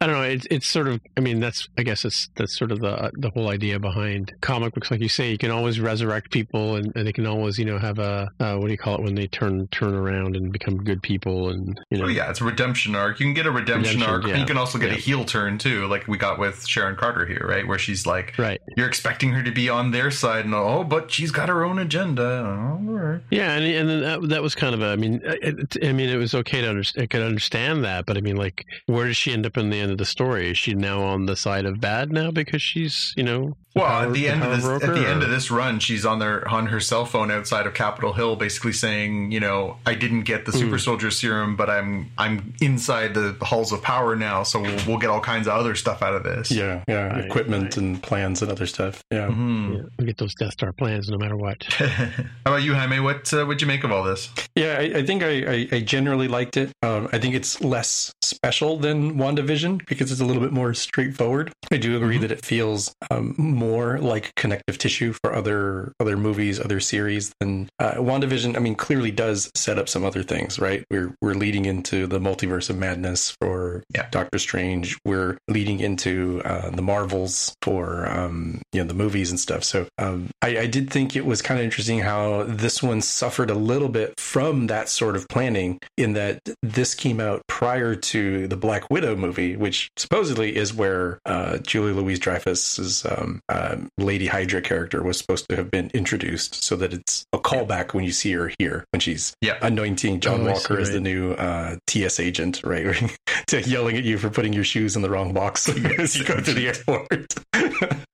I 0.00 0.06
don't 0.06 0.16
know. 0.16 0.22
It's, 0.22 0.46
it's 0.50 0.66
sort 0.66 0.88
of, 0.88 1.00
I 1.16 1.20
mean, 1.20 1.40
that's, 1.40 1.68
I 1.78 1.82
guess 1.82 2.04
it's, 2.04 2.28
that's 2.36 2.56
sort 2.58 2.72
of 2.72 2.80
the, 2.80 3.10
the 3.18 3.30
whole 3.30 3.48
idea 3.50 3.78
behind 3.78 4.32
comic 4.40 4.74
books. 4.74 4.90
Like 4.90 5.00
you 5.00 5.08
say, 5.08 5.30
you 5.30 5.38
can 5.38 5.50
always 5.50 5.80
resurrect 5.80 6.30
people 6.32 6.76
and, 6.76 6.92
and 6.96 7.06
they 7.06 7.12
can 7.12 7.26
always, 7.26 7.58
you 7.58 7.64
know, 7.64 7.78
have 7.78 7.98
a, 7.98 8.28
uh, 8.40 8.56
what 8.56 8.66
do 8.66 8.72
you 8.72 8.78
call 8.78 8.96
it 8.96 9.02
when 9.02 9.14
they 9.14 9.26
turn, 9.26 9.66
turn 9.68 9.94
around 9.94 10.36
and 10.36 10.52
become 10.52 10.76
good 10.78 11.02
people 11.02 11.50
and, 11.50 11.80
you 11.90 11.98
know, 11.98 12.04
Oh 12.04 12.08
yeah, 12.08 12.28
it's 12.30 12.40
a 12.40 12.44
redemption 12.44 12.94
arc. 12.94 13.18
You 13.20 13.26
can 13.26 13.34
get 13.34 13.46
a 13.46 13.50
redemption, 13.50 14.00
Redemption, 14.00 14.02
arc. 14.10 14.26
yeah. 14.26 14.36
You 14.40 14.46
can 14.46 14.58
also 14.58 14.78
get 14.78 14.90
Yeah. 14.90 14.96
a 14.96 15.00
heel 15.00 15.24
turn 15.24 15.58
too, 15.58 15.86
like 15.86 16.06
we 16.08 16.18
got 16.18 16.38
with 16.38 16.66
Sharon 16.66 16.96
Carter 16.96 17.24
here, 17.26 17.46
right? 17.48 17.66
Where 17.66 17.78
she's 17.78 18.06
like, 18.06 18.34
right. 18.38 18.60
you're 18.76 18.88
expecting 18.88 19.30
her 19.30 19.42
to 19.42 19.50
be 19.50 19.68
on 19.68 19.90
their 19.90 20.10
side, 20.10 20.44
and 20.44 20.54
oh, 20.54 20.84
but 20.84 21.10
she's 21.10 21.30
got 21.30 21.48
her 21.48 21.64
own 21.64 21.78
agenda. 21.78 22.44
All 22.44 22.78
right. 22.92 23.20
Yeah, 23.30 23.52
and 23.54 23.64
and 23.64 23.88
then 23.88 24.00
that, 24.02 24.28
that 24.30 24.42
was 24.42 24.54
kind 24.54 24.74
of 24.74 24.82
a. 24.82 24.86
I 24.88 24.96
mean, 24.96 25.20
it, 25.24 25.76
I 25.84 25.92
mean, 25.92 26.08
it 26.08 26.16
was 26.16 26.34
okay 26.34 26.62
to 26.62 26.68
understand. 26.68 27.02
I 27.02 27.06
could 27.06 27.22
understand 27.22 27.84
that, 27.84 28.06
but 28.06 28.16
I 28.16 28.20
mean, 28.20 28.36
like, 28.36 28.64
where 28.86 29.06
does 29.06 29.16
she 29.16 29.32
end 29.32 29.46
up 29.46 29.56
in 29.56 29.70
the 29.70 29.80
end 29.80 29.92
of 29.92 29.98
the 29.98 30.04
story? 30.04 30.50
Is 30.50 30.58
she 30.58 30.74
now 30.74 31.02
on 31.02 31.26
the 31.26 31.36
side 31.36 31.66
of 31.66 31.80
bad 31.80 32.10
now 32.10 32.30
because 32.30 32.62
she's, 32.62 33.12
you 33.16 33.22
know, 33.22 33.56
Well, 33.74 33.86
power- 33.86 34.06
at 34.06 34.12
the 34.12 34.20
the 34.22 34.28
end 34.28 34.42
of 34.42 34.46
power 34.48 34.56
this, 34.56 34.64
at 34.64 34.80
broker, 34.86 35.00
the 35.00 35.08
end 35.08 35.22
of 35.22 35.30
this 35.30 35.50
run, 35.50 35.78
she's 35.80 36.06
on 36.06 36.18
their 36.20 36.46
on 36.48 36.66
her 36.66 36.80
cell 36.80 37.04
phone 37.04 37.30
outside 37.30 37.66
of 37.66 37.74
Capitol 37.74 38.12
Hill, 38.12 38.36
basically 38.36 38.72
saying, 38.72 39.32
you 39.32 39.40
know, 39.40 39.76
I 39.84 39.94
didn't 39.94 40.22
get 40.22 40.46
the 40.46 40.52
super 40.52 40.78
soldier 40.78 41.10
serum, 41.10 41.56
but 41.56 41.68
I'm 41.68 42.10
I'm 42.16 42.54
inside 42.60 43.14
the 43.14 43.36
halls 43.42 43.72
of 43.72 43.82
power 43.82 44.14
now, 44.16 44.42
so 44.44 44.60
we'll, 44.60 44.76
we'll 44.86 44.98
get 44.98 45.10
all 45.10 45.20
kinds 45.20 45.46
of 45.48 45.54
other 45.54 45.74
stuff 45.74 46.02
out 46.02 46.14
of 46.14 46.22
this. 46.22 46.50
Yeah, 46.50 46.82
yeah, 46.88 47.06
Right, 47.08 47.24
equipment 47.24 47.64
right. 47.64 47.76
and 47.78 48.02
plans 48.02 48.42
and 48.42 48.50
other 48.52 48.66
stuff. 48.66 49.02
Yeah. 49.10 49.28
Mhm. 49.28 49.76
Yeah, 49.76 49.82
we 49.98 50.04
get 50.06 50.18
those 50.18 50.34
Death 50.34 50.52
Star 50.52 50.72
plans 50.72 51.08
no 51.08 51.18
matter 51.18 51.36
what. 51.36 51.62
How 51.64 52.06
about 52.46 52.62
you, 52.62 52.74
Jaime? 52.74 53.00
What 53.00 53.32
uh, 53.34 53.44
what'd 53.44 53.60
you 53.60 53.66
make 53.66 53.82
of 53.84 53.90
all 53.92 54.04
this? 54.04 54.30
Yeah, 54.54 54.76
I, 54.78 54.98
I 54.98 55.06
think 55.06 55.22
I, 55.22 55.52
I, 55.52 55.68
I 55.72 55.80
generally 55.80 56.28
liked 56.28 56.56
it. 56.56 56.70
Um, 56.82 57.08
I 57.12 57.18
think 57.18 57.34
it's 57.34 57.60
less 57.60 58.12
special 58.22 58.78
than 58.78 59.16
WandaVision 59.16 59.86
because 59.86 60.12
it's 60.12 60.20
a 60.20 60.24
little 60.24 60.42
bit 60.42 60.52
more 60.52 60.74
straightforward. 60.74 61.52
I 61.72 61.76
do 61.78 61.96
agree 61.96 62.18
that 62.18 62.30
it 62.30 62.44
feels 62.44 62.94
um, 63.10 63.34
more 63.64 63.98
like 63.98 64.34
connective 64.34 64.78
tissue 64.78 65.12
for 65.12 65.34
other 65.34 65.92
other 66.00 66.16
movies, 66.16 66.60
other 66.60 66.80
series 66.80 67.32
than 67.40 67.68
uh, 67.78 67.94
WandaVision. 67.94 68.56
I 68.56 68.60
mean, 68.60 68.74
clearly 68.74 69.10
does 69.10 69.50
set 69.54 69.78
up 69.78 69.88
some 69.88 70.04
other 70.04 70.22
things, 70.22 70.58
right? 70.58 70.84
We're 70.90 71.14
we're 71.20 71.34
leading 71.34 71.64
into 71.64 72.06
the 72.06 72.18
multiverse 72.18 72.70
of 72.70 72.76
madness 72.76 73.34
for 73.40 73.82
Yeah. 73.94 74.08
Doctor 74.10 74.38
Strange. 74.38 74.96
We're 75.04 75.38
leading 75.48 75.80
into 75.80 76.42
uh, 76.44 76.70
the 76.70 76.82
Marvels 76.82 77.54
for 77.62 78.08
um, 78.08 78.62
you 78.72 78.80
know 78.80 78.86
the 78.88 78.94
movies 78.94 79.30
and 79.30 79.40
stuff. 79.40 79.64
So 79.64 79.86
um, 79.98 80.30
I, 80.42 80.58
I 80.58 80.66
did 80.66 80.90
think 80.90 81.16
it 81.16 81.24
was 81.24 81.42
kind 81.42 81.58
of 81.58 81.64
interesting 81.64 82.00
how 82.00 82.44
this 82.44 82.82
one 82.82 83.00
suffered 83.00 83.50
a 83.50 83.54
little 83.54 83.88
bit 83.88 84.18
from 84.18 84.66
that 84.68 84.88
sort 84.88 85.16
of 85.16 85.26
planning, 85.28 85.78
in 85.96 86.12
that 86.14 86.40
this 86.62 86.94
came 86.94 87.20
out 87.20 87.42
prior 87.48 87.94
to 87.94 88.46
the 88.48 88.56
Black 88.56 88.90
Widow 88.90 89.16
movie, 89.16 89.56
which 89.56 89.90
supposedly 89.96 90.54
is 90.56 90.74
where 90.74 91.18
uh, 91.24 91.58
Julie 91.58 91.92
Louise 91.92 92.18
Dreyfus's 92.18 93.04
um, 93.06 93.40
uh, 93.54 93.76
Lady 93.98 94.26
Hydra 94.26 94.60
character 94.60 95.02
was 95.02 95.16
supposed 95.18 95.48
to 95.48 95.56
have 95.56 95.70
been 95.70 95.90
introduced, 95.94 96.64
so 96.64 96.76
that 96.76 96.92
it's 96.92 97.24
a 97.32 97.38
callback 97.38 97.94
when 97.94 98.04
you 98.04 98.12
see 98.12 98.32
her 98.32 98.50
here 98.58 98.84
when 98.92 99.00
she's 99.00 99.34
Yeah. 99.40 99.58
anointing 99.62 100.20
John 100.20 100.42
Oh, 100.42 100.52
Walker 100.52 100.76
see, 100.76 100.82
as 100.82 100.90
the 100.90 101.00
new 101.00 101.32
uh, 101.32 101.76
TS 101.86 102.18
agent, 102.20 102.60
right? 102.64 102.94
to 103.48 103.60
yelling 103.62 103.96
at 103.96 104.04
you 104.04 104.18
for 104.18 104.30
putting 104.30 104.52
your 104.52 104.64
shoes 104.64 104.96
in 104.96 105.02
the 105.02 105.10
wrong 105.10 105.32
box 105.32 105.68
as 105.98 106.16
you 106.16 106.24
go 106.24 106.40
to 106.40 106.52
the 106.52 106.66
airport. 106.76 107.34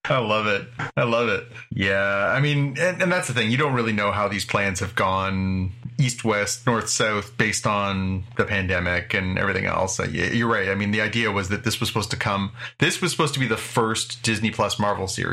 I 0.05 0.19
love 0.19 0.47
it. 0.47 0.67
I 0.97 1.05
love 1.05 1.29
it. 1.29 1.45
Yeah, 1.71 2.03
I 2.35 2.41
mean, 2.41 2.77
and, 2.79 3.01
and 3.03 3.13
that's 3.13 3.29
the 3.29 3.35
thing. 3.35 3.51
You 3.51 3.57
don't 3.57 3.75
really 3.75 3.93
know 3.93 4.11
how 4.11 4.27
these 4.29 4.45
plans 4.45 4.81
have 4.81 4.95
gone 4.97 5.73
east, 5.99 6.25
west, 6.25 6.67
north, 6.67 6.89
south, 6.89 7.37
based 7.37 7.67
on 7.67 8.25
the 8.37 8.45
pandemic 8.45 9.13
and 9.15 9.39
everything 9.39 9.67
else. 9.67 10.01
Uh, 10.01 10.05
y- 10.13 10.31
You're 10.33 10.49
right. 10.49 10.71
I 10.71 10.75
mean, 10.75 10.91
the 10.93 11.03
idea 11.03 11.31
was 11.31 11.51
that 11.51 11.63
this 11.63 11.79
was 11.79 11.89
supposed 11.91 12.11
to 12.11 12.17
come. 12.17 12.53
This 12.79 13.01
was 13.03 13.13
supposed 13.13 13.35
to 13.35 13.41
be 13.41 13.47
the 13.47 13.59
first 13.59 14.23
Disney 14.23 14.51
Plus 14.51 14.79
Marvel 14.81 15.07
series. 15.07 15.30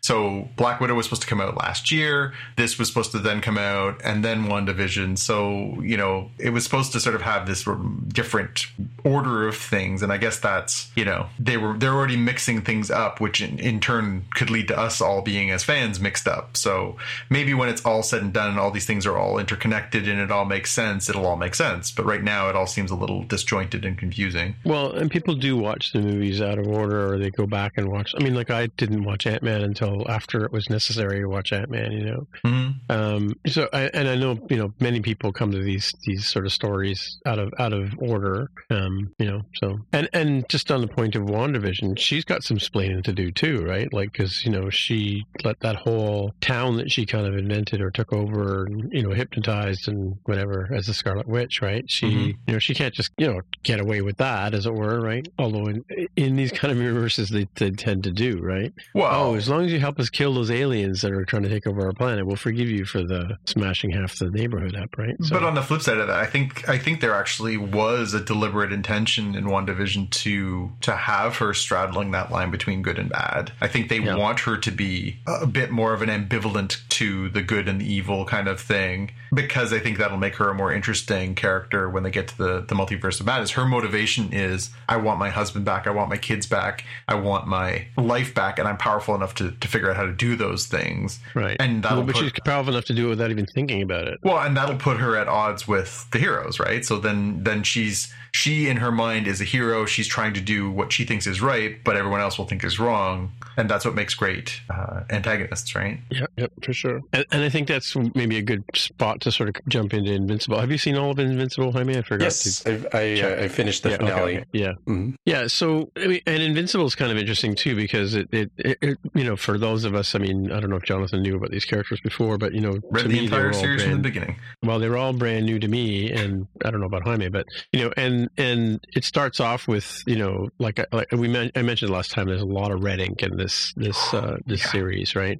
So 0.00 0.48
Black 0.56 0.80
Widow 0.80 0.94
was 0.94 1.06
supposed 1.06 1.22
to 1.22 1.28
come 1.28 1.40
out 1.40 1.56
last 1.56 1.90
year. 1.90 2.32
This 2.56 2.78
was 2.78 2.88
supposed 2.88 3.12
to 3.12 3.18
then 3.18 3.40
come 3.40 3.58
out, 3.58 4.00
and 4.04 4.24
then 4.24 4.44
WandaVision. 4.44 5.18
So 5.18 5.80
you 5.82 5.96
know, 5.96 6.30
it 6.38 6.50
was 6.50 6.64
supposed 6.64 6.92
to 6.92 7.00
sort 7.00 7.14
of 7.14 7.22
have 7.22 7.46
this 7.46 7.66
different 8.08 8.66
order 9.04 9.48
of 9.48 9.56
things. 9.56 10.02
And 10.02 10.12
I 10.12 10.16
guess 10.16 10.38
that's 10.38 10.90
you 10.94 11.04
know 11.04 11.26
they 11.38 11.56
were 11.56 11.74
they're 11.74 11.94
already 11.94 12.16
mixing 12.16 12.62
things 12.62 12.90
up, 12.90 13.20
which 13.20 13.40
in, 13.40 13.58
in 13.58 13.80
turn 13.80 14.24
could 14.34 14.50
lead 14.50 14.68
to 14.68 14.78
us 14.78 15.00
all 15.00 15.22
being 15.22 15.50
as 15.50 15.64
fans 15.64 16.00
mixed 16.00 16.28
up. 16.28 16.56
So 16.56 16.96
maybe 17.30 17.54
when 17.54 17.68
it's 17.68 17.84
all 17.84 18.02
said 18.02 18.22
and 18.22 18.32
done, 18.32 18.50
and 18.50 18.58
all 18.58 18.70
these 18.70 18.86
things 18.86 19.06
are 19.06 19.16
all 19.16 19.38
interconnected 19.38 20.08
and 20.08 20.20
it 20.20 20.30
all 20.30 20.44
makes 20.44 20.70
sense, 20.70 21.08
it'll 21.08 21.26
all 21.26 21.36
make 21.36 21.54
sense. 21.54 21.90
But 21.90 22.06
right 22.06 22.22
now, 22.22 22.48
it 22.48 22.56
all 22.56 22.66
seems 22.66 22.90
a 22.90 22.94
little 22.94 23.22
disjointed 23.24 23.84
and 23.84 23.96
confusing. 23.98 24.54
Well, 24.64 24.92
and 24.92 25.10
people 25.10 25.34
do 25.34 25.56
watch 25.56 25.92
the 25.92 26.00
movies 26.00 26.40
out 26.40 26.58
of 26.58 26.66
order, 26.66 27.12
or 27.12 27.18
they 27.18 27.30
go 27.30 27.46
back 27.46 27.72
and 27.76 27.88
watch. 27.88 28.14
I 28.18 28.22
mean, 28.22 28.34
like 28.34 28.50
I 28.50 28.66
didn't 28.76 29.04
watch 29.04 29.26
Ant 29.34 29.42
Man 29.42 29.62
until 29.62 30.08
after 30.08 30.44
it 30.44 30.52
was 30.52 30.70
necessary 30.70 31.20
to 31.20 31.26
watch 31.26 31.52
Ant 31.52 31.70
Man. 31.70 31.92
You 31.92 32.04
know, 32.04 32.26
hmm 32.44 32.70
Um, 32.88 33.34
so, 33.46 33.68
I, 33.72 33.90
and 33.94 34.08
I 34.08 34.14
know 34.16 34.38
you 34.50 34.56
know 34.56 34.72
many 34.80 35.00
people 35.00 35.32
come 35.32 35.50
to 35.52 35.62
these 35.62 35.92
these 36.04 36.26
sort 36.26 36.46
of 36.46 36.52
stories 36.52 37.18
out 37.26 37.38
of 37.38 37.52
out 37.58 37.72
of 37.72 37.92
order. 37.98 38.48
Um, 38.70 39.12
you 39.18 39.26
know, 39.30 39.42
so 39.54 39.78
and 39.92 40.08
and 40.12 40.48
just 40.48 40.70
on 40.70 40.80
the 40.80 40.88
point 40.88 41.14
of 41.16 41.22
Wandavision, 41.22 41.98
she's 41.98 42.24
got 42.24 42.42
some 42.42 42.58
splaining 42.58 43.02
to 43.04 43.12
do 43.12 43.30
too, 43.30 43.64
right? 43.64 43.92
Like 43.92 44.12
because 44.12 44.44
you 44.44 44.50
know 44.50 44.70
she 44.70 45.24
let 45.44 45.60
that 45.60 45.76
whole 45.76 46.32
town 46.40 46.76
that 46.76 46.90
she 46.90 47.06
kind 47.06 47.26
of 47.26 47.36
invented 47.36 47.80
or 47.80 47.90
took 47.90 48.12
over, 48.12 48.64
and, 48.66 48.92
you 48.92 49.02
know, 49.02 49.14
hypnotized 49.14 49.88
and 49.88 50.14
whatever 50.24 50.68
as 50.74 50.86
the 50.86 50.94
Scarlet 50.94 51.26
Witch, 51.26 51.60
right? 51.62 51.84
She 51.88 52.06
Mhm. 52.06 52.26
you 52.46 52.52
know 52.54 52.58
she 52.58 52.74
can't 52.74 52.94
just 52.94 53.10
you 53.18 53.26
know 53.32 53.40
get 53.62 53.80
away 53.80 54.00
with 54.02 54.16
that, 54.18 54.54
as 54.54 54.66
it 54.66 54.74
were, 54.74 55.00
right? 55.00 55.26
Although 55.38 55.66
in 55.66 55.84
in 56.16 56.36
these 56.36 56.52
kind 56.52 56.72
of 56.72 56.78
universes 56.78 57.28
they, 57.30 57.46
they 57.56 57.70
tend 57.70 58.04
to 58.04 58.10
do, 58.12 58.38
right? 58.40 58.72
Well, 58.94 59.04
Oh, 59.14 59.34
as 59.36 59.48
long 59.48 59.64
as 59.64 59.72
you 59.72 59.78
help 59.80 59.98
us 60.00 60.10
kill 60.10 60.34
those 60.34 60.50
aliens 60.50 61.00
that 61.02 61.12
are 61.12 61.24
trying 61.24 61.44
to 61.44 61.48
take 61.48 61.66
over 61.66 61.86
our 61.86 61.92
planet, 61.92 62.26
we'll 62.26 62.36
forgive 62.36 62.63
you 62.70 62.84
for 62.84 63.02
the 63.04 63.38
smashing 63.46 63.90
half 63.90 64.16
the 64.18 64.30
neighborhood 64.30 64.76
up, 64.76 64.96
right? 64.96 65.16
So- 65.22 65.34
But 65.34 65.44
on 65.44 65.54
the 65.54 65.62
flip 65.62 65.82
side 65.82 65.98
of 65.98 66.06
that, 66.08 66.16
I 66.16 66.26
think 66.26 66.68
I 66.68 66.78
think 66.78 67.00
there 67.00 67.14
actually 67.14 67.56
was 67.56 68.14
a 68.14 68.20
deliberate 68.20 68.72
intention 68.72 69.34
in 69.34 69.48
one 69.48 69.64
WandaVision 69.66 70.10
to 70.10 70.72
to 70.82 70.92
have 70.94 71.38
her 71.38 71.54
straddling 71.54 72.10
that 72.10 72.30
line 72.30 72.50
between 72.50 72.82
good 72.82 72.98
and 72.98 73.08
bad. 73.08 73.52
I 73.60 73.68
think 73.68 73.88
they 73.88 73.98
Yeah. 74.00 74.16
want 74.16 74.40
her 74.40 74.56
to 74.58 74.70
be 74.70 75.20
a 75.26 75.46
bit 75.46 75.70
more 75.70 75.94
of 75.94 76.02
an 76.02 76.08
ambivalent 76.10 76.86
to 76.90 77.28
the 77.30 77.42
good 77.42 77.68
and 77.68 77.80
the 77.80 77.90
evil 77.92 78.24
kind 78.26 78.46
of 78.48 78.60
thing 78.60 79.10
because 79.32 79.72
I 79.72 79.78
think 79.78 79.98
that'll 79.98 80.18
make 80.18 80.36
her 80.36 80.50
a 80.50 80.54
more 80.54 80.72
interesting 80.72 81.34
character 81.34 81.88
when 81.88 82.02
they 82.02 82.10
get 82.10 82.28
to 82.28 82.38
the 82.38 82.64
the 82.68 82.74
multiverse 82.74 83.20
of 83.20 83.26
madness. 83.26 83.52
Her 83.52 83.64
motivation 83.64 84.32
is 84.32 84.70
I 84.88 84.96
want 84.98 85.18
my 85.18 85.30
husband 85.30 85.64
back, 85.64 85.86
I 85.86 85.90
want 85.90 86.10
my 86.10 86.16
kids 86.18 86.46
back, 86.46 86.84
I 87.08 87.14
want 87.14 87.46
my 87.46 87.86
life 87.96 88.34
back, 88.34 88.58
and 88.58 88.68
I'm 88.68 88.76
powerful 88.76 89.14
enough 89.14 89.34
to, 89.36 89.52
to 89.52 89.68
figure 89.68 89.90
out 89.90 89.96
how 89.96 90.04
to 90.04 90.12
do 90.12 90.36
those 90.36 90.66
things. 90.66 91.20
right. 91.34 91.56
And 91.60 91.82
that'll 91.82 91.98
well, 92.02 92.06
put- 92.12 92.16
powerful 92.54 92.72
enough 92.72 92.84
to 92.84 92.94
do 92.94 93.06
it 93.06 93.10
without 93.10 93.30
even 93.30 93.46
thinking 93.46 93.82
about 93.82 94.06
it. 94.06 94.20
Well, 94.22 94.38
and 94.38 94.56
that'll 94.56 94.76
put 94.76 94.98
her 94.98 95.16
at 95.16 95.26
odds 95.26 95.66
with 95.66 96.06
the 96.12 96.18
heroes, 96.18 96.60
right? 96.60 96.84
So 96.84 96.98
then 96.98 97.42
then 97.42 97.64
she's 97.64 98.12
she 98.34 98.68
in 98.68 98.76
her 98.78 98.90
mind 98.90 99.28
is 99.28 99.40
a 99.40 99.44
hero. 99.44 99.86
She's 99.86 100.08
trying 100.08 100.34
to 100.34 100.40
do 100.40 100.68
what 100.68 100.92
she 100.92 101.04
thinks 101.04 101.24
is 101.28 101.40
right, 101.40 101.76
but 101.84 101.96
everyone 101.96 102.20
else 102.20 102.36
will 102.36 102.46
think 102.46 102.64
is 102.64 102.80
wrong, 102.80 103.30
and 103.56 103.70
that's 103.70 103.84
what 103.84 103.94
makes 103.94 104.12
great 104.14 104.60
uh, 104.68 105.02
antagonists, 105.08 105.72
right? 105.76 106.00
Yep, 106.10 106.30
yep, 106.36 106.52
for 106.64 106.72
sure. 106.72 107.00
And, 107.12 107.24
and 107.30 107.42
I 107.44 107.48
think 107.48 107.68
that's 107.68 107.94
maybe 108.16 108.36
a 108.36 108.42
good 108.42 108.64
spot 108.74 109.20
to 109.20 109.30
sort 109.30 109.50
of 109.50 109.54
jump 109.68 109.94
into 109.94 110.10
Invincible. 110.12 110.58
Have 110.58 110.72
you 110.72 110.78
seen 110.78 110.96
all 110.96 111.12
of 111.12 111.20
Invincible, 111.20 111.70
Jaime? 111.70 111.96
I 111.96 112.02
forgot 112.02 112.24
Yes, 112.24 112.64
to. 112.64 112.88
I, 112.92 112.98
I, 112.98 113.20
uh, 113.20 113.44
I 113.44 113.48
finished 113.48 113.84
the 113.84 113.90
yeah, 113.90 113.96
finale. 113.98 114.36
okay. 114.38 114.44
yeah, 114.52 114.72
Mhm. 114.88 115.14
yeah. 115.26 115.46
So, 115.46 115.92
I 115.96 116.08
mean, 116.08 116.20
and 116.26 116.42
Invincible 116.42 116.86
is 116.86 116.96
kind 116.96 117.12
of 117.12 117.18
interesting 117.18 117.54
too 117.54 117.76
because 117.76 118.16
it, 118.16 118.28
it, 118.32 118.50
it, 118.58 118.78
it, 118.82 118.98
you 119.14 119.22
know, 119.22 119.36
for 119.36 119.58
those 119.58 119.84
of 119.84 119.94
us, 119.94 120.16
I 120.16 120.18
mean, 120.18 120.50
I 120.50 120.58
don't 120.58 120.70
know 120.70 120.76
if 120.76 120.82
Jonathan 120.82 121.22
knew 121.22 121.36
about 121.36 121.52
these 121.52 121.64
characters 121.64 122.00
before, 122.00 122.36
but 122.36 122.52
you 122.52 122.60
know, 122.60 122.80
Read 122.90 123.02
to 123.02 123.08
the 123.08 123.14
me, 123.14 123.14
they 123.20 123.24
entire 123.26 123.42
were 123.46 123.52
all 123.54 123.60
series 123.60 123.82
from 123.84 123.92
the 123.92 123.98
beginning. 123.98 124.34
well, 124.64 124.80
they 124.80 124.88
were 124.88 124.96
all 124.98 125.12
brand 125.12 125.46
new 125.46 125.60
to 125.60 125.68
me, 125.68 126.10
and 126.10 126.48
I 126.64 126.72
don't 126.72 126.80
know 126.80 126.86
about 126.86 127.04
Jaime, 127.04 127.28
but 127.28 127.46
you 127.72 127.84
know, 127.84 127.92
and 127.96 128.23
and 128.36 128.84
it 128.94 129.04
starts 129.04 129.40
off 129.40 129.66
with 129.68 130.02
you 130.06 130.16
know, 130.16 130.48
like, 130.58 130.78
I- 130.80 130.86
like 130.92 131.12
we 131.12 131.28
men- 131.28 131.50
I 131.54 131.62
mentioned 131.62 131.90
last 131.90 132.10
time, 132.12 132.26
there's 132.28 132.42
a 132.42 132.46
lot 132.46 132.70
of 132.70 132.82
red 132.82 133.00
ink 133.00 133.22
in 133.22 133.36
this 133.36 133.72
this 133.76 134.12
uh, 134.14 134.36
this 134.46 134.62
Yeah. 134.64 134.70
series, 134.72 135.16
right? 135.16 135.38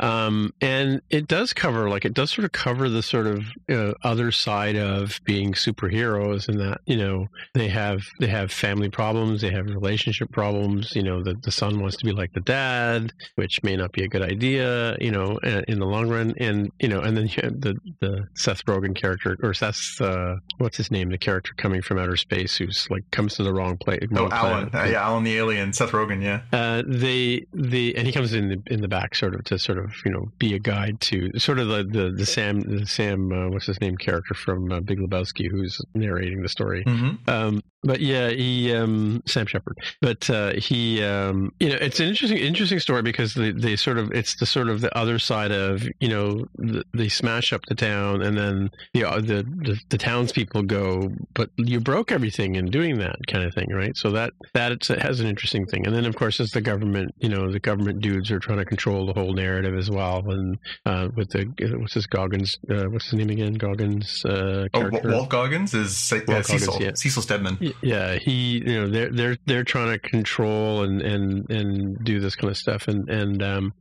Um, 0.00 0.52
and 0.60 1.00
it 1.10 1.28
does 1.28 1.52
cover, 1.52 1.88
like, 1.88 2.04
it 2.04 2.14
does 2.14 2.30
sort 2.32 2.44
of 2.44 2.52
cover 2.52 2.88
the 2.88 3.02
sort 3.02 3.26
of 3.26 3.44
uh, 3.70 3.92
other 4.02 4.32
side 4.32 4.76
of 4.76 5.20
being 5.24 5.52
superheroes, 5.52 6.48
in 6.48 6.58
that 6.58 6.80
you 6.86 6.96
know 6.96 7.28
they 7.54 7.68
have 7.68 8.00
they 8.20 8.26
have 8.26 8.50
family 8.50 8.88
problems, 8.90 9.40
they 9.42 9.50
have 9.50 9.66
relationship 9.66 10.30
problems. 10.32 10.94
You 10.96 11.02
know, 11.02 11.22
the 11.22 11.34
the 11.42 11.52
son 11.52 11.80
wants 11.80 11.96
to 11.98 12.04
be 12.04 12.12
like 12.12 12.32
the 12.32 12.40
dad, 12.40 13.12
which 13.36 13.62
may 13.62 13.76
not 13.76 13.92
be 13.92 14.02
a 14.04 14.08
good 14.08 14.22
idea, 14.22 14.96
you 15.00 15.10
know, 15.10 15.38
uh, 15.44 15.62
in 15.68 15.78
the 15.78 15.86
long 15.86 16.08
run. 16.08 16.34
And 16.38 16.70
you 16.80 16.88
know, 16.88 17.00
and 17.00 17.16
then 17.16 17.24
you 17.28 17.34
have 17.42 17.60
the 17.60 17.76
the 18.00 18.26
Seth 18.34 18.64
Rogen 18.64 18.96
character, 18.96 19.36
or 19.42 19.54
Seth, 19.54 20.00
uh, 20.00 20.36
what's 20.58 20.76
his 20.76 20.90
name, 20.90 21.10
the 21.10 21.18
character 21.18 21.52
coming 21.56 21.82
from 21.82 21.98
outer 21.98 22.11
space, 22.16 22.56
who's 22.56 22.88
like 22.90 23.10
comes 23.10 23.34
to 23.36 23.42
the 23.42 23.52
wrong 23.52 23.76
place. 23.76 24.06
Oh, 24.14 24.28
Alan, 24.30 24.70
uh, 24.74 24.84
yeah, 24.84 25.04
Alan 25.04 25.24
the 25.24 25.36
alien, 25.36 25.72
Seth 25.72 25.90
Rogen, 25.90 26.22
yeah. 26.22 26.42
Uh, 26.52 26.82
they 26.86 27.46
the 27.52 27.96
and 27.96 28.06
he 28.06 28.12
comes 28.12 28.32
in 28.32 28.48
the 28.48 28.62
in 28.72 28.80
the 28.80 28.88
back 28.88 29.14
sort 29.14 29.34
of 29.34 29.44
to 29.44 29.58
sort 29.58 29.78
of 29.78 29.92
you 30.04 30.10
know 30.10 30.30
be 30.38 30.54
a 30.54 30.58
guide 30.58 31.00
to 31.02 31.38
sort 31.38 31.58
of 31.58 31.68
the 31.68 31.84
the, 31.84 32.10
the 32.10 32.26
Sam 32.26 32.60
the 32.60 32.86
Sam 32.86 33.32
uh, 33.32 33.48
what's 33.48 33.66
his 33.66 33.80
name 33.80 33.96
character 33.96 34.34
from 34.34 34.72
uh, 34.72 34.80
Big 34.80 34.98
Lebowski 34.98 35.50
who's 35.50 35.80
narrating 35.94 36.42
the 36.42 36.48
story. 36.48 36.84
Mm-hmm. 36.84 37.30
Um, 37.30 37.62
but 37.84 38.00
yeah, 38.00 38.30
he 38.30 38.72
um, 38.74 39.22
Sam 39.26 39.46
Shepard. 39.46 39.78
But 40.00 40.30
uh, 40.30 40.52
he, 40.54 41.02
um, 41.02 41.52
you 41.58 41.68
know, 41.68 41.76
it's 41.80 41.98
an 41.98 42.08
interesting, 42.08 42.38
interesting 42.38 42.78
story 42.78 43.02
because 43.02 43.34
they, 43.34 43.50
they 43.50 43.76
sort 43.76 43.98
of 43.98 44.12
it's 44.12 44.36
the 44.36 44.46
sort 44.46 44.68
of 44.68 44.80
the 44.80 44.96
other 44.96 45.18
side 45.18 45.50
of 45.50 45.82
you 46.00 46.08
know 46.08 46.46
the, 46.56 46.84
they 46.94 47.08
smash 47.08 47.52
up 47.52 47.62
the 47.66 47.74
town 47.74 48.22
and 48.22 48.36
then 48.36 48.70
the, 48.94 49.04
uh, 49.04 49.16
the 49.16 49.42
the 49.42 49.80
the 49.88 49.98
townspeople 49.98 50.62
go, 50.62 51.12
but 51.34 51.50
you 51.56 51.80
broke 51.80 52.01
everything 52.10 52.56
in 52.56 52.66
doing 52.66 52.98
that 52.98 53.16
kind 53.28 53.44
of 53.44 53.54
thing, 53.54 53.68
right? 53.72 53.96
So 53.96 54.10
that 54.12 54.32
that 54.54 54.72
it's, 54.72 54.90
it 54.90 55.00
has 55.00 55.20
an 55.20 55.26
interesting 55.26 55.66
thing. 55.66 55.86
And 55.86 55.94
then 55.94 56.06
of 56.06 56.16
course, 56.16 56.40
as 56.40 56.50
the 56.50 56.60
government, 56.60 57.14
you 57.18 57.28
know, 57.28 57.50
the 57.52 57.60
government 57.60 58.00
dudes 58.00 58.30
are 58.30 58.38
trying 58.40 58.58
to 58.58 58.64
control 58.64 59.06
the 59.06 59.12
whole 59.12 59.34
narrative 59.34 59.76
as 59.76 59.90
well. 59.90 60.22
And 60.28 60.58
uh, 60.86 61.08
with 61.14 61.30
the 61.30 61.46
what's 61.78 61.94
his 61.94 62.06
Goggins, 62.06 62.56
uh, 62.70 62.84
what's 62.86 63.04
his 63.10 63.14
name 63.14 63.30
again? 63.30 63.54
Goggins 63.54 64.24
uh, 64.24 64.66
Oh. 64.74 64.90
Walt 65.04 65.28
Goggins 65.28 65.74
is 65.74 66.12
uh, 66.12 66.20
Walt 66.26 66.46
Cecil, 66.46 66.72
Goggins, 66.72 66.84
yeah. 66.84 66.92
Cecil 66.94 67.22
Stedman. 67.22 67.58
Yeah, 67.82 68.14
he, 68.16 68.58
you 68.58 68.80
know, 68.80 68.88
they're 68.88 69.10
they're 69.10 69.36
they're 69.46 69.64
trying 69.64 69.92
to 69.92 69.98
control 69.98 70.82
and 70.82 71.02
and 71.02 71.50
and 71.50 72.04
do 72.04 72.20
this 72.20 72.34
kind 72.36 72.50
of 72.50 72.56
stuff, 72.56 72.88
and 72.88 73.08
and 73.08 73.42
um, 73.42 73.72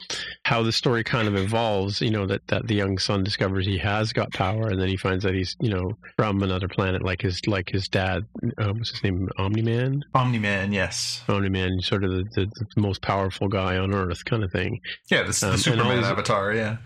how 0.43 0.63
the 0.63 0.71
story 0.71 1.03
kind 1.03 1.27
of 1.27 1.35
evolves. 1.35 2.01
You 2.01 2.11
know 2.11 2.25
that 2.27 2.41
that 2.47 2.67
the 2.67 2.75
young 2.75 2.97
son 2.97 3.23
discovers 3.23 3.65
he 3.65 3.77
has 3.77 4.11
got 4.13 4.31
power, 4.33 4.67
and 4.67 4.79
then 4.81 4.89
he 4.89 4.97
finds 4.97 5.23
that 5.23 5.33
he's 5.33 5.55
you 5.61 5.69
know 5.69 5.97
from 6.17 6.43
another 6.43 6.67
planet, 6.67 7.03
like 7.03 7.21
his 7.21 7.39
like 7.47 7.69
his 7.69 7.87
dad. 7.87 8.10
Uh, 8.17 8.73
what's 8.73 8.91
his 8.91 9.03
name? 9.03 9.29
Omni 9.37 9.61
Man. 9.61 10.03
Omni 10.13 10.39
Man, 10.39 10.71
yes. 10.71 11.23
Omni 11.29 11.49
Man, 11.49 11.79
sort 11.81 12.03
of 12.03 12.11
the, 12.11 12.23
the, 12.35 12.45
the 12.75 12.81
most 12.81 13.01
powerful 13.01 13.47
guy 13.47 13.77
on 13.77 13.93
Earth, 13.93 14.23
kind 14.25 14.43
of 14.43 14.51
thing. 14.51 14.79
Yeah, 15.09 15.23
this, 15.23 15.41
Um, 15.43 15.51
the 15.53 15.57
Superman 15.57 15.97
these- 15.97 16.05
avatar, 16.07 16.53
yeah. 16.53 16.77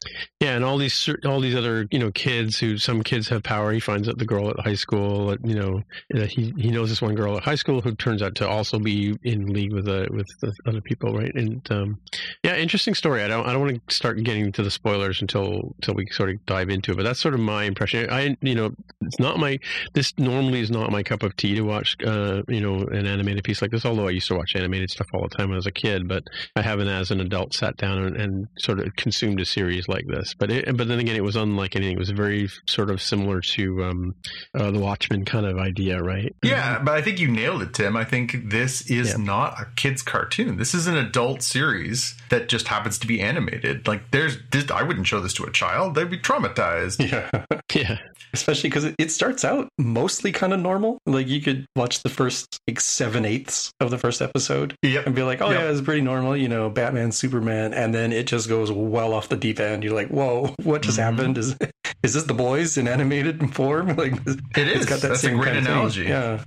Yeah, 0.41 0.55
and 0.55 0.63
all 0.63 0.77
these 0.77 1.09
all 1.25 1.39
these 1.39 1.55
other 1.55 1.87
you 1.91 1.97
know 1.97 2.11
kids 2.11 2.59
who 2.59 2.77
some 2.77 3.01
kids 3.01 3.27
have 3.29 3.41
power. 3.41 3.71
He 3.71 3.79
finds 3.79 4.07
out 4.07 4.17
the 4.19 4.25
girl 4.25 4.49
at 4.49 4.59
high 4.59 4.75
school. 4.75 5.35
You 5.43 5.55
know, 5.55 5.81
he 6.27 6.53
he 6.57 6.69
knows 6.69 6.89
this 6.89 7.01
one 7.01 7.15
girl 7.15 7.37
at 7.37 7.43
high 7.43 7.55
school 7.55 7.81
who 7.81 7.95
turns 7.95 8.21
out 8.21 8.35
to 8.35 8.47
also 8.47 8.77
be 8.77 9.15
in 9.23 9.47
league 9.53 9.73
with 9.73 9.87
uh, 9.87 10.05
with 10.11 10.27
the 10.41 10.53
other 10.67 10.81
people, 10.81 11.13
right? 11.15 11.33
And 11.33 11.65
um, 11.71 11.97
yeah, 12.43 12.55
interesting 12.57 12.93
story. 12.93 13.23
I 13.23 13.27
don't 13.27 13.47
I 13.47 13.53
don't 13.53 13.61
want 13.61 13.87
to 13.87 13.95
start 13.95 14.21
getting 14.23 14.51
to 14.51 14.61
the 14.61 14.69
spoilers 14.69 15.21
until 15.21 15.73
until 15.77 15.95
we 15.95 16.05
sort 16.11 16.29
of 16.29 16.45
dive 16.45 16.69
into 16.69 16.91
it. 16.91 16.97
But 16.97 17.03
that's 17.03 17.19
sort 17.21 17.33
of 17.33 17.39
my 17.39 17.63
impression. 17.63 18.07
I 18.11 18.37
you 18.41 18.53
know 18.55 18.71
it's 19.01 19.19
not 19.19 19.39
my 19.39 19.57
this 19.93 20.13
normally 20.19 20.59
is 20.59 20.69
not 20.69 20.91
my 20.91 21.01
cup 21.05 21.23
of 21.23 21.35
tea 21.35 21.55
to 21.55 21.61
watch 21.61 21.95
uh, 22.05 22.41
you 22.47 22.61
know 22.61 22.81
an 22.87 23.05
animated 23.05 23.43
piece 23.43 23.61
like 23.61 23.71
this. 23.71 23.85
Although 23.85 24.07
I 24.07 24.11
used 24.11 24.27
to 24.27 24.35
watch 24.35 24.55
animated 24.55 24.89
stuff 24.89 25.07
all 25.13 25.27
the 25.29 25.35
time 25.35 25.47
when 25.49 25.55
I 25.55 25.57
was 25.57 25.67
a 25.67 25.71
kid, 25.71 26.07
but 26.07 26.23
I 26.55 26.61
haven't 26.61 26.87
as 26.87 27.11
an 27.11 27.19
adult 27.21 27.53
sat 27.53 27.77
down 27.77 27.99
and, 28.05 28.15
and 28.17 28.47
sort 28.59 28.79
of 28.79 28.95
consumed 28.95 29.39
a 29.39 29.45
series 29.45 29.87
like 29.87 30.05
this. 30.07 30.33
But 30.37 30.51
it, 30.51 30.77
but 30.77 30.87
then 30.87 30.99
again, 30.99 31.15
it 31.15 31.23
was 31.23 31.35
unlike 31.35 31.75
anything. 31.75 31.95
It 31.95 31.99
was 31.99 32.09
very 32.09 32.49
sort 32.67 32.89
of 32.89 33.01
similar 33.01 33.41
to 33.41 33.83
um, 33.83 34.15
uh, 34.53 34.71
the 34.71 34.79
Watchmen 34.79 35.25
kind 35.25 35.45
of 35.45 35.57
idea, 35.57 36.01
right? 36.01 36.35
Yeah, 36.43 36.79
but 36.83 36.93
I 36.95 37.01
think 37.01 37.19
you 37.19 37.29
nailed 37.29 37.61
it, 37.61 37.73
Tim. 37.73 37.95
I 37.95 38.03
think 38.03 38.49
this 38.49 38.89
is 38.89 39.11
Yeah. 39.11 39.17
not 39.23 39.59
a 39.61 39.67
kid's 39.75 40.01
cartoon. 40.01 40.57
This 40.57 40.73
is 40.73 40.87
an 40.87 40.97
adult 40.97 41.41
series 41.41 42.15
that 42.29 42.49
just 42.49 42.67
happens 42.67 42.97
to 42.99 43.07
be 43.07 43.21
animated. 43.21 43.87
Like, 43.87 44.11
there's, 44.11 44.37
this, 44.51 44.69
I 44.71 44.83
wouldn't 44.83 45.07
show 45.07 45.19
this 45.21 45.33
to 45.35 45.43
a 45.43 45.51
child; 45.51 45.95
they'd 45.95 46.09
be 46.09 46.17
traumatized. 46.19 46.99
Yeah. 47.05 47.29
Yeah, 47.73 47.97
Especially 48.35 48.69
because 48.69 48.83
it, 48.83 48.95
it 48.99 49.11
starts 49.11 49.43
out 49.45 49.67
mostly 49.77 50.31
kind 50.31 50.53
of 50.53 50.59
normal. 50.59 50.97
Like 51.05 51.27
you 51.27 51.41
could 51.41 51.65
watch 51.75 52.03
the 52.03 52.09
first 52.09 52.59
like 52.67 52.79
seven 52.79 53.25
eighths 53.25 53.71
of 53.79 53.89
the 53.91 53.97
first 53.97 54.21
episode 54.21 54.75
Yep. 54.83 55.05
and 55.07 55.15
be 55.15 55.23
like, 55.23 55.41
oh 55.41 55.49
Yep. 55.49 55.59
yeah, 55.59 55.69
it's 55.71 55.81
pretty 55.81 56.01
normal, 56.01 56.35
you 56.35 56.47
know, 56.49 56.69
Batman, 56.69 57.11
Superman, 57.11 57.73
and 57.73 57.93
then 57.93 58.11
it 58.11 58.27
just 58.27 58.47
goes 58.49 58.71
well 58.71 59.13
off 59.13 59.29
the 59.29 59.37
deep 59.37 59.59
end. 59.59 59.83
You're 59.83 59.95
like, 59.95 60.09
whoa, 60.09 60.53
what 60.63 60.81
just 60.81 60.97
Mhm. 60.99 61.03
happened? 61.03 61.37
Is 61.37 61.55
is 62.03 62.13
this 62.13 62.23
the 62.23 62.33
boys 62.33 62.77
in 62.77 62.87
animated 62.87 63.53
form? 63.55 63.87
Like 63.95 64.13
It 64.27 64.67
is. 64.67 64.81
It's 64.81 64.85
got 64.85 64.99
that 65.01 65.07
That's 65.09 65.23
a 65.23 65.31
great 65.31 65.55
analogy. 65.55 66.03
Yeah. 66.03 66.43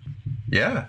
Yeah. 0.50 0.86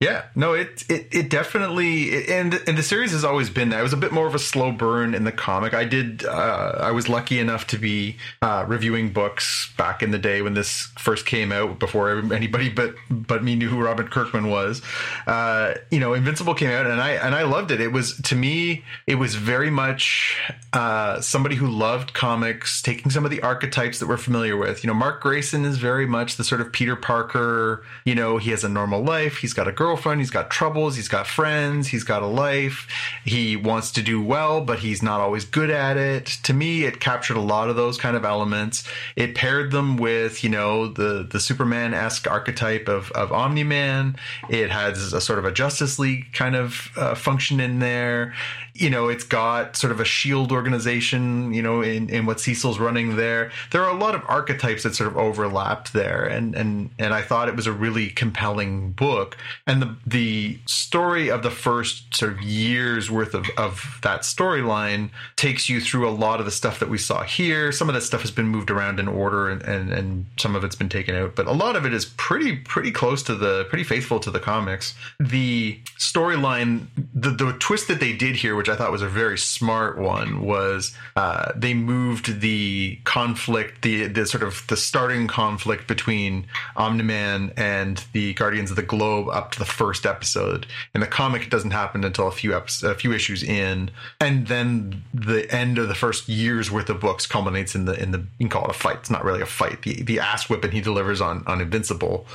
Yeah, 0.00 0.24
no, 0.34 0.54
it 0.54 0.82
it, 0.88 1.08
it 1.12 1.28
definitely 1.28 2.26
and 2.26 2.54
and 2.66 2.78
the 2.78 2.82
series 2.82 3.12
has 3.12 3.22
always 3.22 3.50
been 3.50 3.68
that. 3.68 3.80
It 3.80 3.82
was 3.82 3.92
a 3.92 3.98
bit 3.98 4.12
more 4.12 4.26
of 4.26 4.34
a 4.34 4.38
slow 4.38 4.72
burn 4.72 5.14
in 5.14 5.24
the 5.24 5.32
comic. 5.32 5.74
I 5.74 5.84
did 5.84 6.24
uh, 6.24 6.78
I 6.80 6.90
was 6.90 7.06
lucky 7.06 7.38
enough 7.38 7.66
to 7.66 7.78
be 7.78 8.16
uh, 8.40 8.64
reviewing 8.66 9.12
books 9.12 9.70
back 9.76 10.02
in 10.02 10.10
the 10.10 10.16
day 10.16 10.40
when 10.40 10.54
this 10.54 10.90
first 10.96 11.26
came 11.26 11.52
out, 11.52 11.78
before 11.78 12.18
anybody 12.32 12.70
but 12.70 12.94
but 13.10 13.44
me 13.44 13.56
knew 13.56 13.68
who 13.68 13.78
Robert 13.78 14.10
Kirkman 14.10 14.48
was. 14.48 14.80
Uh, 15.26 15.74
you 15.90 16.00
know, 16.00 16.14
Invincible 16.14 16.54
came 16.54 16.70
out, 16.70 16.86
and 16.86 16.98
I 16.98 17.10
and 17.10 17.34
I 17.34 17.42
loved 17.42 17.70
it. 17.70 17.78
It 17.82 17.92
was 17.92 18.16
to 18.22 18.34
me, 18.34 18.82
it 19.06 19.16
was 19.16 19.34
very 19.34 19.68
much 19.68 20.40
uh, 20.72 21.20
somebody 21.20 21.56
who 21.56 21.66
loved 21.66 22.14
comics, 22.14 22.80
taking 22.80 23.10
some 23.10 23.26
of 23.26 23.30
the 23.30 23.42
archetypes 23.42 23.98
that 23.98 24.06
we're 24.06 24.16
familiar 24.16 24.56
with. 24.56 24.82
You 24.82 24.88
know, 24.88 24.94
Mark 24.94 25.20
Grayson 25.20 25.66
is 25.66 25.76
very 25.76 26.06
much 26.06 26.38
the 26.38 26.44
sort 26.44 26.62
of 26.62 26.72
Peter 26.72 26.96
Parker. 26.96 27.84
You 28.06 28.14
know, 28.14 28.38
he 28.38 28.48
has 28.52 28.64
a 28.64 28.68
normal 28.70 29.02
life. 29.04 29.36
He's 29.36 29.52
got 29.52 29.68
a 29.68 29.72
girlfriend. 29.72 29.89
Girlfriend, 29.90 30.20
he's 30.20 30.30
got 30.30 30.50
troubles, 30.50 30.94
he's 30.94 31.08
got 31.08 31.26
friends, 31.26 31.88
he's 31.88 32.04
got 32.04 32.22
a 32.22 32.26
life. 32.26 32.86
He 33.24 33.56
wants 33.56 33.90
to 33.92 34.02
do 34.02 34.22
well, 34.22 34.60
but 34.60 34.78
he's 34.78 35.02
not 35.02 35.20
always 35.20 35.44
good 35.44 35.68
at 35.68 35.96
it. 35.96 36.26
To 36.44 36.54
me, 36.54 36.84
it 36.84 37.00
captured 37.00 37.36
a 37.36 37.40
lot 37.40 37.68
of 37.68 37.74
those 37.74 37.98
kind 37.98 38.16
of 38.16 38.24
elements. 38.24 38.84
It 39.16 39.34
paired 39.34 39.72
them 39.72 39.96
with, 39.96 40.44
you 40.44 40.50
know, 40.50 40.86
the 40.86 41.26
the 41.28 41.40
Superman 41.40 41.92
esque 41.92 42.30
archetype 42.30 42.88
of 42.88 43.10
of 43.12 43.32
Omni 43.32 43.64
Man. 43.64 44.14
It 44.48 44.70
has 44.70 45.12
a 45.12 45.20
sort 45.20 45.40
of 45.40 45.44
a 45.44 45.50
Justice 45.50 45.98
League 45.98 46.32
kind 46.32 46.54
of 46.54 46.92
uh, 46.96 47.16
function 47.16 47.58
in 47.58 47.80
there 47.80 48.32
you 48.80 48.88
know, 48.88 49.08
it's 49.08 49.24
got 49.24 49.76
sort 49.76 49.92
of 49.92 50.00
a 50.00 50.06
shield 50.06 50.50
organization, 50.50 51.52
you 51.52 51.60
know, 51.60 51.82
in, 51.82 52.08
in 52.08 52.24
what 52.24 52.40
Cecil's 52.40 52.78
running 52.78 53.16
there. 53.16 53.52
There 53.72 53.84
are 53.84 53.94
a 53.94 53.98
lot 53.98 54.14
of 54.14 54.22
archetypes 54.26 54.84
that 54.84 54.94
sort 54.94 55.10
of 55.10 55.18
overlapped 55.18 55.92
there. 55.92 56.24
And, 56.24 56.54
and, 56.54 56.88
and 56.98 57.12
I 57.12 57.20
thought 57.20 57.48
it 57.48 57.56
was 57.56 57.66
a 57.66 57.72
really 57.72 58.08
compelling 58.08 58.92
book. 58.92 59.36
And 59.66 59.82
the, 59.82 59.96
the 60.06 60.58
story 60.64 61.30
of 61.30 61.42
the 61.42 61.50
first 61.50 62.14
sort 62.14 62.32
of 62.32 62.40
years 62.40 63.10
worth 63.10 63.34
of, 63.34 63.50
of 63.58 63.98
that 64.02 64.22
storyline 64.22 65.10
takes 65.36 65.68
you 65.68 65.78
through 65.78 66.08
a 66.08 66.10
lot 66.10 66.40
of 66.40 66.46
the 66.46 66.52
stuff 66.52 66.78
that 66.78 66.88
we 66.88 66.96
saw 66.96 67.22
here. 67.22 67.72
Some 67.72 67.90
of 67.90 67.94
that 67.94 68.00
stuff 68.00 68.22
has 68.22 68.30
been 68.30 68.46
moved 68.46 68.70
around 68.70 68.98
in 68.98 69.08
order 69.08 69.50
and, 69.50 69.60
and, 69.62 69.92
and 69.92 70.26
some 70.38 70.56
of 70.56 70.64
it's 70.64 70.76
been 70.76 70.88
taken 70.88 71.14
out, 71.14 71.36
but 71.36 71.46
a 71.46 71.52
lot 71.52 71.76
of 71.76 71.84
it 71.84 71.92
is 71.92 72.06
pretty, 72.16 72.56
pretty 72.56 72.92
close 72.92 73.22
to 73.24 73.34
the, 73.34 73.66
pretty 73.66 73.84
faithful 73.84 74.18
to 74.20 74.30
the 74.30 74.40
comics. 74.40 74.94
The 75.18 75.78
storyline, 75.98 76.86
the, 77.12 77.28
the 77.28 77.52
twist 77.58 77.86
that 77.88 78.00
they 78.00 78.14
did 78.14 78.36
here, 78.36 78.56
which 78.56 78.69
I 78.70 78.76
thought 78.76 78.90
was 78.92 79.02
a 79.02 79.08
very 79.08 79.38
smart 79.38 79.98
one, 79.98 80.42
was 80.42 80.94
uh, 81.16 81.52
they 81.54 81.74
moved 81.74 82.40
the 82.40 82.98
conflict, 83.04 83.82
the 83.82 84.06
the 84.06 84.26
sort 84.26 84.42
of 84.42 84.66
the 84.68 84.76
starting 84.76 85.26
conflict 85.26 85.86
between 85.86 86.46
Omni-Man 86.76 87.52
and 87.56 88.04
the 88.12 88.34
Guardians 88.34 88.70
of 88.70 88.76
the 88.76 88.82
Globe 88.82 89.28
up 89.28 89.50
to 89.52 89.58
the 89.58 89.64
first 89.64 90.06
episode. 90.06 90.66
In 90.94 91.00
the 91.00 91.06
comic, 91.06 91.42
it 91.42 91.50
doesn't 91.50 91.72
happen 91.72 92.04
until 92.04 92.28
a 92.28 92.32
few 92.32 92.54
episodes, 92.54 92.92
a 92.92 92.98
few 92.98 93.12
issues 93.12 93.42
in, 93.42 93.90
and 94.20 94.46
then 94.46 95.02
the 95.12 95.50
end 95.54 95.78
of 95.78 95.88
the 95.88 95.94
first 95.94 96.28
year's 96.28 96.70
worth 96.70 96.88
of 96.90 97.00
books 97.00 97.26
culminates 97.26 97.74
in 97.74 97.84
the 97.84 98.00
in 98.00 98.10
the 98.12 98.18
you 98.18 98.46
can 98.46 98.48
call 98.48 98.64
it 98.64 98.70
a 98.70 98.78
fight. 98.78 98.96
It's 98.96 99.10
not 99.10 99.24
really 99.24 99.40
a 99.40 99.46
fight. 99.46 99.82
The 99.82 100.02
the 100.02 100.20
ass 100.20 100.48
whipping 100.48 100.72
he 100.72 100.80
delivers 100.80 101.20
on 101.20 101.44
on 101.46 101.60
Invincible. 101.60 102.26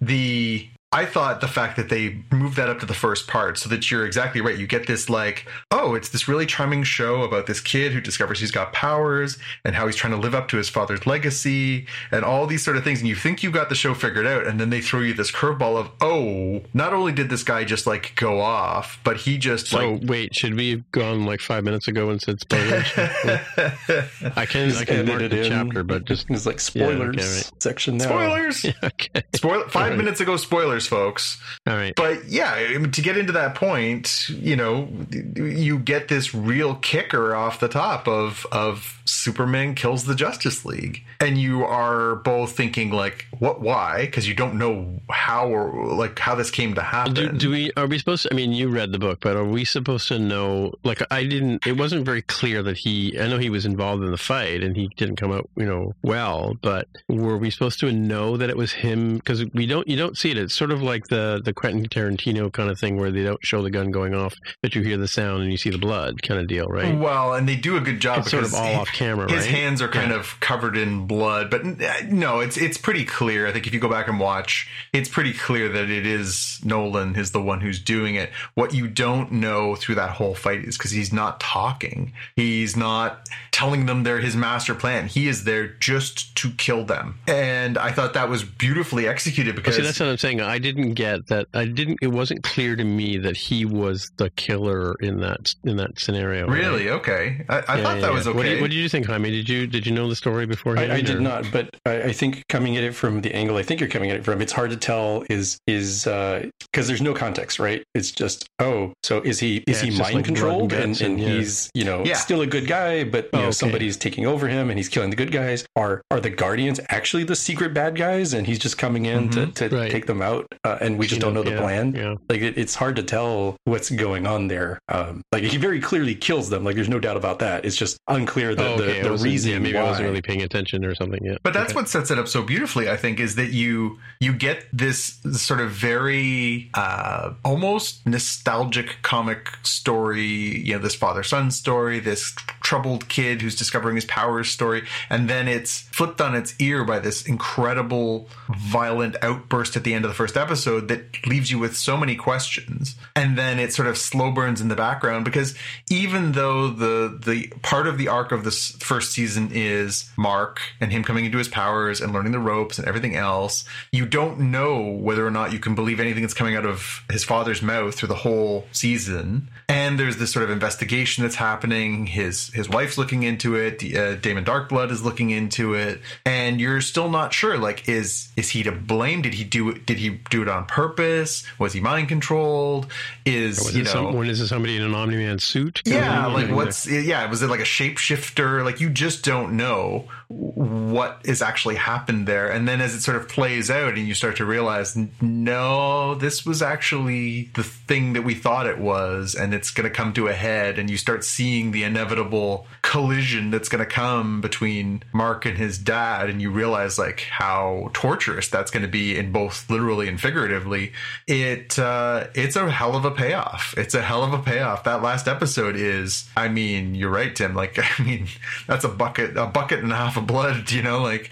The 0.00 0.68
I 0.92 1.06
thought 1.06 1.40
the 1.40 1.46
fact 1.46 1.76
that 1.76 1.88
they 1.88 2.20
moved 2.32 2.56
that 2.56 2.68
up 2.68 2.80
to 2.80 2.86
the 2.86 2.94
first 2.94 3.28
part 3.28 3.58
so 3.58 3.68
that 3.68 3.88
you're 3.92 4.04
exactly 4.04 4.40
right. 4.40 4.58
You 4.58 4.66
get 4.66 4.88
this 4.88 5.08
like, 5.08 5.46
oh, 5.70 5.94
it's 5.94 6.08
this 6.08 6.26
really 6.26 6.46
charming 6.46 6.82
show 6.82 7.22
about 7.22 7.46
this 7.46 7.60
kid 7.60 7.92
who 7.92 8.00
discovers 8.00 8.40
he's 8.40 8.50
got 8.50 8.72
powers 8.72 9.38
and 9.64 9.76
how 9.76 9.86
he's 9.86 9.94
trying 9.94 10.12
to 10.14 10.16
live 10.18 10.34
up 10.34 10.48
to 10.48 10.56
his 10.56 10.68
father's 10.68 11.06
legacy 11.06 11.86
and 12.10 12.24
all 12.24 12.44
these 12.48 12.64
sort 12.64 12.76
of 12.76 12.82
things. 12.82 12.98
And 12.98 13.08
you 13.08 13.14
think 13.14 13.44
you 13.44 13.52
got 13.52 13.68
the 13.68 13.76
show 13.76 13.94
figured 13.94 14.26
out. 14.26 14.48
And 14.48 14.58
then 14.58 14.70
they 14.70 14.80
throw 14.80 14.98
you 14.98 15.14
this 15.14 15.30
curveball 15.30 15.76
of, 15.76 15.90
oh, 16.00 16.62
not 16.74 16.92
only 16.92 17.12
did 17.12 17.28
this 17.30 17.44
guy 17.44 17.62
just 17.62 17.86
like 17.86 18.16
go 18.16 18.40
off, 18.40 18.98
but 19.04 19.16
he 19.18 19.38
just 19.38 19.72
like 19.72 19.82
So 19.82 19.92
like. 19.92 20.02
wait, 20.10 20.34
should 20.34 20.54
we 20.56 20.70
have 20.72 20.90
gone 20.90 21.24
like 21.24 21.40
five 21.40 21.62
minutes 21.62 21.86
ago 21.86 22.10
and 22.10 22.20
said 22.20 22.40
spoilers? 22.40 22.86
I 22.96 24.44
can 24.46 24.72
I 24.72 24.84
can 24.84 25.06
mark 25.06 25.20
the 25.20 25.42
in. 25.44 25.48
chapter, 25.50 25.84
but 25.84 26.04
just 26.04 26.28
It's 26.30 26.46
like 26.46 26.58
spoilers 26.58 27.14
okay, 27.16 27.36
right. 27.36 27.52
section 27.62 27.96
now. 27.98 28.06
Spoilers! 28.06 28.64
okay. 28.82 29.22
Spoil- 29.36 29.68
five 29.68 29.82
Alright. 29.84 29.98
minutes 29.98 30.20
ago, 30.20 30.36
spoilers, 30.36 30.79
folks. 30.86 31.40
All 31.66 31.76
right. 31.76 31.94
But 31.96 32.26
yeah, 32.26 32.54
to 32.54 33.02
get 33.02 33.16
into 33.16 33.32
that 33.32 33.54
point, 33.54 34.28
you 34.28 34.56
know, 34.56 34.88
you 35.10 35.78
get 35.78 36.08
this 36.08 36.34
real 36.34 36.74
kicker 36.76 37.34
off 37.34 37.60
the 37.60 37.68
top 37.68 38.08
of 38.08 38.46
of 38.52 39.00
Superman 39.04 39.74
kills 39.74 40.04
the 40.04 40.14
Justice 40.14 40.64
League, 40.64 41.04
and 41.20 41.38
you 41.38 41.64
are 41.64 42.16
both 42.16 42.56
thinking 42.56 42.90
like, 42.90 43.26
what? 43.40 43.60
Why? 43.60 44.02
Because 44.06 44.28
you 44.28 44.34
don't 44.34 44.54
know 44.54 45.00
how 45.10 45.48
or 45.48 45.92
like 45.94 46.18
how 46.18 46.34
this 46.36 46.50
came 46.50 46.74
to 46.74 46.82
happen. 46.82 47.14
Do, 47.14 47.28
do 47.32 47.50
we 47.50 47.72
are 47.76 47.86
we 47.88 47.98
supposed 47.98 48.22
to 48.22 48.32
I 48.32 48.36
mean 48.36 48.52
you 48.52 48.68
read 48.68 48.92
the 48.92 48.98
book 48.98 49.18
but 49.20 49.34
are 49.36 49.44
we 49.44 49.64
supposed 49.64 50.06
to 50.08 50.18
know 50.18 50.72
like 50.84 51.02
I 51.10 51.24
didn't 51.24 51.66
it 51.66 51.76
wasn't 51.76 52.04
very 52.04 52.22
clear 52.22 52.62
that 52.62 52.76
he 52.78 53.18
I 53.18 53.26
know 53.26 53.38
he 53.38 53.50
was 53.50 53.66
involved 53.66 54.04
in 54.04 54.10
the 54.12 54.16
fight 54.18 54.62
and 54.62 54.76
he 54.76 54.88
didn't 54.96 55.16
come 55.16 55.32
out 55.32 55.48
you 55.56 55.66
know 55.66 55.92
well 56.02 56.56
but 56.62 56.86
were 57.08 57.36
we 57.38 57.50
supposed 57.50 57.80
to 57.80 57.90
know 57.92 58.36
that 58.36 58.50
it 58.50 58.56
was 58.56 58.72
him 58.72 59.16
because 59.16 59.44
we 59.54 59.66
don't 59.66 59.88
you 59.88 59.96
don't 59.96 60.16
see 60.16 60.30
it 60.30 60.38
it's 60.38 60.54
sort 60.54 60.70
of 60.70 60.82
like 60.82 61.08
the 61.08 61.40
the 61.44 61.52
Quentin 61.52 61.88
Tarantino 61.88 62.52
kind 62.52 62.70
of 62.70 62.78
thing 62.78 62.96
where 62.98 63.10
they 63.10 63.24
don't 63.24 63.44
show 63.44 63.62
the 63.62 63.70
gun 63.70 63.90
going 63.90 64.14
off 64.14 64.34
but 64.62 64.74
you 64.74 64.82
hear 64.82 64.96
the 64.96 65.08
sound 65.08 65.42
and 65.42 65.50
you 65.50 65.56
see 65.58 65.70
the 65.70 65.78
blood 65.78 66.22
kind 66.22 66.38
of 66.40 66.46
deal 66.46 66.66
right 66.66 66.96
Well, 66.96 67.34
and 67.34 67.48
they 67.48 67.56
do 67.56 67.76
a 67.76 67.80
good 67.80 68.00
job 68.00 68.18
It's 68.20 68.30
sort 68.30 68.44
of 68.44 68.50
because 68.50 68.66
all 68.66 68.72
he- 68.74 68.80
off 68.80 68.92
camera, 68.92 69.30
His 69.30 69.44
right? 69.46 69.50
hands 69.54 69.80
are 69.82 69.88
kind 69.88 70.12
of 70.12 70.38
covered 70.40 70.76
in 70.76 71.06
blood, 71.06 71.50
but 71.50 71.64
uh, 71.64 71.94
no, 72.08 72.40
it's 72.40 72.56
it's 72.56 72.76
pretty 72.78 73.04
clear. 73.04 73.29
I 73.46 73.52
think 73.52 73.66
if 73.66 73.74
you 73.74 73.80
go 73.80 73.88
back 73.88 74.08
and 74.08 74.18
watch, 74.20 74.68
it's 74.92 75.08
pretty 75.08 75.32
clear 75.32 75.68
that 75.68 75.90
it 75.90 76.06
is 76.06 76.60
Nolan 76.64 77.16
is 77.16 77.32
the 77.32 77.40
one 77.42 77.60
who's 77.60 77.80
doing 77.80 78.14
it. 78.14 78.30
What 78.54 78.74
you 78.74 78.88
don't 78.88 79.32
know 79.32 79.74
through 79.76 79.94
that 79.96 80.10
whole 80.10 80.34
fight 80.34 80.64
is 80.64 80.76
because 80.76 80.90
he's 80.90 81.12
not 81.12 81.40
talking. 81.40 82.12
He's 82.36 82.76
not 82.76 83.28
telling 83.52 83.86
them 83.86 84.02
they're 84.02 84.20
his 84.20 84.36
master 84.36 84.74
plan. 84.74 85.06
He 85.08 85.28
is 85.28 85.44
there 85.44 85.68
just 85.68 86.34
to 86.36 86.50
kill 86.52 86.84
them, 86.84 87.18
and 87.28 87.76
I 87.78 87.92
thought 87.92 88.14
that 88.14 88.28
was 88.28 88.42
beautifully 88.44 89.06
executed 89.06 89.54
because 89.54 89.76
see, 89.76 89.82
that's 89.82 90.00
what 90.00 90.08
I'm 90.08 90.16
saying. 90.18 90.40
I 90.40 90.58
didn't 90.58 90.94
get 90.94 91.26
that. 91.28 91.46
I 91.54 91.66
didn't. 91.66 91.98
It 92.02 92.08
wasn't 92.08 92.42
clear 92.42 92.76
to 92.76 92.84
me 92.84 93.18
that 93.18 93.36
he 93.36 93.64
was 93.64 94.10
the 94.16 94.30
killer 94.30 94.94
in 95.00 95.20
that 95.20 95.54
in 95.64 95.76
that 95.76 95.98
scenario. 95.98 96.46
right? 96.46 96.58
really 96.58 96.88
okay. 96.90 97.44
I, 97.48 97.56
I 97.56 97.58
Yeah, 97.58 97.62
thought 97.64 97.76
yeah, 97.76 97.82
that 97.82 98.00
yeah. 98.02 98.10
was 98.10 98.26
okay. 98.28 98.36
What, 98.36 98.42
do 98.44 98.50
you, 98.54 98.60
what 98.60 98.70
did 98.70 98.76
you 98.76 98.88
think, 98.88 99.06
Jaime? 99.06 99.30
Did 99.30 99.48
you 99.48 99.66
did 99.66 99.86
you 99.86 99.92
know 99.92 100.08
the 100.08 100.16
story 100.16 100.46
beforehand? 100.46 100.92
I, 100.92 100.96
I 100.96 101.00
did 101.00 101.20
not, 101.20 101.46
but 101.52 101.76
I, 101.86 102.02
I 102.04 102.12
think 102.12 102.46
coming 102.48 102.76
at 102.76 102.84
it 102.84 102.94
from 102.94 103.19
the 103.22 103.34
angle 103.34 103.56
I 103.56 103.62
think 103.62 103.80
you're 103.80 103.88
coming 103.88 104.10
at 104.10 104.16
it 104.16 104.24
from, 104.24 104.40
it's 104.40 104.52
hard 104.52 104.70
to 104.70 104.76
tell 104.76 105.24
is 105.30 105.58
is 105.66 106.06
uh 106.06 106.48
because 106.72 106.86
there's 106.88 107.02
no 107.02 107.14
context, 107.14 107.58
right? 107.58 107.82
It's 107.94 108.10
just 108.10 108.46
oh, 108.58 108.92
so 109.02 109.20
is 109.22 109.38
he 109.40 109.62
is 109.66 109.82
Yeah, 109.82 109.90
he 109.90 109.98
mind 109.98 110.14
like 110.16 110.24
controlled 110.24 110.72
and 110.72 110.82
and, 110.82 111.00
and, 111.00 111.10
and- 111.14 111.20
yeah. 111.20 111.28
he's 111.38 111.70
you 111.74 111.84
know 111.84 112.04
Yeah. 112.04 112.14
still 112.14 112.40
a 112.42 112.46
good 112.46 112.66
guy, 112.66 113.04
but 113.04 113.24
you 113.24 113.30
Oh, 113.34 113.38
know 113.38 113.44
okay. 113.46 113.52
somebody's 113.52 113.96
taking 113.96 114.26
over 114.26 114.48
him 114.48 114.70
and 114.70 114.78
he's 114.78 114.88
killing 114.88 115.10
the 115.10 115.16
good 115.16 115.32
guys. 115.32 115.64
Are 115.76 116.02
are 116.10 116.20
the 116.20 116.30
guardians 116.30 116.80
actually 116.88 117.24
the 117.24 117.36
secret 117.36 117.74
bad 117.74 117.96
guys 117.96 118.32
and 118.34 118.46
he's 118.46 118.58
just 118.58 118.78
coming 118.78 119.06
in 119.06 119.28
to, 119.30 119.46
to 119.46 119.64
Mm-hmm. 119.66 119.74
Right. 119.76 119.90
take 119.90 120.06
them 120.06 120.22
out? 120.22 120.46
Uh, 120.64 120.78
and 120.80 120.98
we 120.98 121.06
just 121.06 121.16
You 121.16 121.20
don't 121.22 121.34
know 121.34 121.42
the 121.42 121.50
yeah, 121.52 121.60
plan. 121.60 121.94
Yeah. 121.94 122.14
Like 122.28 122.40
it, 122.42 122.56
it's 122.58 122.74
hard 122.74 122.96
to 122.96 123.02
tell 123.02 123.56
what's 123.64 123.90
going 123.90 124.26
on 124.26 124.48
there. 124.48 124.78
Um, 124.88 125.22
like 125.32 125.44
he 125.44 125.56
very 125.56 125.80
clearly 125.80 126.14
kills 126.14 126.50
them. 126.50 126.64
Like 126.64 126.76
there's 126.76 126.88
no 126.88 127.00
doubt 127.00 127.16
about 127.16 127.38
that. 127.40 127.64
It's 127.64 127.76
just 127.76 127.98
unclear 128.08 128.54
the, 128.54 128.66
oh, 128.66 128.74
okay. 128.74 129.02
the, 129.02 129.08
the 129.10 129.16
reason 129.18 129.52
yeah, 129.52 129.58
maybe 129.58 129.74
why. 129.76 129.82
I 129.82 129.84
wasn't 129.90 130.08
really 130.08 130.22
paying 130.22 130.42
attention 130.42 130.84
or 130.84 130.94
something. 130.94 131.20
Yeah. 131.24 131.36
But 131.42 131.52
that's 131.54 131.70
Okay. 131.72 131.74
what 131.80 131.88
sets 131.88 132.10
it 132.10 132.18
up 132.18 132.28
so 132.28 132.42
beautifully, 132.42 132.88
I 132.88 132.96
think, 132.96 133.09
is 133.18 133.34
that 133.36 133.50
you 133.50 133.98
you 134.20 134.34
get 134.34 134.66
this 134.70 135.18
sort 135.32 135.60
of 135.60 135.70
very 135.70 136.68
uh, 136.74 137.32
almost 137.42 138.06
nostalgic 138.06 138.98
comic 139.00 139.48
story. 139.62 140.26
You 140.26 140.74
know, 140.74 140.78
this 140.78 140.94
father 140.94 141.22
son 141.22 141.50
story, 141.50 142.00
this 142.00 142.32
troubled 142.62 143.08
kid 143.08 143.40
who's 143.40 143.56
discovering 143.56 143.96
his 143.96 144.04
powers 144.04 144.50
story, 144.50 144.86
and 145.08 145.30
then 145.30 145.48
it's 145.48 145.80
flipped 145.80 146.20
on 146.20 146.34
its 146.34 146.54
ear 146.60 146.84
by 146.84 146.98
this 146.98 147.26
incredible 147.26 148.28
violent 148.54 149.16
outburst 149.22 149.74
at 149.74 149.84
the 149.84 149.94
end 149.94 150.04
of 150.04 150.10
the 150.10 150.14
first 150.14 150.36
episode 150.36 150.88
that 150.88 151.26
leaves 151.26 151.50
you 151.50 151.58
with 151.58 151.74
so 151.74 151.96
many 151.96 152.14
questions, 152.14 152.96
and 153.16 153.38
then 153.38 153.58
it 153.58 153.72
sort 153.72 153.88
of 153.88 153.96
slow 153.96 154.30
burns 154.30 154.60
in 154.60 154.68
the 154.68 154.76
background 154.76 155.24
because 155.24 155.54
even 155.88 156.32
though 156.32 156.68
the 156.68 157.18
the 157.24 157.48
part 157.62 157.86
of 157.86 157.96
the 157.96 158.08
arc 158.08 158.32
of 158.32 158.44
this 158.44 158.72
first 158.72 159.12
season 159.12 159.48
is 159.50 160.10
Mark 160.18 160.60
and 160.78 160.92
him 160.92 161.02
coming 161.02 161.24
into 161.24 161.38
his 161.38 161.48
powers 161.48 162.02
and 162.02 162.12
learning 162.12 162.32
the 162.32 162.38
ropes 162.38 162.78
and 162.78 162.86
everything 162.86 162.99
else, 163.04 163.64
you 163.92 164.06
don't 164.06 164.38
know 164.50 164.82
whether 164.90 165.26
or 165.26 165.30
not 165.30 165.52
you 165.52 165.58
can 165.58 165.74
believe 165.74 166.00
anything 166.00 166.22
that's 166.22 166.34
coming 166.34 166.56
out 166.56 166.66
of 166.66 167.04
his 167.10 167.24
father's 167.24 167.62
mouth 167.62 167.94
through 167.94 168.08
the 168.08 168.14
whole 168.14 168.66
season. 168.72 169.48
And 169.68 169.98
there's 169.98 170.16
this 170.16 170.32
sort 170.32 170.44
of 170.44 170.50
investigation 170.50 171.22
that's 171.22 171.36
happening. 171.36 172.06
His 172.06 172.48
his 172.48 172.68
wife's 172.68 172.98
looking 172.98 173.22
into 173.22 173.54
it. 173.54 173.82
Uh, 173.94 174.16
Damien 174.16 174.44
Darkblood 174.44 174.90
is 174.90 175.04
looking 175.04 175.30
into 175.30 175.74
it, 175.74 176.00
and 176.26 176.60
you're 176.60 176.80
still 176.80 177.08
not 177.08 177.32
sure. 177.32 177.56
Like, 177.56 177.88
is 177.88 178.30
is 178.36 178.50
he 178.50 178.62
to 178.64 178.72
blame? 178.72 179.22
Did 179.22 179.34
he 179.34 179.44
do 179.44 179.70
it? 179.70 179.86
Did 179.86 179.98
he 179.98 180.20
do 180.30 180.42
it 180.42 180.48
on 180.48 180.66
purpose? 180.66 181.44
Was 181.58 181.72
he 181.72 181.80
mind 181.80 182.08
controlled? 182.08 182.88
Is 183.24 183.58
Was 183.58 183.74
you 183.74 183.82
it 183.82 183.84
know? 183.84 183.90
some, 183.90 184.12
when 184.14 184.28
is 184.28 184.40
it 184.40 184.48
somebody 184.48 184.76
in 184.76 184.82
an 184.82 184.94
Omni 184.94 185.16
Man 185.16 185.38
suit? 185.38 185.82
Yeah, 185.84 186.26
like 186.26 186.50
what's 186.50 186.86
yeah, 186.88 187.24
was 187.26 187.42
it 187.42 187.48
like 187.48 187.60
a 187.60 187.64
shapeshifter? 187.64 188.64
Like 188.64 188.80
you 188.80 188.90
just 188.90 189.24
don't 189.24 189.56
know 189.56 190.08
what 190.28 191.20
is 191.24 191.42
actually 191.42 191.76
happened 191.76 192.26
there. 192.26 192.48
And 192.50 192.66
then 192.68 192.79
as 192.80 192.94
it 192.94 193.00
sort 193.00 193.16
of 193.16 193.28
plays 193.28 193.70
out 193.70 193.96
and 193.96 194.06
you 194.06 194.14
start 194.14 194.36
to 194.36 194.44
realize 194.44 194.96
no, 195.20 196.14
this 196.14 196.44
was 196.44 196.62
actually 196.62 197.50
the 197.54 197.62
thing 197.62 198.12
that 198.14 198.22
we 198.22 198.34
thought 198.34 198.66
it 198.66 198.78
was 198.78 199.34
and 199.34 199.54
it's 199.54 199.70
going 199.70 199.88
to 199.88 199.94
come 199.94 200.12
to 200.12 200.28
a 200.28 200.32
head 200.32 200.78
and 200.78 200.90
you 200.90 200.96
start 200.96 201.24
seeing 201.24 201.70
the 201.70 201.82
inevitable 201.82 202.66
collision 202.82 203.50
that's 203.50 203.68
going 203.68 203.84
to 203.84 203.90
come 203.90 204.40
between 204.40 205.02
Mark 205.12 205.46
and 205.46 205.56
his 205.58 205.78
dad 205.78 206.30
and 206.30 206.40
you 206.40 206.50
realize 206.50 206.98
like 206.98 207.20
how 207.30 207.90
torturous 207.92 208.48
that's 208.48 208.70
going 208.70 208.82
to 208.82 208.88
be 208.88 209.16
in 209.16 209.32
both 209.32 209.68
literally 209.70 210.08
and 210.08 210.20
figuratively. 210.20 210.92
It 211.26 211.78
uh 211.78 212.28
it's 212.34 212.56
a 212.56 212.70
hell 212.70 212.96
of 212.96 213.04
a 213.04 213.10
payoff. 213.10 213.74
It's 213.76 213.94
a 213.94 214.02
hell 214.02 214.22
of 214.22 214.32
a 214.32 214.38
payoff. 214.38 214.84
That 214.84 215.02
last 215.02 215.28
episode 215.28 215.76
is 215.76 216.28
I 216.36 216.48
mean, 216.48 216.94
you're 216.94 217.10
right 217.10 217.34
Tim, 217.34 217.54
like 217.54 217.78
I 218.00 218.02
mean, 218.02 218.28
that's 218.66 218.84
a 218.84 218.88
bucket 218.88 219.36
a 219.36 219.46
bucket 219.46 219.80
and 219.80 219.92
a 219.92 219.96
half 219.96 220.16
of 220.16 220.26
blood, 220.26 220.70
you 220.70 220.82
know, 220.82 221.02
like 221.02 221.30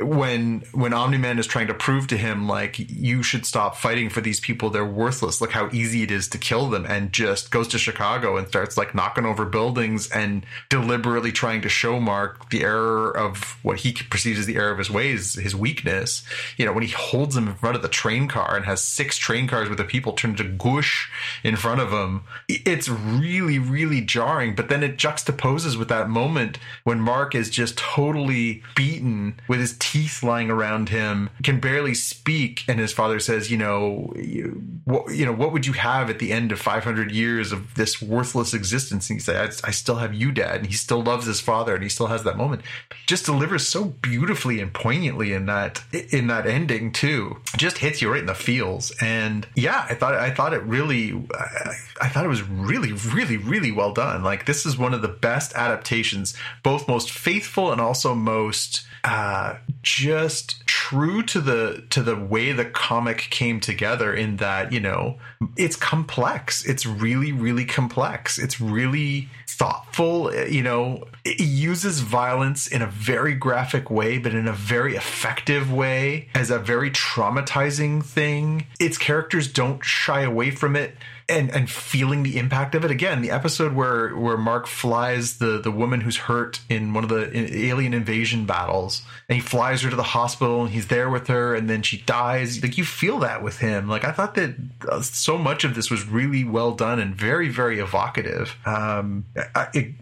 when 0.00 0.60
when 0.72 0.92
Omni-Man 0.92 1.38
is 1.38 1.46
trying 1.46 1.66
to 1.66 1.74
prove 1.74 2.06
to 2.08 2.16
him 2.16 2.48
like 2.48 2.78
you 2.78 3.22
should 3.22 3.44
stop 3.44 3.76
fighting 3.76 4.08
for 4.08 4.20
these 4.20 4.40
people. 4.40 4.70
They're 4.70 4.84
worthless. 4.84 5.40
Look 5.40 5.52
how 5.52 5.68
easy 5.72 6.02
it 6.02 6.10
is 6.10 6.28
to 6.28 6.38
kill 6.38 6.68
them. 6.68 6.86
And 6.86 7.12
just 7.12 7.50
goes 7.50 7.68
to 7.68 7.78
Chicago 7.78 8.36
and 8.36 8.48
starts 8.48 8.76
like 8.76 8.94
knocking 8.94 9.26
over 9.26 9.44
buildings 9.44 10.10
and 10.10 10.46
deliberately 10.68 11.32
trying 11.32 11.60
to 11.62 11.68
show 11.68 12.00
Mark 12.00 12.50
the 12.50 12.62
error 12.62 13.16
of 13.16 13.58
what 13.62 13.80
he 13.80 13.92
perceives 13.92 14.38
as 14.38 14.46
the 14.46 14.56
error 14.56 14.72
of 14.72 14.78
his 14.78 14.90
ways 14.90 15.34
his 15.34 15.54
weakness. 15.54 16.22
You 16.56 16.64
know 16.64 16.72
when 16.72 16.84
he 16.84 16.92
holds 16.92 17.36
him 17.36 17.48
in 17.48 17.54
front 17.54 17.76
of 17.76 17.82
the 17.82 17.88
train 17.88 18.26
car 18.26 18.56
and 18.56 18.64
has 18.64 18.82
six 18.82 19.18
train 19.18 19.46
cars 19.46 19.68
with 19.68 19.78
the 19.78 19.84
people 19.84 20.12
turned 20.12 20.38
to 20.38 20.44
gush 20.44 21.10
in 21.44 21.56
front 21.56 21.80
of 21.80 21.92
him 21.92 22.22
it's 22.48 22.88
really 22.88 23.58
really 23.58 24.00
jarring. 24.00 24.54
But 24.54 24.68
then 24.68 24.82
it 24.82 24.96
juxtaposes 24.96 25.78
with 25.78 25.88
that 25.88 26.08
moment 26.08 26.58
when 26.84 27.00
Mark 27.00 27.34
is 27.34 27.50
just 27.50 27.76
totally 27.76 28.62
beaten 28.74 29.40
with 29.48 29.60
his 29.60 29.76
teeth 29.78 29.89
lying 30.22 30.50
around 30.50 30.88
him, 30.88 31.30
can 31.42 31.60
barely 31.60 31.94
speak, 31.94 32.64
and 32.68 32.78
his 32.78 32.92
father 32.92 33.20
says, 33.20 33.50
"You 33.50 33.56
know, 33.56 34.12
you, 34.16 34.62
what, 34.84 35.14
you 35.14 35.24
know, 35.24 35.32
what 35.32 35.52
would 35.52 35.66
you 35.66 35.72
have 35.74 36.10
at 36.10 36.18
the 36.18 36.32
end 36.32 36.52
of 36.52 36.60
500 36.60 37.10
years 37.10 37.52
of 37.52 37.74
this 37.74 38.00
worthless 38.00 38.54
existence?" 38.54 39.08
And 39.10 39.18
he 39.18 39.22
says, 39.22 39.60
I, 39.64 39.68
"I 39.68 39.70
still 39.70 39.96
have 39.96 40.14
you, 40.14 40.32
Dad," 40.32 40.56
and 40.56 40.66
he 40.66 40.74
still 40.74 41.02
loves 41.02 41.26
his 41.26 41.40
father, 41.40 41.74
and 41.74 41.82
he 41.82 41.88
still 41.88 42.06
has 42.08 42.22
that 42.24 42.36
moment. 42.36 42.62
Just 43.06 43.26
delivers 43.26 43.66
so 43.66 43.84
beautifully 43.84 44.60
and 44.60 44.72
poignantly 44.72 45.32
in 45.32 45.46
that 45.46 45.82
in 45.92 46.26
that 46.28 46.46
ending 46.46 46.92
too. 46.92 47.38
Just 47.56 47.78
hits 47.78 48.00
you 48.00 48.10
right 48.10 48.20
in 48.20 48.26
the 48.26 48.34
feels, 48.34 48.92
and 49.00 49.46
yeah, 49.54 49.86
I 49.88 49.94
thought 49.94 50.14
I 50.14 50.30
thought 50.30 50.52
it 50.52 50.62
really, 50.62 51.12
I, 51.34 51.74
I 52.02 52.08
thought 52.08 52.24
it 52.24 52.28
was 52.28 52.42
really, 52.42 52.92
really, 52.92 53.36
really 53.36 53.70
well 53.70 53.92
done. 53.92 54.22
Like 54.22 54.46
this 54.46 54.66
is 54.66 54.78
one 54.78 54.94
of 54.94 55.02
the 55.02 55.08
best 55.08 55.54
adaptations, 55.54 56.36
both 56.62 56.88
most 56.88 57.10
faithful 57.10 57.72
and 57.72 57.80
also 57.80 58.14
most 58.14 58.86
uh, 59.04 59.56
just 59.82 60.66
true 60.66 61.22
to 61.22 61.40
the 61.40 61.84
to 61.90 62.02
the 62.02 62.16
way 62.16 62.52
the 62.52 62.64
comic 62.64 63.28
came 63.30 63.60
together 63.60 64.14
in 64.14 64.36
that 64.36 64.72
you 64.72 64.80
know 64.80 65.16
it's 65.56 65.76
complex. 65.76 66.64
It's 66.64 66.84
really 66.84 67.32
really 67.32 67.64
complex. 67.64 68.38
It's 68.38 68.60
really 68.60 69.28
thoughtful. 69.48 70.34
You 70.34 70.62
know 70.62 71.04
it 71.24 71.40
uses 71.40 72.00
violence 72.00 72.66
in 72.66 72.82
a 72.82 72.86
very 72.86 73.34
graphic 73.34 73.90
way 73.90 74.18
but 74.18 74.34
in 74.34 74.48
a 74.48 74.52
very 74.52 74.96
effective 74.96 75.72
way 75.72 76.28
as 76.34 76.50
a 76.50 76.58
very 76.58 76.90
traumatizing 76.90 78.04
thing. 78.04 78.66
Its 78.78 78.98
characters 78.98 79.50
don't 79.50 79.84
shy 79.84 80.22
away 80.22 80.50
from 80.50 80.76
it 80.76 80.96
and 81.30 81.50
and 81.50 81.70
feeling 81.70 82.22
the 82.22 82.38
impact 82.38 82.74
of 82.74 82.84
it. 82.84 82.90
Again 82.90 83.22
the 83.22 83.30
episode 83.30 83.72
where 83.72 84.16
where 84.16 84.36
mark 84.36 84.66
flies 84.66 85.38
the 85.38 85.60
the 85.60 85.70
woman 85.70 86.00
who's 86.00 86.16
hurt 86.16 86.60
in 86.68 86.92
one 86.92 87.04
of 87.04 87.10
the 87.10 87.66
alien 87.66 87.94
invasion 87.94 88.44
battles 88.46 89.02
and 89.28 89.36
he 89.36 89.42
flies 89.42 89.82
her 89.82 89.90
to 89.90 89.96
the 89.96 90.02
hospital 90.02 90.62
and 90.62 90.70
he's 90.70 90.88
there 90.88 91.08
with 91.08 91.28
her 91.28 91.54
and 91.54 91.70
then 91.70 91.82
she 91.82 91.98
dies. 91.98 92.62
Like 92.62 92.76
you 92.76 92.84
feel 92.84 93.20
that 93.20 93.42
with 93.42 93.58
him. 93.58 93.88
Like 93.88 94.04
i 94.04 94.12
thought 94.12 94.34
that 94.34 94.54
uh, 94.90 95.00
so 95.02 95.38
much 95.38 95.64
of 95.64 95.74
this 95.74 95.90
was 95.90 96.04
really 96.06 96.44
well 96.44 96.72
done 96.72 96.98
and 96.98 97.14
very 97.14 97.48
very 97.48 97.78
evocative. 97.78 98.56
Um 98.66 99.24
I, 99.54 99.68
it, 99.72 99.94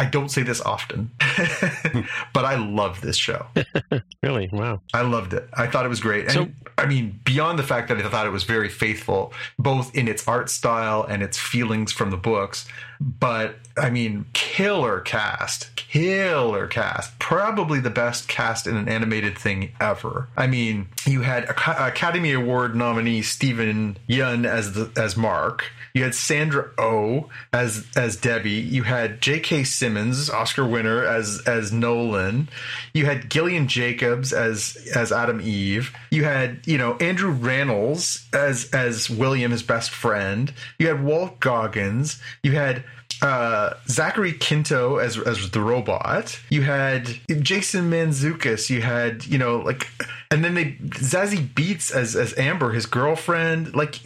I 0.00 0.06
don't 0.06 0.30
say 0.30 0.42
this 0.42 0.62
often, 0.62 1.10
but 2.32 2.46
I 2.46 2.56
love 2.56 3.02
this 3.02 3.18
show. 3.18 3.44
really? 4.22 4.48
Wow. 4.50 4.80
I 4.94 5.02
loved 5.02 5.34
it. 5.34 5.46
I 5.52 5.66
thought 5.66 5.84
it 5.84 5.90
was 5.90 6.00
great. 6.00 6.24
And 6.24 6.32
so, 6.32 6.48
I 6.78 6.86
mean, 6.86 7.20
beyond 7.22 7.58
the 7.58 7.62
fact 7.62 7.88
that 7.88 7.98
I 7.98 8.08
thought 8.08 8.26
it 8.26 8.30
was 8.32 8.44
very 8.44 8.70
faithful, 8.70 9.34
both 9.58 9.94
in 9.94 10.08
its 10.08 10.26
art 10.26 10.48
style 10.48 11.04
and 11.06 11.22
its 11.22 11.36
feelings 11.36 11.92
from 11.92 12.10
the 12.10 12.16
books, 12.16 12.66
but 12.98 13.56
I 13.76 13.90
mean, 13.90 14.24
killer 14.32 15.00
cast, 15.00 15.76
killer 15.76 16.66
cast, 16.66 17.18
probably 17.18 17.78
the 17.78 17.90
best 17.90 18.26
cast 18.26 18.66
in 18.66 18.76
an 18.76 18.88
animated 18.88 19.36
thing 19.36 19.72
ever. 19.80 20.28
I 20.34 20.46
mean, 20.46 20.88
you 21.06 21.20
had 21.20 21.44
Academy 21.44 22.32
Award 22.32 22.74
nominee 22.74 23.20
Steven 23.20 23.98
Yeun 24.08 24.46
as 24.46 24.72
the 24.72 24.90
as 24.96 25.14
Mark. 25.14 25.70
You 25.94 26.02
had 26.04 26.14
Sandra 26.14 26.70
O 26.78 26.82
oh 26.82 27.30
as 27.52 27.86
as 27.96 28.16
Debbie. 28.16 28.50
You 28.50 28.84
had 28.84 29.20
J.K. 29.20 29.64
Simmons, 29.64 30.30
Oscar 30.30 30.66
winner, 30.66 31.04
as 31.04 31.42
as 31.46 31.72
Nolan. 31.72 32.48
You 32.92 33.06
had 33.06 33.30
Gillian 33.30 33.68
Jacobs 33.68 34.32
as 34.32 34.76
as 34.94 35.12
Atom 35.12 35.40
Eve. 35.40 35.94
You 36.10 36.24
had 36.24 36.66
you 36.66 36.78
know 36.78 36.94
Andrew 36.96 37.36
Rannells 37.36 38.24
as 38.34 38.70
as 38.72 39.10
William, 39.10 39.50
his 39.50 39.62
best 39.62 39.90
friend. 39.90 40.52
You 40.78 40.88
had 40.88 41.02
Walt 41.02 41.40
Goggins. 41.40 42.20
You 42.42 42.52
had 42.52 42.84
uh, 43.22 43.74
Zachary 43.86 44.32
Quinto 44.32 44.96
as 44.96 45.18
as 45.18 45.50
the 45.50 45.60
robot. 45.60 46.40
You 46.48 46.62
had 46.62 47.08
Jason 47.40 47.90
Mantzoukas. 47.90 48.70
You 48.70 48.80
had 48.82 49.26
you 49.26 49.36
know 49.36 49.58
like, 49.58 49.88
and 50.30 50.42
then 50.44 50.54
they 50.54 50.72
Zazie 50.88 51.46
Beetz 51.46 51.92
as 51.92 52.16
as 52.16 52.36
Amber, 52.38 52.72
his 52.72 52.86
girlfriend. 52.86 53.74
Like 53.74 54.00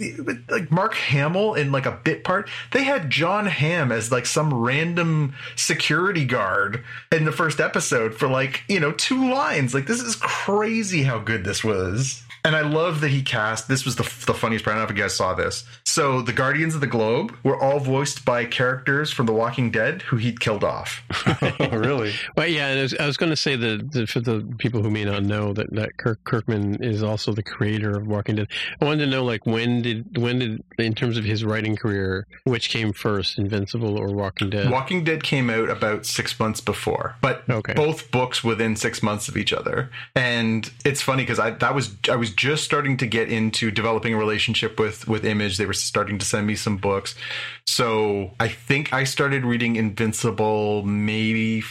like 0.48 0.70
Mark 0.70 0.94
Hamill 0.94 1.54
in 1.54 1.70
like 1.70 1.86
a 1.86 1.92
bit 1.92 2.24
part. 2.24 2.50
They 2.72 2.84
had 2.84 3.10
John 3.10 3.46
Hamm 3.46 3.92
as 3.92 4.10
like 4.10 4.26
some 4.26 4.52
random 4.52 5.34
security 5.54 6.24
guard 6.24 6.82
in 7.12 7.24
the 7.24 7.32
first 7.32 7.60
episode 7.60 8.14
for 8.14 8.26
like 8.26 8.62
you 8.68 8.80
know 8.80 8.92
two 8.92 9.30
lines. 9.30 9.74
Like 9.74 9.86
this 9.86 10.00
is 10.00 10.16
crazy 10.16 11.04
how 11.04 11.20
good 11.20 11.44
this 11.44 11.62
was. 11.62 12.23
And 12.44 12.54
I 12.54 12.60
love 12.60 13.00
that 13.00 13.08
he 13.08 13.22
cast. 13.22 13.68
This 13.68 13.86
was 13.86 13.96
the, 13.96 14.02
the 14.26 14.34
funniest 14.34 14.64
part. 14.64 14.76
I 14.76 14.78
don't 14.78 14.88
know 14.88 14.92
if 14.92 14.98
you 14.98 15.02
guys 15.02 15.16
saw 15.16 15.32
this. 15.32 15.64
So 15.84 16.20
the 16.20 16.32
Guardians 16.32 16.74
of 16.74 16.82
the 16.82 16.86
Globe 16.86 17.34
were 17.42 17.58
all 17.58 17.80
voiced 17.80 18.24
by 18.24 18.44
characters 18.44 19.10
from 19.10 19.24
The 19.24 19.32
Walking 19.32 19.70
Dead 19.70 20.02
who 20.02 20.16
he'd 20.16 20.40
killed 20.40 20.64
off. 20.64 21.02
Oh, 21.60 21.78
really? 21.78 22.12
Well, 22.36 22.46
yeah. 22.46 22.68
I 22.68 22.82
was, 22.82 22.94
was 22.98 23.16
going 23.16 23.30
to 23.30 23.36
say 23.36 23.56
that, 23.56 24.08
for 24.08 24.20
the 24.20 24.42
people 24.58 24.82
who 24.82 24.90
may 24.90 25.04
not 25.04 25.22
know 25.22 25.52
that 25.52 25.72
that 25.74 25.96
Kirk 25.96 26.22
Kirkman 26.24 26.82
is 26.82 27.02
also 27.02 27.32
the 27.32 27.42
creator 27.42 27.96
of 27.96 28.06
Walking 28.06 28.36
Dead. 28.36 28.48
I 28.80 28.84
wanted 28.84 29.04
to 29.04 29.10
know, 29.10 29.24
like, 29.24 29.46
when 29.46 29.82
did 29.82 30.18
when 30.18 30.38
did 30.38 30.64
in 30.78 30.94
terms 30.94 31.16
of 31.16 31.24
his 31.24 31.44
writing 31.44 31.76
career, 31.76 32.26
which 32.44 32.70
came 32.70 32.92
first, 32.92 33.38
Invincible 33.38 33.98
or 33.98 34.12
Walking 34.12 34.50
Dead? 34.50 34.70
Walking 34.70 35.04
Dead 35.04 35.22
came 35.22 35.48
out 35.48 35.70
about 35.70 36.06
six 36.06 36.38
months 36.38 36.60
before, 36.60 37.16
but 37.20 37.48
okay. 37.48 37.74
both 37.74 38.10
books 38.10 38.42
within 38.42 38.76
six 38.76 39.02
months 39.02 39.28
of 39.28 39.36
each 39.36 39.52
other. 39.52 39.90
And 40.14 40.70
it's 40.84 41.00
funny 41.00 41.22
because 41.22 41.38
I 41.38 41.50
that 41.50 41.74
was 41.74 41.94
I 42.10 42.16
was 42.16 42.33
just 42.34 42.64
starting 42.64 42.96
to 42.98 43.06
get 43.06 43.30
into 43.30 43.70
developing 43.70 44.14
a 44.14 44.18
relationship 44.18 44.78
with 44.78 45.08
with 45.08 45.24
Image. 45.24 45.56
They 45.56 45.66
were 45.66 45.72
starting 45.72 46.18
to 46.18 46.24
send 46.24 46.46
me 46.46 46.56
some 46.56 46.76
books. 46.76 47.14
So 47.66 48.32
I 48.38 48.48
think 48.48 48.92
I 48.92 49.04
started 49.04 49.44
reading 49.44 49.76
Invincible 49.76 50.82
maybe 50.84 51.62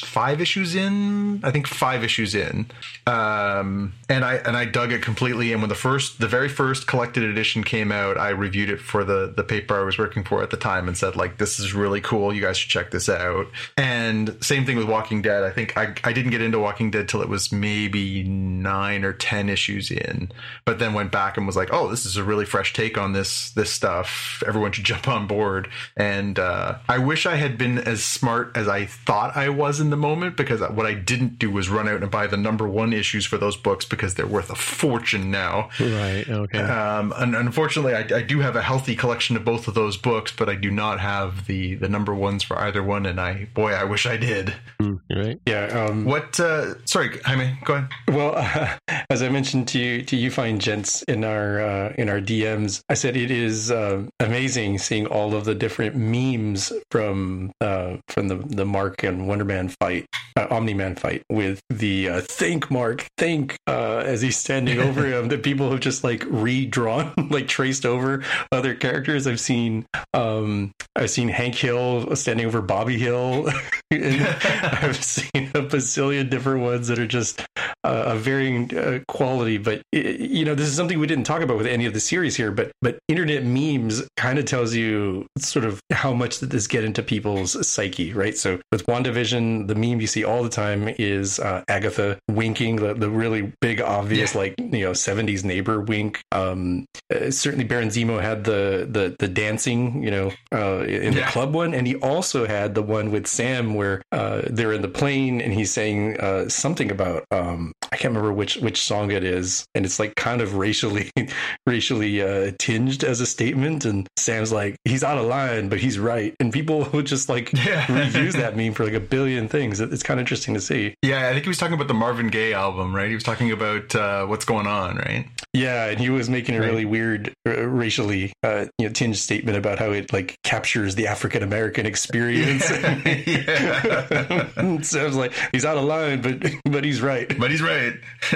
five 0.00 0.40
issues 0.40 0.74
in. 0.74 1.40
I 1.44 1.50
think 1.50 1.66
five 1.66 2.04
issues 2.04 2.34
in, 2.34 2.66
um, 3.06 3.94
and 4.08 4.24
I 4.24 4.34
and 4.36 4.56
I 4.56 4.64
dug 4.64 4.92
it 4.92 5.02
completely. 5.02 5.52
And 5.52 5.62
when 5.62 5.68
the 5.68 5.74
first, 5.74 6.20
the 6.20 6.28
very 6.28 6.48
first 6.48 6.86
collected 6.86 7.22
edition 7.22 7.64
came 7.64 7.92
out, 7.92 8.18
I 8.18 8.30
reviewed 8.30 8.70
it 8.70 8.80
for 8.80 9.04
the 9.04 9.32
the 9.34 9.44
paper 9.44 9.78
I 9.78 9.84
was 9.84 9.98
working 9.98 10.24
for 10.24 10.42
at 10.42 10.50
the 10.50 10.56
time, 10.56 10.88
and 10.88 10.96
said 10.96 11.16
like, 11.16 11.38
"This 11.38 11.58
is 11.58 11.74
really 11.74 12.00
cool. 12.00 12.34
You 12.34 12.42
guys 12.42 12.58
should 12.58 12.70
check 12.70 12.90
this 12.90 13.08
out." 13.08 13.46
And 13.76 14.36
same 14.42 14.66
thing 14.66 14.76
with 14.76 14.88
Walking 14.88 15.22
Dead. 15.22 15.42
I 15.42 15.50
think 15.50 15.76
I 15.76 15.94
I 16.04 16.12
didn't 16.12 16.30
get 16.30 16.42
into 16.42 16.58
Walking 16.58 16.90
Dead 16.90 17.08
till 17.08 17.22
it 17.22 17.28
was 17.28 17.52
maybe 17.52 18.22
nine 18.22 19.04
or 19.04 19.12
ten 19.12 19.48
issues 19.48 19.90
in, 19.90 20.30
but 20.64 20.78
then 20.78 20.94
went 20.94 21.12
back 21.12 21.36
and 21.36 21.46
was 21.46 21.56
like, 21.56 21.72
"Oh, 21.72 21.88
this 21.88 22.06
is 22.06 22.16
a 22.16 22.24
really 22.24 22.44
fresh 22.44 22.72
take 22.72 22.98
on 22.98 23.12
this 23.12 23.50
this 23.50 23.70
stuff. 23.70 24.42
Everyone 24.46 24.72
should 24.72 24.84
jump 24.92 25.08
on 25.08 25.26
board." 25.26 25.68
And 25.96 26.38
uh, 26.38 26.78
I 26.88 26.98
wish 26.98 27.26
I 27.26 27.36
had 27.36 27.58
been 27.58 27.78
as 27.78 28.04
smart 28.04 28.52
as 28.54 28.68
I 28.68 28.86
thought 28.86 29.36
I 29.36 29.48
was 29.48 29.80
in 29.80 29.90
the 29.90 29.95
moment 29.96 30.36
because 30.36 30.60
what 30.60 30.86
I 30.86 30.94
didn't 30.94 31.38
do 31.38 31.50
was 31.50 31.68
run 31.68 31.88
out 31.88 32.02
and 32.02 32.10
buy 32.10 32.26
the 32.26 32.36
number 32.36 32.68
one 32.68 32.92
issues 32.92 33.26
for 33.26 33.38
those 33.38 33.56
books 33.56 33.84
because 33.84 34.14
they're 34.14 34.26
worth 34.26 34.50
a 34.50 34.54
fortune 34.54 35.30
now. 35.30 35.70
Right. 35.80 36.24
Okay. 36.28 36.58
Um, 36.58 37.12
and 37.16 37.34
unfortunately, 37.34 37.94
I, 37.94 38.18
I, 38.18 38.22
do 38.22 38.40
have 38.40 38.56
a 38.56 38.62
healthy 38.62 38.96
collection 38.96 39.36
of 39.36 39.44
both 39.44 39.68
of 39.68 39.74
those 39.74 39.96
books, 39.96 40.32
but 40.36 40.48
I 40.48 40.54
do 40.54 40.70
not 40.70 41.00
have 41.00 41.46
the 41.46 41.74
the 41.74 41.88
number 41.88 42.14
ones 42.14 42.42
for 42.42 42.58
either 42.58 42.82
one. 42.82 43.06
And 43.06 43.20
I, 43.20 43.48
boy, 43.54 43.72
I 43.72 43.84
wish 43.84 44.06
I 44.06 44.16
did. 44.16 44.54
Mm, 44.80 45.00
right. 45.10 45.40
Yeah. 45.46 45.66
Um, 45.66 46.04
what? 46.04 46.38
Uh, 46.38 46.74
sorry, 46.86 47.18
Jaime. 47.24 47.58
Go 47.64 47.74
ahead. 47.74 47.88
Well, 48.08 48.34
uh, 48.36 49.04
as 49.10 49.22
I 49.22 49.28
mentioned 49.28 49.68
to 49.68 49.78
you, 49.78 50.02
to 50.02 50.16
you 50.16 50.30
fine 50.30 50.58
gents 50.58 51.02
in 51.04 51.24
our 51.24 51.60
uh, 51.60 51.92
in 51.96 52.08
our 52.08 52.20
DMs, 52.20 52.82
I 52.88 52.94
said 52.94 53.16
it 53.16 53.30
is 53.30 53.70
uh, 53.70 54.04
amazing 54.20 54.78
seeing 54.78 55.06
all 55.06 55.34
of 55.34 55.44
the 55.44 55.54
different 55.54 55.96
memes 55.96 56.72
from 56.90 57.52
uh, 57.60 57.96
from 58.08 58.28
the 58.28 58.36
the 58.36 58.64
Mark 58.64 59.02
and 59.02 59.28
Wonder 59.28 59.44
Man 59.44 59.68
fight, 59.80 60.06
uh, 60.36 60.46
Omni 60.50 60.74
Man 60.74 60.94
fight 60.94 61.22
with 61.30 61.60
the 61.70 62.08
uh, 62.08 62.20
think 62.20 62.70
Mark 62.70 63.06
think 63.18 63.56
uh, 63.66 63.98
as 63.98 64.22
he's 64.22 64.36
standing 64.36 64.78
over 64.78 65.04
him. 65.06 65.28
The 65.28 65.38
people 65.38 65.70
have 65.70 65.80
just 65.80 66.04
like 66.04 66.24
redrawn, 66.28 67.12
like 67.30 67.48
traced 67.48 67.86
over 67.86 68.22
other 68.52 68.74
characters. 68.74 69.26
I've 69.26 69.40
seen 69.40 69.86
um, 70.14 70.72
I've 70.94 71.10
seen 71.10 71.28
Hank 71.28 71.54
Hill 71.54 72.14
standing 72.16 72.46
over 72.46 72.62
Bobby 72.62 72.98
Hill. 72.98 73.48
I've 73.92 75.02
seen 75.02 75.50
a 75.54 75.62
bazillion 75.62 76.30
different 76.30 76.62
ones 76.62 76.88
that 76.88 76.98
are 76.98 77.06
just 77.06 77.40
uh, 77.84 78.04
a 78.06 78.16
varying 78.16 78.76
uh, 78.76 79.00
quality. 79.08 79.58
But 79.58 79.82
you 79.92 80.44
know, 80.44 80.54
this 80.54 80.68
is 80.68 80.76
something 80.76 80.98
we 80.98 81.06
didn't 81.06 81.24
talk 81.24 81.42
about 81.42 81.56
with 81.56 81.66
any 81.66 81.86
of 81.86 81.94
the 81.94 82.00
series 82.00 82.36
here. 82.36 82.50
But 82.50 82.72
but 82.82 82.98
internet 83.08 83.44
memes 83.44 84.06
kind 84.16 84.38
of 84.38 84.44
tells 84.44 84.74
you 84.74 85.26
sort 85.38 85.64
of 85.64 85.80
how 85.92 86.12
much 86.12 86.40
that 86.40 86.50
this 86.50 86.66
get 86.66 86.84
into 86.84 87.02
people's 87.02 87.66
psyche, 87.66 88.12
right? 88.12 88.36
So 88.36 88.60
with 88.72 88.86
WandaVision, 88.86 89.65
the 89.66 89.74
meme 89.74 90.00
you 90.00 90.06
see 90.06 90.24
all 90.24 90.42
the 90.42 90.50
time 90.50 90.88
is 90.98 91.38
uh, 91.38 91.64
Agatha 91.68 92.18
winking, 92.28 92.76
the, 92.76 92.94
the 92.94 93.10
really 93.10 93.52
big, 93.60 93.80
obvious, 93.80 94.34
yeah. 94.34 94.40
like 94.40 94.54
you 94.58 94.84
know, 94.84 94.92
'70s 94.92 95.44
neighbor 95.44 95.80
wink. 95.80 96.22
Um, 96.32 96.86
uh, 97.14 97.30
certainly, 97.30 97.64
Baron 97.64 97.88
Zemo 97.88 98.20
had 98.20 98.44
the 98.44 98.86
the 98.90 99.16
the 99.18 99.28
dancing, 99.28 100.02
you 100.02 100.10
know, 100.10 100.32
uh, 100.52 100.84
in 100.84 101.12
yeah. 101.12 101.24
the 101.24 101.30
club 101.30 101.54
one, 101.54 101.74
and 101.74 101.86
he 101.86 101.96
also 101.96 102.46
had 102.46 102.74
the 102.74 102.82
one 102.82 103.10
with 103.10 103.26
Sam 103.26 103.74
where 103.74 104.02
uh, 104.12 104.42
they're 104.48 104.72
in 104.72 104.82
the 104.82 104.88
plane 104.88 105.40
and 105.40 105.52
he's 105.52 105.72
saying 105.72 106.18
uh, 106.20 106.48
something 106.48 106.90
about 106.90 107.24
um, 107.30 107.72
I 107.96 107.98
can't 107.98 108.14
remember 108.14 108.34
which 108.34 108.58
which 108.58 108.82
song 108.82 109.10
it 109.10 109.24
is, 109.24 109.66
and 109.74 109.86
it's 109.86 109.98
like 109.98 110.16
kind 110.16 110.42
of 110.42 110.56
racially 110.56 111.10
racially 111.66 112.20
uh, 112.20 112.52
tinged 112.58 113.02
as 113.02 113.22
a 113.22 113.26
statement. 113.26 113.86
And 113.86 114.06
Sam's 114.18 114.52
like, 114.52 114.76
he's 114.84 115.02
out 115.02 115.16
of 115.16 115.24
line, 115.24 115.70
but 115.70 115.78
he's 115.78 115.98
right, 115.98 116.36
and 116.38 116.52
people 116.52 116.84
would 116.92 117.06
just 117.06 117.30
like 117.30 117.54
yeah. 117.54 117.86
reuse 117.86 118.34
that 118.34 118.54
meme 118.56 118.74
for 118.74 118.84
like 118.84 118.92
a 118.92 119.00
billion 119.00 119.48
things. 119.48 119.80
It's 119.80 120.02
kind 120.02 120.20
of 120.20 120.24
interesting 120.24 120.52
to 120.52 120.60
see. 120.60 120.94
Yeah, 121.00 121.28
I 121.28 121.32
think 121.32 121.44
he 121.44 121.48
was 121.48 121.56
talking 121.56 121.72
about 121.72 121.88
the 121.88 121.94
Marvin 121.94 122.28
Gaye 122.28 122.52
album, 122.52 122.94
right? 122.94 123.08
He 123.08 123.14
was 123.14 123.24
talking 123.24 123.50
about 123.50 123.94
uh, 123.94 124.26
what's 124.26 124.44
going 124.44 124.66
on, 124.66 124.96
right? 124.96 125.26
Yeah, 125.54 125.86
and 125.86 125.98
he 125.98 126.10
was 126.10 126.28
making 126.28 126.56
a 126.56 126.60
really 126.60 126.84
weird 126.84 127.32
uh, 127.46 127.66
racially 127.66 128.34
uh, 128.42 128.66
you 128.76 128.88
know 128.88 128.92
tinged 128.92 129.16
statement 129.16 129.56
about 129.56 129.78
how 129.78 129.92
it 129.92 130.12
like 130.12 130.36
captures 130.42 130.96
the 130.96 131.06
African 131.06 131.42
American 131.42 131.86
experience. 131.86 132.68
Yeah. 132.70 134.50
I 134.56 135.04
was 135.04 135.16
like, 135.16 135.32
he's 135.52 135.64
out 135.64 135.78
of 135.78 135.84
line, 135.84 136.20
but 136.20 136.44
but 136.70 136.84
he's 136.84 137.00
right. 137.00 137.26
But 137.38 137.50
he's 137.50 137.62
right. 137.62 137.85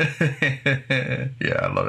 yeah, 1.41 1.59
I 1.63 1.73
love 1.73 1.89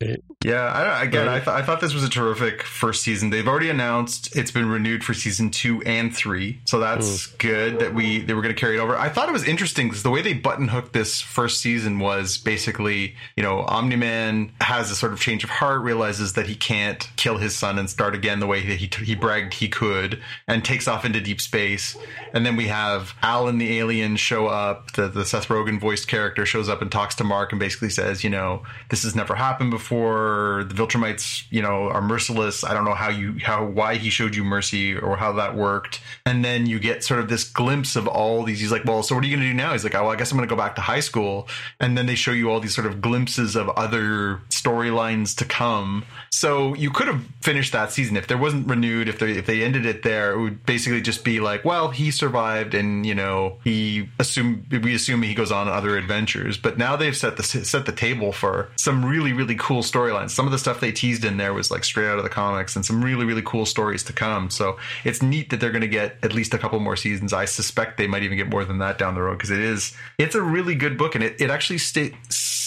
it. 0.00 0.24
Yeah, 0.44 0.60
I, 0.60 1.02
again, 1.02 1.26
I, 1.26 1.38
th- 1.38 1.48
I 1.48 1.62
thought 1.62 1.80
this 1.80 1.94
was 1.94 2.04
a 2.04 2.08
terrific 2.10 2.64
first 2.64 3.02
season. 3.02 3.30
They've 3.30 3.48
already 3.48 3.70
announced 3.70 4.36
it's 4.36 4.50
been 4.50 4.68
renewed 4.68 5.02
for 5.02 5.14
season 5.14 5.50
two 5.50 5.80
and 5.84 6.14
three, 6.14 6.60
so 6.66 6.78
that's 6.80 7.28
mm. 7.28 7.38
good 7.38 7.78
that 7.78 7.94
we 7.94 8.20
they 8.20 8.34
were 8.34 8.42
going 8.42 8.54
to 8.54 8.60
carry 8.60 8.76
it 8.76 8.80
over. 8.80 8.94
I 8.94 9.08
thought 9.08 9.30
it 9.30 9.32
was 9.32 9.44
interesting 9.44 9.88
because 9.88 10.02
the 10.02 10.10
way 10.10 10.20
they 10.20 10.34
button 10.34 10.68
hooked 10.68 10.92
this 10.92 11.22
first 11.22 11.62
season 11.62 11.98
was 11.98 12.36
basically, 12.36 13.14
you 13.36 13.42
know, 13.42 13.60
Omni 13.60 13.96
Man 13.96 14.52
has 14.60 14.90
a 14.90 14.96
sort 14.96 15.14
of 15.14 15.20
change 15.20 15.44
of 15.44 15.50
heart, 15.50 15.80
realizes 15.80 16.34
that 16.34 16.46
he 16.46 16.54
can't 16.54 17.08
kill 17.16 17.38
his 17.38 17.56
son 17.56 17.78
and 17.78 17.88
start 17.88 18.14
again 18.14 18.40
the 18.40 18.46
way 18.46 18.66
that 18.66 18.76
he 18.76 18.90
he 19.02 19.14
bragged 19.14 19.54
he 19.54 19.68
could, 19.68 20.20
and 20.46 20.62
takes 20.62 20.86
off 20.86 21.06
into 21.06 21.22
deep 21.22 21.40
space. 21.40 21.96
And 22.34 22.44
then 22.44 22.56
we 22.56 22.66
have 22.66 23.14
Alan 23.22 23.56
the 23.56 23.78
alien 23.78 24.16
show 24.16 24.48
up. 24.48 24.92
The 24.92 25.08
the 25.08 25.24
Seth 25.24 25.48
Rogen 25.48 25.80
voiced 25.80 26.06
character 26.06 26.44
shows 26.44 26.68
up 26.68 26.82
and 26.82 26.92
talks 26.92 27.14
to 27.14 27.24
Mark 27.24 27.50
and 27.50 27.58
basically 27.58 27.88
says, 27.88 28.22
you 28.22 28.28
know, 28.28 28.62
this 28.90 29.04
has 29.04 29.16
never 29.16 29.34
happened 29.34 29.70
before 29.70 30.33
the 30.64 30.74
Viltrumites, 30.74 31.44
you 31.50 31.62
know, 31.62 31.88
are 31.90 32.02
merciless. 32.02 32.64
I 32.64 32.74
don't 32.74 32.84
know 32.84 32.94
how 32.94 33.08
you 33.08 33.38
how 33.42 33.64
why 33.64 33.96
he 33.96 34.10
showed 34.10 34.34
you 34.34 34.44
mercy 34.44 34.96
or 34.96 35.16
how 35.16 35.32
that 35.32 35.56
worked. 35.56 36.00
And 36.26 36.44
then 36.44 36.66
you 36.66 36.78
get 36.78 37.04
sort 37.04 37.20
of 37.20 37.28
this 37.28 37.44
glimpse 37.44 37.96
of 37.96 38.06
all 38.06 38.42
these. 38.42 38.60
He's 38.60 38.72
like, 38.72 38.84
well, 38.84 39.02
so 39.02 39.14
what 39.14 39.24
are 39.24 39.26
you 39.26 39.36
going 39.36 39.46
to 39.46 39.52
do 39.52 39.54
now? 39.54 39.72
He's 39.72 39.84
like, 39.84 39.94
oh, 39.94 40.02
well, 40.02 40.12
I 40.12 40.16
guess 40.16 40.30
I'm 40.30 40.38
going 40.38 40.48
to 40.48 40.54
go 40.54 40.58
back 40.58 40.74
to 40.76 40.80
high 40.80 41.00
school. 41.00 41.48
And 41.80 41.96
then 41.96 42.06
they 42.06 42.14
show 42.14 42.32
you 42.32 42.50
all 42.50 42.60
these 42.60 42.74
sort 42.74 42.86
of 42.86 43.00
glimpses 43.00 43.56
of 43.56 43.68
other 43.70 44.40
storylines 44.50 45.36
to 45.38 45.44
come. 45.44 46.04
So 46.30 46.74
you 46.74 46.90
could 46.90 47.06
have 47.06 47.24
finished 47.40 47.72
that 47.72 47.92
season 47.92 48.16
if 48.16 48.26
there 48.26 48.38
wasn't 48.38 48.66
renewed. 48.68 49.08
If 49.08 49.18
they 49.18 49.32
if 49.32 49.46
they 49.46 49.62
ended 49.62 49.86
it 49.86 50.02
there, 50.02 50.32
it 50.32 50.40
would 50.40 50.66
basically 50.66 51.00
just 51.00 51.24
be 51.24 51.40
like, 51.40 51.64
well, 51.64 51.90
he 51.90 52.10
survived, 52.10 52.74
and 52.74 53.06
you 53.06 53.14
know, 53.14 53.58
he 53.64 54.08
assume 54.18 54.66
we 54.70 54.94
assume 54.94 55.22
he 55.22 55.34
goes 55.34 55.52
on 55.52 55.68
other 55.68 55.96
adventures. 55.96 56.56
But 56.56 56.78
now 56.78 56.96
they've 56.96 57.16
set 57.16 57.36
the 57.36 57.42
set 57.42 57.86
the 57.86 57.92
table 57.92 58.32
for 58.32 58.68
some 58.76 59.04
really 59.04 59.32
really 59.32 59.54
cool 59.54 59.82
storylines 59.82 60.23
some 60.30 60.46
of 60.46 60.52
the 60.52 60.58
stuff 60.58 60.80
they 60.80 60.92
teased 60.92 61.24
in 61.24 61.36
there 61.36 61.52
was 61.52 61.70
like 61.70 61.84
straight 61.84 62.08
out 62.08 62.18
of 62.18 62.24
the 62.24 62.30
comics 62.30 62.76
and 62.76 62.84
some 62.84 63.02
really 63.02 63.24
really 63.24 63.42
cool 63.42 63.66
stories 63.66 64.02
to 64.04 64.12
come. 64.12 64.50
So 64.50 64.78
it's 65.04 65.22
neat 65.22 65.50
that 65.50 65.60
they're 65.60 65.72
going 65.72 65.82
to 65.82 65.88
get 65.88 66.16
at 66.22 66.32
least 66.32 66.54
a 66.54 66.58
couple 66.58 66.78
more 66.80 66.96
seasons. 66.96 67.32
I 67.32 67.44
suspect 67.44 67.96
they 67.96 68.06
might 68.06 68.22
even 68.22 68.36
get 68.36 68.48
more 68.48 68.64
than 68.64 68.78
that 68.78 68.98
down 68.98 69.14
the 69.14 69.22
road 69.22 69.38
because 69.38 69.50
it 69.50 69.60
is 69.60 69.94
it's 70.18 70.34
a 70.34 70.42
really 70.42 70.74
good 70.74 70.98
book 70.98 71.14
and 71.14 71.24
it, 71.24 71.40
it 71.40 71.50
actually 71.50 71.78
stayed 71.78 72.16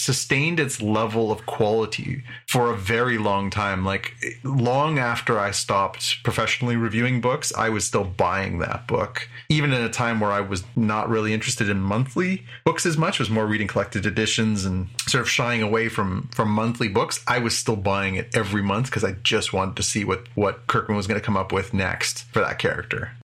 sustained 0.07 0.57
its 0.57 0.81
level 0.81 1.33
of 1.33 1.45
quality 1.45 2.23
for 2.47 2.71
a 2.71 2.77
very 2.77 3.17
long 3.17 3.49
time. 3.49 3.83
Like 3.83 4.15
long 4.41 4.97
after 4.97 5.37
I 5.37 5.51
stopped 5.51 6.23
professionally 6.23 6.77
reviewing 6.77 7.19
books, 7.19 7.51
I 7.53 7.67
was 7.67 7.83
still 7.85 8.05
buying 8.05 8.59
that 8.59 8.87
book. 8.87 9.27
Even 9.49 9.73
in 9.73 9.81
a 9.81 9.89
time 9.89 10.21
where 10.21 10.31
I 10.31 10.39
was 10.39 10.63
not 10.77 11.09
really 11.09 11.33
interested 11.33 11.67
in 11.67 11.81
monthly 11.81 12.45
books 12.63 12.85
as 12.85 12.97
much, 12.97 13.19
was 13.19 13.29
more 13.29 13.45
reading 13.45 13.67
collected 13.67 14.05
editions 14.05 14.63
and 14.63 14.87
sort 15.07 15.23
of 15.23 15.29
shying 15.29 15.61
away 15.61 15.89
from 15.89 16.29
from 16.33 16.51
monthly 16.51 16.87
books. 16.87 17.21
I 17.27 17.39
was 17.39 17.57
still 17.57 17.75
buying 17.75 18.15
it 18.15 18.29
every 18.33 18.63
month 18.63 18.85
because 18.85 19.03
I 19.03 19.11
just 19.23 19.51
wanted 19.51 19.75
to 19.75 19.83
see 19.83 20.05
what 20.05 20.21
what 20.35 20.67
Kirkman 20.67 20.95
was 20.95 21.07
going 21.07 21.19
to 21.19 21.25
come 21.25 21.35
up 21.35 21.51
with 21.51 21.73
next 21.73 22.23
for 22.31 22.39
that 22.39 22.59
character. 22.59 23.16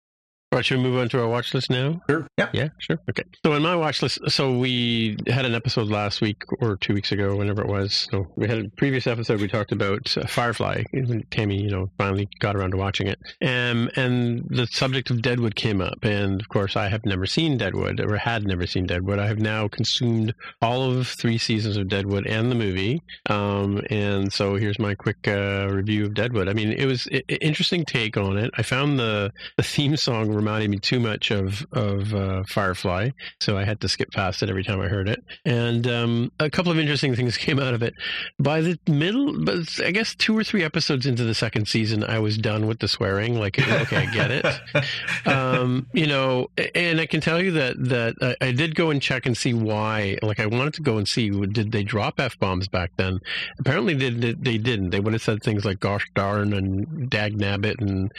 Right, 0.53 0.65
should 0.65 0.79
we 0.79 0.83
move 0.83 0.97
on 0.99 1.07
to 1.07 1.21
our 1.21 1.29
watch 1.29 1.53
list 1.53 1.69
now? 1.69 2.01
Sure. 2.09 2.27
Yeah. 2.37 2.49
Yeah, 2.51 2.67
sure. 2.77 2.99
Okay. 3.09 3.23
So 3.45 3.53
in 3.53 3.63
my 3.63 3.73
watch 3.73 4.01
list, 4.01 4.19
so 4.27 4.57
we 4.57 5.15
had 5.27 5.45
an 5.45 5.55
episode 5.55 5.87
last 5.87 6.19
week 6.19 6.43
or 6.59 6.75
two 6.75 6.93
weeks 6.93 7.13
ago, 7.13 7.37
whenever 7.37 7.61
it 7.61 7.69
was. 7.69 8.09
So 8.11 8.27
we 8.35 8.49
had 8.49 8.57
a 8.65 8.69
previous 8.75 9.07
episode 9.07 9.39
we 9.39 9.47
talked 9.47 9.71
about 9.71 10.17
uh, 10.17 10.27
Firefly 10.27 10.83
when 10.91 11.23
Tammy, 11.31 11.61
you 11.63 11.71
know, 11.71 11.89
finally 11.97 12.27
got 12.39 12.57
around 12.57 12.71
to 12.71 12.77
watching 12.77 13.07
it. 13.07 13.17
Um, 13.41 13.89
and 13.95 14.45
the 14.49 14.67
subject 14.67 15.09
of 15.09 15.21
Deadwood 15.21 15.55
came 15.55 15.79
up. 15.79 16.03
And 16.03 16.41
of 16.41 16.49
course, 16.49 16.75
I 16.75 16.89
have 16.89 17.05
never 17.05 17.25
seen 17.25 17.57
Deadwood 17.57 18.01
or 18.01 18.17
had 18.17 18.45
never 18.45 18.67
seen 18.67 18.85
Deadwood. 18.85 19.19
I 19.19 19.27
have 19.27 19.39
now 19.39 19.69
consumed 19.69 20.33
all 20.61 20.83
of 20.83 21.07
three 21.07 21.37
seasons 21.37 21.77
of 21.77 21.87
Deadwood 21.87 22.27
and 22.27 22.51
the 22.51 22.55
movie. 22.55 23.01
Um, 23.29 23.81
and 23.89 24.33
so 24.33 24.55
here's 24.55 24.79
my 24.79 24.95
quick 24.95 25.29
uh, 25.29 25.69
review 25.71 26.07
of 26.07 26.13
Deadwood. 26.13 26.49
I 26.49 26.53
mean, 26.53 26.73
it 26.73 26.87
was 26.87 27.07
an 27.07 27.21
interesting 27.39 27.85
take 27.85 28.17
on 28.17 28.37
it. 28.37 28.51
I 28.57 28.63
found 28.63 28.99
the, 28.99 29.31
the 29.55 29.63
theme 29.63 29.95
song 29.95 30.40
reminded 30.41 30.69
me 30.69 30.79
too 30.79 30.99
much 30.99 31.31
of 31.31 31.65
of 31.71 32.13
uh, 32.13 32.43
Firefly, 32.47 33.11
so 33.39 33.57
I 33.57 33.63
had 33.63 33.79
to 33.81 33.89
skip 33.89 34.11
past 34.11 34.43
it 34.43 34.49
every 34.49 34.63
time 34.63 34.81
I 34.81 34.87
heard 34.87 35.07
it. 35.07 35.23
And 35.45 35.87
um, 35.87 36.31
a 36.39 36.49
couple 36.49 36.71
of 36.71 36.79
interesting 36.79 37.15
things 37.15 37.37
came 37.45 37.59
out 37.59 37.73
of 37.73 37.83
it. 37.83 37.93
By 38.39 38.61
the 38.61 38.79
middle, 38.87 39.43
but 39.43 39.79
I 39.83 39.91
guess 39.91 40.15
two 40.15 40.37
or 40.37 40.43
three 40.43 40.63
episodes 40.63 41.05
into 41.05 41.23
the 41.23 41.35
second 41.35 41.67
season, 41.67 42.03
I 42.03 42.19
was 42.19 42.37
done 42.37 42.67
with 42.67 42.79
the 42.79 42.87
swearing. 42.87 43.39
Like, 43.39 43.59
okay, 43.59 43.97
I 43.97 44.05
get 44.05 44.31
it. 44.31 44.45
Um, 45.25 45.87
you 45.93 46.07
know, 46.07 46.49
and 46.73 46.99
I 46.99 47.05
can 47.05 47.21
tell 47.21 47.41
you 47.41 47.51
that 47.51 47.75
that 47.85 48.15
I, 48.41 48.47
I 48.47 48.51
did 48.51 48.75
go 48.75 48.89
and 48.89 49.01
check 49.01 49.25
and 49.25 49.37
see 49.37 49.53
why. 49.53 50.17
Like, 50.21 50.39
I 50.39 50.45
wanted 50.47 50.73
to 50.75 50.81
go 50.81 50.97
and 50.97 51.07
see 51.07 51.29
did 51.29 51.71
they 51.71 51.83
drop 51.83 52.19
f 52.19 52.37
bombs 52.39 52.67
back 52.67 52.91
then? 52.97 53.19
Apparently, 53.59 53.93
they, 53.93 54.09
they, 54.09 54.33
they 54.33 54.57
didn't. 54.57 54.89
They 54.89 54.99
would 54.99 55.13
have 55.13 55.21
said 55.21 55.43
things 55.43 55.65
like 55.65 55.79
"gosh 55.79 56.07
darn" 56.15 56.53
and 56.53 57.09
"dag 57.09 57.37
nabbit," 57.37 57.79
and 57.81 58.11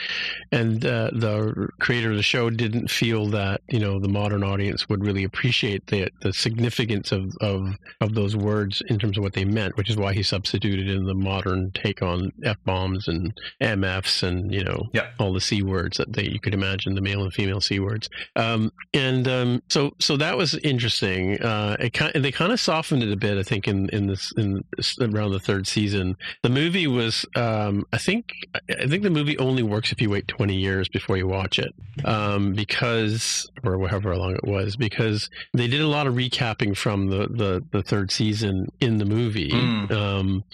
and 0.51 0.85
uh, 0.85 1.11
the 1.12 1.69
creator 1.81 2.11
the 2.14 2.22
show 2.22 2.51
didn't 2.51 2.90
feel 2.90 3.26
that 3.26 3.60
you 3.68 3.78
know 3.78 3.98
the 3.98 4.09
modern 4.09 4.43
audience 4.43 4.89
would 4.89 5.05
really 5.05 5.24
appreciate 5.24 5.86
the 5.86 6.10
the 6.22 6.32
significance 6.32 7.12
of 7.12 7.34
of 7.40 7.76
of 8.01 8.14
those 8.14 8.36
words 8.36 8.82
in 8.89 8.98
terms 8.98 9.16
of 9.16 9.24
what 9.24 9.32
they 9.32 9.44
meant, 9.44 9.76
which 9.76 9.90
is 9.90 9.97
why 9.97 10.12
he 10.12 10.22
substituted 10.22 10.89
in 10.89 11.05
the 11.05 11.14
modern 11.14 11.70
take 11.72 12.02
on 12.02 12.32
f 12.44 12.56
bombs 12.64 13.09
and 13.09 13.32
mfs 13.60 14.22
and 14.22 14.52
you 14.52 14.64
know 14.64 14.89
yep. 14.93 15.12
all 15.18 15.32
the 15.32 15.40
c 15.40 15.62
words 15.62 15.97
that 15.98 16.12
they 16.12 16.24
you 16.24 16.40
could 16.40 16.55
imagine 16.55 16.94
the 16.94 17.01
male 17.01 17.22
and 17.22 17.32
female 17.32 17.60
c 17.60 17.80
words. 17.80 18.09
Um, 18.36 18.72
and 18.94 19.26
um, 19.28 19.62
so 19.68 19.93
so 19.98 20.16
that 20.16 20.36
was 20.36 20.55
interesting. 20.56 21.40
Uh, 21.40 21.76
it 21.80 21.93
kind 21.93 22.12
they 22.14 22.32
kind 22.32 22.52
of 22.52 22.60
softened 22.60 23.02
it 23.02 23.12
a 23.12 23.16
bit, 23.16 23.39
I 23.39 23.43
think, 23.43 23.68
in 23.68 23.89
in 23.90 24.06
this 24.06 24.32
in 24.36 24.64
around 25.01 25.32
the 25.32 25.40
third 25.40 25.66
season. 25.66 26.16
The 26.43 26.48
movie 26.48 26.86
was, 26.86 27.26
um, 27.36 27.84
I 27.93 27.98
think, 27.98 28.32
I 28.68 28.86
think 28.86 29.02
the 29.02 29.10
movie 29.10 29.39
only 29.39 29.62
works 29.62 29.93
if 29.93 30.01
you 30.01 30.10
wait 30.10 30.28
twenty 30.28 30.56
years 30.56 30.89
before 30.89 31.16
you 31.16 31.26
watch 31.26 31.59
it. 31.59 31.74
Um, 32.05 32.53
because, 32.55 33.51
or 33.65 33.89
however 33.89 34.16
long 34.16 34.35
it 34.35 34.45
was, 34.45 34.77
because 34.77 35.31
they 35.55 35.69
did 35.69 35.81
a 35.81 35.87
lot 35.87 36.07
of 36.07 36.15
recapping 36.15 36.77
from 36.77 37.09
the, 37.09 37.29
the, 37.29 37.65
the 37.70 37.83
third 37.83 38.11
season 38.11 38.70
in 38.81 38.99
the 38.99 39.05
movie. 39.05 39.51
Mm. 39.51 39.91
Um, 39.91 40.45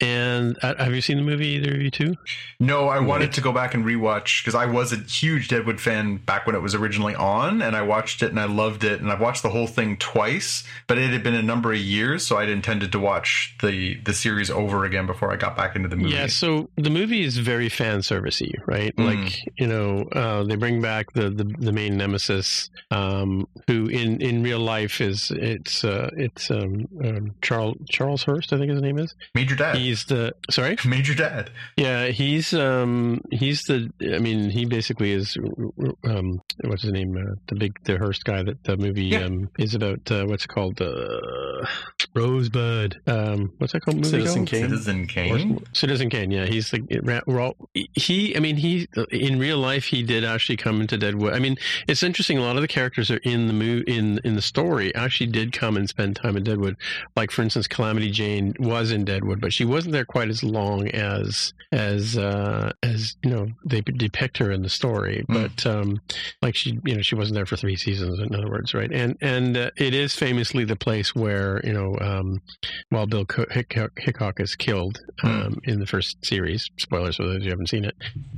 and 0.00 0.58
uh, 0.62 0.74
have 0.76 0.94
you 0.94 1.00
seen 1.00 1.16
the 1.16 1.22
movie, 1.22 1.48
either 1.48 1.74
of 1.74 1.80
you 1.80 1.90
two? 1.90 2.14
No, 2.58 2.88
I 2.88 3.00
wanted 3.00 3.32
to 3.34 3.40
go 3.40 3.52
back 3.52 3.74
and 3.74 3.84
rewatch 3.84 4.42
because 4.42 4.54
I 4.54 4.66
was 4.66 4.92
a 4.92 4.96
huge 4.96 5.48
Deadwood 5.48 5.80
fan 5.80 6.18
back 6.18 6.46
when 6.46 6.54
it 6.54 6.60
was 6.60 6.74
originally 6.74 7.14
on, 7.14 7.62
and 7.62 7.74
I 7.74 7.82
watched 7.82 8.22
it 8.22 8.30
and 8.30 8.38
I 8.38 8.44
loved 8.44 8.84
it, 8.84 9.00
and 9.00 9.10
I've 9.10 9.20
watched 9.20 9.42
the 9.42 9.50
whole 9.50 9.66
thing 9.66 9.96
twice, 9.96 10.64
but 10.86 10.98
it 10.98 11.10
had 11.10 11.22
been 11.22 11.34
a 11.34 11.42
number 11.42 11.72
of 11.72 11.78
years, 11.78 12.26
so 12.26 12.36
I'd 12.36 12.48
intended 12.48 12.92
to 12.92 12.98
watch 12.98 13.56
the 13.62 13.98
the 14.04 14.12
series 14.12 14.50
over 14.50 14.84
again 14.84 15.06
before 15.06 15.32
I 15.32 15.36
got 15.36 15.56
back 15.56 15.76
into 15.76 15.88
the 15.88 15.96
movie. 15.96 16.14
Yeah, 16.14 16.26
so 16.26 16.68
the 16.76 16.90
movie 16.90 17.22
is 17.22 17.38
very 17.38 17.68
fan 17.68 18.00
servicey, 18.00 18.54
right? 18.66 18.94
Mm. 18.96 19.24
Like 19.24 19.38
you 19.58 19.66
know, 19.66 20.08
uh, 20.12 20.44
they 20.44 20.56
bring 20.56 20.80
back 20.80 20.89
back 20.90 21.12
the, 21.12 21.30
the, 21.30 21.44
the 21.66 21.72
main 21.72 21.96
nemesis, 21.96 22.68
um, 22.90 23.46
who 23.68 23.86
in, 23.86 24.20
in 24.20 24.42
real 24.42 24.58
life 24.58 25.00
is 25.00 25.30
it's 25.34 25.84
uh, 25.84 26.10
it's 26.16 26.50
um, 26.50 26.72
um, 27.04 27.24
Charles 27.42 27.76
Charles 27.88 28.22
Hearst, 28.24 28.52
I 28.52 28.58
think 28.58 28.70
his 28.72 28.82
name 28.82 28.98
is. 28.98 29.14
Major 29.34 29.54
Dad. 29.56 29.76
He's 29.76 30.04
the 30.06 30.34
sorry. 30.50 30.76
Major 30.96 31.14
Dad. 31.14 31.50
Yeah, 31.76 32.06
he's 32.08 32.52
um 32.54 33.20
he's 33.30 33.60
the 33.64 33.78
I 34.16 34.18
mean 34.18 34.50
he 34.50 34.64
basically 34.64 35.12
is 35.12 35.36
um 36.04 36.28
what's 36.64 36.82
his 36.82 36.92
name 36.92 37.16
uh, 37.16 37.34
the 37.48 37.54
big 37.54 37.72
the 37.84 37.96
Hearst 37.98 38.24
guy 38.24 38.42
that 38.42 38.64
the 38.64 38.76
movie 38.76 39.04
Yeah. 39.14 39.24
um 39.26 39.48
is 39.58 39.74
about 39.74 40.10
uh, 40.10 40.24
what's 40.26 40.44
it 40.44 40.48
called 40.48 40.80
uh, 40.80 41.66
Rosebud 42.14 43.00
um 43.06 43.52
what's 43.58 43.72
that 43.72 43.82
called 43.82 43.96
movie 43.98 44.08
Citizen 44.08 44.38
called? 44.46 44.48
Kane. 44.48 44.68
Citizen 44.70 45.02
Or- 45.02 45.06
Kane. 45.06 45.64
Citizen 45.72 46.10
Kane, 46.10 46.30
yeah, 46.30 46.46
he's 46.46 46.70
the 46.70 46.80
ra- 47.02 47.20
ra- 47.26 47.52
he. 47.94 48.36
I 48.36 48.40
mean, 48.40 48.56
he 48.56 48.88
in 49.10 49.38
real 49.38 49.58
life 49.58 49.84
he 49.84 50.02
did 50.02 50.24
actually 50.24 50.56
come 50.70 50.80
into 50.80 50.96
Deadwood. 50.96 51.34
I 51.34 51.40
mean, 51.40 51.56
it's 51.88 52.02
interesting. 52.02 52.38
A 52.38 52.42
lot 52.42 52.56
of 52.56 52.62
the 52.62 52.68
characters 52.68 53.10
are 53.10 53.18
in 53.18 53.48
the 53.48 53.52
mo- 53.52 53.82
in 53.86 54.20
in 54.24 54.36
the 54.36 54.42
story 54.42 54.94
actually 54.94 55.26
did 55.26 55.52
come 55.52 55.76
and 55.76 55.88
spend 55.88 56.16
time 56.16 56.36
in 56.36 56.44
Deadwood. 56.44 56.76
Like 57.16 57.30
for 57.32 57.42
instance, 57.42 57.66
Calamity 57.66 58.10
Jane 58.10 58.54
was 58.60 58.92
in 58.92 59.04
Deadwood, 59.04 59.40
but 59.40 59.52
she 59.52 59.64
wasn't 59.64 59.92
there 59.92 60.04
quite 60.04 60.28
as 60.28 60.44
long 60.44 60.88
as 60.88 61.52
as 61.72 62.16
uh, 62.16 62.72
as 62.82 63.16
you 63.24 63.30
know 63.30 63.48
they 63.64 63.80
depict 63.80 64.38
her 64.38 64.52
in 64.52 64.62
the 64.62 64.68
story. 64.68 65.24
Hmm. 65.26 65.34
But 65.34 65.66
um, 65.66 66.00
like 66.40 66.54
she, 66.54 66.78
you 66.84 66.94
know, 66.94 67.02
she 67.02 67.16
wasn't 67.16 67.34
there 67.34 67.46
for 67.46 67.56
three 67.56 67.76
seasons. 67.76 68.20
In 68.20 68.34
other 68.34 68.48
words, 68.48 68.72
right? 68.72 68.90
And 68.92 69.16
and 69.20 69.56
uh, 69.56 69.70
it 69.76 69.94
is 69.94 70.14
famously 70.14 70.64
the 70.64 70.76
place 70.76 71.14
where 71.16 71.60
you 71.64 71.72
know 71.72 71.96
um, 72.00 72.42
while 72.90 73.06
Bill 73.06 73.24
Co- 73.24 73.46
Hickok, 73.50 73.98
Hickok 73.98 74.38
is 74.38 74.54
killed 74.54 75.00
um, 75.24 75.58
in 75.64 75.80
the 75.80 75.86
first 75.86 76.24
series. 76.24 76.70
Spoilers 76.78 77.16
for 77.16 77.24
those 77.24 77.42
who 77.42 77.50
haven't 77.50 77.68
seen 77.68 77.84
it, 77.84 77.96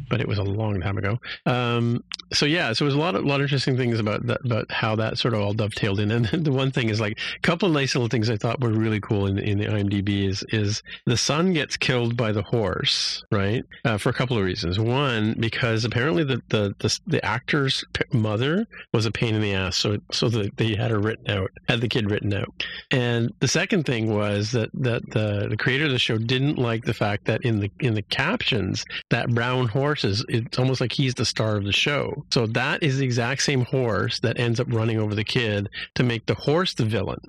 but 0.09 0.21
it 0.23 0.29
was 0.29 0.39
a 0.39 0.43
long 0.43 0.81
time 0.81 0.97
ago. 0.97 1.19
Um, 1.45 2.03
so 2.33 2.47
yeah, 2.47 2.73
so 2.73 2.85
was 2.85 2.95
a 2.95 2.99
lot 2.99 3.15
of 3.15 3.25
lot 3.25 3.37
of 3.37 3.43
interesting 3.43 3.77
things 3.77 3.99
about 3.99 4.27
that, 4.27 4.45
about 4.45 4.71
how 4.71 4.97
that 4.97 5.19
sort 5.19 5.35
of 5.35 5.41
all 5.41 5.53
dovetailed 5.53 6.01
in. 6.01 6.11
And 6.13 6.27
the 6.45 6.53
one 6.53 6.71
thing 6.71 6.89
is 6.89 7.01
like 7.01 7.19
a 7.37 7.41
couple 7.41 7.69
of 7.69 7.75
nice 7.75 7.95
little 7.95 8.09
things 8.09 8.31
I 8.31 8.37
thought 8.37 8.61
were 8.61 8.71
really 8.71 9.01
cool 9.01 9.27
in, 9.27 9.39
in 9.39 9.59
the 9.59 9.67
IMDb 9.67 10.29
is 10.29 10.45
is 10.49 10.83
the 11.07 11.17
son 11.17 11.53
gets 11.53 11.77
killed 11.77 12.17
by 12.17 12.33
the 12.33 12.43
horse, 12.43 13.25
right? 13.31 13.65
Uh, 13.85 13.99
for 13.99 14.11
a 14.11 14.13
couple 14.13 14.37
of 14.37 14.45
reasons. 14.45 14.79
One, 14.79 15.35
because 15.39 15.85
apparently 15.85 16.25
the 16.25 16.43
the 16.49 16.75
the, 16.79 16.99
the 17.07 17.25
actor's 17.25 17.85
mother 18.13 18.67
was 18.93 19.07
a 19.07 19.13
pain 19.13 19.35
in 19.35 19.41
the 19.41 19.55
ass, 19.55 19.77
so 19.77 19.99
so 20.11 20.29
the, 20.29 20.51
they 20.57 20.75
had 20.75 20.91
her 20.91 20.99
written 20.99 21.31
out, 21.31 21.51
had 21.69 21.81
the 21.81 21.89
kid 21.89 22.11
written 22.11 22.33
out. 22.33 22.65
And 22.91 23.33
the 23.41 23.49
second 23.49 23.85
thing 23.85 24.15
was 24.15 24.53
that 24.53 24.71
that 24.75 25.03
the 25.11 25.49
the 25.49 25.57
creator 25.57 25.87
of 25.87 25.93
the 25.93 25.99
show 25.99 26.19
didn't 26.19 26.59
like 26.59 26.85
the 26.85 26.95
fact 26.95 27.27
that 27.27 27.45
in 27.45 27.61
the 27.61 27.71
in 27.81 27.95
the 27.95 28.03
captions 28.03 28.85
that 29.11 29.29
brown 29.31 29.69
horse 29.69 30.05
is 30.05 30.25
it's 30.29 30.59
almost 30.59 30.81
like 30.81 30.93
he's 30.93 31.15
the 31.15 31.25
star 31.25 31.57
of 31.57 31.65
the 31.65 31.73
show. 31.73 32.22
So 32.31 32.47
that 32.49 32.83
is 32.83 32.99
the 32.99 33.05
exact 33.05 33.43
same 33.43 33.65
horse 33.65 34.21
that 34.21 34.39
ends 34.39 34.61
up 34.61 34.67
running 34.71 34.99
over 34.99 35.15
the 35.15 35.25
kid 35.25 35.69
to 35.95 36.03
make 36.03 36.27
the 36.27 36.35
horse 36.35 36.75
the 36.75 36.85
villain. 36.85 37.19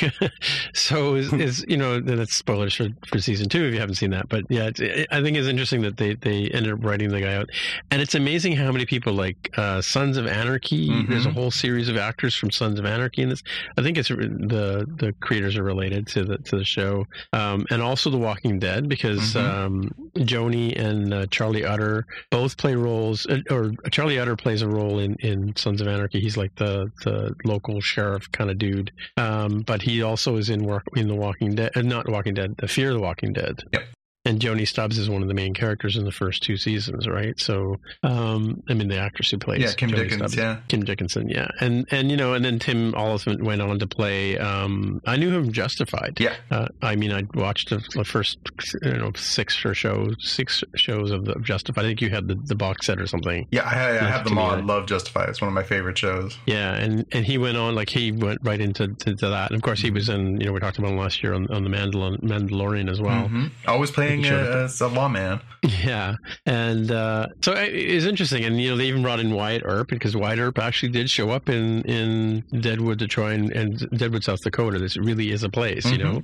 so 0.74 1.14
is, 1.14 1.32
is 1.34 1.64
you 1.68 1.76
know 1.76 2.00
that's 2.00 2.34
spoilers 2.34 2.74
for, 2.74 2.88
for 3.06 3.18
season 3.18 3.48
two 3.48 3.64
if 3.64 3.74
you 3.74 3.80
haven't 3.80 3.94
seen 3.96 4.10
that 4.10 4.28
but 4.28 4.44
yeah 4.48 4.64
it's, 4.66 4.80
it, 4.80 5.06
i 5.10 5.20
think 5.22 5.36
it's 5.36 5.46
interesting 5.46 5.82
that 5.82 5.96
they 5.96 6.14
they 6.14 6.48
ended 6.50 6.72
up 6.72 6.82
writing 6.84 7.10
the 7.10 7.20
guy 7.20 7.34
out 7.34 7.48
and 7.90 8.00
it's 8.00 8.14
amazing 8.14 8.52
how 8.56 8.72
many 8.72 8.86
people 8.86 9.12
like 9.12 9.50
uh, 9.58 9.80
sons 9.82 10.16
of 10.16 10.26
anarchy 10.26 10.88
Mhm. 10.88 11.08
there's 11.08 11.26
a 11.26 11.30
whole 11.30 11.50
series 11.50 11.88
of 11.88 11.96
actors 11.96 12.34
from 12.34 12.50
sons 12.50 12.78
of 12.78 12.86
anarchy 12.86 13.22
in 13.22 13.28
this 13.28 13.42
i 13.76 13.82
think 13.82 13.98
it's 13.98 14.08
the 14.08 14.86
the 14.98 15.14
creators 15.20 15.56
are 15.56 15.62
related 15.62 16.06
to 16.08 16.24
the 16.24 16.38
to 16.38 16.56
the 16.58 16.64
show 16.64 17.06
um, 17.32 17.66
and 17.70 17.82
also 17.82 18.10
the 18.10 18.18
walking 18.18 18.58
dead 18.58 18.88
because 18.88 19.34
Mhm. 19.34 19.40
um, 19.40 19.90
joanie 20.24 20.74
and 20.76 21.12
uh, 21.12 21.26
charlie 21.26 21.64
utter 21.64 22.06
both 22.32 22.56
play 22.56 22.74
roles 22.74 23.26
uh, 23.26 23.38
or 23.50 23.72
charlie 23.90 24.18
utter 24.18 24.34
plays 24.34 24.62
a 24.62 24.68
role 24.68 24.98
in 24.98 25.14
in 25.20 25.54
sons 25.56 25.80
of 25.80 25.86
anarchy 25.86 26.20
he's 26.20 26.36
like 26.36 26.54
the 26.56 26.90
the 27.04 27.34
local 27.44 27.80
sheriff 27.80 28.30
kind 28.32 28.50
of 28.50 28.58
dude 28.58 28.90
um, 29.16 29.60
but 29.60 29.82
he 29.82 30.02
also 30.02 30.36
is 30.36 30.50
in 30.50 30.64
work 30.64 30.84
in 30.96 31.08
the 31.08 31.14
Walking 31.14 31.54
Dead, 31.54 31.70
uh, 31.76 31.82
not 31.82 32.08
Walking 32.08 32.34
Dead, 32.34 32.54
the 32.58 32.68
Fear 32.68 32.90
of 32.90 32.94
the 32.96 33.02
Walking 33.02 33.32
Dead. 33.32 33.60
Yep. 33.72 33.82
And 34.24 34.40
Joanie 34.40 34.66
Stubbs 34.66 34.98
is 34.98 35.10
one 35.10 35.22
of 35.22 35.26
the 35.26 35.34
main 35.34 35.52
characters 35.52 35.96
in 35.96 36.04
the 36.04 36.12
first 36.12 36.44
two 36.44 36.56
seasons, 36.56 37.08
right? 37.08 37.38
So, 37.40 37.80
um, 38.04 38.62
I 38.68 38.74
mean, 38.74 38.86
the 38.86 38.98
actress 38.98 39.32
who 39.32 39.38
plays 39.38 39.60
yeah, 39.62 39.72
Kim 39.72 39.90
Joanie 39.90 40.04
Dickens. 40.04 40.18
Stubbs. 40.32 40.36
Yeah. 40.36 40.58
Kim 40.68 40.84
Dickinson, 40.84 41.28
yeah, 41.28 41.48
and 41.60 41.86
and 41.90 42.08
you 42.08 42.16
know, 42.16 42.34
and 42.34 42.44
then 42.44 42.60
Tim 42.60 42.94
Olyphant 42.94 43.42
went 43.42 43.60
on 43.60 43.80
to 43.80 43.86
play. 43.88 44.38
Um, 44.38 45.00
I 45.06 45.16
knew 45.16 45.30
him 45.30 45.50
Justified. 45.50 46.20
Yeah. 46.20 46.36
uh, 46.52 46.68
I 46.82 46.94
mean, 46.94 47.10
I 47.12 47.24
watched 47.34 47.70
the, 47.70 47.84
the 47.94 48.04
first, 48.04 48.38
you 48.82 48.92
know, 48.92 49.10
six 49.16 49.64
or 49.64 49.74
shows, 49.74 50.14
six 50.20 50.62
shows 50.76 51.10
of, 51.10 51.24
the, 51.24 51.34
Justified. 51.40 51.84
I 51.84 51.88
think 51.88 52.00
you 52.00 52.10
had 52.10 52.28
the, 52.28 52.36
the 52.44 52.54
box 52.54 52.86
set 52.86 53.00
or 53.00 53.08
something. 53.08 53.48
Yeah, 53.50 53.62
I, 53.64 54.04
I 54.04 54.08
have 54.08 54.22
them 54.24 54.38
all. 54.38 54.52
I 54.52 54.60
love 54.60 54.86
Justified. 54.86 55.30
It's 55.30 55.40
one 55.40 55.48
of 55.48 55.54
my 55.54 55.64
favorite 55.64 55.98
shows. 55.98 56.38
Yeah, 56.46 56.74
and, 56.74 57.04
and 57.10 57.26
he 57.26 57.38
went 57.38 57.56
on 57.56 57.74
like 57.74 57.88
he 57.90 58.12
went 58.12 58.38
right 58.44 58.60
into 58.60 58.86
to, 58.86 59.16
to 59.16 59.28
that. 59.30 59.50
And 59.50 59.56
of 59.56 59.62
course, 59.62 59.80
he 59.80 59.90
was 59.90 60.08
in 60.08 60.40
you 60.40 60.46
know 60.46 60.52
we 60.52 60.60
talked 60.60 60.78
about 60.78 60.92
him 60.92 60.98
last 60.98 61.24
year 61.24 61.34
on, 61.34 61.48
on 61.50 61.64
the 61.64 61.70
Mandalor- 61.70 62.20
Mandalorian 62.22 62.88
as 62.88 63.00
well. 63.00 63.28
Mhm. 63.28 63.50
Always 63.66 63.90
playing 63.90 64.11
he 64.18 64.24
showed 64.24 64.46
a, 64.46 64.68
a 64.84 64.88
lawman. 64.88 65.40
Yeah, 65.84 66.16
and 66.44 66.90
uh, 66.90 67.26
so 67.42 67.52
it- 67.52 67.72
it's 67.74 68.04
interesting, 68.04 68.44
and 68.44 68.60
you 68.60 68.70
know 68.70 68.76
they 68.76 68.86
even 68.86 69.02
brought 69.02 69.20
in 69.20 69.32
Wyatt 69.32 69.62
Earp 69.64 69.88
because 69.88 70.16
Wyatt 70.16 70.38
Earp 70.40 70.58
actually 70.58 70.88
did 70.90 71.08
show 71.08 71.30
up 71.30 71.48
in 71.48 71.82
in 71.82 72.42
Deadwood 72.60 72.98
to 72.98 73.06
try 73.06 73.32
and, 73.34 73.52
and 73.52 73.78
Deadwood, 73.96 74.24
South 74.24 74.40
Dakota. 74.42 74.78
This 74.78 74.96
really 74.96 75.30
is 75.30 75.44
a 75.44 75.48
place, 75.48 75.84
you 75.86 75.98
know. 75.98 76.22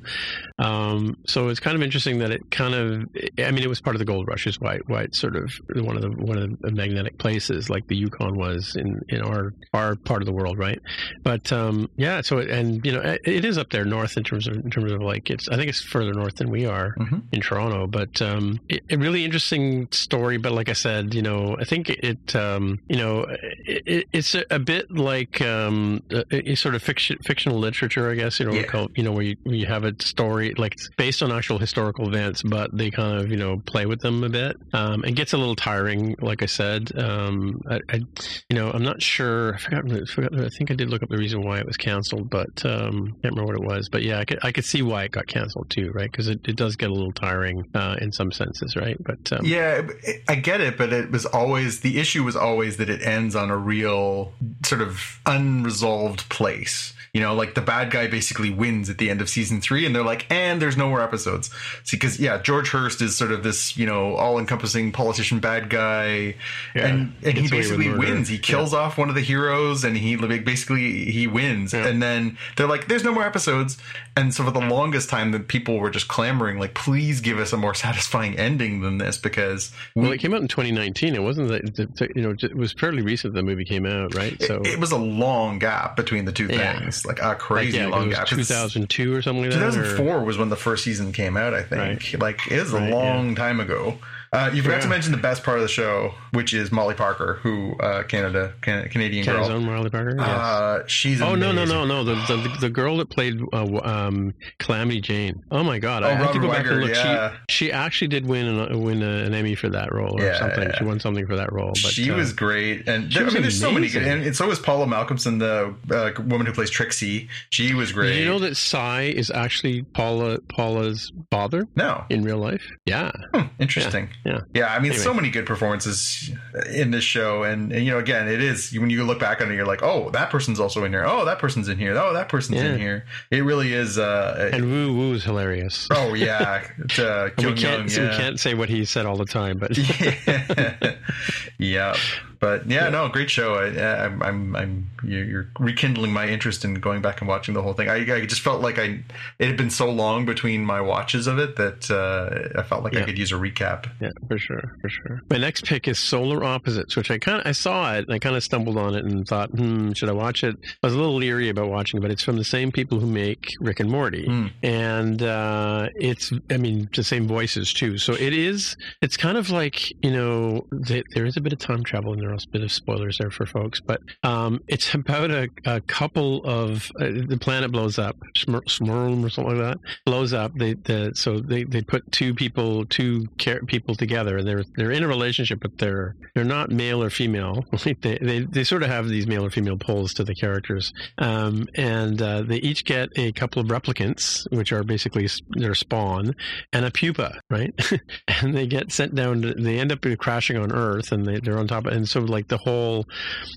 Um, 0.59 1.17
so 1.27 1.49
it's 1.49 1.61
kind 1.61 1.77
of 1.77 1.83
interesting 1.83 2.19
that 2.19 2.31
it 2.33 2.51
kind 2.51 2.75
of, 2.75 3.05
I 3.39 3.51
mean, 3.53 3.63
it 3.63 3.69
was 3.69 3.81
part 3.81 3.95
of 3.95 3.99
the 4.01 4.05
gold 4.05 4.27
rush, 4.27 4.47
is 4.47 4.59
why 4.61 4.79
why 4.87 5.03
it's 5.03 5.19
sort 5.21 5.37
of 5.37 5.53
one 5.75 5.95
of 5.97 6.03
the 6.03 6.11
one 6.11 6.37
of 6.39 6.59
the 6.61 6.73
magnetic 6.73 7.19
places, 7.19 7.71
like 7.71 7.87
the 7.87 7.97
Yukon 7.97 8.37
was 8.37 8.75
in 8.77 9.01
in 9.09 9.23
our 9.23 9.53
our 9.73 9.95
part 9.95 10.21
of 10.23 10.27
the 10.27 10.33
world, 10.33 10.59
right? 10.59 10.81
But 11.23 11.53
um, 11.53 11.89
yeah, 11.97 12.23
so 12.23 12.39
it, 12.39 12.51
and 12.51 12.85
you 12.85 12.93
know 12.93 13.01
it, 13.01 13.21
it 13.25 13.45
is 13.45 13.57
up 13.59 13.71
there 13.71 13.85
north 13.85 14.17
in 14.17 14.25
terms 14.25 14.49
of 14.49 14.55
in 14.57 14.71
terms 14.71 14.91
of 14.91 15.01
like 15.01 15.31
it's 15.31 15.49
I 15.49 15.57
think 15.57 15.69
it's 15.69 15.81
further 15.81 16.13
north 16.13 16.35
than 16.37 16.51
we 16.51 16.67
are 16.67 16.95
Mhm. 16.99 17.23
in 17.33 17.41
Toronto, 17.41 17.78
but 17.87 18.21
um, 18.23 18.59
it, 18.69 18.83
a 18.91 18.97
really 18.97 19.25
interesting 19.25 19.89
story. 19.93 20.37
But 20.39 20.53
like 20.53 20.69
I 20.69 20.73
said, 20.75 21.15
you 21.15 21.23
know, 21.23 21.57
I 21.59 21.65
think 21.65 21.91
it, 21.91 22.35
um, 22.37 22.79
you 22.89 22.97
know, 22.97 23.27
it, 23.67 24.07
it's 24.13 24.35
a, 24.35 24.45
a 24.51 24.59
bit 24.59 24.91
like 24.91 25.41
um, 25.41 26.03
a, 26.11 26.51
a 26.51 26.55
sort 26.55 26.75
of 26.75 26.83
fiction, 26.83 27.19
fictional 27.25 27.59
literature, 27.59 28.11
I 28.11 28.15
guess. 28.15 28.41
You 28.41 28.47
know, 28.47 28.53
Yeah. 28.53 28.63
called, 28.65 28.93
you 28.97 29.03
know, 29.03 29.13
where 29.13 29.25
you, 29.25 29.37
where 29.45 29.55
you 29.55 29.67
have 29.67 29.85
a 29.85 29.95
story 30.03 30.55
like 30.55 30.73
it's 30.75 30.89
based 30.97 31.23
on 31.23 31.33
actual 31.33 31.59
historical 31.59 32.09
events, 32.09 32.43
but 32.43 32.77
they 32.77 32.91
kind 32.91 33.21
of 33.21 33.31
you 33.31 33.37
know 33.37 33.59
play 33.67 33.87
with 33.87 34.01
them 34.01 34.25
a 34.25 34.29
bit. 34.29 34.57
Um, 34.73 35.05
it 35.05 35.13
gets 35.13 35.33
a 35.33 35.39
little 35.39 35.57
tiring, 35.57 36.17
like 36.21 36.43
I 36.43 36.47
said. 36.47 36.91
Um, 36.99 37.61
I, 37.71 37.81
I, 37.91 38.01
you 38.49 38.57
know, 38.57 38.71
I'm 38.71 38.83
not 38.83 39.01
sure. 39.03 39.55
I 39.55 39.59
forgot, 39.59 39.93
I 39.93 40.05
forgot. 40.05 40.41
I 40.41 40.49
think 40.51 40.71
I 40.71 40.75
did 40.75 40.91
look 40.91 41.03
up 41.03 41.09
the 41.09 41.17
reason 41.19 41.43
why 41.43 41.59
it 41.59 41.67
was 41.67 41.77
canceled, 41.77 42.31
but 42.31 42.65
um, 42.65 43.09
can't 43.23 43.35
remember 43.35 43.47
what 43.47 43.55
it 43.57 43.65
was. 43.65 43.89
But 43.89 44.03
yeah, 44.03 44.19
I 44.19 44.25
could, 44.25 44.39
I 44.43 44.53
could 44.53 44.65
see 44.65 44.83
why 44.83 45.05
it 45.05 45.13
got 45.13 45.27
canceled 45.27 45.71
too, 45.71 45.91
right? 45.93 46.11
Because 46.11 46.29
it, 46.29 46.41
it 46.47 46.57
does 46.57 46.77
get 46.77 46.91
a 46.91 46.93
little 46.93 47.13
tiring 47.13 47.65
uh, 47.75 47.97
in 48.01 48.13
some 48.13 48.33
senses, 48.33 48.77
right? 48.77 48.97
But 49.03 49.33
um, 49.33 49.45
Yeah, 49.45 49.87
I 50.29 50.35
get 50.37 50.61
it, 50.61 50.77
but 50.79 50.93
it 50.93 51.11
was 51.11 51.27
always 51.27 51.81
the 51.81 51.99
issue 51.99 52.25
was 52.25 52.37
always 52.37 52.77
that 52.79 52.89
it 52.89 53.03
ends 53.03 53.37
on 53.37 53.51
a 53.51 53.57
real 53.57 54.33
sort 54.65 54.81
of 54.81 55.21
unresolved 55.27 56.29
place. 56.29 56.95
You 57.15 57.23
know, 57.23 57.35
like 57.35 57.55
the 57.55 57.63
bad 57.63 57.91
guy 57.91 58.07
basically 58.07 58.51
wins 58.51 58.91
at 58.91 58.99
the 58.99 59.09
end 59.09 59.23
of 59.23 59.31
season 59.31 59.63
three, 59.63 59.87
and 59.87 59.95
they're 59.95 60.05
like, 60.05 60.31
and 60.31 60.61
there's 60.61 60.77
no 60.77 60.91
more 60.91 61.01
episodes. 61.01 61.51
See, 61.83 61.97
because 61.97 62.21
yeah, 62.21 62.41
George 62.41 62.69
Hearst 62.69 63.01
is 63.01 63.17
sort 63.17 63.33
of 63.33 63.43
this, 63.43 63.79
you 63.79 63.87
know, 63.87 64.15
all-encompassing 64.15 64.93
politician 64.93 65.41
bad 65.41 65.71
guy, 65.71 66.35
Yeah, 66.75 66.87
and 66.87 67.15
and 67.25 67.39
he 67.39 67.49
basically 67.49 67.89
wins. 67.93 68.29
He 68.29 68.39
kills 68.39 68.75
off 68.75 68.99
one 68.99 69.09
of 69.09 69.15
the 69.15 69.23
heroes, 69.23 69.85
and 69.85 69.97
he 69.97 70.17
basically 70.17 71.11
he 71.11 71.27
wins. 71.27 71.73
Yeah. 71.73 71.87
And 71.87 72.03
then 72.03 72.37
they're 72.57 72.69
like, 72.69 72.89
there's 72.89 73.05
no 73.05 73.13
more 73.13 73.25
episodes, 73.25 73.79
and 74.15 74.35
so 74.35 74.45
for 74.45 74.51
the 74.51 74.61
longest 74.61 75.09
time, 75.09 75.33
the 75.33 75.41
people 75.41 75.79
were 75.79 75.91
just 75.91 76.09
clamoring, 76.09 76.59
like, 76.59 76.75
please 76.75 77.21
give 77.21 77.39
us 77.39 77.53
a 77.53 77.57
more 77.59 77.75
satisfying 77.87 78.37
ending 78.39 78.81
than 78.81 78.99
this, 78.99 79.19
because 79.19 79.73
we, 79.95 80.03
Well, 80.03 80.13
it 80.13 80.19
came 80.19 80.33
out 80.35 80.41
in 80.41 80.49
2019. 80.49 81.15
It 81.15 81.23
wasn't 81.23 81.49
that 81.49 82.13
you 82.17 82.23
know 82.23 82.35
it 82.41 82.57
was 82.57 82.73
fairly 82.73 83.03
recent 83.03 83.35
the 83.35 83.43
movie 83.43 83.65
came 83.65 83.87
out, 83.87 84.15
right? 84.15 84.41
So 84.43 84.61
it, 84.63 84.67
it 84.75 84.79
was 84.79 84.93
a 84.93 84.99
long 84.99 85.59
gap 85.59 85.97
between 85.97 86.25
the 86.25 86.33
two 86.33 86.47
Yeah. 86.47 86.79
things, 86.79 87.05
like 87.05 87.21
a 87.23 87.29
like, 87.29 87.39
crazy 87.39 87.85
long 87.85 88.05
it 88.05 88.07
was 88.09 88.17
gap. 88.17 88.29
'Cause 88.29 88.49
2002 88.49 89.15
or 89.15 89.23
something 89.23 89.43
like 89.43 89.53
that. 89.53 89.63
or- 89.63 89.71
2004 89.73 90.25
was 90.25 90.39
when 90.39 90.49
the 90.49 90.57
first 90.57 90.85
season 90.85 91.13
came 91.13 91.37
out. 91.37 91.55
I 91.55 91.63
think, 91.63 92.17
like, 92.21 92.41
it 92.47 92.53
is 92.59 92.73
a 92.73 92.77
Right, 92.79 92.91
long 92.93 93.35
time 93.35 93.61
ago. 93.61 93.99
Uh, 94.33 94.51
you 94.53 94.63
forgot 94.63 94.83
to 94.83 94.89
mention 94.89 95.13
the 95.13 95.19
best 95.19 95.43
part 95.43 95.57
of 95.59 95.63
the 95.63 95.69
show, 95.69 96.13
which 96.33 96.53
is 96.55 96.71
Molly 96.71 96.95
Parker, 96.95 97.39
who 97.43 97.75
uh, 97.79 98.03
Canada, 98.05 98.53
can, 98.61 98.89
Canadian 98.89 99.25
Canada's 99.25 99.49
girl. 99.49 99.57
own 99.57 99.65
Marley 99.65 99.91
Parker. 99.91 100.15
yes. 100.19 100.29
Uh, 100.29 100.83
she's 100.87 101.23
Oh 101.23 101.35
no 101.35 101.53
no 101.53 101.65
no 101.65 101.85
no 101.85 102.05
the, 102.05 102.15
the 102.15 102.57
the 102.61 102.71
girl 102.71 102.99
that 102.99 103.09
played 103.11 103.41
uh, 103.53 103.81
um, 103.83 104.35
Calamity 104.59 105.01
Jane. 105.01 105.43
Oh 105.51 105.63
my 105.63 105.79
god! 105.79 106.03
Oh, 106.03 106.09
I 106.09 106.11
have 106.13 106.33
to 106.33 106.41
Robin 106.41 106.43
go 106.43 106.49
back 106.49 106.67
and 106.67 106.69
Wagner, 106.81 106.87
look. 106.87 106.95
yeah. 106.97 107.37
She 107.49 107.67
she 107.69 107.73
actually 107.73 108.09
did 108.09 108.25
win 108.27 108.47
an, 108.47 108.83
win 108.83 109.03
a, 109.03 109.25
an 109.25 109.35
Emmy 109.35 109.55
for 109.55 109.69
that 109.71 109.93
role 109.93 110.21
or 110.21 110.25
Yeah, 110.25 110.39
something. 110.39 110.63
yeah. 110.69 110.79
She 110.79 110.85
won 110.85 111.01
something 111.01 111.27
for 111.27 111.37
that 111.37 111.53
role. 111.53 111.71
But 111.71 111.93
she 111.93 112.11
uh, 112.11 112.17
was 112.17 112.33
great, 112.33 112.89
and 112.89 113.13
she 113.13 113.19
there, 113.19 113.29
I 113.29 113.33
mean, 113.33 113.43
there's 113.43 113.59
so 113.59 113.71
many 113.73 113.89
good, 113.89 114.03
and, 114.05 114.23
and 114.25 114.37
so 114.37 114.47
was 114.47 114.59
Paula 114.59 114.87
Malcomson, 114.87 115.39
the 115.41 115.75
uh, 115.95 116.23
woman 116.23 116.47
who 116.47 116.53
plays 116.53 116.71
Trixie. 116.71 117.29
She 117.51 117.75
was 117.75 117.93
great. 117.93 118.11
Did 118.13 118.19
you 118.21 118.27
know 118.27 118.39
that 118.41 118.57
Cy 118.57 119.03
is 119.03 119.31
actually 119.31 119.83
Paula 119.83 120.39
Paula's 120.49 121.13
father 121.31 121.67
No, 121.77 122.05
in 122.11 122.23
real 122.23 122.39
life? 122.39 122.63
Yeah, 122.87 123.11
Hmm, 123.35 123.47
interesting. 123.59 124.09
Yeah. 124.25 124.41
Yeah, 124.53 124.67
I 124.73 124.79
mean, 124.79 124.91
Anyway. 124.93 125.05
so 125.05 125.15
many 125.15 125.31
good 125.31 125.47
performances 125.47 126.31
in 126.73 126.91
this 126.91 127.05
show, 127.05 127.45
and, 127.45 127.73
and 127.73 127.85
you 127.85 127.91
know, 127.93 127.99
again, 127.99 128.29
it 128.29 128.43
is 128.43 128.73
when 128.79 128.91
you 128.91 129.05
look 129.05 129.19
back 129.19 129.41
on 129.41 129.51
it, 129.51 129.55
you're 129.55 129.65
like, 129.67 129.83
oh, 129.83 130.11
that 130.11 130.29
person's 130.31 130.61
also 130.61 130.85
in 130.85 130.93
here. 130.93 131.05
Oh, 131.07 131.25
that 131.25 131.39
person's 131.39 131.69
in 131.69 131.79
here. 131.79 131.97
Oh, 131.97 132.13
that 132.13 132.29
person's 132.29 132.59
Yeah. 132.61 132.73
in 132.75 132.79
here. 132.81 133.07
It 133.31 133.43
really 133.45 133.73
is. 133.73 133.99
Uh, 133.99 134.51
And 134.53 134.65
Woo 134.67 134.93
Woo 134.95 135.15
is 135.15 135.25
hilarious. 135.25 135.89
oh 135.93 136.15
yeah, 136.15 136.63
it's, 136.79 136.99
uh, 136.99 137.31
we 137.39 137.45
can't 137.45 137.59
Young, 137.61 137.89
so 137.89 138.03
we 138.09 138.17
can't 138.17 138.39
say 138.41 138.55
what 138.55 138.69
he 138.69 138.85
said 138.85 139.07
all 139.07 139.17
the 139.17 139.25
time, 139.25 139.59
but 139.59 139.77
yeah, 141.59 141.97
but 142.41 142.69
yeah, 142.69 142.89
no, 142.89 143.09
great 143.09 143.31
show. 143.31 143.55
I, 143.55 144.05
I'm, 144.05 144.23
I'm, 144.23 144.57
I'm, 144.57 144.91
you're 145.05 145.49
rekindling 145.59 146.13
my 146.13 146.27
interest 146.29 146.65
in 146.65 146.75
going 146.75 147.03
back 147.03 147.21
and 147.21 147.29
watching 147.29 147.55
the 147.55 147.63
whole 147.63 147.73
thing. 147.73 147.89
I, 147.89 147.97
I 148.15 148.27
just 148.27 148.41
felt 148.41 148.61
like 148.63 148.79
I, 148.79 149.01
it 149.39 149.47
had 149.47 149.57
been 149.57 149.71
so 149.71 149.91
long 149.91 150.25
between 150.27 150.65
my 150.65 150.81
watches 150.81 151.27
of 151.27 151.39
it 151.39 151.57
that 151.57 151.91
uh, 151.91 152.59
I 152.59 152.63
felt 152.63 152.85
like 152.85 152.97
I 152.97 153.03
could 153.05 153.19
use 153.19 153.33
a 153.33 153.37
recap. 153.37 153.87
yeah, 154.01 154.11
for 154.29 154.39
sure, 154.39 154.77
for 154.81 154.89
sure. 154.89 155.21
My 155.31 155.39
next 155.39 155.65
pick 155.65 155.89
is 155.89 155.99
Solar 155.99 156.45
Opposites, 156.45 156.97
which 156.97 157.11
I 157.11 157.19
kind 157.19 157.41
of 157.41 157.47
I 157.47 157.53
saw 157.53 157.95
it 157.95 158.05
and 158.07 158.13
I 158.15 158.19
kind 158.19 158.37
of 158.37 158.43
stumbled 158.45 158.77
on 158.79 158.95
it 158.95 159.05
and 159.05 159.27
thought, 159.27 159.51
hmm, 159.51 159.93
should 159.93 160.09
I 160.09 160.13
watch 160.13 160.45
it? 160.45 160.57
I 160.83 160.87
was 160.87 160.95
a 160.95 160.99
little 160.99 161.15
leery 161.17 161.49
about 161.49 161.69
watching, 161.71 161.99
it, 161.99 162.01
but 162.03 162.11
it's 162.11 162.23
from 162.23 162.37
the 162.37 162.45
same 162.45 162.71
people 162.73 162.99
who 163.01 163.07
make 163.07 163.49
Rick 163.61 163.81
and 163.81 163.91
Morty, 163.91 164.27
Hmm. 164.27 164.47
and 164.63 165.23
uh, 165.23 165.89
it's 165.97 166.33
I 166.51 166.57
mean 166.57 166.89
the 166.95 167.05
same 167.05 167.27
voices 167.27 167.73
too. 167.73 167.99
So 167.99 168.13
it 168.15 168.33
is. 168.33 168.77
It's 169.03 169.17
kind 169.17 169.39
of 169.39 169.51
like 169.51 169.91
you 170.05 170.11
know 170.11 170.67
th- 170.87 171.05
there 171.15 171.25
is 171.27 171.37
a 171.37 171.41
bit 171.41 171.53
of 171.53 171.59
time 171.59 171.83
travel 171.85 172.13
in 172.13 172.21
there 172.21 172.28
are 172.29 172.35
a 172.35 172.39
bit 172.51 172.63
of 172.63 172.73
spoilers 172.73 173.19
there 173.19 173.31
for 173.31 173.47
folks, 173.47 173.81
but 173.81 174.01
um, 174.23 174.61
it's 174.69 174.95
about 174.95 175.31
a, 175.31 175.49
a 175.65 175.81
couple 175.83 176.45
of 176.45 176.91
uh, 177.01 177.07
the 177.27 177.39
planet 177.41 177.73
blows 177.73 177.99
up, 177.99 178.17
Smur- 178.37 178.65
Smurl 178.65 179.25
or 179.25 179.31
something 179.31 179.59
like 179.59 179.67
that 179.67 179.79
blows 180.05 180.33
up. 180.33 180.55
They 180.55 180.75
the, 180.75 181.13
so 181.15 181.41
they, 181.41 181.65
they 181.65 181.83
put 181.83 182.11
two 182.13 182.35
people 182.35 182.85
two 182.87 183.27
people 183.67 183.95
together 183.95 184.39
and 184.39 184.47
they're 184.47 184.65
they're 184.77 184.93
in 184.93 185.03
a 185.03 185.09
relationship, 185.09 185.61
but 185.61 185.79
they're 185.79 186.17
they're 186.35 186.45
not 186.45 186.71
male 186.71 187.03
or 187.03 187.11
female. 187.11 187.65
They, 188.03 188.19
they 188.21 188.41
they 188.41 188.65
sort 188.65 188.83
of 188.83 188.91
have 188.91 189.09
these 189.09 189.27
male 189.27 189.45
or 189.45 189.51
female 189.51 189.79
poles 189.79 190.13
to 190.15 190.25
the 190.25 190.35
characters, 190.35 190.93
um, 191.17 191.67
and 191.75 192.21
uh, 192.21 192.43
they 192.43 192.57
each 192.57 192.85
get 192.85 193.09
a 193.17 193.33
couple 193.33 193.63
of 193.63 193.69
replicants, 193.69 194.47
which 194.55 194.73
are 194.73 194.85
basically 194.85 195.29
their 195.51 195.75
spawn, 195.75 196.35
and 196.73 196.85
a 196.85 196.91
pupa, 196.91 197.41
right? 197.51 197.73
and 198.29 198.55
they 198.55 198.67
get 198.67 198.93
sent 198.93 199.15
down. 199.15 199.43
To, 199.43 199.55
they 199.55 199.79
end 199.79 199.91
up 199.91 200.05
crashing 200.19 200.57
on 200.57 200.73
Earth, 200.73 201.13
and 201.13 201.27
they, 201.27 201.41
they're 201.41 201.59
on 201.59 201.67
top. 201.67 201.87
Of 201.87 201.93
and 201.93 202.09
so 202.09 202.18
like 202.25 202.49
the 202.49 202.59
whole, 202.59 203.05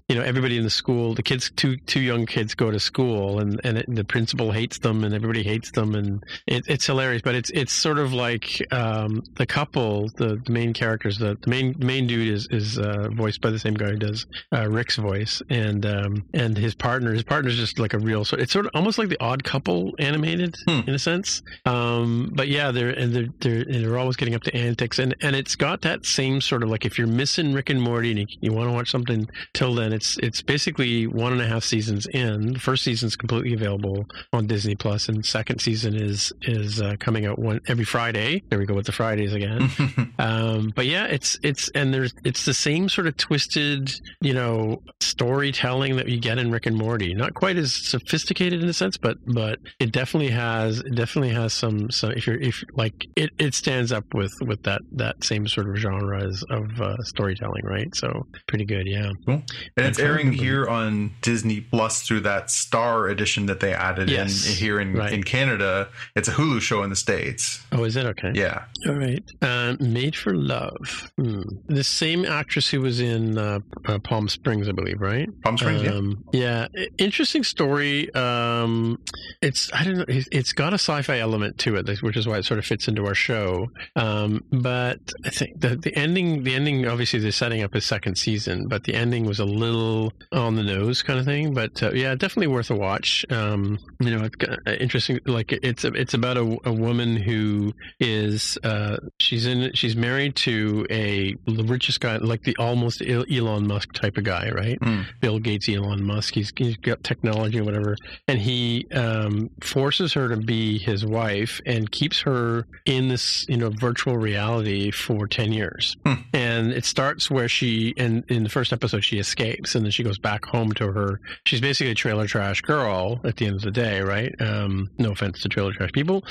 you 0.07 0.15
know, 0.15 0.21
everybody 0.21 0.57
in 0.57 0.63
the 0.63 0.69
school, 0.69 1.13
the 1.13 1.23
kids, 1.23 1.51
two 1.55 1.77
two 1.85 2.01
young 2.01 2.25
kids 2.25 2.53
go 2.55 2.71
to 2.71 2.79
school, 2.79 3.39
and 3.39 3.59
and 3.63 3.77
it, 3.79 3.85
the 3.87 4.03
principal 4.03 4.51
hates 4.51 4.79
them, 4.79 5.03
and 5.03 5.13
everybody 5.13 5.43
hates 5.43 5.71
them, 5.71 5.95
and 5.95 6.23
it, 6.47 6.63
it's 6.67 6.85
hilarious. 6.85 7.21
But 7.23 7.35
it's 7.35 7.49
it's 7.51 7.73
sort 7.73 7.99
of 7.99 8.13
like 8.13 8.61
um, 8.71 9.21
the 9.35 9.45
couple, 9.45 10.09
the, 10.17 10.37
the 10.45 10.51
main 10.51 10.73
characters, 10.73 11.17
the, 11.17 11.37
the 11.41 11.49
main 11.49 11.77
the 11.79 11.85
main 11.85 12.07
dude 12.07 12.27
is 12.33 12.47
is 12.51 12.77
uh, 12.79 13.09
voiced 13.11 13.41
by 13.41 13.49
the 13.49 13.59
same 13.59 13.73
guy 13.73 13.91
who 13.91 13.97
does 13.97 14.25
uh, 14.53 14.67
Rick's 14.69 14.97
voice, 14.97 15.41
and 15.49 15.85
um, 15.85 16.23
and 16.33 16.57
his 16.57 16.75
partner, 16.75 17.13
his 17.13 17.23
partner's 17.23 17.57
just 17.57 17.79
like 17.79 17.93
a 17.93 17.99
real. 17.99 18.25
So 18.25 18.37
it's 18.37 18.51
sort 18.51 18.65
of 18.65 18.71
almost 18.75 18.97
like 18.97 19.09
the 19.09 19.21
Odd 19.21 19.43
Couple 19.43 19.91
animated 19.99 20.55
Hmm. 20.67 20.81
in 20.87 20.93
a 20.93 20.99
sense. 20.99 21.41
Um, 21.65 22.31
but 22.35 22.47
yeah, 22.47 22.71
they're 22.71 22.89
and 22.89 23.13
they're 23.13 23.27
they're 23.39 23.61
and 23.61 23.85
they're 23.85 23.97
always 23.97 24.15
getting 24.15 24.35
up 24.35 24.43
to 24.43 24.55
antics, 24.55 24.99
and 24.99 25.15
and 25.21 25.35
it's 25.35 25.55
got 25.55 25.81
that 25.81 26.05
same 26.05 26.41
sort 26.41 26.63
of 26.63 26.69
like 26.69 26.85
if 26.85 26.97
you're 26.97 27.07
missing 27.07 27.53
Rick 27.53 27.69
and 27.69 27.81
Morty 27.81 28.09
and 28.11 28.19
you, 28.19 28.25
you 28.41 28.50
want 28.51 28.69
to 28.69 28.73
watch 28.73 28.91
something 28.91 29.27
till 29.53 29.73
then, 29.73 29.93
it's 29.93 30.17
it's 30.19 30.41
basically 30.41 31.07
one 31.07 31.31
and 31.31 31.41
a 31.41 31.47
half 31.47 31.63
seasons 31.63 32.07
in. 32.07 32.53
The 32.53 32.59
first 32.59 32.83
season's 32.83 33.15
completely 33.15 33.53
available 33.53 34.05
on 34.33 34.47
Disney 34.47 34.75
Plus, 34.75 35.09
and 35.09 35.25
second 35.25 35.59
season 35.59 35.95
is 35.95 36.33
is 36.43 36.81
uh, 36.81 36.95
coming 36.99 37.25
out 37.25 37.39
one 37.39 37.61
every 37.67 37.85
Friday. 37.85 38.43
There 38.49 38.59
we 38.59 38.65
go 38.65 38.75
with 38.75 38.85
the 38.85 38.91
Fridays 38.91 39.33
again. 39.33 39.69
Um, 40.21 40.71
but 40.75 40.85
yeah, 40.85 41.05
it's 41.05 41.39
it's 41.41 41.69
and 41.69 41.91
there's 41.91 42.13
it's 42.23 42.45
the 42.45 42.53
same 42.53 42.89
sort 42.89 43.07
of 43.07 43.17
twisted, 43.17 43.91
you 44.19 44.33
know, 44.33 44.83
storytelling 44.99 45.95
that 45.95 46.09
you 46.09 46.19
get 46.19 46.37
in 46.37 46.51
Rick 46.51 46.67
and 46.67 46.77
Morty. 46.77 47.15
Not 47.15 47.33
quite 47.33 47.57
as 47.57 47.73
sophisticated 47.73 48.61
in 48.61 48.69
a 48.69 48.73
sense, 48.73 48.97
but 48.97 49.17
but 49.25 49.57
it 49.79 49.91
definitely 49.91 50.29
has 50.29 50.79
it 50.79 50.93
definitely 50.95 51.33
has 51.33 51.53
some 51.53 51.89
some 51.89 52.11
if 52.11 52.27
you're 52.27 52.39
if 52.39 52.63
like 52.75 53.07
it, 53.15 53.31
it 53.39 53.55
stands 53.55 53.91
up 53.91 54.13
with 54.13 54.33
with 54.41 54.61
that 54.63 54.81
that 54.91 55.23
same 55.23 55.47
sort 55.47 55.69
of 55.69 55.75
genre 55.77 56.23
as, 56.23 56.43
of 56.49 56.79
uh, 56.79 56.97
storytelling, 57.03 57.65
right? 57.65 57.93
So 57.95 58.27
pretty 58.47 58.65
good, 58.65 58.87
yeah. 58.87 59.11
Cool. 59.25 59.43
And 59.77 59.87
it's 59.87 59.97
trying 59.97 60.07
to 60.09 60.13
airing 60.23 60.31
here 60.33 60.67
on 60.67 61.11
Disney 61.21 61.61
Plus 61.61 62.01
through 62.03 62.21
that 62.21 62.49
Star 62.51 63.07
edition 63.07 63.45
that 63.47 63.59
they 63.59 63.73
added 63.73 64.09
Yes. 64.09 64.47
in 64.47 64.55
here 64.55 64.79
in, 64.79 64.93
Right. 64.93 65.13
in 65.13 65.23
Canada. 65.23 65.87
It's 66.15 66.27
a 66.27 66.31
Hulu 66.33 66.61
show 66.61 66.83
in 66.83 66.89
the 66.89 66.95
States. 66.95 67.61
Oh, 67.71 67.83
is 67.83 67.95
it 67.95 68.05
okay? 68.05 68.31
Yeah. 68.33 68.63
All 68.87 68.95
right. 68.95 69.23
Um, 69.41 69.77
Made 69.79 70.15
for 70.15 70.33
Love. 70.35 71.11
Hmm. 71.17 71.41
The 71.67 71.83
same 71.83 72.25
actress 72.25 72.69
who 72.69 72.81
was 72.81 72.99
in 72.99 73.37
uh, 73.37 73.59
uh, 73.85 73.99
Palm 73.99 74.27
Springs, 74.29 74.67
I 74.69 74.71
believe, 74.71 74.99
right? 75.01 75.27
Palm 75.43 75.57
Springs, 75.57 75.83
yeah. 75.83 75.91
Um, 75.93 76.23
yeah. 76.33 76.67
I- 76.77 76.87
Interesting 76.97 77.43
story. 77.43 78.13
Um, 78.13 78.97
it's 79.41 79.71
I 79.73 79.83
don't 79.83 79.97
know. 79.97 80.05
It, 80.07 80.27
it's 80.31 80.53
got 80.53 80.71
a 80.73 80.75
sci-fi 80.75 81.19
element 81.19 81.57
to 81.59 81.75
it, 81.75 81.89
which 82.01 82.15
is 82.17 82.27
why 82.27 82.37
it 82.37 82.45
sort 82.45 82.59
of 82.59 82.65
fits 82.65 82.87
into 82.87 83.05
our 83.05 83.15
show. 83.15 83.67
Um, 83.95 84.43
but 84.51 84.99
I 85.25 85.29
think 85.29 85.59
the 85.59 85.75
the 85.75 85.95
ending, 85.97 86.43
the 86.43 86.53
ending, 86.55 86.87
obviously 86.87 87.19
they're 87.19 87.31
setting 87.31 87.63
up 87.63 87.73
a 87.75 87.81
second 87.81 88.17
season, 88.17 88.30
but 88.67 88.83
the 88.83 88.93
ending 88.93 89.25
was 89.25 89.39
a 89.39 89.45
little 89.45 90.13
on 90.31 90.55
the 90.55 90.63
nose 90.63 91.01
kind 91.01 91.19
of 91.19 91.25
thing. 91.25 91.53
But 91.53 91.81
uh, 91.83 91.91
yeah, 91.91 92.15
definitely 92.15 92.47
worth 92.47 92.69
a 92.69 92.75
watch. 92.75 93.25
Um, 93.29 93.77
you 93.99 94.17
know, 94.17 94.29
uh, 94.47 94.71
interesting. 94.71 95.19
Like 95.25 95.51
it's 95.51 95.83
it's 95.83 96.13
about 96.13 96.37
a, 96.37 96.57
a 96.65 96.73
woman 96.73 97.15
who 97.15 97.73
is 97.99 98.57
uh, 98.63 98.97
she's 99.19 99.45
in 99.45 99.71
she's 99.73 99.95
married 99.95 100.35
to 100.37 100.85
a 100.89 101.35
the 101.45 101.63
richest 101.63 101.99
guy, 101.99 102.17
like 102.17 102.43
the 102.43 102.55
almost 102.59 103.01
Elon 103.01 103.67
Musk 103.67 103.93
type 103.93 104.17
of 104.17 104.23
guy, 104.23 104.49
right? 104.49 104.79
Mm. 104.79 105.05
Bill 105.19 105.39
Gates, 105.39 105.69
Elon 105.69 106.03
Musk. 106.03 106.33
He's 106.33 106.51
he's 106.55 106.77
got 106.77 107.03
technology 107.03 107.59
or 107.59 107.63
whatever, 107.63 107.95
and 108.27 108.39
he 108.39 108.87
um, 108.93 109.49
forces 109.61 110.13
her 110.13 110.29
to 110.29 110.37
be 110.37 110.77
his 110.79 111.05
wife 111.05 111.61
and 111.65 111.91
keeps 111.91 112.21
her 112.21 112.65
in 112.85 113.07
this 113.07 113.45
you 113.47 113.57
know 113.57 113.69
virtual 113.69 114.17
reality 114.17 114.91
for 114.91 115.27
ten 115.27 115.51
years. 115.51 115.95
Hmm. 116.05 116.13
And 116.33 116.71
it 116.71 116.85
starts 116.85 117.29
where 117.29 117.49
she 117.49 117.93
and 117.97 118.20
in 118.29 118.43
the 118.43 118.49
first 118.49 118.73
episode 118.73 119.03
she 119.03 119.19
escapes, 119.19 119.75
and 119.75 119.85
then 119.85 119.91
she 119.91 120.03
goes 120.03 120.19
back 120.19 120.45
home 120.45 120.71
to 120.73 120.91
her. 120.91 121.19
She's 121.45 121.61
basically 121.61 121.91
a 121.91 121.95
trailer 121.95 122.27
trash 122.27 122.61
girl 122.61 123.19
at 123.23 123.37
the 123.37 123.45
end 123.45 123.55
of 123.55 123.61
the 123.61 123.71
day, 123.71 124.01
right? 124.01 124.33
Um, 124.39 124.89
no 124.97 125.11
offense 125.11 125.41
to 125.41 125.49
trailer 125.49 125.73
trash 125.73 125.91
people, 125.91 126.23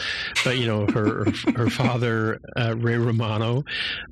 but 0.44 0.58
you 0.58 0.66
know 0.66 0.86
her 0.86 1.24
her, 1.24 1.52
her 1.56 1.70
father 1.70 2.40
uh, 2.56 2.74
Ray 2.76 2.96
Romano 2.96 3.64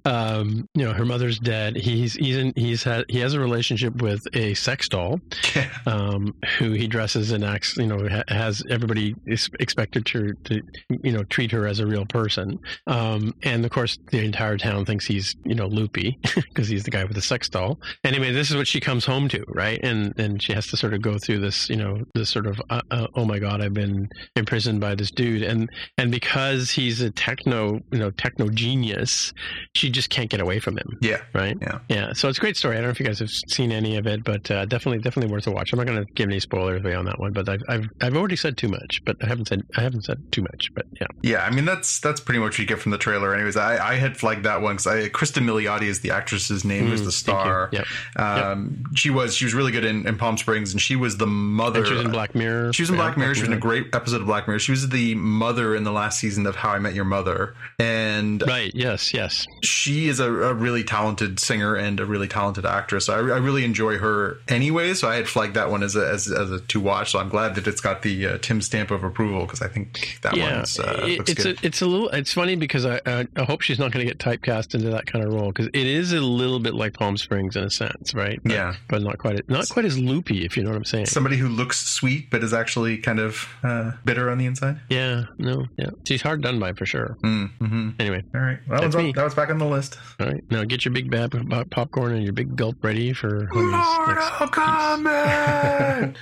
um, 0.04 0.68
you 0.74 0.84
know, 0.84 0.92
her 0.92 1.04
mother's 1.04 1.38
dead. 1.38 1.76
He's 1.76 2.14
he's 2.14 2.36
in, 2.36 2.52
he's 2.56 2.82
had 2.82 3.04
he 3.08 3.20
has 3.20 3.34
a 3.34 3.40
relationship 3.40 4.00
with 4.00 4.22
a 4.34 4.54
sex 4.54 4.88
doll, 4.88 5.20
um, 5.86 6.34
who 6.58 6.72
he 6.72 6.86
dresses 6.86 7.32
and 7.32 7.44
acts. 7.44 7.76
You 7.76 7.86
know, 7.86 8.08
ha- 8.08 8.24
has 8.28 8.62
everybody 8.70 9.14
is 9.26 9.48
expected 9.60 10.06
to 10.06 10.32
to 10.44 10.62
you 11.02 11.12
know 11.12 11.24
treat 11.24 11.50
her 11.52 11.66
as 11.66 11.80
a 11.80 11.86
real 11.86 12.06
person. 12.06 12.58
Um, 12.86 13.34
and 13.42 13.64
of 13.64 13.70
course, 13.70 13.98
the 14.10 14.24
entire 14.24 14.56
town 14.56 14.84
thinks 14.84 15.06
he's 15.06 15.36
you 15.44 15.54
know 15.54 15.66
loopy 15.66 16.18
because 16.34 16.68
he's 16.68 16.84
the 16.84 16.90
guy 16.90 17.04
with 17.04 17.14
the 17.14 17.22
sex 17.22 17.48
doll. 17.48 17.57
Anyway, 18.04 18.32
this 18.32 18.50
is 18.50 18.56
what 18.56 18.66
she 18.68 18.80
comes 18.80 19.04
home 19.04 19.28
to, 19.28 19.44
right? 19.48 19.80
And 19.82 20.18
and 20.18 20.42
she 20.42 20.52
has 20.52 20.66
to 20.68 20.76
sort 20.76 20.94
of 20.94 21.02
go 21.02 21.18
through 21.18 21.40
this, 21.40 21.68
you 21.68 21.76
know, 21.76 22.04
this 22.14 22.30
sort 22.30 22.46
of 22.46 22.60
uh, 22.70 22.80
uh, 22.90 23.06
oh 23.14 23.24
my 23.24 23.38
god, 23.38 23.60
I've 23.60 23.74
been 23.74 24.08
imprisoned 24.36 24.80
by 24.80 24.94
this 24.94 25.10
dude, 25.10 25.42
and 25.42 25.68
and 25.98 26.10
because 26.10 26.70
he's 26.70 27.00
a 27.00 27.10
techno, 27.10 27.80
you 27.92 27.98
know, 27.98 28.10
techno 28.10 28.48
genius, 28.48 29.32
she 29.74 29.90
just 29.90 30.10
can't 30.10 30.30
get 30.30 30.40
away 30.40 30.58
from 30.60 30.76
him, 30.76 30.98
Yeah. 31.00 31.20
right? 31.34 31.56
Yeah. 31.60 31.78
yeah. 31.88 32.12
So 32.12 32.28
it's 32.28 32.38
a 32.38 32.40
great 32.40 32.56
story. 32.56 32.74
I 32.76 32.78
don't 32.78 32.86
know 32.88 32.90
if 32.90 33.00
you 33.00 33.06
guys 33.06 33.18
have 33.20 33.30
seen 33.30 33.72
any 33.72 33.96
of 33.96 34.06
it, 34.06 34.24
but 34.24 34.50
uh, 34.50 34.64
definitely, 34.66 34.98
definitely 35.02 35.32
worth 35.32 35.46
a 35.46 35.50
watch. 35.50 35.72
I'm 35.72 35.78
not 35.78 35.86
going 35.86 36.04
to 36.04 36.12
give 36.14 36.28
any 36.28 36.40
spoilers 36.40 36.80
away 36.82 36.94
on 36.94 37.04
that 37.06 37.18
one, 37.18 37.32
but 37.32 37.48
I've, 37.48 37.62
I've, 37.68 37.86
I've 38.00 38.16
already 38.16 38.36
said 38.36 38.56
too 38.56 38.68
much, 38.68 39.00
but 39.04 39.16
I 39.22 39.26
haven't 39.26 39.48
said, 39.48 39.62
I 39.76 39.82
haven't 39.82 40.04
said 40.04 40.18
too 40.32 40.42
much, 40.42 40.70
but 40.74 40.86
yeah. 41.00 41.06
Yeah, 41.22 41.44
I 41.44 41.50
mean 41.50 41.64
that's 41.64 42.00
that's 42.00 42.20
pretty 42.20 42.38
much 42.40 42.48
what 42.52 42.58
you 42.58 42.66
get 42.66 42.78
from 42.78 42.92
the 42.92 42.98
trailer. 42.98 43.34
Anyways, 43.34 43.56
I, 43.56 43.92
I 43.92 43.94
had 43.96 44.16
flagged 44.16 44.44
that 44.44 44.62
one 44.62 44.76
because 44.76 44.86
I 44.86 45.08
Kristen 45.08 45.44
Milioti 45.44 45.82
is 45.82 46.00
the 46.00 46.10
actress's 46.10 46.64
name, 46.64 46.92
is 46.92 47.02
Mm, 47.02 47.04
the 47.04 47.12
thank 47.12 47.38
you. 47.72 47.78
Yep. 47.78 47.86
Um, 48.16 48.84
She 48.94 49.10
was 49.10 49.34
she 49.36 49.44
was 49.44 49.54
really 49.54 49.72
good 49.72 49.84
in, 49.84 50.06
in 50.06 50.16
Palm 50.16 50.36
Springs, 50.38 50.72
and 50.72 50.80
she 50.80 50.96
was 50.96 51.16
the 51.16 51.26
mother. 51.26 51.80
And 51.80 51.88
she 51.88 51.94
was 51.94 52.04
in 52.04 52.10
Black 52.10 52.34
Mirror. 52.34 52.72
She 52.72 52.82
was 52.82 52.90
in 52.90 52.96
Yeah, 52.96 53.02
Black 53.02 53.16
Mirror. 53.16 53.34
She 53.34 53.42
was 53.42 53.48
in 53.48 53.54
a 53.54 53.60
great 53.60 53.94
episode 53.94 54.20
of 54.20 54.26
Black 54.26 54.46
Mirror. 54.48 54.58
She 54.60 54.72
was 54.72 54.88
the 54.88 55.14
mother 55.14 55.74
in 55.74 55.84
the 55.84 55.92
last 55.92 56.18
season 56.18 56.46
of 56.46 56.56
How 56.56 56.70
I 56.70 56.78
Met 56.78 56.94
Your 56.94 57.04
Mother, 57.04 57.54
and 57.78 58.42
Right. 58.46 58.72
Yes. 58.74 59.12
Yes. 59.14 59.46
she 59.62 60.08
is 60.08 60.20
a, 60.20 60.30
a 60.32 60.54
really 60.54 60.84
talented 60.84 61.38
singer 61.40 61.74
and 61.74 62.00
a 62.00 62.04
really 62.06 62.28
talented 62.28 62.66
actress. 62.66 63.08
I, 63.08 63.14
I 63.16 63.18
really 63.38 63.64
enjoy 63.64 63.98
her 63.98 64.38
anyway. 64.48 64.94
So 64.94 65.08
I 65.08 65.16
had 65.16 65.28
flagged 65.28 65.54
that 65.54 65.70
one 65.70 65.82
as 65.82 65.96
a, 65.96 66.08
as, 66.08 66.30
as 66.30 66.50
a 66.50 66.60
to 66.60 66.80
watch. 66.80 67.12
So 67.12 67.18
I'm 67.18 67.28
glad 67.28 67.54
that 67.54 67.66
it's 67.66 67.80
got 67.80 68.02
the 68.02 68.26
uh, 68.26 68.38
Tim 68.38 68.60
stamp 68.60 68.90
of 68.90 69.04
approval 69.04 69.42
because 69.46 69.62
I 69.62 69.68
think 69.68 70.18
that 70.22 70.36
yeah, 70.36 70.56
one's 70.58 70.78
uh, 70.78 71.04
it- 71.06 71.18
looks 71.18 71.30
it's 71.32 71.42
good. 71.44 71.62
a, 71.62 71.66
it's 71.66 71.80
a 71.82 71.86
little. 71.86 72.08
It's 72.10 72.32
funny 72.32 72.56
because 72.56 72.84
I 72.86 73.00
I, 73.06 73.26
I 73.36 73.44
hope 73.44 73.62
she's 73.62 73.78
not 73.78 73.92
going 73.92 74.06
to 74.06 74.12
get 74.14 74.18
typecast 74.18 74.74
into 74.74 74.90
that 74.90 75.06
kind 75.06 75.24
of 75.24 75.32
role 75.32 75.48
because 75.48 75.66
it 75.68 75.74
is 75.86 76.12
a 76.12 76.20
little 76.20 76.58
bit 76.58 76.74
like 76.74 76.94
Palm 76.94 77.16
Springs 77.16 77.28
in 77.38 77.64
a 77.64 77.70
sense, 77.70 78.14
right? 78.14 78.38
But, 78.42 78.52
Yeah. 78.52 78.74
but 78.88 79.02
not 79.02 79.18
quite 79.18 79.48
not 79.48 79.68
quite 79.68 79.84
as 79.84 79.98
loopy, 79.98 80.44
if 80.44 80.56
you 80.56 80.62
know 80.62 80.70
what 80.70 80.76
I'm 80.76 80.84
saying. 80.84 81.06
Somebody 81.06 81.36
who 81.36 81.48
looks 81.48 81.78
sweet 81.86 82.30
but 82.30 82.42
is 82.42 82.52
actually 82.52 82.98
kind 82.98 83.18
of 83.20 83.48
uh, 83.62 83.92
bitter 84.04 84.30
on 84.30 84.38
the 84.38 84.46
inside. 84.46 84.80
yeah, 84.90 85.24
no, 85.38 85.66
yeah. 85.76 85.90
She's 86.06 86.22
hard 86.22 86.42
done 86.42 86.58
by 86.58 86.72
for 86.72 86.86
sure. 86.86 87.16
Mm, 87.24 87.50
hmm 87.58 87.90
Anyway, 87.98 88.22
All 88.34 88.40
right. 88.40 88.58
Well, 88.68 88.80
that 88.80 88.86
was, 88.86 88.96
me. 88.96 89.12
that 89.12 89.24
was 89.24 89.34
back 89.34 89.50
on 89.50 89.58
the 89.58 89.66
list. 89.66 89.98
all 90.20 90.26
right. 90.26 90.42
Now 90.50 90.64
get 90.64 90.84
your 90.84 90.92
big 90.92 91.10
bab 91.10 91.34
of 91.34 91.70
popcorn 91.70 92.12
and 92.14 92.22
your 92.24 92.32
big 92.32 92.56
gulp 92.56 92.76
ready 92.82 93.12
for 93.12 93.48
Honey's 93.52 93.72
next 93.72 94.30
piece. 94.38 94.48
Kombat! 94.50 96.16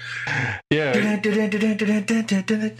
Yeah, 0.71 0.93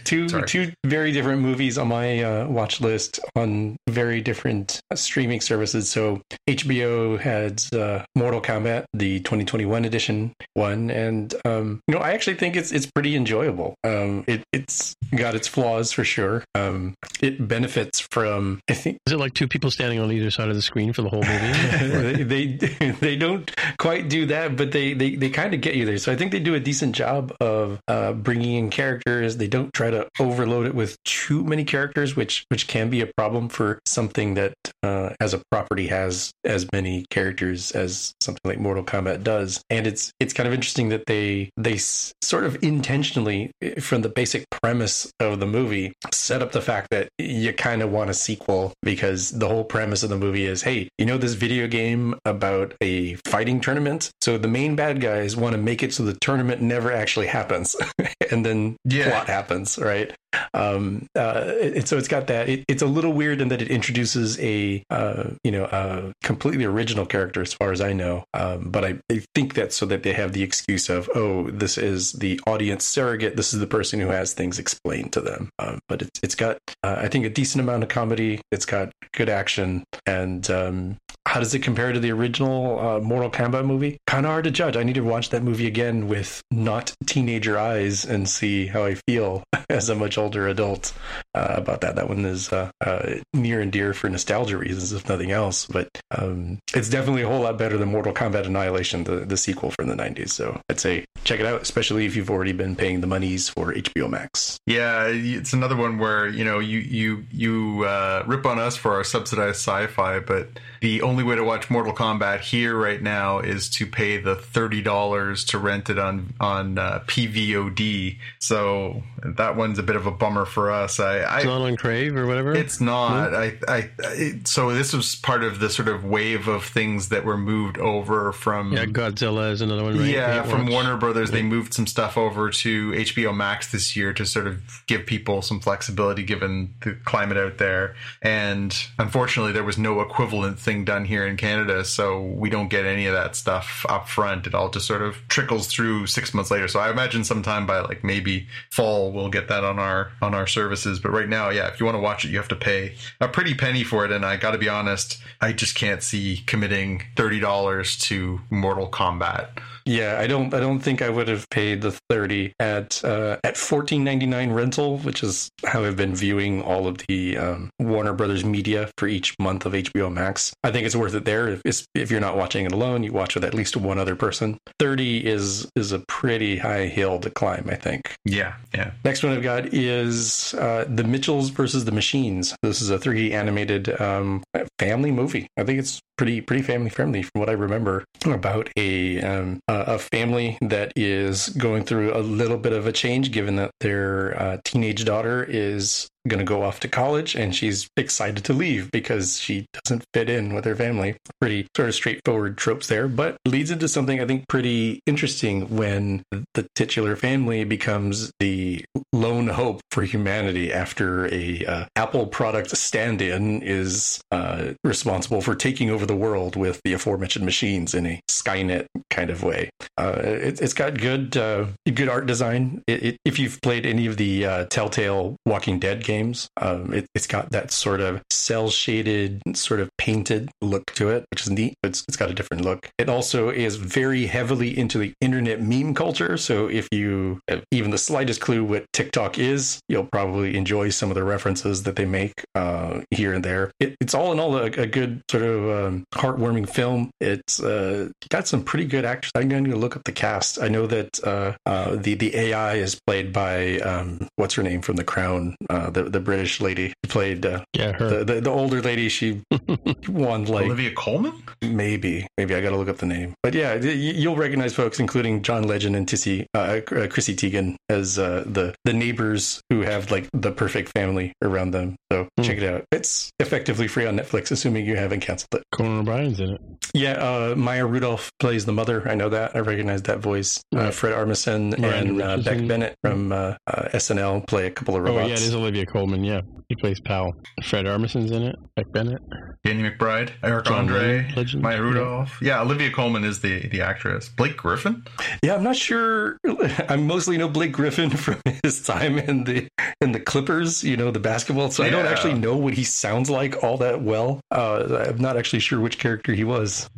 two 0.03 0.29
Sorry. 0.29 0.47
two 0.47 0.71
very 0.85 1.11
different 1.11 1.41
movies 1.41 1.77
on 1.77 1.87
my 1.87 2.23
uh, 2.23 2.47
watch 2.47 2.81
list 2.81 3.19
on 3.35 3.77
very 3.87 4.21
different 4.21 4.79
uh, 4.91 4.95
streaming 4.95 5.41
services. 5.41 5.89
So 5.89 6.21
HBO 6.49 7.19
had 7.19 7.61
uh, 7.73 8.03
Mortal 8.27 8.41
Kombat, 8.41 8.83
the 8.93 9.19
2021 9.21 9.85
edition 9.85 10.33
one, 10.53 10.91
and 10.91 11.33
um, 11.45 11.79
you 11.87 11.95
know 11.95 12.01
I 12.01 12.11
actually 12.11 12.35
think 12.35 12.57
it's 12.57 12.73
it's 12.73 12.85
pretty 12.85 13.15
enjoyable. 13.15 13.75
Um, 13.85 14.25
it, 14.27 14.43
it's 14.51 14.97
got 15.15 15.33
its 15.33 15.47
flaws 15.47 15.93
for 15.93 16.03
sure. 16.03 16.43
Um, 16.53 16.93
it 17.21 17.47
benefits 17.47 18.01
from 18.01 18.59
I 18.69 18.73
think 18.73 18.97
Is 19.07 19.13
it 19.13 19.17
like 19.17 19.33
two 19.33 19.47
people 19.47 19.71
standing 19.71 20.01
on 20.01 20.11
either 20.11 20.29
side 20.29 20.49
of 20.49 20.55
the 20.55 20.61
screen 20.61 20.91
for 20.91 21.03
the 21.03 21.09
whole 21.09 21.23
movie? 21.23 22.23
they, 22.25 22.45
they 22.57 22.91
they 22.99 23.15
don't 23.15 23.49
quite 23.79 24.09
do 24.09 24.25
that, 24.25 24.57
but 24.57 24.73
they 24.73 24.93
they, 24.93 25.15
they 25.15 25.29
kind 25.29 25.53
of 25.53 25.61
get 25.61 25.75
you 25.75 25.85
there. 25.85 25.97
So 25.97 26.11
I 26.11 26.17
think 26.17 26.33
they 26.33 26.41
do 26.41 26.53
a 26.53 26.59
decent 26.59 26.95
job 26.95 27.33
of 27.39 27.79
uh, 27.87 28.11
bringing 28.11 28.55
in 28.55 28.69
characters. 28.69 29.37
They 29.37 29.47
don't 29.47 29.73
try 29.73 29.89
to 29.89 30.05
overload 30.19 30.65
it 30.65 30.75
with 30.75 31.01
too 31.05 31.45
many 31.45 31.63
characters, 31.63 32.17
which 32.17 32.43
which 32.49 32.67
can 32.67 32.89
be 32.89 32.99
a 32.99 33.07
problem 33.07 33.47
for 33.47 33.79
something 33.85 34.33
that 34.33 34.53
uh, 34.83 35.11
as 35.21 35.33
a 35.33 35.41
property 35.49 35.87
has 35.87 36.33
as 36.43 36.67
many 36.73 37.05
characters 37.09 37.71
as 37.71 38.13
something 38.21 38.41
like 38.45 38.59
Mortal 38.59 38.83
Kombat 38.83 39.23
does. 39.23 39.61
And 39.69 39.85
it's 39.87 40.11
it's 40.19 40.33
kind 40.33 40.47
of 40.47 40.53
interesting 40.53 40.89
that 40.89 41.05
they 41.07 41.49
they 41.57 41.73
s- 41.75 42.13
sort 42.21 42.43
of 42.43 42.57
intentionally 42.63 43.51
eh, 43.61 43.79
from 43.79 44.01
the 44.01 44.09
basic 44.09 44.45
premise 44.61 45.11
of 45.19 45.39
the 45.39 45.45
movie 45.45 45.93
set 46.11 46.41
up 46.41 46.51
the 46.51 46.61
fact 46.61 46.87
that 46.91 47.09
you 47.17 47.53
kind 47.53 47.81
of 47.81 47.91
want 47.91 48.09
a 48.09 48.13
sequel 48.13 48.73
because 48.81 49.31
the 49.31 49.47
whole 49.47 49.63
premise 49.63 50.03
of 50.03 50.09
the 50.09 50.17
movie 50.17 50.45
is 50.45 50.61
hey 50.63 50.89
you 50.97 51.05
know 51.05 51.17
this 51.17 51.33
video 51.33 51.67
game 51.67 52.15
about 52.25 52.73
a 52.81 53.15
fighting 53.25 53.59
tournament 53.59 54.09
so 54.21 54.37
the 54.37 54.47
main 54.47 54.75
bad 54.75 54.99
guys 55.01 55.35
want 55.35 55.53
to 55.53 55.61
make 55.61 55.83
it 55.83 55.93
so 55.93 56.03
the 56.03 56.13
tournament 56.21 56.61
never 56.61 56.91
actually 56.91 57.27
happens 57.27 57.75
and 58.31 58.45
then 58.45 58.75
Yeah. 58.85 59.09
plot 59.09 59.27
happens 59.27 59.77
right 59.77 60.13
um 60.53 61.07
uh 61.15 61.45
so 61.85 61.97
it's 61.97 62.07
got 62.07 62.27
that 62.27 62.49
it, 62.49 62.65
it's 62.67 62.81
a 62.81 62.87
little 62.87 63.13
weird 63.13 63.41
in 63.41 63.47
that 63.49 63.61
it 63.61 63.69
introduces 63.69 64.39
a 64.39 64.83
uh 64.89 65.29
you 65.43 65.51
know 65.51 65.65
a 65.65 66.13
completely 66.23 66.65
original 66.65 67.05
character 67.05 67.41
as 67.41 67.53
far 67.53 67.71
as 67.71 67.81
i 67.81 67.93
know. 67.93 68.23
Um 68.33 68.69
but 68.69 68.85
i, 68.85 68.99
I 69.11 69.23
think 69.35 69.53
that's 69.53 69.75
so 69.75 69.85
that 69.87 70.03
they 70.03 70.13
have 70.13 70.33
the 70.33 70.43
excuse 70.43 70.89
of 70.89 71.09
oh 71.15 71.49
this 71.49 71.77
is 71.77 72.13
the 72.13 72.39
audience 72.47 72.85
surrogate. 72.85 73.35
This 73.35 73.53
is 73.53 73.59
the 73.59 73.67
person 73.67 73.99
who 73.99 74.07
has 74.07 74.33
things 74.33 74.59
explained 74.59 75.13
to 75.13 75.21
them. 75.21 75.49
Um, 75.59 75.79
but 75.87 76.01
it's 76.01 76.19
it's 76.23 76.35
got 76.35 76.57
uh, 76.83 76.97
i 76.99 77.07
think 77.07 77.25
a 77.25 77.29
decent 77.29 77.61
amount 77.61 77.83
of 77.83 77.89
comedy. 77.89 78.41
It's 78.51 78.65
got 78.65 78.91
good 79.13 79.29
action. 79.29 79.83
And 80.05 80.49
um 80.49 80.97
how 81.27 81.41
does 81.41 81.53
it 81.53 81.59
compare 81.59 81.91
to 81.91 81.99
the 81.99 82.11
original 82.11 82.79
uh, 82.79 82.99
Mortal 82.99 83.29
Kombat 83.29 83.65
movie? 83.65 83.97
Kind 84.07 84.25
of 84.25 84.31
hard 84.31 84.45
to 84.45 84.51
judge. 84.51 84.77
I 84.77 84.83
need 84.83 84.95
to 84.95 85.01
watch 85.01 85.29
that 85.31 85.43
movie 85.43 85.67
again 85.67 86.07
with 86.07 86.41
not 86.51 86.93
teenager 87.05 87.57
eyes 87.59 88.05
and 88.05 88.29
see 88.29 88.67
how 88.67 88.85
I 88.85 88.95
feel 89.07 89.43
as 89.69 89.89
a 89.89 89.95
much 89.95 90.17
older 90.17 90.26
adult 90.35 90.93
uh, 91.33 91.55
about 91.57 91.81
that. 91.81 91.95
That 91.95 92.09
one 92.09 92.25
is 92.25 92.51
uh, 92.51 92.71
uh, 92.85 93.15
near 93.33 93.61
and 93.61 93.71
dear 93.71 93.93
for 93.93 94.09
nostalgia 94.09 94.57
reasons, 94.57 94.91
if 94.93 95.07
nothing 95.07 95.31
else. 95.31 95.65
But 95.65 95.89
um, 96.11 96.59
it's 96.73 96.89
definitely 96.89 97.23
a 97.23 97.27
whole 97.27 97.41
lot 97.41 97.57
better 97.57 97.77
than 97.77 97.89
Mortal 97.89 98.13
Kombat 98.13 98.45
Annihilation, 98.45 99.03
the, 99.03 99.17
the 99.17 99.37
sequel 99.37 99.71
from 99.71 99.87
the 99.87 99.95
90s. 99.95 100.29
So 100.29 100.59
I'd 100.69 100.79
say 100.79 101.05
check 101.23 101.39
it 101.39 101.45
out, 101.45 101.61
especially 101.61 102.05
if 102.05 102.15
you've 102.15 102.29
already 102.29 102.53
been 102.53 102.75
paying 102.75 103.01
the 103.01 103.07
monies 103.07 103.49
for 103.49 103.73
HBO 103.73 104.09
Max. 104.09 104.57
Yeah, 104.65 105.07
it's 105.07 105.53
another 105.53 105.75
one 105.75 105.97
where 105.97 106.27
you 106.27 106.43
know 106.43 106.59
you 106.59 106.79
you 106.79 107.25
you 107.31 107.83
uh, 107.83 108.23
rip 108.25 108.45
on 108.45 108.59
us 108.59 108.75
for 108.75 108.93
our 108.93 109.03
subsidized 109.03 109.57
sci-fi, 109.57 110.19
but 110.19 110.49
the 110.81 111.01
only 111.01 111.23
way 111.23 111.35
to 111.35 111.43
watch 111.43 111.69
Mortal 111.69 111.93
Kombat 111.93 112.39
here 112.41 112.75
right 112.75 113.01
now 113.01 113.39
is 113.39 113.69
to 113.71 113.85
pay 113.85 114.17
the 114.17 114.35
thirty 114.35 114.81
dollars 114.81 115.43
to 115.45 115.59
rent 115.59 115.89
it 115.89 115.99
on 115.99 116.33
on 116.39 116.77
uh, 116.77 117.03
PVOD. 117.07 118.17
So 118.39 119.03
that 119.23 119.55
one's 119.55 119.79
a 119.79 119.83
bit 119.83 119.95
of 119.95 120.06
a 120.07 120.11
bummer 120.11 120.45
for 120.45 120.71
us. 120.71 120.99
I, 120.99 121.19
I 121.19 121.37
It's 121.37 121.45
not 121.45 121.61
on 121.61 121.75
Crave 121.75 122.15
or 122.15 122.25
whatever. 122.25 122.55
It's 122.55 122.81
not. 122.81 123.33
I, 123.33 123.57
I, 123.67 123.89
it, 123.99 124.47
so 124.47 124.73
this 124.73 124.93
was 124.93 125.15
part 125.15 125.43
of 125.43 125.59
the 125.59 125.69
sort 125.69 125.87
of 125.87 126.03
wave 126.03 126.47
of 126.47 126.65
things 126.65 127.09
that 127.09 127.25
were 127.25 127.37
moved 127.37 127.77
over 127.77 128.31
from. 128.31 128.73
yeah, 128.73 128.85
Godzilla 128.85 129.51
is 129.51 129.61
another 129.61 129.83
one. 129.83 129.97
Right? 129.97 130.09
Yeah, 130.09 130.43
from 130.43 130.63
Watch. 130.63 130.71
Warner 130.71 130.97
Brothers, 130.97 131.31
they 131.31 131.43
moved 131.43 131.73
some 131.73 131.87
stuff 131.87 132.17
over 132.17 132.49
to 132.49 132.91
HBO 132.91 133.35
Max 133.35 133.71
this 133.71 133.95
year 133.95 134.13
to 134.13 134.25
sort 134.25 134.47
of 134.47 134.83
give 134.87 135.05
people 135.05 135.41
some 135.41 135.59
flexibility 135.59 136.23
given 136.23 136.73
the 136.81 136.93
climate 137.05 137.37
out 137.37 137.57
there. 137.57 137.95
And 138.21 138.75
unfortunately, 138.97 139.51
there 139.51 139.63
was 139.63 139.77
no 139.77 140.01
equivalent 140.01 140.59
thing 140.59 140.85
done 140.85 141.05
here 141.05 141.27
in 141.27 141.37
Canada, 141.37 141.83
so 141.83 142.21
we 142.21 142.49
don't 142.49 142.69
get 142.69 142.85
any 142.85 143.05
of 143.05 143.13
that 143.13 143.35
stuff 143.35 143.85
up 143.89 144.07
front. 144.07 144.47
It 144.47 144.55
all 144.55 144.69
just 144.69 144.87
sort 144.87 145.01
of 145.01 145.17
trickles 145.27 145.67
through 145.67 146.07
six 146.07 146.33
months 146.33 146.51
later. 146.51 146.67
So 146.67 146.79
I 146.79 146.89
imagine 146.89 147.23
sometime 147.23 147.65
by 147.65 147.79
like 147.81 148.03
maybe 148.03 148.47
fall 148.69 149.11
we'll 149.11 149.29
get 149.29 149.47
that 149.49 149.63
on 149.63 149.79
our 149.79 149.96
on 150.21 150.33
our 150.33 150.47
services. 150.47 150.99
But 150.99 151.11
right 151.11 151.29
now, 151.29 151.49
yeah, 151.49 151.67
if 151.67 151.79
you 151.79 151.85
want 151.85 151.95
to 151.95 152.01
watch 152.01 152.25
it, 152.25 152.29
you 152.29 152.37
have 152.37 152.47
to 152.49 152.55
pay 152.55 152.95
a 153.19 153.27
pretty 153.27 153.53
penny 153.53 153.83
for 153.83 154.05
it. 154.05 154.11
And 154.11 154.25
I 154.25 154.37
got 154.37 154.51
to 154.51 154.57
be 154.57 154.69
honest, 154.69 155.21
I 155.41 155.53
just 155.53 155.75
can't 155.75 156.03
see 156.03 156.43
committing 156.45 157.03
thirty 157.15 157.39
dollars 157.39 157.97
to 158.09 158.41
Mortal 158.49 158.89
Kombat. 158.89 159.49
Yeah, 159.87 160.19
I 160.19 160.27
don't. 160.27 160.53
I 160.53 160.59
don't 160.59 160.79
think 160.79 161.01
I 161.01 161.09
would 161.09 161.29
have 161.29 161.49
paid 161.49 161.81
the 161.81 161.91
thirty 162.09 162.53
at 162.59 163.03
uh, 163.05 163.37
at 163.43 163.55
fourteen 163.55 164.03
ninety 164.03 164.25
nine 164.25 164.51
rental, 164.51 164.97
which 164.97 165.23
is 165.23 165.49
how 165.65 165.85
I've 165.85 165.95
been 165.95 166.13
viewing 166.13 166.61
all 166.61 166.87
of 166.87 166.97
the 167.07 167.37
um, 167.37 167.69
Warner 167.79 168.13
Brothers 168.13 168.43
media 168.43 168.89
for 168.97 169.07
each 169.07 169.33
month 169.39 169.65
of 169.65 169.71
HBO 169.71 170.11
Max. 170.11 170.53
I 170.61 170.71
think 170.71 170.85
it's 170.85 170.95
worth 170.95 171.15
it 171.15 171.23
there. 171.23 171.59
If, 171.63 171.85
if 171.95 172.11
you're 172.11 172.19
not 172.19 172.35
watching 172.35 172.65
it 172.65 172.73
alone, 172.73 173.03
you 173.03 173.13
watch 173.13 173.35
with 173.35 173.45
at 173.45 173.53
least 173.53 173.77
one 173.77 173.97
other 173.97 174.17
person. 174.17 174.57
Thirty 174.77 175.25
is 175.25 175.69
is 175.77 175.93
a 175.93 175.99
pretty 176.09 176.57
high 176.57 176.87
hill 176.87 177.19
to 177.19 177.29
climb. 177.29 177.69
I 177.69 177.75
think. 177.75 178.13
Yeah, 178.25 178.55
yeah. 178.73 178.91
Next 179.05 179.23
one 179.23 179.31
I've 179.31 179.43
got 179.43 179.73
is 179.73 180.53
uh, 180.55 180.83
the 180.89 181.05
Mitchells 181.05 181.49
versus 181.49 181.85
the 181.85 181.93
Machines. 181.93 182.53
This 182.61 182.81
is 182.81 182.89
a 182.89 182.97
3D 182.97 183.31
animated 183.31 183.99
um, 184.01 184.43
family 184.79 185.11
movie. 185.11 185.47
I 185.57 185.63
think 185.63 185.79
it's 185.79 186.01
pretty 186.17 186.41
pretty 186.41 186.63
family 186.63 186.89
friendly 186.89 187.21
from 187.21 187.39
what 187.39 187.49
I 187.49 187.53
remember 187.53 188.03
about 188.25 188.69
a 188.75 189.21
um, 189.21 189.59
a 189.85 189.99
family 189.99 190.57
that 190.61 190.93
is 190.95 191.49
going 191.49 191.83
through 191.83 192.15
a 192.15 192.19
little 192.19 192.57
bit 192.57 192.73
of 192.73 192.87
a 192.87 192.91
change, 192.91 193.31
given 193.31 193.55
that 193.57 193.71
their 193.79 194.41
uh, 194.41 194.57
teenage 194.63 195.05
daughter 195.05 195.43
is 195.43 196.09
going 196.27 196.39
to 196.39 196.45
go 196.45 196.63
off 196.63 196.79
to 196.81 196.87
college 196.87 197.35
and 197.35 197.55
she's 197.55 197.89
excited 197.97 198.43
to 198.45 198.53
leave 198.53 198.91
because 198.91 199.39
she 199.39 199.65
doesn't 199.73 200.03
fit 200.13 200.29
in 200.29 200.53
with 200.53 200.65
her 200.65 200.75
family. 200.75 201.15
Pretty 201.39 201.67
sort 201.75 201.89
of 201.89 201.95
straightforward 201.95 202.57
tropes 202.57 202.87
there, 202.87 203.07
but 203.07 203.37
leads 203.45 203.71
into 203.71 203.87
something 203.87 204.19
I 204.19 204.25
think 204.25 204.47
pretty 204.47 205.01
interesting 205.05 205.75
when 205.75 206.23
the 206.53 206.67
titular 206.75 207.15
family 207.15 207.63
becomes 207.63 208.31
the 208.39 208.83
lone 209.13 209.47
hope 209.47 209.81
for 209.91 210.03
humanity 210.03 210.71
after 210.71 211.33
a 211.33 211.65
uh, 211.65 211.85
Apple 211.95 212.27
product 212.27 212.75
stand-in 212.75 213.61
is 213.61 214.21
uh, 214.31 214.73
responsible 214.83 215.41
for 215.41 215.55
taking 215.55 215.89
over 215.89 216.05
the 216.05 216.15
world 216.15 216.55
with 216.55 216.81
the 216.83 216.93
aforementioned 216.93 217.45
machines 217.45 217.93
in 217.93 218.05
a 218.05 218.21
Skynet 218.29 218.85
kind 219.09 219.29
of 219.29 219.43
way. 219.43 219.69
Uh, 219.97 220.13
it, 220.17 220.61
it's 220.61 220.73
got 220.73 220.99
good 220.99 221.35
uh, 221.37 221.65
good 221.93 222.09
art 222.09 222.25
design. 222.25 222.83
It, 222.87 223.03
it, 223.03 223.17
if 223.25 223.39
you've 223.39 223.59
played 223.61 223.85
any 223.85 224.05
of 224.07 224.17
the 224.17 224.45
uh, 224.45 224.65
Telltale 224.65 225.35
Walking 225.45 225.79
Dead 225.79 226.03
games, 226.03 226.16
um, 226.61 226.93
it, 226.93 227.07
it's 227.15 227.27
got 227.27 227.51
that 227.51 227.71
sort 227.71 228.01
of 228.01 228.21
cell 228.31 228.69
shaded, 228.69 229.41
sort 229.55 229.79
of 229.79 229.89
painted 229.97 230.49
look 230.61 230.85
to 230.93 231.09
it, 231.09 231.25
which 231.31 231.41
is 231.41 231.49
neat. 231.49 231.75
It's, 231.83 232.03
it's 232.07 232.17
got 232.17 232.31
a 232.31 232.33
different 232.33 232.63
look. 232.63 232.89
It 232.97 233.09
also 233.09 233.49
is 233.49 233.75
very 233.75 234.25
heavily 234.25 234.77
into 234.77 234.97
the 234.97 235.13
internet 235.21 235.61
meme 235.61 235.93
culture. 235.93 236.37
So 236.37 236.67
if 236.67 236.87
you 236.91 237.39
have 237.47 237.63
even 237.71 237.91
the 237.91 237.97
slightest 237.97 238.41
clue 238.41 238.63
what 238.63 238.85
TikTok 238.93 239.37
is, 239.37 239.79
you'll 239.89 240.05
probably 240.11 240.55
enjoy 240.55 240.89
some 240.89 241.09
of 241.09 241.15
the 241.15 241.23
references 241.23 241.83
that 241.83 241.95
they 241.95 242.05
make 242.05 242.33
uh, 242.55 243.01
here 243.11 243.33
and 243.33 243.43
there. 243.43 243.71
It, 243.79 243.95
it's 244.01 244.13
all 244.13 244.31
in 244.31 244.39
all 244.39 244.55
a, 244.57 244.65
a 244.65 244.85
good 244.85 245.21
sort 245.29 245.43
of 245.43 245.85
um, 245.85 246.03
heartwarming 246.13 246.69
film. 246.69 247.11
It's 247.19 247.61
uh, 247.61 248.09
got 248.29 248.47
some 248.47 248.63
pretty 248.63 248.85
good 248.85 249.05
actors. 249.05 249.31
I'm 249.35 249.49
going 249.49 249.65
to 249.65 249.75
look 249.75 249.95
up 249.95 250.03
the 250.03 250.11
cast. 250.11 250.61
I 250.61 250.67
know 250.67 250.87
that 250.87 251.23
uh, 251.23 251.53
uh, 251.65 251.95
the 251.95 252.15
the 252.15 252.35
AI 252.35 252.75
is 252.75 252.99
played 253.05 253.31
by 253.33 253.79
um, 253.79 254.27
what's 254.35 254.55
her 254.55 254.63
name 254.63 254.81
from 254.81 254.95
The 254.95 255.03
Crown, 255.03 255.55
uh, 255.69 255.89
the 255.89 256.03
the, 256.07 256.19
the 256.19 256.19
British 256.19 256.61
lady 256.61 256.87
who 257.03 257.09
played 257.09 257.45
uh, 257.45 257.63
Yeah, 257.73 257.93
her. 257.93 258.09
the, 258.09 258.23
the 258.25 258.41
the 258.41 258.49
older 258.49 258.81
lady. 258.81 259.09
She 259.09 259.41
won 260.07 260.45
like 260.45 260.65
Olivia 260.65 260.91
Colman? 260.93 261.33
maybe 261.61 262.27
maybe 262.37 262.55
I 262.55 262.61
got 262.61 262.69
to 262.71 262.77
look 262.77 262.89
up 262.89 262.97
the 262.97 263.05
name. 263.05 263.33
But 263.43 263.53
yeah, 263.53 263.75
you'll 263.75 264.35
recognize 264.35 264.73
folks, 264.75 264.99
including 264.99 265.41
John 265.43 265.63
Legend 265.63 265.95
and 265.95 266.07
Tissy, 266.07 266.45
uh, 266.53 266.57
uh, 266.91 267.07
Chrissy 267.07 267.35
Teigen 267.35 267.75
as 267.89 268.17
uh, 268.19 268.43
the 268.45 268.75
the 268.85 268.93
neighbors 268.93 269.61
who 269.69 269.81
have 269.81 270.11
like 270.11 270.27
the 270.33 270.51
perfect 270.51 270.91
family 270.95 271.33
around 271.41 271.71
them. 271.71 271.95
So 272.11 272.27
Hmm. 272.37 272.43
check 272.43 272.57
it 272.57 272.63
out. 272.63 272.85
It's 272.91 273.31
effectively 273.39 273.87
free 273.87 274.05
on 274.05 274.17
Netflix, 274.17 274.51
assuming 274.51 274.85
you 274.85 274.95
haven't 274.95 275.21
canceled 275.21 275.49
it. 275.55 275.63
Conan 275.71 275.99
O'Brien's 275.99 276.39
in 276.39 276.51
it. 276.53 276.61
Yeah, 276.93 277.13
uh, 277.13 277.55
Maya 277.55 277.85
Rudolph 277.85 278.31
plays 278.39 278.65
the 278.65 278.71
mother. 278.71 279.07
I 279.07 279.15
know 279.15 279.29
that. 279.29 279.55
I 279.55 279.59
recognize 279.59 280.03
that 280.03 280.19
voice. 280.19 280.61
Uh, 280.75 280.77
Right. 280.87 280.93
Fred 280.93 281.13
Armisen 281.13 281.77
Miranda 281.77 282.11
and 282.11 282.21
uh, 282.21 282.37
Beck 282.37 282.65
Bennett 282.67 282.95
from 283.03 283.31
uh, 283.31 283.55
uh, 283.67 283.89
SNL 283.93 284.45
play 284.47 284.67
a 284.67 284.71
couple 284.71 284.95
of 284.95 285.01
robots 285.01 285.17
Oh, 285.17 285.21
robots. 285.23 285.41
yeah, 285.41 285.45
it 285.45 285.49
is 285.49 285.55
Olivia 285.55 285.85
Colman. 285.87 286.23
Yeah, 286.23 286.41
he 286.69 286.75
plays 286.75 286.99
Pal. 286.99 287.33
Fred 287.63 287.87
Armisen's 287.87 288.31
in 288.31 288.43
it. 288.43 288.55
Beck 288.75 288.91
Bennett. 288.91 289.21
Danny 289.63 289.89
McBride, 289.89 290.31
Eric 290.43 290.65
John 290.65 290.79
Andre, 290.79 291.31
legend. 291.35 291.63
Maya 291.63 291.81
Rudolph. 291.81 292.37
Yeah. 292.41 292.61
Olivia 292.61 292.91
Colman 292.91 293.23
is 293.23 293.41
the 293.41 293.67
the 293.67 293.81
actress. 293.81 294.29
Blake 294.29 294.57
Griffin. 294.57 295.03
Yeah, 295.43 295.55
I'm 295.55 295.63
not 295.63 295.75
sure. 295.75 296.37
I 296.89 296.95
mostly 296.95 297.37
know 297.37 297.49
Blake 297.49 297.71
Griffin 297.71 298.09
from 298.17 298.41
his 298.63 298.83
time 298.83 299.17
in 299.17 299.43
the 299.45 299.67
in 300.01 300.11
the 300.11 300.19
Clippers, 300.19 300.83
you 300.83 300.97
know, 300.97 301.11
the 301.11 301.19
basketball. 301.19 301.71
So 301.71 301.83
I 301.83 301.89
don't 301.89 302.05
actually 302.05 302.35
know 302.35 302.55
what 302.55 302.73
he 302.73 302.83
sounds 302.83 303.29
like 303.29 303.63
all 303.63 303.77
that 303.77 304.01
well. 304.01 304.41
Uh, 304.51 305.05
I'm 305.09 305.17
not 305.17 305.37
actually 305.37 305.59
sure 305.59 305.79
which 305.79 305.97
character 305.97 306.33
he 306.33 306.43
was. 306.43 306.89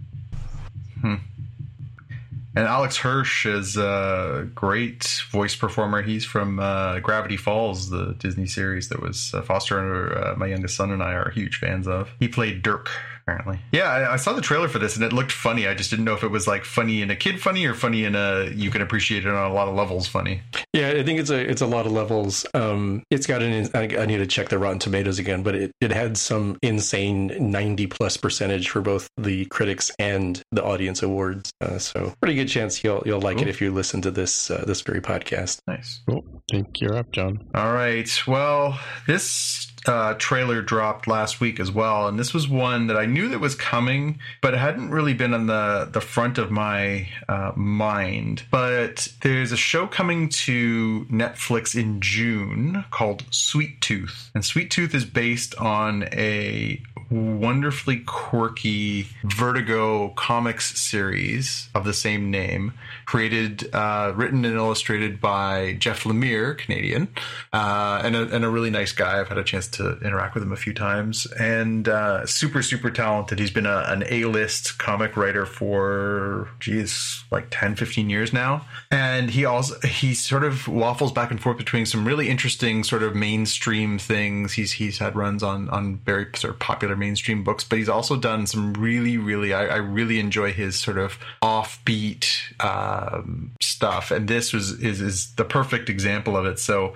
And 2.55 2.65
Alex 2.65 2.97
Hirsch 2.97 3.45
is 3.45 3.77
a 3.77 4.49
great 4.55 5.23
voice 5.29 5.55
performer. 5.55 6.01
He's 6.01 6.25
from 6.25 6.59
uh, 6.59 6.99
Gravity 6.99 7.37
Falls, 7.37 7.89
the 7.89 8.15
Disney 8.17 8.47
series 8.47 8.89
that 8.89 9.01
was 9.01 9.33
uh, 9.33 9.43
Foster 9.43 9.77
and 9.77 10.17
uh, 10.17 10.35
my 10.35 10.47
youngest 10.47 10.75
son 10.75 10.91
and 10.91 11.03
I 11.03 11.13
are 11.13 11.29
huge 11.29 11.57
fans 11.57 11.87
of. 11.87 12.09
He 12.19 12.27
played 12.27 12.63
Dirk, 12.63 12.89
apparently. 13.29 13.59
Yeah, 13.71 13.89
I, 13.89 14.13
I 14.13 14.15
saw 14.15 14.33
the 14.33 14.41
trailer 14.41 14.67
for 14.67 14.79
this 14.79 14.95
and 14.95 15.03
it 15.05 15.13
looked 15.13 15.31
funny. 15.31 15.67
I 15.67 15.73
just 15.73 15.89
didn't 15.89 16.05
know 16.05 16.13
if 16.13 16.23
it 16.23 16.29
was 16.29 16.47
like 16.47 16.65
funny 16.65 17.01
in 17.01 17.11
a 17.11 17.15
kid 17.15 17.39
funny 17.39 17.65
or 17.65 17.73
funny 17.73 18.03
in 18.03 18.15
a 18.15 18.49
you 18.53 18.71
can 18.71 18.81
appreciate 18.81 19.25
it 19.25 19.29
on 19.29 19.51
a 19.51 19.53
lot 19.53 19.67
of 19.67 19.75
levels 19.75 20.07
funny. 20.07 20.41
Yeah, 20.73 20.89
I 20.89 21.03
think 21.03 21.19
it's 21.19 21.29
a 21.29 21.39
it's 21.39 21.61
a 21.61 21.67
lot 21.67 21.85
of 21.85 21.91
levels. 21.91 22.45
Um, 22.53 23.03
it's 23.09 23.27
got 23.27 23.41
an. 23.41 23.69
I, 23.73 23.83
I 23.97 24.05
need 24.05 24.17
to 24.17 24.27
check 24.27 24.49
the 24.49 24.57
Rotten 24.57 24.79
Tomatoes 24.79 25.19
again, 25.19 25.43
but 25.43 25.55
it, 25.55 25.71
it 25.81 25.91
had 25.91 26.17
some 26.17 26.57
insane 26.61 27.35
ninety 27.39 27.87
plus 27.87 28.17
percentage 28.17 28.69
for 28.69 28.81
both 28.81 29.09
the 29.17 29.45
critics 29.45 29.91
and 29.99 30.41
the 30.51 30.63
audience 30.63 31.03
awards. 31.03 31.51
Uh, 31.61 31.77
so 31.77 32.13
pretty 32.21 32.35
good 32.35 32.47
chance 32.47 32.83
you'll 32.83 33.03
you'll 33.05 33.21
like 33.21 33.41
it 33.41 33.47
if 33.47 33.61
you 33.61 33.71
listen 33.71 34.01
to 34.01 34.11
this 34.11 34.51
uh, 34.51 34.63
this 34.65 34.81
very 34.81 35.01
podcast. 35.01 35.59
Nice. 35.67 36.01
Cool. 36.07 36.23
I 36.51 36.55
think 36.55 36.81
you're 36.81 36.95
up, 36.95 37.11
John. 37.11 37.47
All 37.53 37.73
right. 37.73 38.09
Well, 38.27 38.79
this 39.07 39.68
uh, 39.89 40.13
trailer 40.13 40.61
dropped 40.61 41.07
last 41.07 41.41
week 41.41 41.59
as 41.59 41.71
well, 41.71 42.07
and 42.07 42.19
this 42.19 42.33
was 42.33 42.47
one 42.47 42.87
that 42.87 42.97
I 42.97 43.07
knew 43.07 43.27
that 43.29 43.39
was 43.39 43.55
coming, 43.55 44.19
but 44.39 44.53
hadn't 44.53 44.91
really 44.91 45.13
been 45.15 45.33
on 45.33 45.47
the 45.47 45.89
the 45.91 45.99
front 45.99 46.37
of 46.37 46.51
my 46.51 47.09
uh, 47.27 47.51
mind. 47.55 48.43
But 48.51 49.07
there's 49.21 49.51
a 49.51 49.57
show 49.57 49.87
coming 49.87 50.29
to 50.29 51.05
Netflix 51.11 51.75
in 51.79 52.01
June 52.01 52.85
called 52.91 53.23
Sweet 53.31 53.81
Tooth, 53.81 54.29
and 54.35 54.45
Sweet 54.45 54.69
Tooth 54.69 54.93
is 54.93 55.05
based 55.05 55.55
on 55.55 56.03
a 56.13 56.81
wonderfully 57.09 57.99
quirky 58.05 59.07
Vertigo 59.23 60.09
comics 60.09 60.79
series 60.79 61.69
of 61.73 61.83
the 61.83 61.93
same 61.93 62.29
name, 62.29 62.73
created, 63.05 63.73
uh, 63.73 64.13
written 64.15 64.45
and 64.45 64.55
illustrated 64.55 65.19
by 65.19 65.75
Jeff 65.79 66.03
Lemire, 66.03 66.57
Canadian, 66.57 67.07
uh, 67.51 68.01
and, 68.03 68.15
a, 68.15 68.35
and 68.35 68.45
a 68.45 68.49
really 68.49 68.69
nice 68.69 68.91
guy. 68.91 69.19
I've 69.19 69.27
had 69.27 69.37
a 69.37 69.43
chance 69.43 69.67
to 69.69 69.97
interact 69.99 70.35
with 70.35 70.43
him 70.43 70.51
a 70.51 70.57
few 70.57 70.73
times, 70.73 71.25
and 71.39 71.87
uh, 71.87 72.25
super, 72.25 72.61
super 72.61 72.91
talented. 72.91 73.39
He's 73.39 73.51
been 73.51 73.65
a, 73.65 73.85
an 73.87 74.03
A-list 74.09 74.77
comic 74.77 75.17
writer 75.17 75.45
for, 75.45 76.49
geez, 76.59 77.23
like 77.31 77.47
10, 77.49 77.75
15 77.75 78.09
years 78.09 78.33
now. 78.33 78.65
And 78.91 79.31
he 79.31 79.45
also, 79.45 79.79
he 79.87 80.13
sort 80.13 80.43
of 80.43 80.67
waffles 80.67 81.11
back 81.11 81.31
and 81.31 81.41
forth 81.41 81.57
between 81.57 81.85
some 81.85 82.05
really 82.05 82.29
interesting 82.29 82.83
sort 82.83 83.01
of 83.01 83.15
mainstream 83.15 83.97
things. 83.97 84.53
He's, 84.53 84.73
he's 84.73 84.99
had 84.99 85.15
runs 85.15 85.41
on, 85.41 85.69
on 85.69 85.97
very 85.97 86.27
sort 86.35 86.53
of 86.53 86.59
popular 86.59 86.95
mainstream 86.99 87.43
books, 87.43 87.63
but 87.63 87.79
he's 87.79 87.89
also 87.89 88.15
done 88.15 88.45
some 88.45 88.73
really, 88.73 89.17
really, 89.17 89.53
I, 89.53 89.65
I 89.65 89.77
really 89.77 90.19
enjoy 90.19 90.53
his 90.53 90.77
sort 90.77 90.97
of 90.97 91.17
offbeat 91.41 92.27
um, 92.59 93.51
stuff. 93.61 94.11
And 94.11 94.27
this 94.27 94.53
was, 94.53 94.71
is, 94.81 95.01
is 95.01 95.33
the 95.35 95.45
perfect 95.45 95.89
example 95.89 96.37
of 96.37 96.45
it. 96.45 96.59
So 96.59 96.93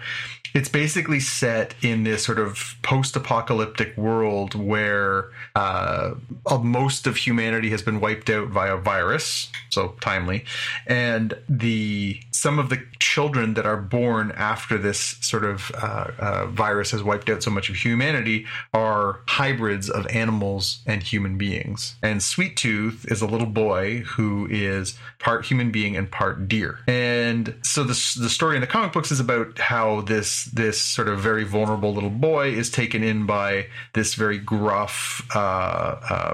it's 0.54 0.70
basically 0.70 1.20
set 1.20 1.74
in 1.82 2.04
this 2.04 2.24
sort 2.24 2.38
of 2.38 2.76
post-apocalyptic 2.84 3.98
world 3.98 4.54
where 4.54 5.32
uh, 5.56 6.16
most 6.62 7.06
of 7.06 7.16
humanity 7.16 7.70
has 7.70 7.84
been 7.84 8.00
wiped 8.00 8.30
out 8.30 8.48
via 8.48 8.76
virus, 8.78 9.52
so 9.70 9.96
timely, 10.02 10.46
and 10.88 11.38
the 11.48 12.20
some 12.32 12.58
of 12.58 12.70
the 12.70 12.84
children 13.00 13.54
that 13.54 13.66
are 13.66 13.78
born 13.78 14.32
after 14.36 14.78
this 14.78 15.16
sort 15.22 15.46
of 15.46 15.72
uh, 15.76 16.08
uh, 16.18 16.46
virus 16.48 16.92
has 16.92 17.04
wiped 17.04 17.30
out 17.30 17.44
so 17.44 17.52
much 17.52 17.70
of 17.70 17.76
humanity 17.76 18.46
are 18.74 19.20
hybrids 19.28 19.90
of 19.90 20.08
animals 20.08 20.80
and 20.88 21.04
human 21.04 21.38
beings. 21.38 21.96
And 22.02 22.24
Sweet 22.24 22.58
Tooth 22.58 23.06
is 23.10 23.22
a 23.22 23.28
little 23.28 23.48
boy 23.48 24.00
who 24.00 24.48
is 24.50 24.98
part 25.20 25.46
human 25.46 25.72
being 25.72 25.96
and 25.96 26.10
part 26.10 26.48
deer. 26.48 26.80
And 26.88 27.56
so 27.62 27.84
the 27.84 27.94
the 28.20 28.30
story 28.30 28.56
in 28.56 28.62
the 28.62 28.68
comic 28.68 28.92
books 28.92 29.12
is 29.12 29.20
about 29.20 29.60
how 29.60 30.02
this 30.02 30.46
this 30.46 30.82
sort 30.82 31.08
of 31.10 31.20
very 31.20 31.44
vulnerable 31.44 31.94
little 31.94 32.10
boy 32.10 32.50
is 32.50 32.72
taken 32.72 33.04
in 33.04 33.28
by 33.28 33.68
this 33.94 34.16
very 34.16 34.40
gruff 34.40 35.22
uh, 35.36 35.43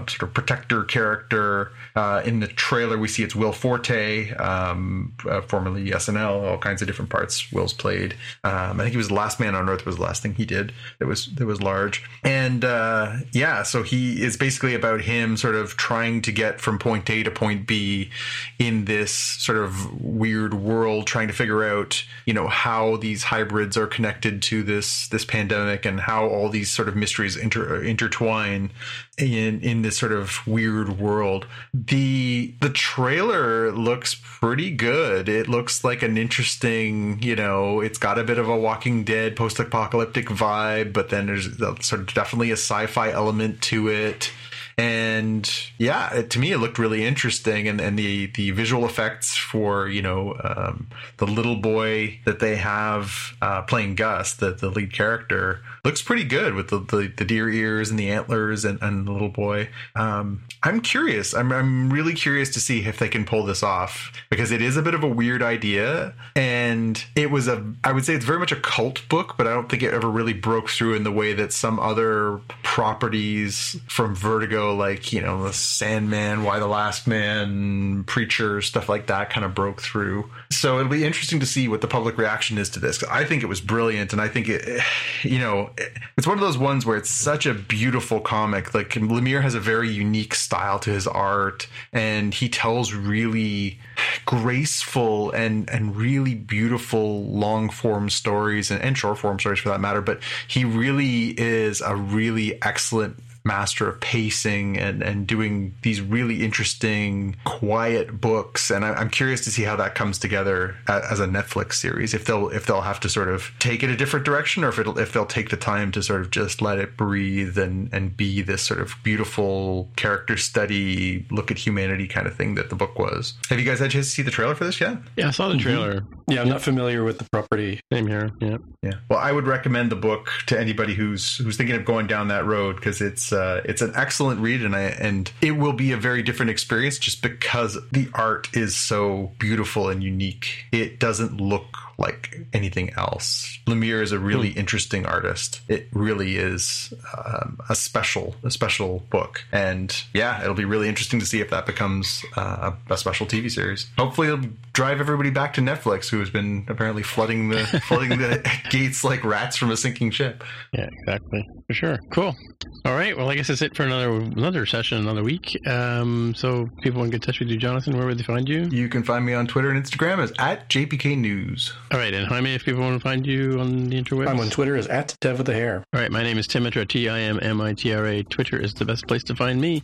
sort 0.07 0.23
of 0.23 0.33
protector 0.33 0.83
character. 0.83 1.71
Uh, 1.95 2.21
in 2.25 2.39
the 2.39 2.47
trailer, 2.47 2.97
we 2.97 3.07
see 3.07 3.23
it's 3.23 3.35
Will 3.35 3.51
Forte, 3.51 4.31
um, 4.35 5.13
uh, 5.29 5.41
formerly 5.41 5.91
SNL, 5.91 6.49
all 6.49 6.57
kinds 6.57 6.81
of 6.81 6.87
different 6.87 7.09
parts 7.09 7.51
Will's 7.51 7.73
played. 7.73 8.13
Um, 8.43 8.79
I 8.79 8.83
think 8.83 8.91
he 8.91 8.97
was 8.97 9.09
the 9.09 9.13
Last 9.13 9.39
Man 9.39 9.55
on 9.55 9.69
Earth 9.69 9.85
was 9.85 9.97
the 9.97 10.03
last 10.03 10.21
thing 10.21 10.35
he 10.35 10.45
did 10.45 10.71
that 10.99 11.07
was 11.07 11.27
that 11.35 11.45
was 11.45 11.61
large. 11.61 12.03
And 12.23 12.63
uh, 12.63 13.17
yeah, 13.31 13.63
so 13.63 13.83
he 13.83 14.21
is 14.21 14.37
basically 14.37 14.75
about 14.75 15.01
him 15.01 15.37
sort 15.37 15.55
of 15.55 15.77
trying 15.77 16.21
to 16.23 16.31
get 16.31 16.61
from 16.61 16.79
point 16.79 17.09
A 17.09 17.23
to 17.23 17.31
point 17.31 17.67
B 17.67 18.09
in 18.57 18.85
this 18.85 19.11
sort 19.11 19.57
of 19.57 20.01
weird 20.01 20.53
world, 20.53 21.07
trying 21.07 21.27
to 21.27 21.33
figure 21.33 21.63
out 21.63 22.03
you 22.25 22.33
know 22.33 22.47
how 22.47 22.97
these 22.97 23.23
hybrids 23.23 23.77
are 23.77 23.87
connected 23.87 24.41
to 24.43 24.63
this 24.63 25.07
this 25.07 25.25
pandemic 25.25 25.85
and 25.85 25.99
how 25.99 26.27
all 26.27 26.49
these 26.49 26.69
sort 26.69 26.87
of 26.87 26.95
mysteries 26.95 27.35
inter- 27.35 27.81
intertwine 27.83 28.71
in 29.17 29.61
in 29.61 29.81
this 29.81 29.97
sort 29.97 30.11
of 30.11 30.45
weird 30.47 30.99
world. 30.99 31.45
The 31.73 32.53
the 32.61 32.69
trailer 32.69 33.71
looks 33.71 34.15
pretty 34.15 34.71
good. 34.71 35.27
It 35.27 35.47
looks 35.47 35.83
like 35.83 36.01
an 36.01 36.17
interesting, 36.17 37.21
you 37.21 37.35
know, 37.35 37.81
it's 37.81 37.97
got 37.97 38.17
a 38.17 38.23
bit 38.23 38.37
of 38.37 38.47
a 38.47 38.57
Walking 38.57 39.03
Dead 39.03 39.35
post-apocalyptic 39.35 40.27
vibe, 40.27 40.93
but 40.93 41.09
then 41.09 41.25
there's 41.25 41.57
sort 41.57 42.01
of 42.01 42.13
definitely 42.13 42.51
a 42.51 42.53
sci-fi 42.53 43.11
element 43.11 43.61
to 43.63 43.87
it. 43.89 44.31
And 44.79 45.51
yeah, 45.77 46.13
it, 46.13 46.29
to 46.29 46.39
me, 46.39 46.53
it 46.53 46.59
looked 46.59 46.79
really 46.79 47.05
interesting, 47.05 47.67
and, 47.67 47.81
and 47.81 47.99
the 47.99 48.27
the 48.27 48.51
visual 48.51 48.85
effects 48.85 49.35
for 49.35 49.89
you 49.89 50.01
know 50.01 50.37
um, 50.41 50.87
the 51.17 51.27
little 51.27 51.57
boy 51.57 52.21
that 52.23 52.39
they 52.39 52.55
have 52.55 53.35
uh, 53.41 53.63
playing 53.63 53.95
Gus, 53.95 54.35
the 54.35 54.51
the 54.51 54.69
lead 54.69 54.93
character, 54.93 55.59
looks 55.83 56.01
pretty 56.01 56.23
good 56.23 56.53
with 56.53 56.69
the, 56.69 56.79
the, 56.79 57.11
the 57.15 57.25
deer 57.25 57.49
ears 57.49 57.89
and 57.89 57.99
the 57.99 58.09
antlers 58.11 58.65
and, 58.65 58.81
and 58.81 59.07
the 59.07 59.11
little 59.11 59.29
boy. 59.29 59.69
Um, 59.95 60.43
I'm 60.63 60.81
curious. 60.81 61.33
I'm 61.33 61.51
I'm 61.51 61.91
really 61.91 62.13
curious 62.13 62.49
to 62.53 62.59
see 62.59 62.85
if 62.85 62.99
they 62.99 63.07
can 63.07 63.25
pull 63.25 63.45
this 63.45 63.63
off 63.63 64.11
because 64.29 64.51
it 64.51 64.61
is 64.61 64.77
a 64.77 64.81
bit 64.81 64.93
of 64.93 65.03
a 65.03 65.07
weird 65.07 65.41
idea, 65.41 66.13
and 66.35 67.03
it 67.15 67.31
was 67.31 67.47
a 67.47 67.73
I 67.83 67.91
would 67.91 68.05
say 68.05 68.13
it's 68.13 68.25
very 68.25 68.39
much 68.39 68.51
a 68.51 68.59
cult 68.59 69.07
book, 69.09 69.35
but 69.37 69.47
I 69.47 69.53
don't 69.53 69.69
think 69.69 69.83
it 69.83 69.93
ever 69.93 70.09
really 70.09 70.33
broke 70.33 70.69
through 70.69 70.95
in 70.95 71.03
the 71.03 71.11
way 71.11 71.33
that 71.33 71.53
some 71.53 71.79
other 71.79 72.41
properties 72.63 73.79
from 73.87 74.15
Vertigo, 74.15 74.75
like 74.75 75.13
you 75.13 75.21
know 75.21 75.43
the 75.43 75.53
Sandman, 75.53 76.43
Y 76.43 76.59
the 76.59 76.67
Last 76.67 77.07
Man, 77.07 78.03
Preacher, 78.03 78.61
stuff 78.61 78.89
like 78.89 79.07
that, 79.07 79.29
kind 79.29 79.45
of 79.45 79.55
broke 79.55 79.81
through. 79.81 80.29
So 80.51 80.79
it'll 80.79 80.91
be 80.91 81.05
interesting 81.05 81.39
to 81.41 81.45
see 81.45 81.67
what 81.67 81.81
the 81.81 81.87
public 81.87 82.17
reaction 82.17 82.57
is 82.57 82.71
to 82.71 82.79
this. 82.79 83.03
I 83.03 83.23
think 83.23 83.43
it 83.43 83.45
was 83.45 83.61
brilliant, 83.61 84.13
and 84.13 84.21
I 84.21 84.27
think 84.27 84.49
it, 84.49 84.81
you 85.23 85.37
know, 85.37 85.69
it's 86.17 86.25
one 86.25 86.37
of 86.37 86.41
those 86.41 86.57
ones 86.57 86.85
where 86.85 86.97
it's 86.97 87.11
such 87.11 87.45
a 87.45 87.53
beautiful 87.53 88.19
comic. 88.19 88.73
Like 88.73 88.89
Lemire 88.89 89.43
has 89.43 89.53
a 89.53 89.59
very 89.59 89.89
unique 89.89 90.33
style 90.33 90.79
to 90.79 90.89
his 90.89 91.05
art, 91.05 91.67
and 91.93 92.33
he 92.33 92.49
tells 92.49 92.93
really 92.93 93.79
graceful 94.25 95.31
and 95.31 95.69
and 95.69 95.95
really 95.95 96.33
beautiful 96.33 97.25
long 97.25 97.69
form 97.69 98.09
stories 98.09 98.71
and, 98.71 98.81
and 98.81 98.97
short 98.97 99.19
form 99.19 99.37
stories 99.37 99.59
for 99.59 99.69
that 99.69 99.79
matter. 99.79 100.01
But 100.01 100.19
he 100.47 100.65
really 100.65 101.39
is 101.39 101.79
a 101.79 101.95
really 101.95 102.59
excellent 102.63 103.21
master 103.43 103.87
of 103.87 103.99
pacing 103.99 104.77
and 104.77 105.01
and 105.01 105.27
doing 105.27 105.73
these 105.83 106.01
really 106.01 106.43
interesting 106.43 107.35
quiet 107.45 108.19
books 108.19 108.69
and 108.69 108.83
I, 108.85 108.93
i'm 108.93 109.09
curious 109.09 109.43
to 109.45 109.51
see 109.51 109.63
how 109.63 109.75
that 109.77 109.95
comes 109.95 110.17
together 110.19 110.75
as 110.87 111.19
a 111.19 111.27
netflix 111.27 111.73
series 111.73 112.13
if 112.13 112.25
they'll 112.25 112.49
if 112.49 112.65
they'll 112.65 112.81
have 112.81 112.99
to 113.01 113.09
sort 113.09 113.29
of 113.29 113.51
take 113.59 113.83
it 113.83 113.89
a 113.89 113.95
different 113.95 114.25
direction 114.25 114.63
or 114.63 114.69
if 114.69 114.79
it'll 114.79 114.97
if 114.99 115.13
they'll 115.13 115.25
take 115.25 115.49
the 115.49 115.57
time 115.57 115.91
to 115.91 116.03
sort 116.03 116.21
of 116.21 116.31
just 116.31 116.61
let 116.61 116.79
it 116.79 116.97
breathe 116.97 117.57
and 117.57 117.89
and 117.93 118.15
be 118.17 118.41
this 118.41 118.61
sort 118.61 118.79
of 118.79 118.93
beautiful 119.03 119.89
character 119.95 120.37
study 120.37 121.25
look 121.31 121.51
at 121.51 121.57
humanity 121.57 122.07
kind 122.07 122.27
of 122.27 122.35
thing 122.35 122.55
that 122.55 122.69
the 122.69 122.75
book 122.75 122.99
was 122.99 123.33
have 123.49 123.59
you 123.59 123.65
guys 123.65 123.79
had 123.79 123.87
a 123.87 123.91
chance 123.91 124.07
to 124.07 124.11
see 124.11 124.21
the 124.21 124.31
trailer 124.31 124.55
for 124.55 124.65
this 124.65 124.79
yet 124.79 124.97
Yeah, 125.15 125.27
I 125.27 125.31
saw 125.31 125.49
the 125.49 125.57
trailer. 125.57 126.03
Yeah, 126.27 126.41
I'm 126.41 126.49
not 126.49 126.61
familiar 126.61 127.03
with 127.03 127.17
the 127.17 127.25
property. 127.31 127.79
Same 127.91 128.07
here. 128.07 128.31
Yeah. 128.39 128.57
Yeah. 128.83 128.93
Well, 129.09 129.19
I 129.19 129.31
would 129.31 129.47
recommend 129.47 129.91
the 129.91 129.95
book 129.95 130.29
to 130.47 130.59
anybody 130.59 130.93
who's 130.93 131.37
who's 131.37 131.57
thinking 131.57 131.75
of 131.75 131.85
going 131.85 132.07
down 132.07 132.27
that 132.29 132.45
road 132.45 132.75
because 132.75 133.01
it's 133.01 133.33
uh, 133.33 133.38
it's 133.65 133.81
an 133.81 133.93
excellent 133.95 134.39
read 134.41 134.63
and 134.63 134.75
I 134.75 134.81
and 134.81 135.31
it 135.41 135.51
will 135.51 135.73
be 135.73 135.91
a 135.91 135.97
very 135.97 136.23
different 136.23 136.49
experience 136.51 136.97
just 136.97 137.21
because 137.21 137.77
the 137.91 138.09
art 138.13 138.55
is 138.55 138.75
so 138.75 139.31
beautiful 139.39 139.89
and 139.89 140.03
unique. 140.03 140.65
It 140.71 140.99
doesn't 140.99 141.39
look 141.39 141.77
like 141.99 142.47
anything 142.53 142.91
else. 142.93 143.59
Lemire 143.67 144.01
is 144.01 144.11
a 144.11 144.19
really 144.19 144.49
interesting 144.49 145.05
artist. 145.05 145.61
It 145.67 145.87
really 145.91 146.37
is 146.37 146.93
um, 147.13 147.59
a 147.69 147.75
special 147.75 148.35
a 148.43 148.49
special 148.49 149.03
book, 149.09 149.43
and 149.51 149.93
yeah, 150.13 150.41
it'll 150.41 150.55
be 150.55 150.65
really 150.65 150.87
interesting 150.87 151.19
to 151.19 151.25
see 151.25 151.41
if 151.41 151.49
that 151.49 151.65
becomes 151.65 152.23
uh, 152.37 152.71
a, 152.89 152.93
a 152.93 152.97
special 152.97 153.27
TV 153.27 153.51
series. 153.51 153.87
Hopefully, 153.97 154.29
it'll 154.29 154.49
drive 154.73 155.01
everybody 155.01 155.29
back 155.29 155.53
to 155.55 155.61
Netflix, 155.61 156.09
who 156.09 156.19
has 156.19 156.29
been 156.29 156.65
apparently 156.69 157.03
flooding 157.03 157.49
the 157.49 157.65
flooding 157.87 158.17
the 158.17 158.49
gates 158.69 159.03
like 159.03 159.23
rats 159.23 159.57
from 159.57 159.69
a 159.69 159.77
sinking 159.77 160.11
ship. 160.11 160.43
Yeah, 160.71 160.87
exactly. 160.91 161.45
For 161.69 161.75
sure. 161.75 161.99
Cool. 162.09 162.35
All 162.83 162.95
right. 162.95 163.15
Well, 163.15 163.29
I 163.29 163.35
guess 163.35 163.49
that's 163.49 163.61
it 163.61 163.75
for 163.75 163.83
another 163.83 164.09
another 164.09 164.65
session, 164.65 164.97
another 164.97 165.21
week. 165.21 165.55
Um, 165.67 166.33
so 166.33 166.67
people 166.81 166.99
want 166.99 167.11
to 167.11 167.17
get 167.19 167.23
in 167.23 167.27
touch 167.31 167.39
with 167.39 167.49
you, 167.49 167.57
Jonathan. 167.57 167.95
Where 167.95 168.07
would 168.07 168.17
they 168.17 168.23
find 168.23 168.49
you? 168.49 168.67
You 168.71 168.89
can 168.89 169.03
find 169.03 169.23
me 169.23 169.35
on 169.35 169.45
Twitter 169.45 169.69
and 169.69 169.85
Instagram 169.85 170.17
as 170.17 170.33
at 170.39 170.67
JPK 170.67 171.15
News. 171.15 171.71
All 171.91 171.99
right. 171.99 172.11
And 172.11 172.27
Jaime, 172.27 172.55
if 172.55 172.65
people 172.65 172.81
want 172.81 172.99
to 172.99 173.07
find 173.07 173.23
you 173.23 173.59
on 173.59 173.87
the 173.87 174.01
interwebs. 174.01 174.29
I'm 174.29 174.39
on 174.39 174.49
Twitter 174.49 174.75
as 174.77 174.87
at 174.87 175.15
Dev 175.21 175.37
with 175.37 175.45
the 175.45 175.53
Hair. 175.53 175.83
All 175.93 176.01
right. 176.01 176.11
My 176.11 176.23
name 176.23 176.39
is 176.39 176.47
Tim 176.47 176.63
Timitra, 176.63 176.87
T 176.87 177.07
I 177.07 177.19
M 177.19 177.39
M 177.39 177.61
I 177.61 177.73
T 177.73 177.93
R 177.93 178.03
A. 178.03 178.23
Twitter 178.23 178.59
is 178.59 178.73
the 178.73 178.85
best 178.85 179.07
place 179.07 179.23
to 179.25 179.35
find 179.35 179.61
me. 179.61 179.83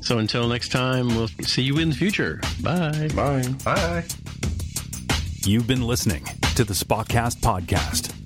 So 0.00 0.16
until 0.16 0.48
next 0.48 0.70
time, 0.70 1.08
we'll 1.08 1.28
see 1.42 1.60
you 1.60 1.76
in 1.76 1.90
the 1.90 1.96
future. 1.96 2.40
Bye. 2.62 3.10
Bye. 3.14 3.44
Bye. 3.62 4.04
You've 5.44 5.66
been 5.66 5.82
listening 5.82 6.24
to 6.54 6.64
the 6.64 6.72
Spotcast 6.72 7.40
podcast. 7.40 8.25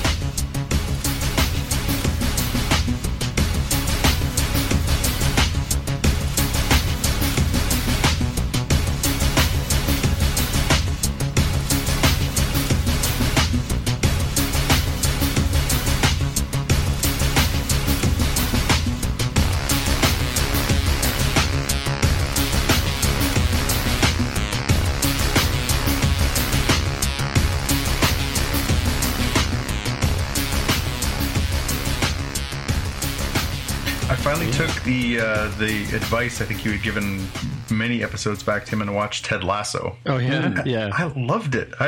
The 35.61 35.95
advice 35.95 36.41
I 36.41 36.45
think 36.45 36.65
you 36.65 36.71
had 36.71 36.81
given 36.81 37.27
many 37.69 38.03
episodes 38.03 38.43
back, 38.43 38.65
to 38.65 38.71
him 38.71 38.81
and 38.81 38.93
watched 38.93 39.23
Ted 39.25 39.43
Lasso. 39.43 39.95
Oh, 40.05 40.17
yeah. 40.17 40.61
Yeah. 40.65 40.89
I 40.91 41.05
loved 41.15 41.55
it. 41.55 41.73
I 41.79 41.87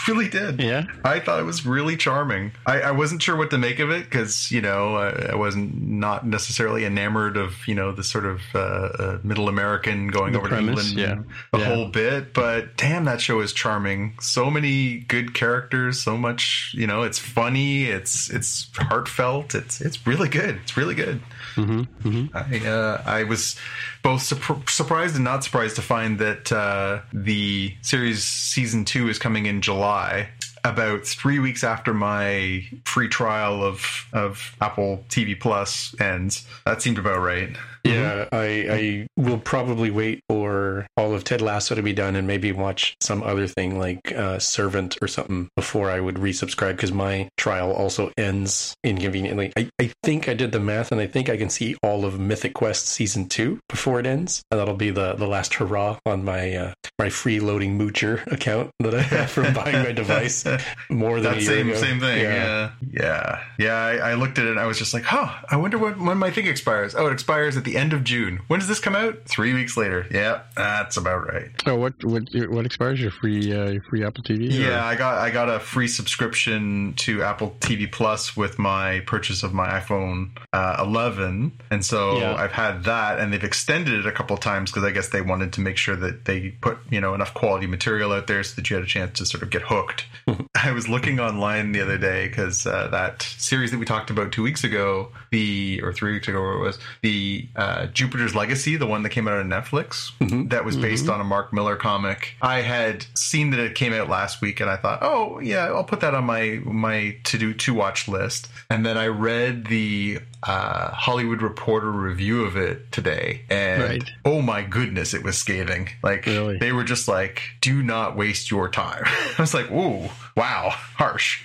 really 0.08 0.28
did. 0.28 0.60
Yeah? 0.60 0.84
I 1.04 1.20
thought 1.20 1.40
it 1.40 1.44
was 1.44 1.64
really 1.64 1.96
charming. 1.96 2.52
I, 2.66 2.80
I 2.82 2.90
wasn't 2.90 3.22
sure 3.22 3.36
what 3.36 3.50
to 3.50 3.58
make 3.58 3.78
of 3.78 3.90
it 3.90 4.04
because 4.04 4.50
you 4.50 4.60
know 4.60 4.96
I, 4.96 5.30
I 5.32 5.34
wasn't 5.34 5.80
not 5.80 6.26
necessarily 6.26 6.84
enamored 6.84 7.36
of 7.36 7.54
you 7.66 7.74
know 7.74 7.92
the 7.92 8.04
sort 8.04 8.26
of 8.26 8.40
uh, 8.54 8.58
uh, 8.58 9.18
middle 9.22 9.48
American 9.48 10.08
going 10.08 10.32
The 10.32 10.38
over 10.40 10.48
premise, 10.48 10.92
to 10.92 11.00
England, 11.00 11.26
yeah. 11.28 11.58
the 11.58 11.64
Yeah. 11.64 11.74
whole 11.74 11.88
bit. 11.88 12.34
But 12.34 12.76
damn, 12.76 13.04
that 13.06 13.20
show 13.20 13.40
is 13.40 13.52
charming. 13.52 14.14
So 14.20 14.50
many 14.50 14.98
good 14.98 15.32
characters. 15.34 16.02
So 16.02 16.16
much. 16.18 16.72
You 16.76 16.86
know, 16.86 17.02
it's 17.02 17.18
funny. 17.18 17.84
It's 17.84 18.28
it's 18.30 18.68
heartfelt. 18.76 19.54
It's 19.54 19.80
it's 19.80 20.06
really 20.06 20.28
good. 20.28 20.56
It's 20.64 20.76
really 20.76 20.94
good. 20.96 21.20
I, 21.56 22.60
uh, 22.66 23.02
I 23.04 23.24
was 23.24 23.56
both 24.02 24.22
surp- 24.22 24.68
surprised 24.68 25.14
and 25.14 25.24
not 25.24 25.44
surprised 25.44 25.76
to 25.76 25.82
find 25.82 26.18
that 26.18 26.52
uh, 26.52 27.00
the 27.12 27.74
series 27.82 28.24
season 28.24 28.84
two 28.84 29.08
is 29.08 29.18
coming 29.18 29.46
in 29.46 29.60
July. 29.60 30.28
About 30.64 31.04
three 31.06 31.38
weeks 31.38 31.62
after 31.62 31.92
my 31.92 32.64
free 32.84 33.08
trial 33.08 33.62
of 33.62 34.08
of 34.12 34.56
Apple 34.60 35.04
TV 35.10 35.38
Plus 35.38 35.94
ends, 36.00 36.46
that 36.64 36.80
seemed 36.80 36.98
about 36.98 37.20
right. 37.20 37.54
Yeah, 37.84 38.28
I, 38.32 38.46
I 38.70 39.06
will 39.16 39.38
probably 39.38 39.90
wait 39.90 40.20
for 40.28 40.86
all 40.96 41.12
of 41.14 41.24
Ted 41.24 41.40
Lasso 41.42 41.74
to 41.74 41.82
be 41.82 41.92
done 41.92 42.16
and 42.16 42.26
maybe 42.26 42.50
watch 42.52 42.96
some 43.02 43.22
other 43.22 43.46
thing 43.46 43.78
like 43.78 44.12
uh, 44.12 44.38
Servant 44.38 44.96
or 45.02 45.08
something 45.08 45.48
before 45.56 45.90
I 45.90 46.00
would 46.00 46.16
resubscribe 46.16 46.76
because 46.76 46.92
my 46.92 47.28
trial 47.36 47.72
also 47.72 48.10
ends 48.16 48.74
inconveniently. 48.84 49.52
I, 49.56 49.68
I 49.80 49.92
think 50.02 50.28
I 50.28 50.34
did 50.34 50.52
the 50.52 50.60
math 50.60 50.92
and 50.92 51.00
I 51.00 51.06
think 51.06 51.28
I 51.28 51.36
can 51.36 51.50
see 51.50 51.76
all 51.82 52.04
of 52.04 52.18
Mythic 52.18 52.54
Quest 52.54 52.86
season 52.86 53.28
two 53.28 53.60
before 53.68 54.00
it 54.00 54.06
ends. 54.06 54.42
And 54.50 54.58
that'll 54.60 54.74
be 54.76 54.90
the, 54.90 55.14
the 55.14 55.26
last 55.26 55.54
hurrah 55.54 55.98
on 56.06 56.24
my 56.24 56.54
uh, 56.54 56.72
my 56.98 57.08
freeloading 57.08 57.76
moocher 57.76 58.24
account 58.32 58.70
that 58.80 58.94
I 58.94 59.02
have 59.02 59.30
from 59.30 59.52
buying 59.52 59.82
my 59.82 59.92
device 59.92 60.44
more 60.90 61.20
than 61.20 61.32
That 61.34 61.38
a 61.38 61.42
year 61.42 61.50
same 61.50 61.68
ago. 61.70 61.78
same 61.78 62.00
thing. 62.00 62.22
Yeah, 62.22 62.70
yeah, 62.90 63.44
yeah. 63.58 63.74
I, 63.74 63.96
I 64.10 64.14
looked 64.14 64.38
at 64.38 64.46
it 64.46 64.50
and 64.52 64.60
I 64.60 64.66
was 64.66 64.78
just 64.78 64.94
like, 64.94 65.02
huh. 65.04 65.28
I 65.50 65.56
wonder 65.56 65.76
what 65.76 65.98
when 65.98 66.16
my 66.18 66.30
thing 66.30 66.46
expires. 66.46 66.94
Oh, 66.94 67.06
it 67.08 67.12
expires 67.12 67.56
at 67.56 67.64
the 67.64 67.73
end 67.76 67.92
of 67.92 68.04
June. 68.04 68.40
When 68.48 68.60
does 68.60 68.68
this 68.68 68.80
come 68.80 68.94
out? 68.96 69.24
Three 69.26 69.52
weeks 69.54 69.76
later. 69.76 70.06
Yeah, 70.10 70.42
that's 70.56 70.96
about 70.96 71.26
right. 71.32 71.50
Oh, 71.66 71.76
what 71.76 71.94
what 72.04 72.24
what 72.48 72.66
expires 72.66 73.00
your 73.00 73.10
free 73.10 73.52
uh, 73.52 73.70
your 73.70 73.82
free 73.82 74.04
Apple 74.04 74.22
TV? 74.22 74.48
or- 74.48 74.52
Yeah, 74.70 74.84
I 74.84 74.94
got 74.96 75.18
I 75.18 75.30
got 75.30 75.48
a 75.48 75.58
free 75.60 75.88
subscription 75.88 76.94
to 76.98 77.22
Apple 77.22 77.56
TV 77.60 77.90
Plus 77.90 78.36
with 78.36 78.58
my 78.58 79.00
purchase 79.00 79.42
of 79.42 79.52
my 79.52 79.68
iPhone 79.80 80.30
uh, 80.52 80.76
11, 80.80 81.52
and 81.70 81.84
so 81.84 82.18
Yeah. 82.18 82.34
I've 82.34 82.52
had 82.52 82.84
that, 82.84 83.18
and 83.18 83.32
they've 83.32 83.42
extended 83.44 83.94
it 84.00 84.06
a 84.06 84.12
couple 84.12 84.36
times 84.36 84.70
because 84.70 84.84
I 84.84 84.90
guess 84.90 85.08
they 85.10 85.20
wanted 85.20 85.52
to 85.54 85.60
make 85.60 85.76
sure 85.76 85.96
that 85.96 86.24
they 86.24 86.50
put 86.60 86.78
you 86.90 87.00
know 87.00 87.14
enough 87.14 87.34
quality 87.34 87.66
material 87.66 88.12
out 88.12 88.26
there 88.26 88.42
so 88.42 88.54
that 88.56 88.70
you 88.70 88.76
had 88.76 88.84
a 88.84 88.88
chance 88.88 89.18
to 89.18 89.26
sort 89.26 89.42
of 89.42 89.50
get 89.50 89.62
hooked. 89.62 90.06
I 90.54 90.72
was 90.72 90.88
looking 90.88 91.20
online 91.20 91.72
the 91.72 91.80
other 91.82 91.98
day 91.98 92.28
because 92.28 92.66
uh, 92.66 92.88
that 92.88 93.22
series 93.22 93.70
that 93.70 93.78
we 93.78 93.84
talked 93.84 94.10
about 94.10 94.32
two 94.32 94.42
weeks 94.42 94.64
ago, 94.64 95.10
the 95.34 95.80
or 95.82 95.92
three 95.92 96.12
weeks 96.12 96.28
ago, 96.28 96.40
where 96.40 96.52
it 96.52 96.60
was 96.60 96.78
the 97.02 97.48
uh, 97.56 97.86
Jupiter's 97.86 98.34
Legacy, 98.36 98.76
the 98.76 98.86
one 98.86 99.02
that 99.02 99.10
came 99.10 99.26
out 99.26 99.34
on 99.38 99.48
Netflix, 99.48 100.12
that 100.50 100.64
was 100.64 100.76
based 100.76 101.08
on 101.08 101.20
a 101.20 101.24
Mark 101.24 101.52
Millar 101.52 101.74
comic. 101.76 102.34
I 102.40 102.60
had 102.60 103.04
seen 103.14 103.50
that 103.50 103.58
it 103.60 103.74
came 103.74 103.92
out 103.92 104.08
last 104.08 104.40
week, 104.40 104.60
and 104.60 104.70
I 104.70 104.76
thought, 104.76 105.00
oh 105.02 105.40
yeah, 105.40 105.66
I'll 105.66 105.82
put 105.84 106.00
that 106.00 106.14
on 106.14 106.24
my 106.24 106.60
my 106.64 107.16
to 107.24 107.38
do 107.38 107.52
to 107.54 107.74
watch 107.74 108.06
list. 108.08 108.48
And 108.70 108.86
then 108.86 108.96
I 108.96 109.06
read 109.08 109.66
the 109.66 110.20
uh, 110.42 110.90
Hollywood 110.90 111.42
Reporter 111.42 111.90
review 111.90 112.44
of 112.44 112.56
it 112.56 112.92
today, 112.92 113.42
and 113.50 113.82
Right. 113.82 114.10
oh 114.24 114.40
my 114.42 114.62
goodness, 114.62 115.14
it 115.14 115.22
was 115.24 115.36
scathing. 115.36 115.88
Like 116.02 116.26
Really? 116.26 116.58
they 116.58 116.70
were 116.72 116.84
just 116.84 117.08
like, 117.08 117.42
do 117.60 117.82
not 117.82 118.16
waste 118.16 118.50
your 118.50 118.68
time. 118.68 119.02
I 119.06 119.34
was 119.38 119.52
like, 119.54 119.70
ooh, 119.70 120.08
wow, 120.36 120.70
harsh. 120.96 121.42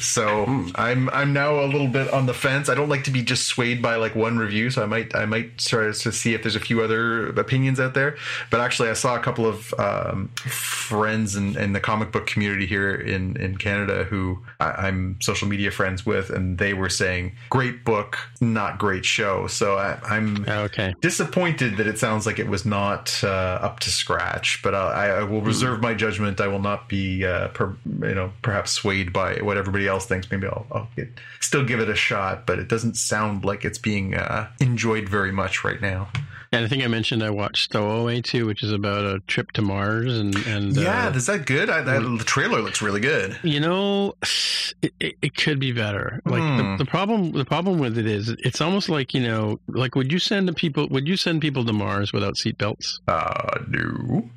So 0.00 0.44
I'm 0.74 1.08
I'm 1.10 1.32
now 1.32 1.60
a 1.60 1.66
little 1.66 1.88
bit 1.88 2.12
on 2.12 2.26
the 2.26 2.34
fence. 2.34 2.68
I 2.68 2.74
don't 2.74 2.88
like 2.88 3.04
to 3.04 3.10
be 3.10 3.22
just 3.22 3.46
swayed 3.46 3.80
by 3.82 3.96
like 3.96 4.14
one 4.14 4.38
review, 4.38 4.70
so 4.70 4.82
I 4.82 4.86
might 4.86 5.14
I 5.14 5.24
might 5.24 5.58
try 5.58 5.84
to 5.92 5.94
see 5.94 6.34
if 6.34 6.42
there's 6.42 6.56
a 6.56 6.60
few 6.60 6.82
other 6.82 7.28
opinions 7.28 7.80
out 7.80 7.94
there. 7.94 8.16
But 8.50 8.60
actually, 8.60 8.90
I 8.90 8.94
saw 8.94 9.16
a 9.16 9.20
couple 9.20 9.46
of 9.46 9.72
um, 9.78 10.28
friends 10.46 11.36
in, 11.36 11.56
in 11.56 11.72
the 11.72 11.80
comic 11.80 12.12
book 12.12 12.26
community 12.26 12.66
here 12.66 12.94
in 12.94 13.36
in 13.36 13.56
Canada 13.56 14.04
who 14.04 14.38
I, 14.60 14.70
I'm 14.88 15.20
social 15.20 15.48
media 15.48 15.70
friends 15.70 16.04
with, 16.06 16.30
and 16.30 16.58
they 16.58 16.74
were 16.74 16.88
saying 16.90 17.32
great 17.50 17.84
book, 17.84 18.18
not 18.40 18.78
great 18.78 19.04
show. 19.04 19.46
So 19.46 19.76
I, 19.78 19.98
I'm 20.04 20.44
Okay. 20.48 20.94
disappointed 21.00 21.76
that 21.76 21.86
it 21.86 21.98
sounds 21.98 22.26
like 22.26 22.38
it 22.38 22.48
was 22.48 22.64
not 22.64 23.18
uh, 23.22 23.26
up 23.62 23.80
to 23.80 23.90
scratch. 23.90 24.60
But 24.62 24.74
uh, 24.74 24.92
I, 24.94 25.06
I 25.08 25.22
will 25.22 25.42
reserve 25.42 25.80
my 25.80 25.94
judgment. 25.94 26.40
I 26.40 26.48
will 26.48 26.60
not 26.60 26.88
be, 26.88 27.24
uh, 27.24 27.48
per, 27.48 27.76
you 28.02 28.14
know, 28.14 28.32
perhaps 28.42 28.72
swayed 28.72 29.12
by 29.12 29.36
what 29.36 29.56
everybody 29.56 29.77
else 29.86 30.06
thinks. 30.06 30.30
Maybe 30.30 30.46
I'll, 30.46 30.66
I'll 30.72 30.88
get, 30.96 31.08
still 31.40 31.64
give 31.64 31.80
it 31.80 31.88
a 31.88 31.94
shot. 31.94 32.46
But 32.46 32.58
it 32.58 32.68
doesn't 32.68 32.96
sound 32.96 33.44
like 33.44 33.64
it's 33.64 33.78
being 33.78 34.14
uh, 34.14 34.48
enjoyed 34.60 35.08
very 35.08 35.32
much 35.32 35.62
right 35.64 35.80
now. 35.80 36.08
And 36.52 36.64
I 36.64 36.68
think 36.68 36.82
I 36.82 36.86
mentioned 36.86 37.22
I 37.22 37.30
watched 37.30 37.64
Stowaway 37.64 38.20
too, 38.22 38.46
which 38.46 38.62
is 38.62 38.72
about 38.72 39.04
a 39.04 39.20
trip 39.26 39.52
to 39.52 39.62
Mars 39.62 40.16
and 40.18 40.34
and 40.46 40.76
yeah, 40.76 41.08
uh, 41.08 41.10
is 41.12 41.26
that 41.26 41.46
good? 41.46 41.68
I, 41.70 41.82
that, 41.82 42.00
the 42.00 42.24
trailer 42.24 42.60
looks 42.62 42.80
really 42.82 43.00
good. 43.00 43.38
You 43.42 43.60
know, 43.60 44.14
it, 44.82 44.92
it, 45.00 45.14
it 45.22 45.36
could 45.36 45.58
be 45.60 45.72
better. 45.72 46.20
Like 46.24 46.42
Hmm. 46.42 46.56
the, 46.56 46.84
the 46.84 46.90
problem, 46.90 47.32
the 47.32 47.44
problem 47.44 47.78
with 47.78 47.98
it 47.98 48.06
is, 48.06 48.28
it's 48.40 48.60
almost 48.60 48.88
like 48.88 49.12
you 49.14 49.20
know, 49.20 49.58
like 49.68 49.94
would 49.94 50.10
you 50.12 50.18
send 50.18 50.48
the 50.48 50.52
people, 50.52 50.88
would 50.88 51.06
you 51.08 51.16
send 51.16 51.40
people 51.42 51.64
to 51.64 51.72
Mars 51.72 52.12
without 52.12 52.34
seatbelts? 52.36 53.00
Uh, 53.08 53.58
no. 53.68 54.28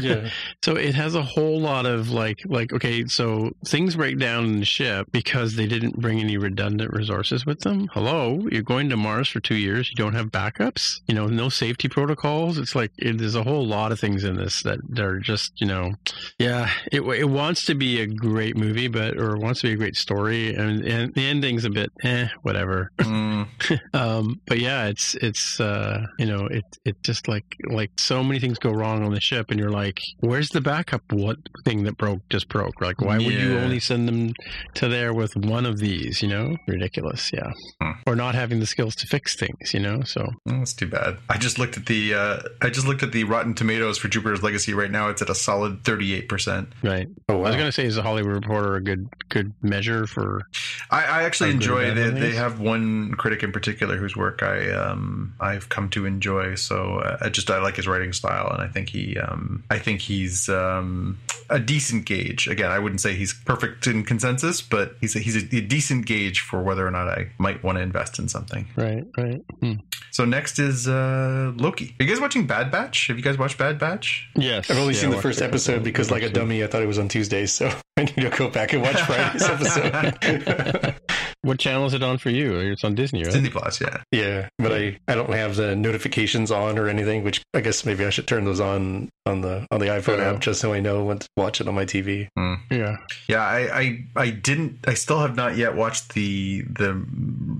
Yeah. 0.00 0.28
So 0.64 0.74
it 0.74 0.94
has 0.96 1.14
a 1.14 1.22
whole 1.22 1.60
lot 1.60 1.86
of 1.86 2.10
like, 2.10 2.40
like 2.46 2.72
okay, 2.72 3.06
so 3.06 3.52
things 3.64 3.94
break 3.94 4.18
down 4.18 4.44
in 4.46 4.58
the 4.58 4.64
ship 4.64 5.06
because 5.12 5.54
they 5.54 5.66
didn't 5.66 5.96
bring 6.00 6.18
any 6.18 6.36
redundant 6.38 6.92
resources 6.92 7.46
with 7.46 7.60
them. 7.60 7.88
Hello, 7.92 8.46
you're 8.50 8.62
going 8.62 8.88
to 8.88 8.96
Mars 8.96 9.28
for 9.28 9.38
two 9.38 9.54
years, 9.54 9.88
you 9.88 9.94
don't 9.94 10.14
have 10.14 10.26
backups, 10.26 11.00
you 11.06 11.14
know, 11.14 11.26
no 11.28 11.45
safety 11.50 11.88
protocols. 11.88 12.58
It's 12.58 12.74
like 12.74 12.92
it, 12.98 13.18
there's 13.18 13.34
a 13.34 13.42
whole 13.42 13.66
lot 13.66 13.92
of 13.92 14.00
things 14.00 14.24
in 14.24 14.36
this 14.36 14.62
that 14.62 14.80
are 14.98 15.18
just, 15.18 15.60
you 15.60 15.66
know, 15.66 15.92
yeah, 16.38 16.70
it 16.92 17.00
it 17.02 17.28
wants 17.28 17.64
to 17.66 17.74
be 17.74 18.00
a 18.00 18.06
great 18.06 18.56
movie, 18.56 18.88
but 18.88 19.16
or 19.18 19.36
wants 19.36 19.60
to 19.60 19.68
be 19.68 19.72
a 19.74 19.76
great 19.76 19.96
story, 19.96 20.54
and, 20.54 20.84
and 20.84 21.14
the 21.14 21.26
ending's 21.26 21.64
a 21.64 21.70
bit, 21.70 21.90
eh, 22.04 22.28
whatever. 22.42 22.90
Mm, 22.98 23.46
Um, 23.92 24.40
but 24.46 24.58
yeah, 24.58 24.86
it's 24.86 25.14
it's 25.16 25.60
uh, 25.60 26.04
you 26.18 26.26
know 26.26 26.46
it 26.46 26.64
it 26.84 27.02
just 27.02 27.28
like 27.28 27.44
like 27.70 27.90
so 27.98 28.22
many 28.22 28.40
things 28.40 28.58
go 28.58 28.70
wrong 28.70 29.02
on 29.04 29.12
the 29.12 29.20
ship, 29.20 29.50
and 29.50 29.58
you're 29.58 29.70
like, 29.70 30.00
where's 30.20 30.50
the 30.50 30.60
backup? 30.60 31.02
What 31.12 31.38
thing 31.64 31.84
that 31.84 31.96
broke 31.96 32.28
just 32.28 32.48
broke? 32.48 32.80
Like, 32.80 33.00
why 33.00 33.16
would 33.18 33.26
you 33.32 33.58
only 33.58 33.80
send 33.80 34.06
them 34.08 34.32
to 34.74 34.88
there 34.88 35.12
with 35.14 35.36
one 35.36 35.66
of 35.66 35.78
these? 35.78 36.22
You 36.22 36.28
know, 36.28 36.56
ridiculous. 36.66 37.30
Yeah, 37.32 37.50
Hmm. 37.80 37.92
or 38.06 38.16
not 38.16 38.34
having 38.34 38.60
the 38.60 38.66
skills 38.66 38.94
to 38.96 39.06
fix 39.06 39.36
things. 39.36 39.72
You 39.72 39.80
know, 39.80 40.02
so 40.02 40.26
That's 40.44 40.74
too 40.74 40.86
bad. 40.86 41.18
I 41.28 41.35
just 41.36 41.58
looked 41.58 41.76
at 41.76 41.86
the 41.86 42.14
uh, 42.14 42.40
I 42.62 42.70
just 42.70 42.86
looked 42.86 43.02
at 43.02 43.12
the 43.12 43.24
Rotten 43.24 43.54
Tomatoes 43.54 43.98
for 43.98 44.08
Jupiter's 44.08 44.42
Legacy. 44.42 44.74
Right 44.74 44.90
now, 44.90 45.08
it's 45.08 45.22
at 45.22 45.30
a 45.30 45.34
solid 45.34 45.84
thirty 45.84 46.14
eight 46.14 46.28
percent. 46.28 46.68
right. 46.82 47.08
Oh, 47.28 47.38
I 47.42 47.48
was 47.48 47.56
gonna 47.56 47.72
say, 47.72 47.84
is 47.86 47.96
the 47.96 48.02
Hollywood 48.02 48.32
Reporter 48.34 48.76
a 48.76 48.80
good 48.80 49.08
good 49.28 49.52
measure 49.62 50.06
for? 50.06 50.42
I, 50.90 51.04
I 51.04 51.22
actually 51.24 51.50
enjoy. 51.50 51.92
that 51.94 52.14
They, 52.14 52.20
they 52.20 52.32
have 52.32 52.60
one 52.60 53.12
critic 53.14 53.42
in 53.42 53.52
particular 53.52 53.96
whose 53.96 54.16
work 54.16 54.42
I 54.42 54.70
um 54.72 55.34
I've 55.40 55.68
come 55.68 55.88
to 55.90 56.06
enjoy. 56.06 56.54
So 56.54 56.98
uh, 56.98 57.18
I 57.20 57.28
just 57.28 57.50
I 57.50 57.60
like 57.60 57.76
his 57.76 57.86
writing 57.88 58.12
style, 58.12 58.50
and 58.52 58.62
I 58.62 58.68
think 58.68 58.88
he 58.88 59.18
um 59.18 59.64
I 59.70 59.78
think 59.78 60.00
he's 60.00 60.48
um 60.48 61.18
a 61.50 61.58
decent 61.58 62.06
gauge. 62.06 62.48
Again, 62.48 62.70
I 62.70 62.78
wouldn't 62.78 63.00
say 63.00 63.14
he's 63.14 63.32
perfect 63.32 63.86
in 63.86 64.04
consensus, 64.04 64.60
but 64.60 64.96
he's 65.00 65.14
a, 65.14 65.20
he's 65.20 65.36
a, 65.36 65.56
a 65.56 65.60
decent 65.60 66.06
gauge 66.06 66.40
for 66.40 66.62
whether 66.62 66.86
or 66.86 66.90
not 66.90 67.08
I 67.08 67.30
might 67.38 67.62
want 67.62 67.78
to 67.78 67.82
invest 67.82 68.18
in 68.18 68.28
something. 68.28 68.66
Right, 68.76 69.06
right. 69.16 69.42
Hmm. 69.60 69.74
So 70.10 70.24
next 70.24 70.58
is 70.58 70.88
uh 70.88 71.25
Uh, 71.26 71.52
Loki. 71.56 71.94
Are 71.98 72.04
you 72.04 72.08
guys 72.08 72.20
watching 72.20 72.46
Bad 72.46 72.70
Batch? 72.70 73.08
Have 73.08 73.16
you 73.16 73.22
guys 73.22 73.36
watched 73.36 73.58
Bad 73.58 73.78
Batch? 73.78 74.28
Yes, 74.36 74.70
I've 74.70 74.78
only 74.78 74.94
Yeah, 74.94 75.00
seen 75.00 75.10
the 75.10 75.16
first 75.20 75.38
a 75.38 75.42
couple 75.42 75.54
episode 75.56 75.82
because, 75.82 76.10
like 76.10 76.22
a 76.22 76.28
dummy, 76.30 76.62
I 76.62 76.68
thought 76.68 76.82
it 76.82 76.86
was 76.86 76.98
on 76.98 77.08
Tuesdays, 77.08 77.52
so 77.52 77.66
I 77.96 78.04
need 78.04 78.14
to 78.16 78.30
go 78.30 78.48
back 78.48 78.72
and 78.72 78.82
watch 78.82 79.00
Friday's 79.02 79.42
episode. 79.48 80.94
What 81.46 81.60
channel 81.60 81.86
is 81.86 81.94
it 81.94 82.02
on 82.02 82.18
for 82.18 82.30
you? 82.30 82.56
It's 82.58 82.82
on 82.82 82.96
Disney, 82.96 83.22
right? 83.22 83.32
Disney 83.32 83.50
Plus, 83.50 83.80
yeah. 83.80 84.02
yeah, 84.10 84.48
but 84.58 84.72
I, 84.72 84.98
I 85.06 85.14
don't 85.14 85.32
have 85.32 85.54
the 85.54 85.76
notifications 85.76 86.50
on 86.50 86.76
or 86.76 86.88
anything, 86.88 87.22
which 87.22 87.40
I 87.54 87.60
guess 87.60 87.84
maybe 87.84 88.04
I 88.04 88.10
should 88.10 88.26
turn 88.26 88.44
those 88.44 88.58
on 88.58 89.08
on 89.24 89.40
the 89.40 89.66
on 89.70 89.80
the 89.80 89.86
iPhone 89.86 90.20
app 90.20 90.40
just 90.40 90.60
so 90.60 90.72
I 90.72 90.80
know 90.80 91.04
when 91.04 91.18
to 91.18 91.28
watch 91.36 91.60
it 91.60 91.68
on 91.68 91.74
my 91.74 91.84
TV. 91.84 92.28
Hmm. 92.36 92.54
Yeah. 92.70 92.96
Yeah, 93.28 93.42
I, 93.42 93.78
I 93.80 94.04
I 94.16 94.30
didn't 94.30 94.84
I 94.88 94.94
still 94.94 95.20
have 95.20 95.36
not 95.36 95.56
yet 95.56 95.76
watched 95.76 96.14
the 96.14 96.62
the 96.62 97.04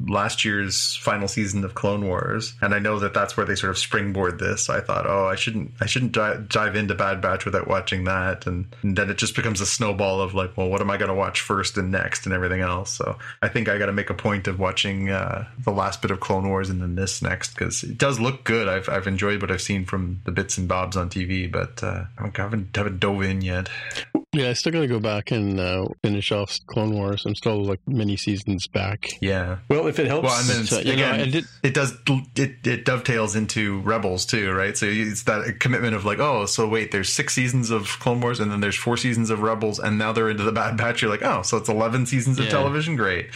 last 0.09 0.45
year's 0.45 0.97
final 0.97 1.29
season 1.29 1.65
of 1.65 1.75
Clone 1.75 2.07
Wars, 2.07 2.55
and 2.61 2.75
I 2.75 2.79
know 2.79 2.99
that 2.99 3.15
that's 3.15 3.37
where 3.37 3.47
they 3.47 3.55
sort 3.55 3.71
of 3.71 3.79
springboard 3.79 4.39
this. 4.39 4.69
I 4.69 4.81
thought, 4.81 5.07
oh, 5.07 5.27
I 5.27 5.37
shouldn't 5.37 5.73
I 5.81 5.87
shouldn't 5.87 6.13
dive, 6.13 6.49
dive 6.49 6.77
into 6.77 6.95
Bad 6.95 7.21
Batch 7.21 7.45
without 7.45 7.69
watching 7.69 8.05
that, 8.05 8.47
and, 8.47 8.67
and 8.83 8.97
then 8.97 9.11
it 9.11 9.19
just 9.19 9.37
becomes 9.37 9.61
a 9.61 9.67
snowball 9.67 10.21
of 10.21 10.35
like, 10.35 10.57
well, 10.57 10.69
what 10.69 10.81
am 10.81 10.91
I 10.91 10.97
going 10.97 11.09
to 11.09 11.15
watch 11.15 11.41
first 11.41 11.77
and 11.79 11.93
next 11.93 12.27
and 12.27 12.35
everything 12.35 12.61
else. 12.61 12.91
So 12.93 13.19
I 13.43 13.49
think 13.49 13.69
I 13.69 13.76
got 13.79 13.87
to 13.87 13.93
make 13.93 14.11
a 14.11 14.15
point 14.15 14.49
of 14.49 14.59
watching 14.59 15.11
uh, 15.11 15.47
the 15.59 15.71
last 15.71 16.03
bit 16.03 16.11
of 16.11 16.21
Clone 16.21 16.49
Wars 16.49 16.71
and 16.71 16.81
then 16.81 16.95
this 16.95 17.23
next 17.23 17.55
because 17.55 17.83
it 17.83 17.99
does 17.99 18.21
look 18.21 18.45
good. 18.45 18.69
I've 18.69 18.89
I've 18.89 19.07
enjoyed 19.07 19.41
what 19.41 19.51
I've 19.51 19.63
seen 19.63 19.85
from 19.85 20.21
the 20.25 20.33
bits 20.33 20.59
and 20.59 20.69
bobs 20.69 20.97
on 20.97 21.11
TV, 21.11 21.51
but 21.51 21.83
uh, 21.83 22.05
I 22.19 22.31
haven't 22.35 22.77
haven't 22.77 23.01
dove 23.01 23.23
in 23.23 23.41
yet. 23.43 23.69
Yeah, 24.33 24.51
I 24.51 24.53
still 24.53 24.73
got 24.73 24.81
to 24.81 24.87
go 24.87 25.01
back 25.01 25.31
and 25.31 25.59
uh, 25.59 25.87
finish 26.03 26.31
off 26.31 26.59
Clone 26.67 26.93
Wars. 26.93 27.25
I'm 27.25 27.35
still 27.35 27.65
like 27.65 27.81
many 27.87 28.19
seasons 28.19 28.67
back. 28.67 29.09
Yeah. 29.23 29.59
Well, 29.71 29.87
if 29.87 29.99
it 29.99 30.07
helps, 30.09 30.25
Well, 30.27 30.39
and 30.39 30.47
then 30.49 30.65
So, 30.67 30.79
you 30.81 30.85
know, 30.89 30.93
again, 30.93 31.21
I 31.21 31.31
did- 31.31 31.45
it 31.63 31.73
does 31.73 31.95
it, 32.37 32.67
it 32.67 32.85
dovetails 32.85 33.35
into 33.35 33.81
Rebels 33.81 34.27
too, 34.27 34.53
right? 34.53 34.77
So 34.77 34.85
it's 34.87 35.23
that 35.23 35.59
commitment 35.61 35.95
of 35.95 36.05
like, 36.05 36.19
oh, 36.19 36.45
so 36.45 36.69
wait, 36.69 36.93
there's 36.93 37.11
six 37.11 37.35
seasons 37.35 37.71
of 37.71 37.87
Clone 38.01 38.21
Wars, 38.21 38.39
and 38.39 38.51
then 38.53 38.61
there's 38.61 38.77
four 38.77 38.99
seasons 38.99 39.31
of 39.31 39.41
Rebels, 39.41 39.79
and 39.79 39.97
now 39.99 40.13
they're 40.13 40.29
into 40.29 40.43
the 40.43 40.53
Bad 40.53 40.77
Batch. 40.77 41.01
You're 41.01 41.11
like, 41.11 41.23
oh, 41.23 41.41
so 41.43 41.57
it's 41.57 41.69
eleven 41.71 42.05
seasons 42.05 42.39
of 42.39 42.45
Yeah. 42.47 42.51
television. 42.51 42.97
Great. 42.97 43.31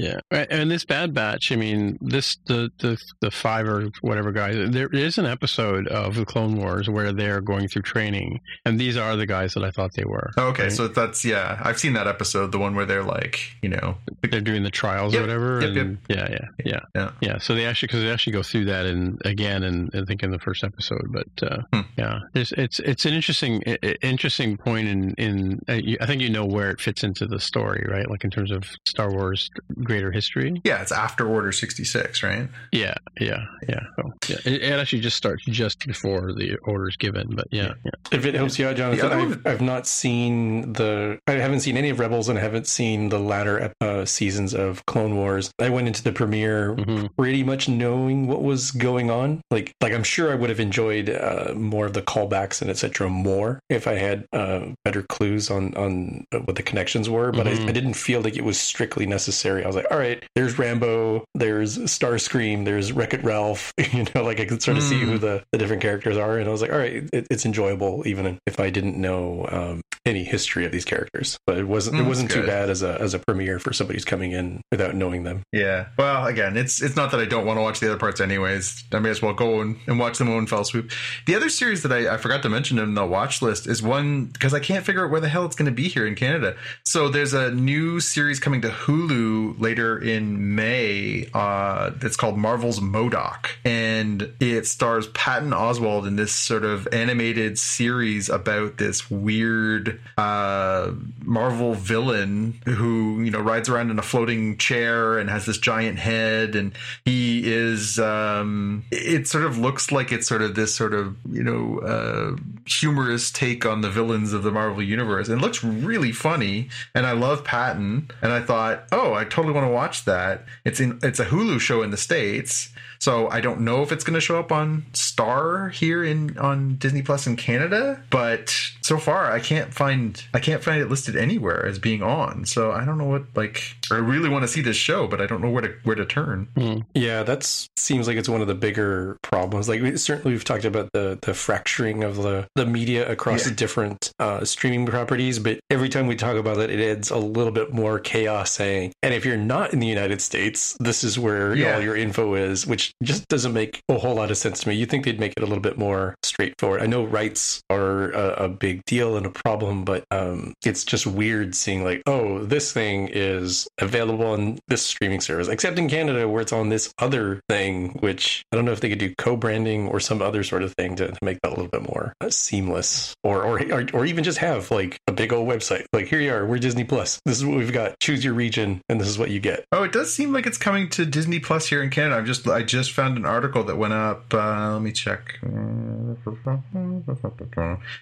Yeah, 0.00 0.20
and 0.50 0.70
this 0.70 0.84
Bad 0.86 1.12
Batch. 1.12 1.52
I 1.52 1.56
mean, 1.56 1.98
this 2.00 2.36
the 2.46 2.70
the 2.78 2.96
the 3.20 3.30
five 3.30 3.68
or 3.68 3.88
whatever 4.00 4.32
guys. 4.32 4.70
There 4.70 4.88
is 4.88 5.18
an 5.18 5.26
episode 5.26 5.86
of 5.88 6.14
the 6.14 6.24
Clone 6.24 6.56
Wars 6.56 6.88
where 6.88 7.12
they're 7.12 7.40
going 7.42 7.68
through 7.68 7.82
training, 7.82 8.40
and 8.64 8.80
these 8.80 8.96
are 8.96 9.14
the 9.16 9.26
guys 9.26 9.52
that 9.54 9.64
I 9.64 9.70
thought 9.70 9.90
they 9.94 10.04
were. 10.06 10.30
Oh, 10.38 10.48
okay, 10.48 10.64
right? 10.64 10.72
so 10.72 10.88
that's 10.88 11.24
yeah, 11.24 11.60
I've 11.62 11.78
seen 11.78 11.92
that 11.94 12.06
episode, 12.06 12.50
the 12.52 12.58
one 12.58 12.74
where 12.74 12.86
they're 12.86 13.02
like, 13.04 13.40
you 13.62 13.68
know, 13.68 13.96
they're 14.22 14.40
doing 14.40 14.62
the 14.62 14.70
trials 14.70 15.12
Yep, 15.12 15.20
or 15.20 15.26
whatever. 15.26 15.60
yep, 15.60 15.76
and 15.76 15.98
Yeah, 16.08 16.28
yeah, 16.30 16.46
yeah, 16.64 16.80
Yeah. 16.94 17.10
yeah. 17.20 17.38
So 17.38 17.54
they 17.54 17.66
actually 17.66 17.88
because 17.88 18.00
they 18.02 18.10
actually 18.10 18.32
go 18.32 18.42
through 18.42 18.64
that 18.66 18.86
and 18.86 19.20
again, 19.26 19.62
and 19.64 19.90
I 19.94 20.04
think 20.06 20.22
in 20.22 20.30
the 20.30 20.38
first 20.38 20.64
episode. 20.64 21.06
But 21.10 21.28
uh, 21.50 21.58
Hmm. 21.74 21.80
yeah, 21.98 22.18
it's 22.34 22.52
it's 22.52 22.80
it's 22.80 23.04
an 23.04 23.12
interesting 23.12 23.60
interesting 24.02 24.56
point 24.56 24.88
in 24.88 25.14
in 25.18 25.60
I 25.68 26.06
think 26.06 26.22
you 26.22 26.30
know 26.30 26.46
where 26.46 26.70
it 26.70 26.80
fits 26.80 27.04
into 27.04 27.26
the 27.26 27.38
story, 27.38 27.86
right? 27.90 28.08
Like 28.08 28.24
in 28.24 28.30
terms 28.30 28.50
of 28.50 28.64
Star 28.86 29.10
Wars 29.12 29.50
greater 29.90 30.12
history. 30.12 30.60
yeah, 30.64 30.80
it's 30.82 30.92
after 30.92 31.26
Order 31.28 31.50
sixty 31.52 31.84
six, 31.84 32.22
right? 32.22 32.48
Yeah, 32.72 32.94
yeah, 33.20 33.44
yeah. 33.68 33.80
So, 33.96 34.12
yeah, 34.28 34.36
it, 34.44 34.62
it 34.62 34.72
actually 34.72 35.00
just 35.00 35.16
starts 35.16 35.44
just 35.44 35.84
before 35.86 36.32
the 36.32 36.56
order 36.62 36.88
is 36.88 36.96
given. 36.96 37.34
But 37.34 37.46
yeah, 37.50 37.72
yeah. 37.84 37.90
If 38.12 38.24
it 38.24 38.34
helps 38.34 38.58
you 38.58 38.66
out, 38.68 38.76
Jonathan, 38.76 39.06
other 39.06 39.16
I've, 39.16 39.28
one- 39.30 39.42
I've 39.46 39.60
not 39.60 39.86
seen 39.86 40.72
the. 40.74 41.18
I 41.26 41.32
haven't 41.32 41.60
seen 41.60 41.76
any 41.76 41.90
of 41.90 41.98
Rebels, 41.98 42.28
and 42.28 42.38
I 42.38 42.42
haven't 42.42 42.66
seen 42.66 43.08
the 43.08 43.18
latter 43.18 43.72
uh, 43.80 44.04
seasons 44.04 44.54
of 44.54 44.84
Clone 44.86 45.16
Wars. 45.16 45.50
I 45.58 45.68
went 45.70 45.86
into 45.88 46.02
the 46.02 46.12
premiere 46.12 46.74
Mhm. 46.76 47.08
pretty 47.16 47.42
much 47.42 47.68
knowing 47.68 48.26
what 48.28 48.42
was 48.42 48.70
going 48.70 49.10
on. 49.10 49.40
Like, 49.50 49.72
like 49.80 49.92
I'm 49.92 50.04
sure 50.04 50.30
I 50.30 50.34
would 50.36 50.50
have 50.50 50.60
enjoyed 50.60 51.10
uh, 51.10 51.52
more 51.56 51.86
of 51.86 51.94
the 51.94 52.02
callbacks 52.02 52.60
and 52.62 52.70
etc. 52.70 53.08
more 53.08 53.58
if 53.68 53.86
I 53.86 53.94
had 53.94 54.26
uh, 54.32 54.66
better 54.84 55.02
clues 55.02 55.50
on 55.50 55.74
on 55.74 56.24
what 56.44 56.56
the 56.56 56.62
connections 56.62 57.08
were. 57.10 57.32
But 57.32 57.46
Mhm. 57.46 57.64
I, 57.66 57.68
I 57.68 57.72
didn't 57.72 57.94
feel 57.94 58.20
like 58.20 58.36
it 58.36 58.44
was 58.44 58.58
strictly 58.58 59.06
necessary. 59.06 59.64
I 59.64 59.66
was 59.66 59.76
like, 59.76 59.79
all 59.90 59.98
right, 59.98 60.22
there's 60.34 60.58
Rambo, 60.58 61.24
there's 61.34 61.78
Starscream, 61.78 62.64
there's 62.64 62.92
Wreck 62.92 63.14
It 63.14 63.22
Ralph. 63.24 63.72
You 63.92 64.04
know, 64.14 64.22
like 64.24 64.38
I 64.40 64.44
could 64.44 64.62
sort 64.62 64.76
of 64.76 64.82
see 64.84 64.96
Mm. 65.00 65.04
who 65.04 65.18
the, 65.18 65.42
the 65.52 65.58
different 65.58 65.82
characters 65.82 66.16
are, 66.16 66.38
and 66.38 66.48
I 66.48 66.52
was 66.52 66.62
like, 66.62 66.72
all 66.72 66.78
right, 66.78 67.08
it, 67.12 67.26
it's 67.30 67.44
enjoyable 67.44 68.06
even 68.06 68.38
if 68.46 68.60
I 68.60 68.70
didn't 68.70 68.96
know 68.96 69.46
um, 69.50 69.80
any 70.06 70.24
history 70.24 70.64
of 70.64 70.72
these 70.72 70.84
characters. 70.84 71.38
But 71.46 71.58
it 71.58 71.68
wasn't 71.68 71.96
Mm, 71.96 72.04
it 72.04 72.08
wasn't 72.08 72.30
too 72.30 72.46
bad 72.46 72.70
as 72.70 72.82
a 72.82 73.00
as 73.00 73.14
a 73.14 73.18
premiere 73.18 73.58
for 73.58 73.72
somebody 73.72 73.96
who's 73.96 74.04
coming 74.04 74.32
in 74.32 74.60
without 74.70 74.94
knowing 74.94 75.24
them. 75.24 75.42
Yeah. 75.52 75.86
Well, 75.98 76.26
again, 76.26 76.56
it's 76.56 76.80
it's 76.82 76.96
not 76.96 77.10
that 77.10 77.20
I 77.20 77.24
don't 77.26 77.44
want 77.46 77.58
to 77.58 77.62
watch 77.62 77.80
the 77.80 77.88
other 77.88 77.98
parts 77.98 78.20
anyways. 78.20 78.84
I 78.92 78.98
may 78.98 79.10
as 79.10 79.20
well 79.20 79.34
go 79.34 79.60
and, 79.60 79.76
and 79.86 79.98
watch 79.98 80.18
them 80.18 80.28
in 80.28 80.34
one 80.34 80.46
fell 80.46 80.64
swoop. 80.64 80.90
The 81.26 81.34
other 81.34 81.48
series 81.48 81.82
that 81.82 81.92
I, 81.92 82.14
I 82.14 82.16
forgot 82.16 82.42
to 82.44 82.48
mention 82.48 82.78
in 82.78 82.94
the 82.94 83.04
watch 83.04 83.42
list 83.42 83.66
is 83.66 83.82
one 83.82 84.26
because 84.26 84.54
I 84.54 84.60
can't 84.60 84.84
figure 84.84 85.04
out 85.04 85.10
where 85.10 85.20
the 85.20 85.28
hell 85.28 85.44
it's 85.44 85.56
going 85.56 85.70
to 85.70 85.74
be 85.74 85.88
here 85.88 86.06
in 86.06 86.14
Canada. 86.14 86.56
So 86.84 87.08
there's 87.08 87.34
a 87.34 87.50
new 87.50 88.00
series 88.00 88.38
coming 88.40 88.60
to 88.62 88.68
Hulu 88.70 89.60
later 89.60 89.98
in 89.98 90.54
May. 90.54 91.28
Uh, 91.34 91.90
it's 92.02 92.16
called 92.16 92.38
Marvel's 92.38 92.80
MODOK, 92.80 93.46
and 93.64 94.32
it 94.40 94.66
stars 94.66 95.08
Patton 95.08 95.50
Oswalt 95.50 96.06
in 96.06 96.16
this 96.16 96.34
sort 96.34 96.64
of 96.64 96.88
animated 96.92 97.58
series 97.58 98.28
about 98.28 98.78
this 98.78 99.10
weird 99.10 99.89
uh, 100.16 100.92
Marvel 101.22 101.74
villain 101.74 102.60
who 102.64 103.22
you 103.22 103.30
know 103.30 103.40
rides 103.40 103.68
around 103.68 103.90
in 103.90 103.98
a 103.98 104.02
floating 104.02 104.56
chair 104.56 105.18
and 105.18 105.30
has 105.30 105.46
this 105.46 105.58
giant 105.58 105.98
head, 105.98 106.54
and 106.54 106.72
he 107.04 107.50
is. 107.52 107.98
Um, 107.98 108.84
it 108.90 109.26
sort 109.26 109.44
of 109.44 109.58
looks 109.58 109.92
like 109.92 110.12
it's 110.12 110.26
sort 110.26 110.42
of 110.42 110.54
this 110.54 110.74
sort 110.74 110.94
of 110.94 111.16
you 111.30 111.42
know 111.42 111.78
uh, 111.80 112.36
humorous 112.66 113.30
take 113.30 113.66
on 113.66 113.80
the 113.80 113.90
villains 113.90 114.32
of 114.32 114.42
the 114.42 114.50
Marvel 114.50 114.82
universe. 114.82 115.28
And 115.28 115.40
it 115.40 115.44
looks 115.44 115.62
really 115.62 116.12
funny, 116.12 116.68
and 116.94 117.06
I 117.06 117.12
love 117.12 117.44
Patton. 117.44 118.10
And 118.22 118.32
I 118.32 118.40
thought, 118.40 118.84
oh, 118.92 119.14
I 119.14 119.24
totally 119.24 119.54
want 119.54 119.66
to 119.66 119.72
watch 119.72 120.04
that. 120.04 120.44
It's 120.64 120.80
in 120.80 120.98
it's 121.02 121.20
a 121.20 121.26
Hulu 121.26 121.60
show 121.60 121.82
in 121.82 121.90
the 121.90 121.96
states. 121.96 122.72
So 123.00 123.28
I 123.30 123.40
don't 123.40 123.60
know 123.60 123.82
if 123.82 123.92
it's 123.92 124.04
going 124.04 124.14
to 124.14 124.20
show 124.20 124.38
up 124.38 124.52
on 124.52 124.84
Star 124.92 125.70
here 125.70 126.04
in 126.04 126.36
on 126.38 126.76
Disney 126.76 127.00
Plus 127.00 127.26
in 127.26 127.36
Canada, 127.36 128.02
but 128.10 128.54
so 128.82 128.98
far 128.98 129.32
I 129.32 129.40
can't 129.40 129.72
find 129.72 130.22
I 130.34 130.38
can't 130.38 130.62
find 130.62 130.82
it 130.82 130.88
listed 130.90 131.16
anywhere 131.16 131.64
as 131.64 131.78
being 131.78 132.02
on. 132.02 132.44
So 132.44 132.72
I 132.72 132.84
don't 132.84 132.98
know 132.98 133.06
what 133.06 133.24
like 133.34 133.74
I 133.90 133.96
really 133.96 134.28
want 134.28 134.42
to 134.42 134.48
see 134.48 134.60
this 134.60 134.76
show, 134.76 135.06
but 135.06 135.20
I 135.20 135.26
don't 135.26 135.40
know 135.40 135.48
where 135.48 135.62
to 135.62 135.74
where 135.84 135.96
to 135.96 136.04
turn. 136.04 136.48
Mm. 136.56 136.84
Yeah, 136.94 137.22
that 137.22 137.44
seems 137.76 138.06
like 138.06 138.18
it's 138.18 138.28
one 138.28 138.42
of 138.42 138.48
the 138.48 138.54
bigger 138.54 139.18
problems. 139.22 139.68
Like 139.68 139.80
we, 139.80 139.96
certainly 139.96 140.32
we've 140.32 140.44
talked 140.44 140.66
about 140.66 140.92
the 140.92 141.18
the 141.22 141.32
fracturing 141.32 142.04
of 142.04 142.16
the 142.16 142.48
the 142.54 142.66
media 142.66 143.10
across 143.10 143.44
yeah. 143.44 143.50
the 143.50 143.56
different 143.56 144.12
uh, 144.18 144.44
streaming 144.44 144.84
properties, 144.84 145.38
but 145.38 145.58
every 145.70 145.88
time 145.88 146.06
we 146.06 146.16
talk 146.16 146.36
about 146.36 146.58
it, 146.58 146.68
it 146.68 146.80
adds 146.80 147.10
a 147.10 147.18
little 147.18 147.52
bit 147.52 147.72
more 147.72 147.98
chaos. 147.98 148.50
Saying, 148.50 148.92
and 149.02 149.14
if 149.14 149.24
you're 149.24 149.38
not 149.38 149.72
in 149.72 149.80
the 149.80 149.86
United 149.86 150.20
States, 150.20 150.76
this 150.80 151.02
is 151.02 151.18
where 151.18 151.54
yeah. 151.54 151.76
all 151.76 151.80
your 151.80 151.96
info 151.96 152.34
is, 152.34 152.66
which 152.66 152.89
just 153.02 153.28
doesn't 153.28 153.52
make 153.52 153.82
a 153.88 153.98
whole 153.98 154.14
lot 154.14 154.30
of 154.30 154.36
sense 154.36 154.60
to 154.60 154.68
me. 154.68 154.74
You 154.74 154.86
think 154.86 155.04
they'd 155.04 155.20
make 155.20 155.34
it 155.36 155.42
a 155.42 155.46
little 155.46 155.62
bit 155.62 155.78
more 155.78 156.14
straightforward. 156.22 156.82
I 156.82 156.86
know 156.86 157.04
rights 157.04 157.62
are 157.70 158.10
a, 158.10 158.44
a 158.44 158.48
big 158.48 158.84
deal 158.84 159.16
and 159.16 159.26
a 159.26 159.30
problem, 159.30 159.84
but 159.84 160.04
um, 160.10 160.54
it's 160.64 160.84
just 160.84 161.06
weird 161.06 161.54
seeing 161.54 161.84
like, 161.84 162.02
oh, 162.06 162.44
this 162.44 162.72
thing 162.72 163.08
is 163.12 163.68
available 163.78 164.26
on 164.26 164.58
this 164.68 164.82
streaming 164.82 165.20
service, 165.20 165.48
except 165.48 165.78
in 165.78 165.88
Canada 165.88 166.28
where 166.28 166.42
it's 166.42 166.52
on 166.52 166.68
this 166.68 166.92
other 166.98 167.40
thing, 167.48 167.90
which 168.00 168.44
I 168.52 168.56
don't 168.56 168.64
know 168.64 168.72
if 168.72 168.80
they 168.80 168.88
could 168.88 168.98
do 168.98 169.14
co-branding 169.16 169.88
or 169.88 170.00
some 170.00 170.22
other 170.22 170.42
sort 170.42 170.62
of 170.62 170.74
thing 170.74 170.96
to, 170.96 171.08
to 171.08 171.18
make 171.22 171.40
that 171.42 171.48
a 171.48 171.54
little 171.54 171.68
bit 171.68 171.82
more 171.82 172.14
uh, 172.20 172.30
seamless, 172.30 173.14
or, 173.22 173.42
or 173.42 173.60
or 173.72 173.86
or 173.92 174.06
even 174.06 174.24
just 174.24 174.38
have 174.38 174.70
like 174.70 174.98
a 175.06 175.12
big 175.12 175.32
old 175.32 175.48
website. 175.48 175.84
Like 175.92 176.06
here 176.06 176.20
you 176.20 176.32
are, 176.32 176.46
we're 176.46 176.58
Disney 176.58 176.84
Plus. 176.84 177.20
This 177.24 177.36
is 177.36 177.44
what 177.44 177.58
we've 177.58 177.72
got. 177.72 177.98
Choose 178.00 178.24
your 178.24 178.34
region, 178.34 178.80
and 178.88 179.00
this 179.00 179.08
is 179.08 179.18
what 179.18 179.30
you 179.30 179.40
get. 179.40 179.64
Oh, 179.72 179.82
it 179.82 179.92
does 179.92 180.12
seem 180.12 180.32
like 180.32 180.46
it's 180.46 180.58
coming 180.58 180.88
to 180.90 181.04
Disney 181.04 181.40
Plus 181.40 181.68
here 181.68 181.82
in 181.82 181.90
Canada. 181.90 182.16
I'm 182.16 182.26
just 182.26 182.46
I 182.48 182.62
just 182.62 182.79
just 182.80 182.92
found 182.92 183.18
an 183.18 183.26
article 183.26 183.62
that 183.64 183.76
went 183.76 183.92
up. 183.92 184.32
Uh, 184.32 184.72
let 184.72 184.82
me 184.82 184.92
check. 184.92 185.38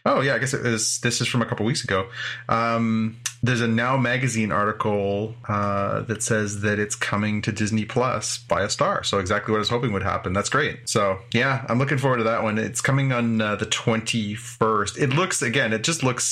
Oh 0.06 0.20
yeah, 0.20 0.34
I 0.34 0.38
guess 0.38 0.54
it 0.54 0.62
was. 0.62 1.00
This 1.00 1.20
is 1.20 1.26
from 1.26 1.42
a 1.42 1.46
couple 1.46 1.66
weeks 1.66 1.82
ago. 1.82 2.08
Um, 2.48 3.18
there's 3.42 3.60
a 3.60 3.68
Now 3.68 3.96
Magazine 3.96 4.52
article 4.52 5.34
uh, 5.48 6.02
that 6.02 6.22
says 6.22 6.60
that 6.62 6.78
it's 6.78 6.94
coming 6.94 7.42
to 7.42 7.52
Disney 7.52 7.84
Plus 7.84 8.38
by 8.38 8.62
a 8.62 8.70
star. 8.70 9.02
So 9.02 9.18
exactly 9.18 9.52
what 9.52 9.58
I 9.58 9.60
was 9.60 9.68
hoping 9.68 9.92
would 9.92 10.02
happen. 10.02 10.32
That's 10.32 10.48
great. 10.48 10.88
So 10.88 11.18
yeah, 11.32 11.64
I'm 11.68 11.78
looking 11.78 11.98
forward 11.98 12.18
to 12.18 12.24
that 12.24 12.42
one. 12.42 12.58
It's 12.58 12.80
coming 12.80 13.12
on 13.12 13.40
uh, 13.40 13.56
the 13.56 13.66
21st. 13.66 14.98
It 14.98 15.10
looks 15.10 15.42
again. 15.42 15.72
It 15.72 15.82
just 15.82 16.02
looks 16.02 16.24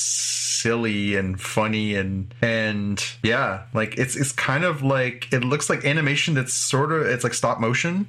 silly 0.67 1.15
and 1.15 1.39
funny 1.39 1.95
and 1.95 2.33
and 2.41 3.01
yeah, 3.23 3.63
like 3.73 3.97
it's 3.97 4.17
it's 4.17 4.33
kind 4.33 4.65
of 4.65 4.83
like 4.83 5.31
it 5.31 5.43
looks 5.43 5.69
like 5.69 5.85
animation 5.85 6.33
that's 6.33 6.53
sort 6.53 6.91
of 6.91 7.03
it's 7.07 7.23
like 7.23 7.33
stop 7.33 7.59
motion. 7.59 8.07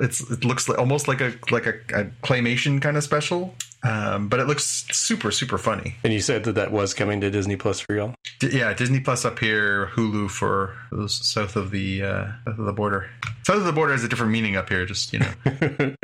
It's 0.00 0.20
it 0.30 0.44
looks 0.44 0.68
like, 0.68 0.78
almost 0.78 1.08
like 1.08 1.22
a 1.22 1.32
like 1.50 1.66
a, 1.66 1.74
a 1.94 2.04
claymation 2.22 2.82
kind 2.82 2.98
of 2.98 3.04
special. 3.04 3.54
Um, 3.82 4.28
but 4.28 4.40
it 4.40 4.46
looks 4.46 4.86
super 4.92 5.30
super 5.30 5.56
funny. 5.56 5.96
And 6.04 6.12
you 6.12 6.20
said 6.20 6.44
that 6.44 6.56
that 6.56 6.72
was 6.72 6.92
coming 6.92 7.22
to 7.22 7.30
Disney 7.30 7.56
Plus 7.56 7.80
for 7.80 7.94
y'all. 7.94 8.14
D- 8.38 8.58
yeah, 8.58 8.74
Disney 8.74 9.00
Plus 9.00 9.24
up 9.24 9.38
here, 9.38 9.86
Hulu 9.94 10.30
for 10.30 10.76
those 10.94 11.14
south 11.26 11.56
of 11.56 11.70
the 11.70 12.02
uh, 12.02 12.26
south 12.44 12.58
of 12.58 12.64
the 12.64 12.72
border. 12.72 13.10
South 13.46 13.58
of 13.58 13.64
the 13.64 13.72
border 13.72 13.92
has 13.92 14.04
a 14.04 14.08
different 14.08 14.32
meaning 14.32 14.56
up 14.56 14.68
here. 14.68 14.86
Just 14.86 15.12
you 15.12 15.20
know, 15.20 15.94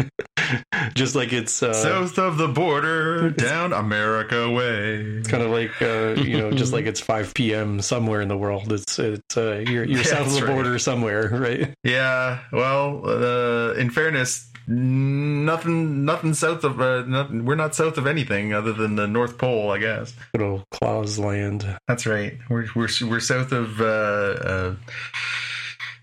just 0.95 1.15
like 1.15 1.33
it's 1.33 1.63
uh, 1.63 1.73
south 1.73 2.19
of 2.19 2.37
the 2.37 2.49
border, 2.49 3.31
down 3.31 3.73
America 3.73 4.51
way. 4.51 4.97
It's 4.97 5.29
kind 5.29 5.43
of 5.43 5.51
like 5.51 5.81
uh, 5.81 6.21
you 6.21 6.39
know, 6.39 6.51
just 6.51 6.73
like 6.73 6.87
it's 6.87 7.01
5 7.01 7.35
p.m. 7.35 7.81
somewhere 7.81 8.21
in 8.21 8.29
the 8.29 8.37
world. 8.37 8.73
It's 8.73 8.99
it's 8.99 9.37
uh, 9.37 9.65
you're, 9.67 9.85
you're 9.85 9.99
yeah, 9.99 10.03
south 10.03 10.27
of 10.27 10.35
the 10.35 10.47
right. 10.47 10.55
border 10.55 10.79
somewhere, 10.79 11.29
right? 11.33 11.75
Yeah. 11.85 12.41
Well, 12.53 13.03
uh, 13.05 13.73
in 13.75 13.91
fairness, 13.91 14.50
nothing 14.71 16.05
nothing 16.05 16.35
south 16.35 16.65
of 16.65 16.81
uh, 16.81 17.03
nothing, 17.03 17.45
we're 17.45 17.55
not 17.55 17.75
south 17.75 17.99
of 17.99 18.07
anything 18.07 18.55
other 18.55 18.73
than 18.73 18.97
the 18.97 19.07
north 19.07 19.37
pole 19.39 19.71
i 19.71 19.79
guess. 19.79 20.15
Little 20.33 20.65
claus 20.71 21.19
land. 21.19 21.79
That's 21.89 22.07
right. 22.07 22.39
We're 22.49 22.67
we're, 22.75 22.89
we're 23.03 23.21
south 23.21 23.53
of 23.53 23.81
uh, 23.81 23.85
uh 23.85 24.75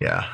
yeah 0.02 0.28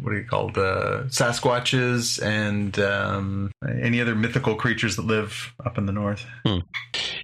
what 0.00 0.14
are 0.14 0.18
you 0.18 0.24
called? 0.24 0.56
Uh, 0.56 1.02
sasquatches 1.08 2.22
and 2.22 2.78
um, 2.78 3.50
any 3.68 4.00
other 4.00 4.14
mythical 4.14 4.54
creatures 4.54 4.94
that 4.96 5.04
live 5.04 5.52
up 5.64 5.78
in 5.78 5.86
the 5.86 5.92
north. 5.92 6.24
Hmm. 6.44 6.58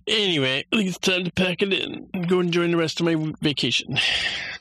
anyway 0.08 0.64
i 0.72 0.76
think 0.76 0.88
it's 0.88 0.98
time 0.98 1.24
to 1.24 1.30
pack 1.30 1.62
it 1.62 1.72
in 1.72 2.08
and 2.12 2.28
go 2.28 2.40
enjoy 2.40 2.66
the 2.66 2.76
rest 2.76 3.00
of 3.00 3.06
my 3.06 3.32
vacation. 3.40 3.98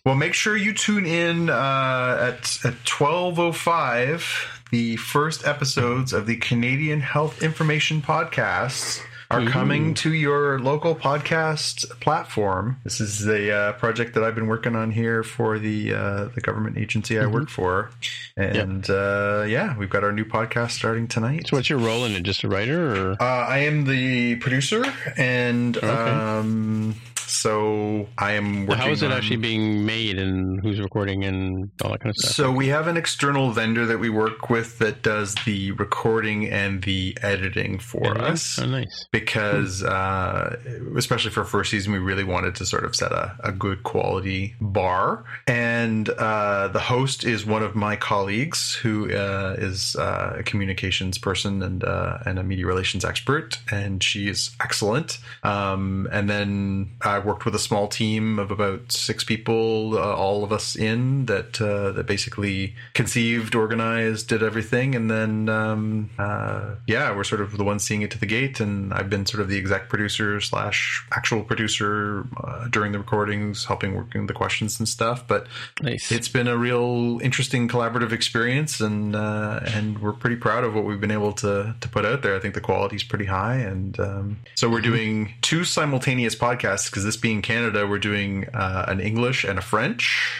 Well 0.06 0.16
make 0.16 0.34
sure 0.34 0.56
you 0.56 0.74
tune 0.74 1.06
in 1.06 1.50
uh, 1.50 2.18
at 2.20 2.60
at 2.64 2.74
1205 2.88 4.61
the 4.72 4.96
first 4.96 5.46
episodes 5.46 6.14
of 6.14 6.26
the 6.26 6.38
Canadian 6.38 7.02
Health 7.02 7.44
Information 7.44 8.02
Podcast 8.02 9.02
are 9.30 9.46
coming 9.46 9.94
to 9.94 10.14
your 10.14 10.60
local 10.60 10.96
podcast 10.96 11.90
platform. 12.00 12.78
This 12.84 13.00
is 13.00 13.28
a 13.28 13.54
uh, 13.54 13.74
project 13.74 14.14
that 14.16 14.24
I've 14.24 14.36
been 14.36 14.48
working 14.48 14.76
on 14.76 14.92
here 14.92 15.24
for 15.24 15.60
the 15.60 15.94
uh, 15.94 16.26
the 16.36 16.42
government 16.42 16.78
agency 16.78 17.20
I 17.20 17.24
mm-hmm. 17.24 17.34
work 17.34 17.50
for, 17.50 17.92
and 18.36 18.88
yep. 18.88 18.98
uh, 18.98 19.44
yeah, 19.44 19.78
we've 19.78 19.90
got 19.90 20.04
our 20.04 20.12
new 20.12 20.26
podcast 20.26 20.72
starting 20.72 21.08
tonight. 21.08 21.48
So, 21.48 21.58
what's 21.58 21.70
your 21.70 21.80
role 21.80 22.06
in 22.06 22.14
it? 22.14 22.24
Just 22.24 22.44
a 22.44 22.50
writer, 22.50 23.12
or 23.12 23.12
uh, 23.22 23.26
I 23.26 23.60
am 23.60 23.86
the 23.86 24.36
producer, 24.38 24.84
and 25.18 25.78
okay. 25.78 25.88
um, 25.88 26.96
so 27.32 28.08
I 28.18 28.34
am 28.34 28.66
working. 28.66 28.84
How 28.84 28.92
is 28.92 29.02
it 29.02 29.08
on, 29.08 29.18
actually 29.18 29.38
being 29.38 29.86
made, 29.86 30.20
and 30.20 30.62
who's 30.62 30.80
recording, 30.80 31.24
and 31.24 31.72
all 31.84 31.92
that 31.92 32.02
kind 32.02 32.10
of 32.10 32.18
stuff? 32.18 32.34
So 32.34 32.52
we 32.52 32.68
have 32.68 32.88
an 32.88 32.98
external 32.98 33.52
vendor 33.52 33.86
that 33.86 34.00
we 34.00 34.10
work 34.10 34.50
with 34.50 34.80
that 34.80 35.02
does 35.02 35.36
the 35.46 35.72
recording 35.72 36.50
and 36.50 36.84
the 36.84 37.18
editing 37.22 37.80
for 37.80 38.18
us. 38.18 38.60
Oh, 38.60 38.66
nice. 38.66 39.08
Because 39.12 39.84
uh, 39.84 40.58
especially 40.98 41.32
for 41.32 41.46
first 41.46 41.72
season, 41.72 41.94
we 41.94 42.00
really 42.00 42.24
wanted 42.24 42.56
to 42.56 42.66
sort 42.66 42.84
of 42.84 42.96
set 42.96 43.12
a, 43.12 43.36
a 43.44 43.52
good 43.52 43.84
quality 43.84 44.56
bar, 44.60 45.24
and 45.48 46.10
uh, 46.10 46.68
the 46.68 46.80
host 46.80 47.24
is 47.24 47.46
one 47.46 47.64
of 47.64 47.76
my 47.76 47.96
colleagues 47.96 48.76
who 48.76 49.12
uh, 49.12 49.56
is 49.58 49.96
uh, 49.96 50.38
a 50.40 50.44
communications 50.44 51.18
person 51.18 51.64
and 51.64 51.84
uh, 51.84 52.18
and 52.26 52.40
a 52.40 52.44
media 52.44 52.66
relations 52.66 53.06
expert, 53.06 53.58
and 53.72 54.04
she 54.04 54.28
is 54.28 54.52
excellent. 54.60 55.20
Um, 55.44 56.08
and 56.12 56.30
then 56.30 56.92
I 57.02 57.20
worked 57.26 57.46
with 57.46 57.56
a 57.56 57.60
small 57.60 57.88
team 57.88 58.40
of 58.40 58.52
about 58.52 58.92
six 58.92 59.24
people, 59.24 59.98
uh, 59.98 60.16
all 60.16 60.44
of 60.44 60.52
us 60.52 60.76
in 60.76 61.26
that 61.26 61.62
uh, 61.62 61.92
that 61.92 62.06
basically 62.06 62.76
conceived, 62.94 63.56
organized, 63.56 64.28
did 64.28 64.44
everything, 64.44 64.96
and 64.96 65.10
then 65.10 65.50
um, 65.50 66.10
uh, 66.18 66.76
yeah, 66.88 67.16
we're 67.16 67.24
sort 67.24 67.42
of 67.42 67.58
the 67.58 67.64
ones 67.64 67.84
seeing 67.84 68.02
it 68.02 68.12
to 68.12 68.20
the 68.20 68.26
gate. 68.26 68.60
And 68.60 68.94
I've 68.94 69.10
been 69.10 69.26
sort 69.26 69.42
of 69.42 69.50
the 69.50 69.58
exec 69.58 69.90
producer 69.90 70.40
slash 70.42 71.06
actual 71.12 71.44
producer 71.44 72.26
uh, 72.44 72.68
during 72.68 72.92
the 72.92 73.00
recordings, 73.00 73.66
helping 73.66 73.96
working 73.96 74.28
the 74.28 74.34
questions 74.34 74.80
and 74.80 74.88
stuff. 74.88 75.28
But 75.28 75.48
nice. 75.82 76.12
it's 76.12 76.30
been 76.30 76.48
a 76.48 76.58
real 76.58 77.20
interesting 77.22 77.68
collaborative 77.68 78.12
experience, 78.12 78.82
and 78.82 79.16
uh, 79.16 79.62
and 79.66 80.00
we're 80.00 80.14
pretty 80.14 80.36
proud 80.38 80.64
of 80.64 80.74
what 80.74 80.86
we've 80.86 81.02
been 81.02 81.12
able 81.12 81.34
to 81.34 81.76
to 81.80 81.90
put 81.90 82.06
out 82.06 82.22
there. 82.22 82.36
I 82.36 82.40
think 82.40 82.54
the 82.54 82.62
quality 82.62 82.96
is 82.96 83.04
pretty 83.04 83.26
high, 83.26 83.58
and 83.58 84.00
um, 84.00 84.40
so 84.56 84.70
we're 84.70 84.82
mm-hmm. 84.82 84.92
doing 84.92 85.34
two 85.42 85.64
simultaneous 85.64 86.36
podcasts 86.36 86.90
because 86.90 87.06
this 87.12 87.20
being 87.20 87.42
Canada, 87.42 87.86
we're 87.86 88.00
doing 88.00 88.48
uh, 88.54 88.86
an 88.88 89.02
English 89.02 89.44
and 89.44 89.60
a 89.60 89.62
French. 89.62 90.40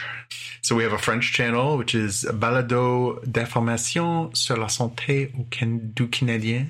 So 0.62 0.74
we 0.74 0.84
have 0.84 0.94
a 0.94 0.98
French 0.98 1.30
channel, 1.32 1.76
which 1.76 1.94
is 1.94 2.24
Balado 2.32 3.20
d'information 3.30 4.34
sur 4.34 4.56
la 4.56 4.68
santé 4.68 5.30
au 5.38 5.44
can- 5.50 5.92
du 5.94 6.08
Canadien. 6.08 6.68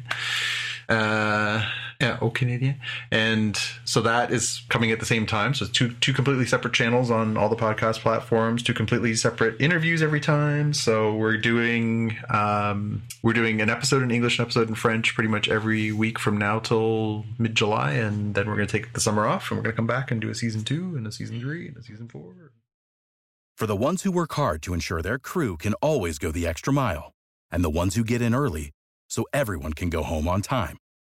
Uh, 0.89 1.63
yeah, 2.03 2.19
au 2.21 2.31
Canadien. 2.31 2.75
And 3.13 3.57
so 3.85 4.03
that 4.03 4.33
is 4.33 4.63
coming 4.69 4.91
at 4.91 4.99
the 4.99 5.07
same 5.07 5.25
time. 5.25 5.55
So 5.55 5.67
two 5.67 5.95
two 6.01 6.13
completely 6.13 6.47
separate 6.47 6.75
channels 6.75 7.11
on 7.11 7.37
all 7.37 7.49
the 7.49 7.57
podcast 7.57 8.01
platforms, 8.01 8.63
two 8.63 8.75
completely 8.75 9.15
separate 9.15 9.61
interviews 9.61 10.03
every 10.03 10.21
time. 10.21 10.75
So 10.75 11.15
we're 11.15 11.37
doing 11.37 12.17
um, 12.29 13.03
we're 13.23 13.33
doing 13.33 13.61
an 13.61 13.71
episode 13.71 14.03
in 14.03 14.11
English, 14.11 14.39
an 14.39 14.43
episode 14.43 14.69
in 14.69 14.75
French, 14.75 15.15
pretty 15.15 15.29
much 15.29 15.49
every 15.49 15.93
week 15.93 16.19
from 16.19 16.37
now 16.37 16.59
till 16.59 17.25
mid 17.39 17.55
July, 17.55 17.93
and 17.93 18.35
then 18.35 18.49
we're 18.49 18.57
going 18.57 18.67
to 18.69 18.79
take 18.79 18.93
the 18.95 19.01
summer 19.01 19.27
off, 19.27 19.51
and 19.51 19.59
we're 19.59 19.63
going 19.63 19.73
to 19.73 19.77
come 19.77 19.87
back 19.87 20.11
and 20.11 20.21
do 20.21 20.29
a 20.29 20.35
season 20.35 20.65
two, 20.65 20.97
and 20.97 21.07
a 21.07 21.13
season 21.13 21.41
three, 21.41 21.69
and 21.69 21.77
a 21.77 21.83
season 21.83 22.09
four. 22.09 22.35
For 23.57 23.67
the 23.67 23.77
ones 23.77 24.03
who 24.03 24.11
work 24.11 24.33
hard 24.33 24.61
to 24.63 24.75
ensure 24.75 25.03
their 25.03 25.21
crew 25.21 25.57
can 25.57 25.75
always 25.75 26.19
go 26.19 26.33
the 26.33 26.49
extra 26.49 26.73
mile, 26.73 27.13
and 27.53 27.63
the 27.63 27.71
ones 27.71 27.95
who 27.95 28.03
get 28.03 28.21
in 28.21 28.35
early 28.35 28.73
so 29.09 29.25
everyone 29.33 29.75
can 29.75 29.89
go 29.89 30.03
home 30.03 30.27
on 30.27 30.43
time 30.43 30.79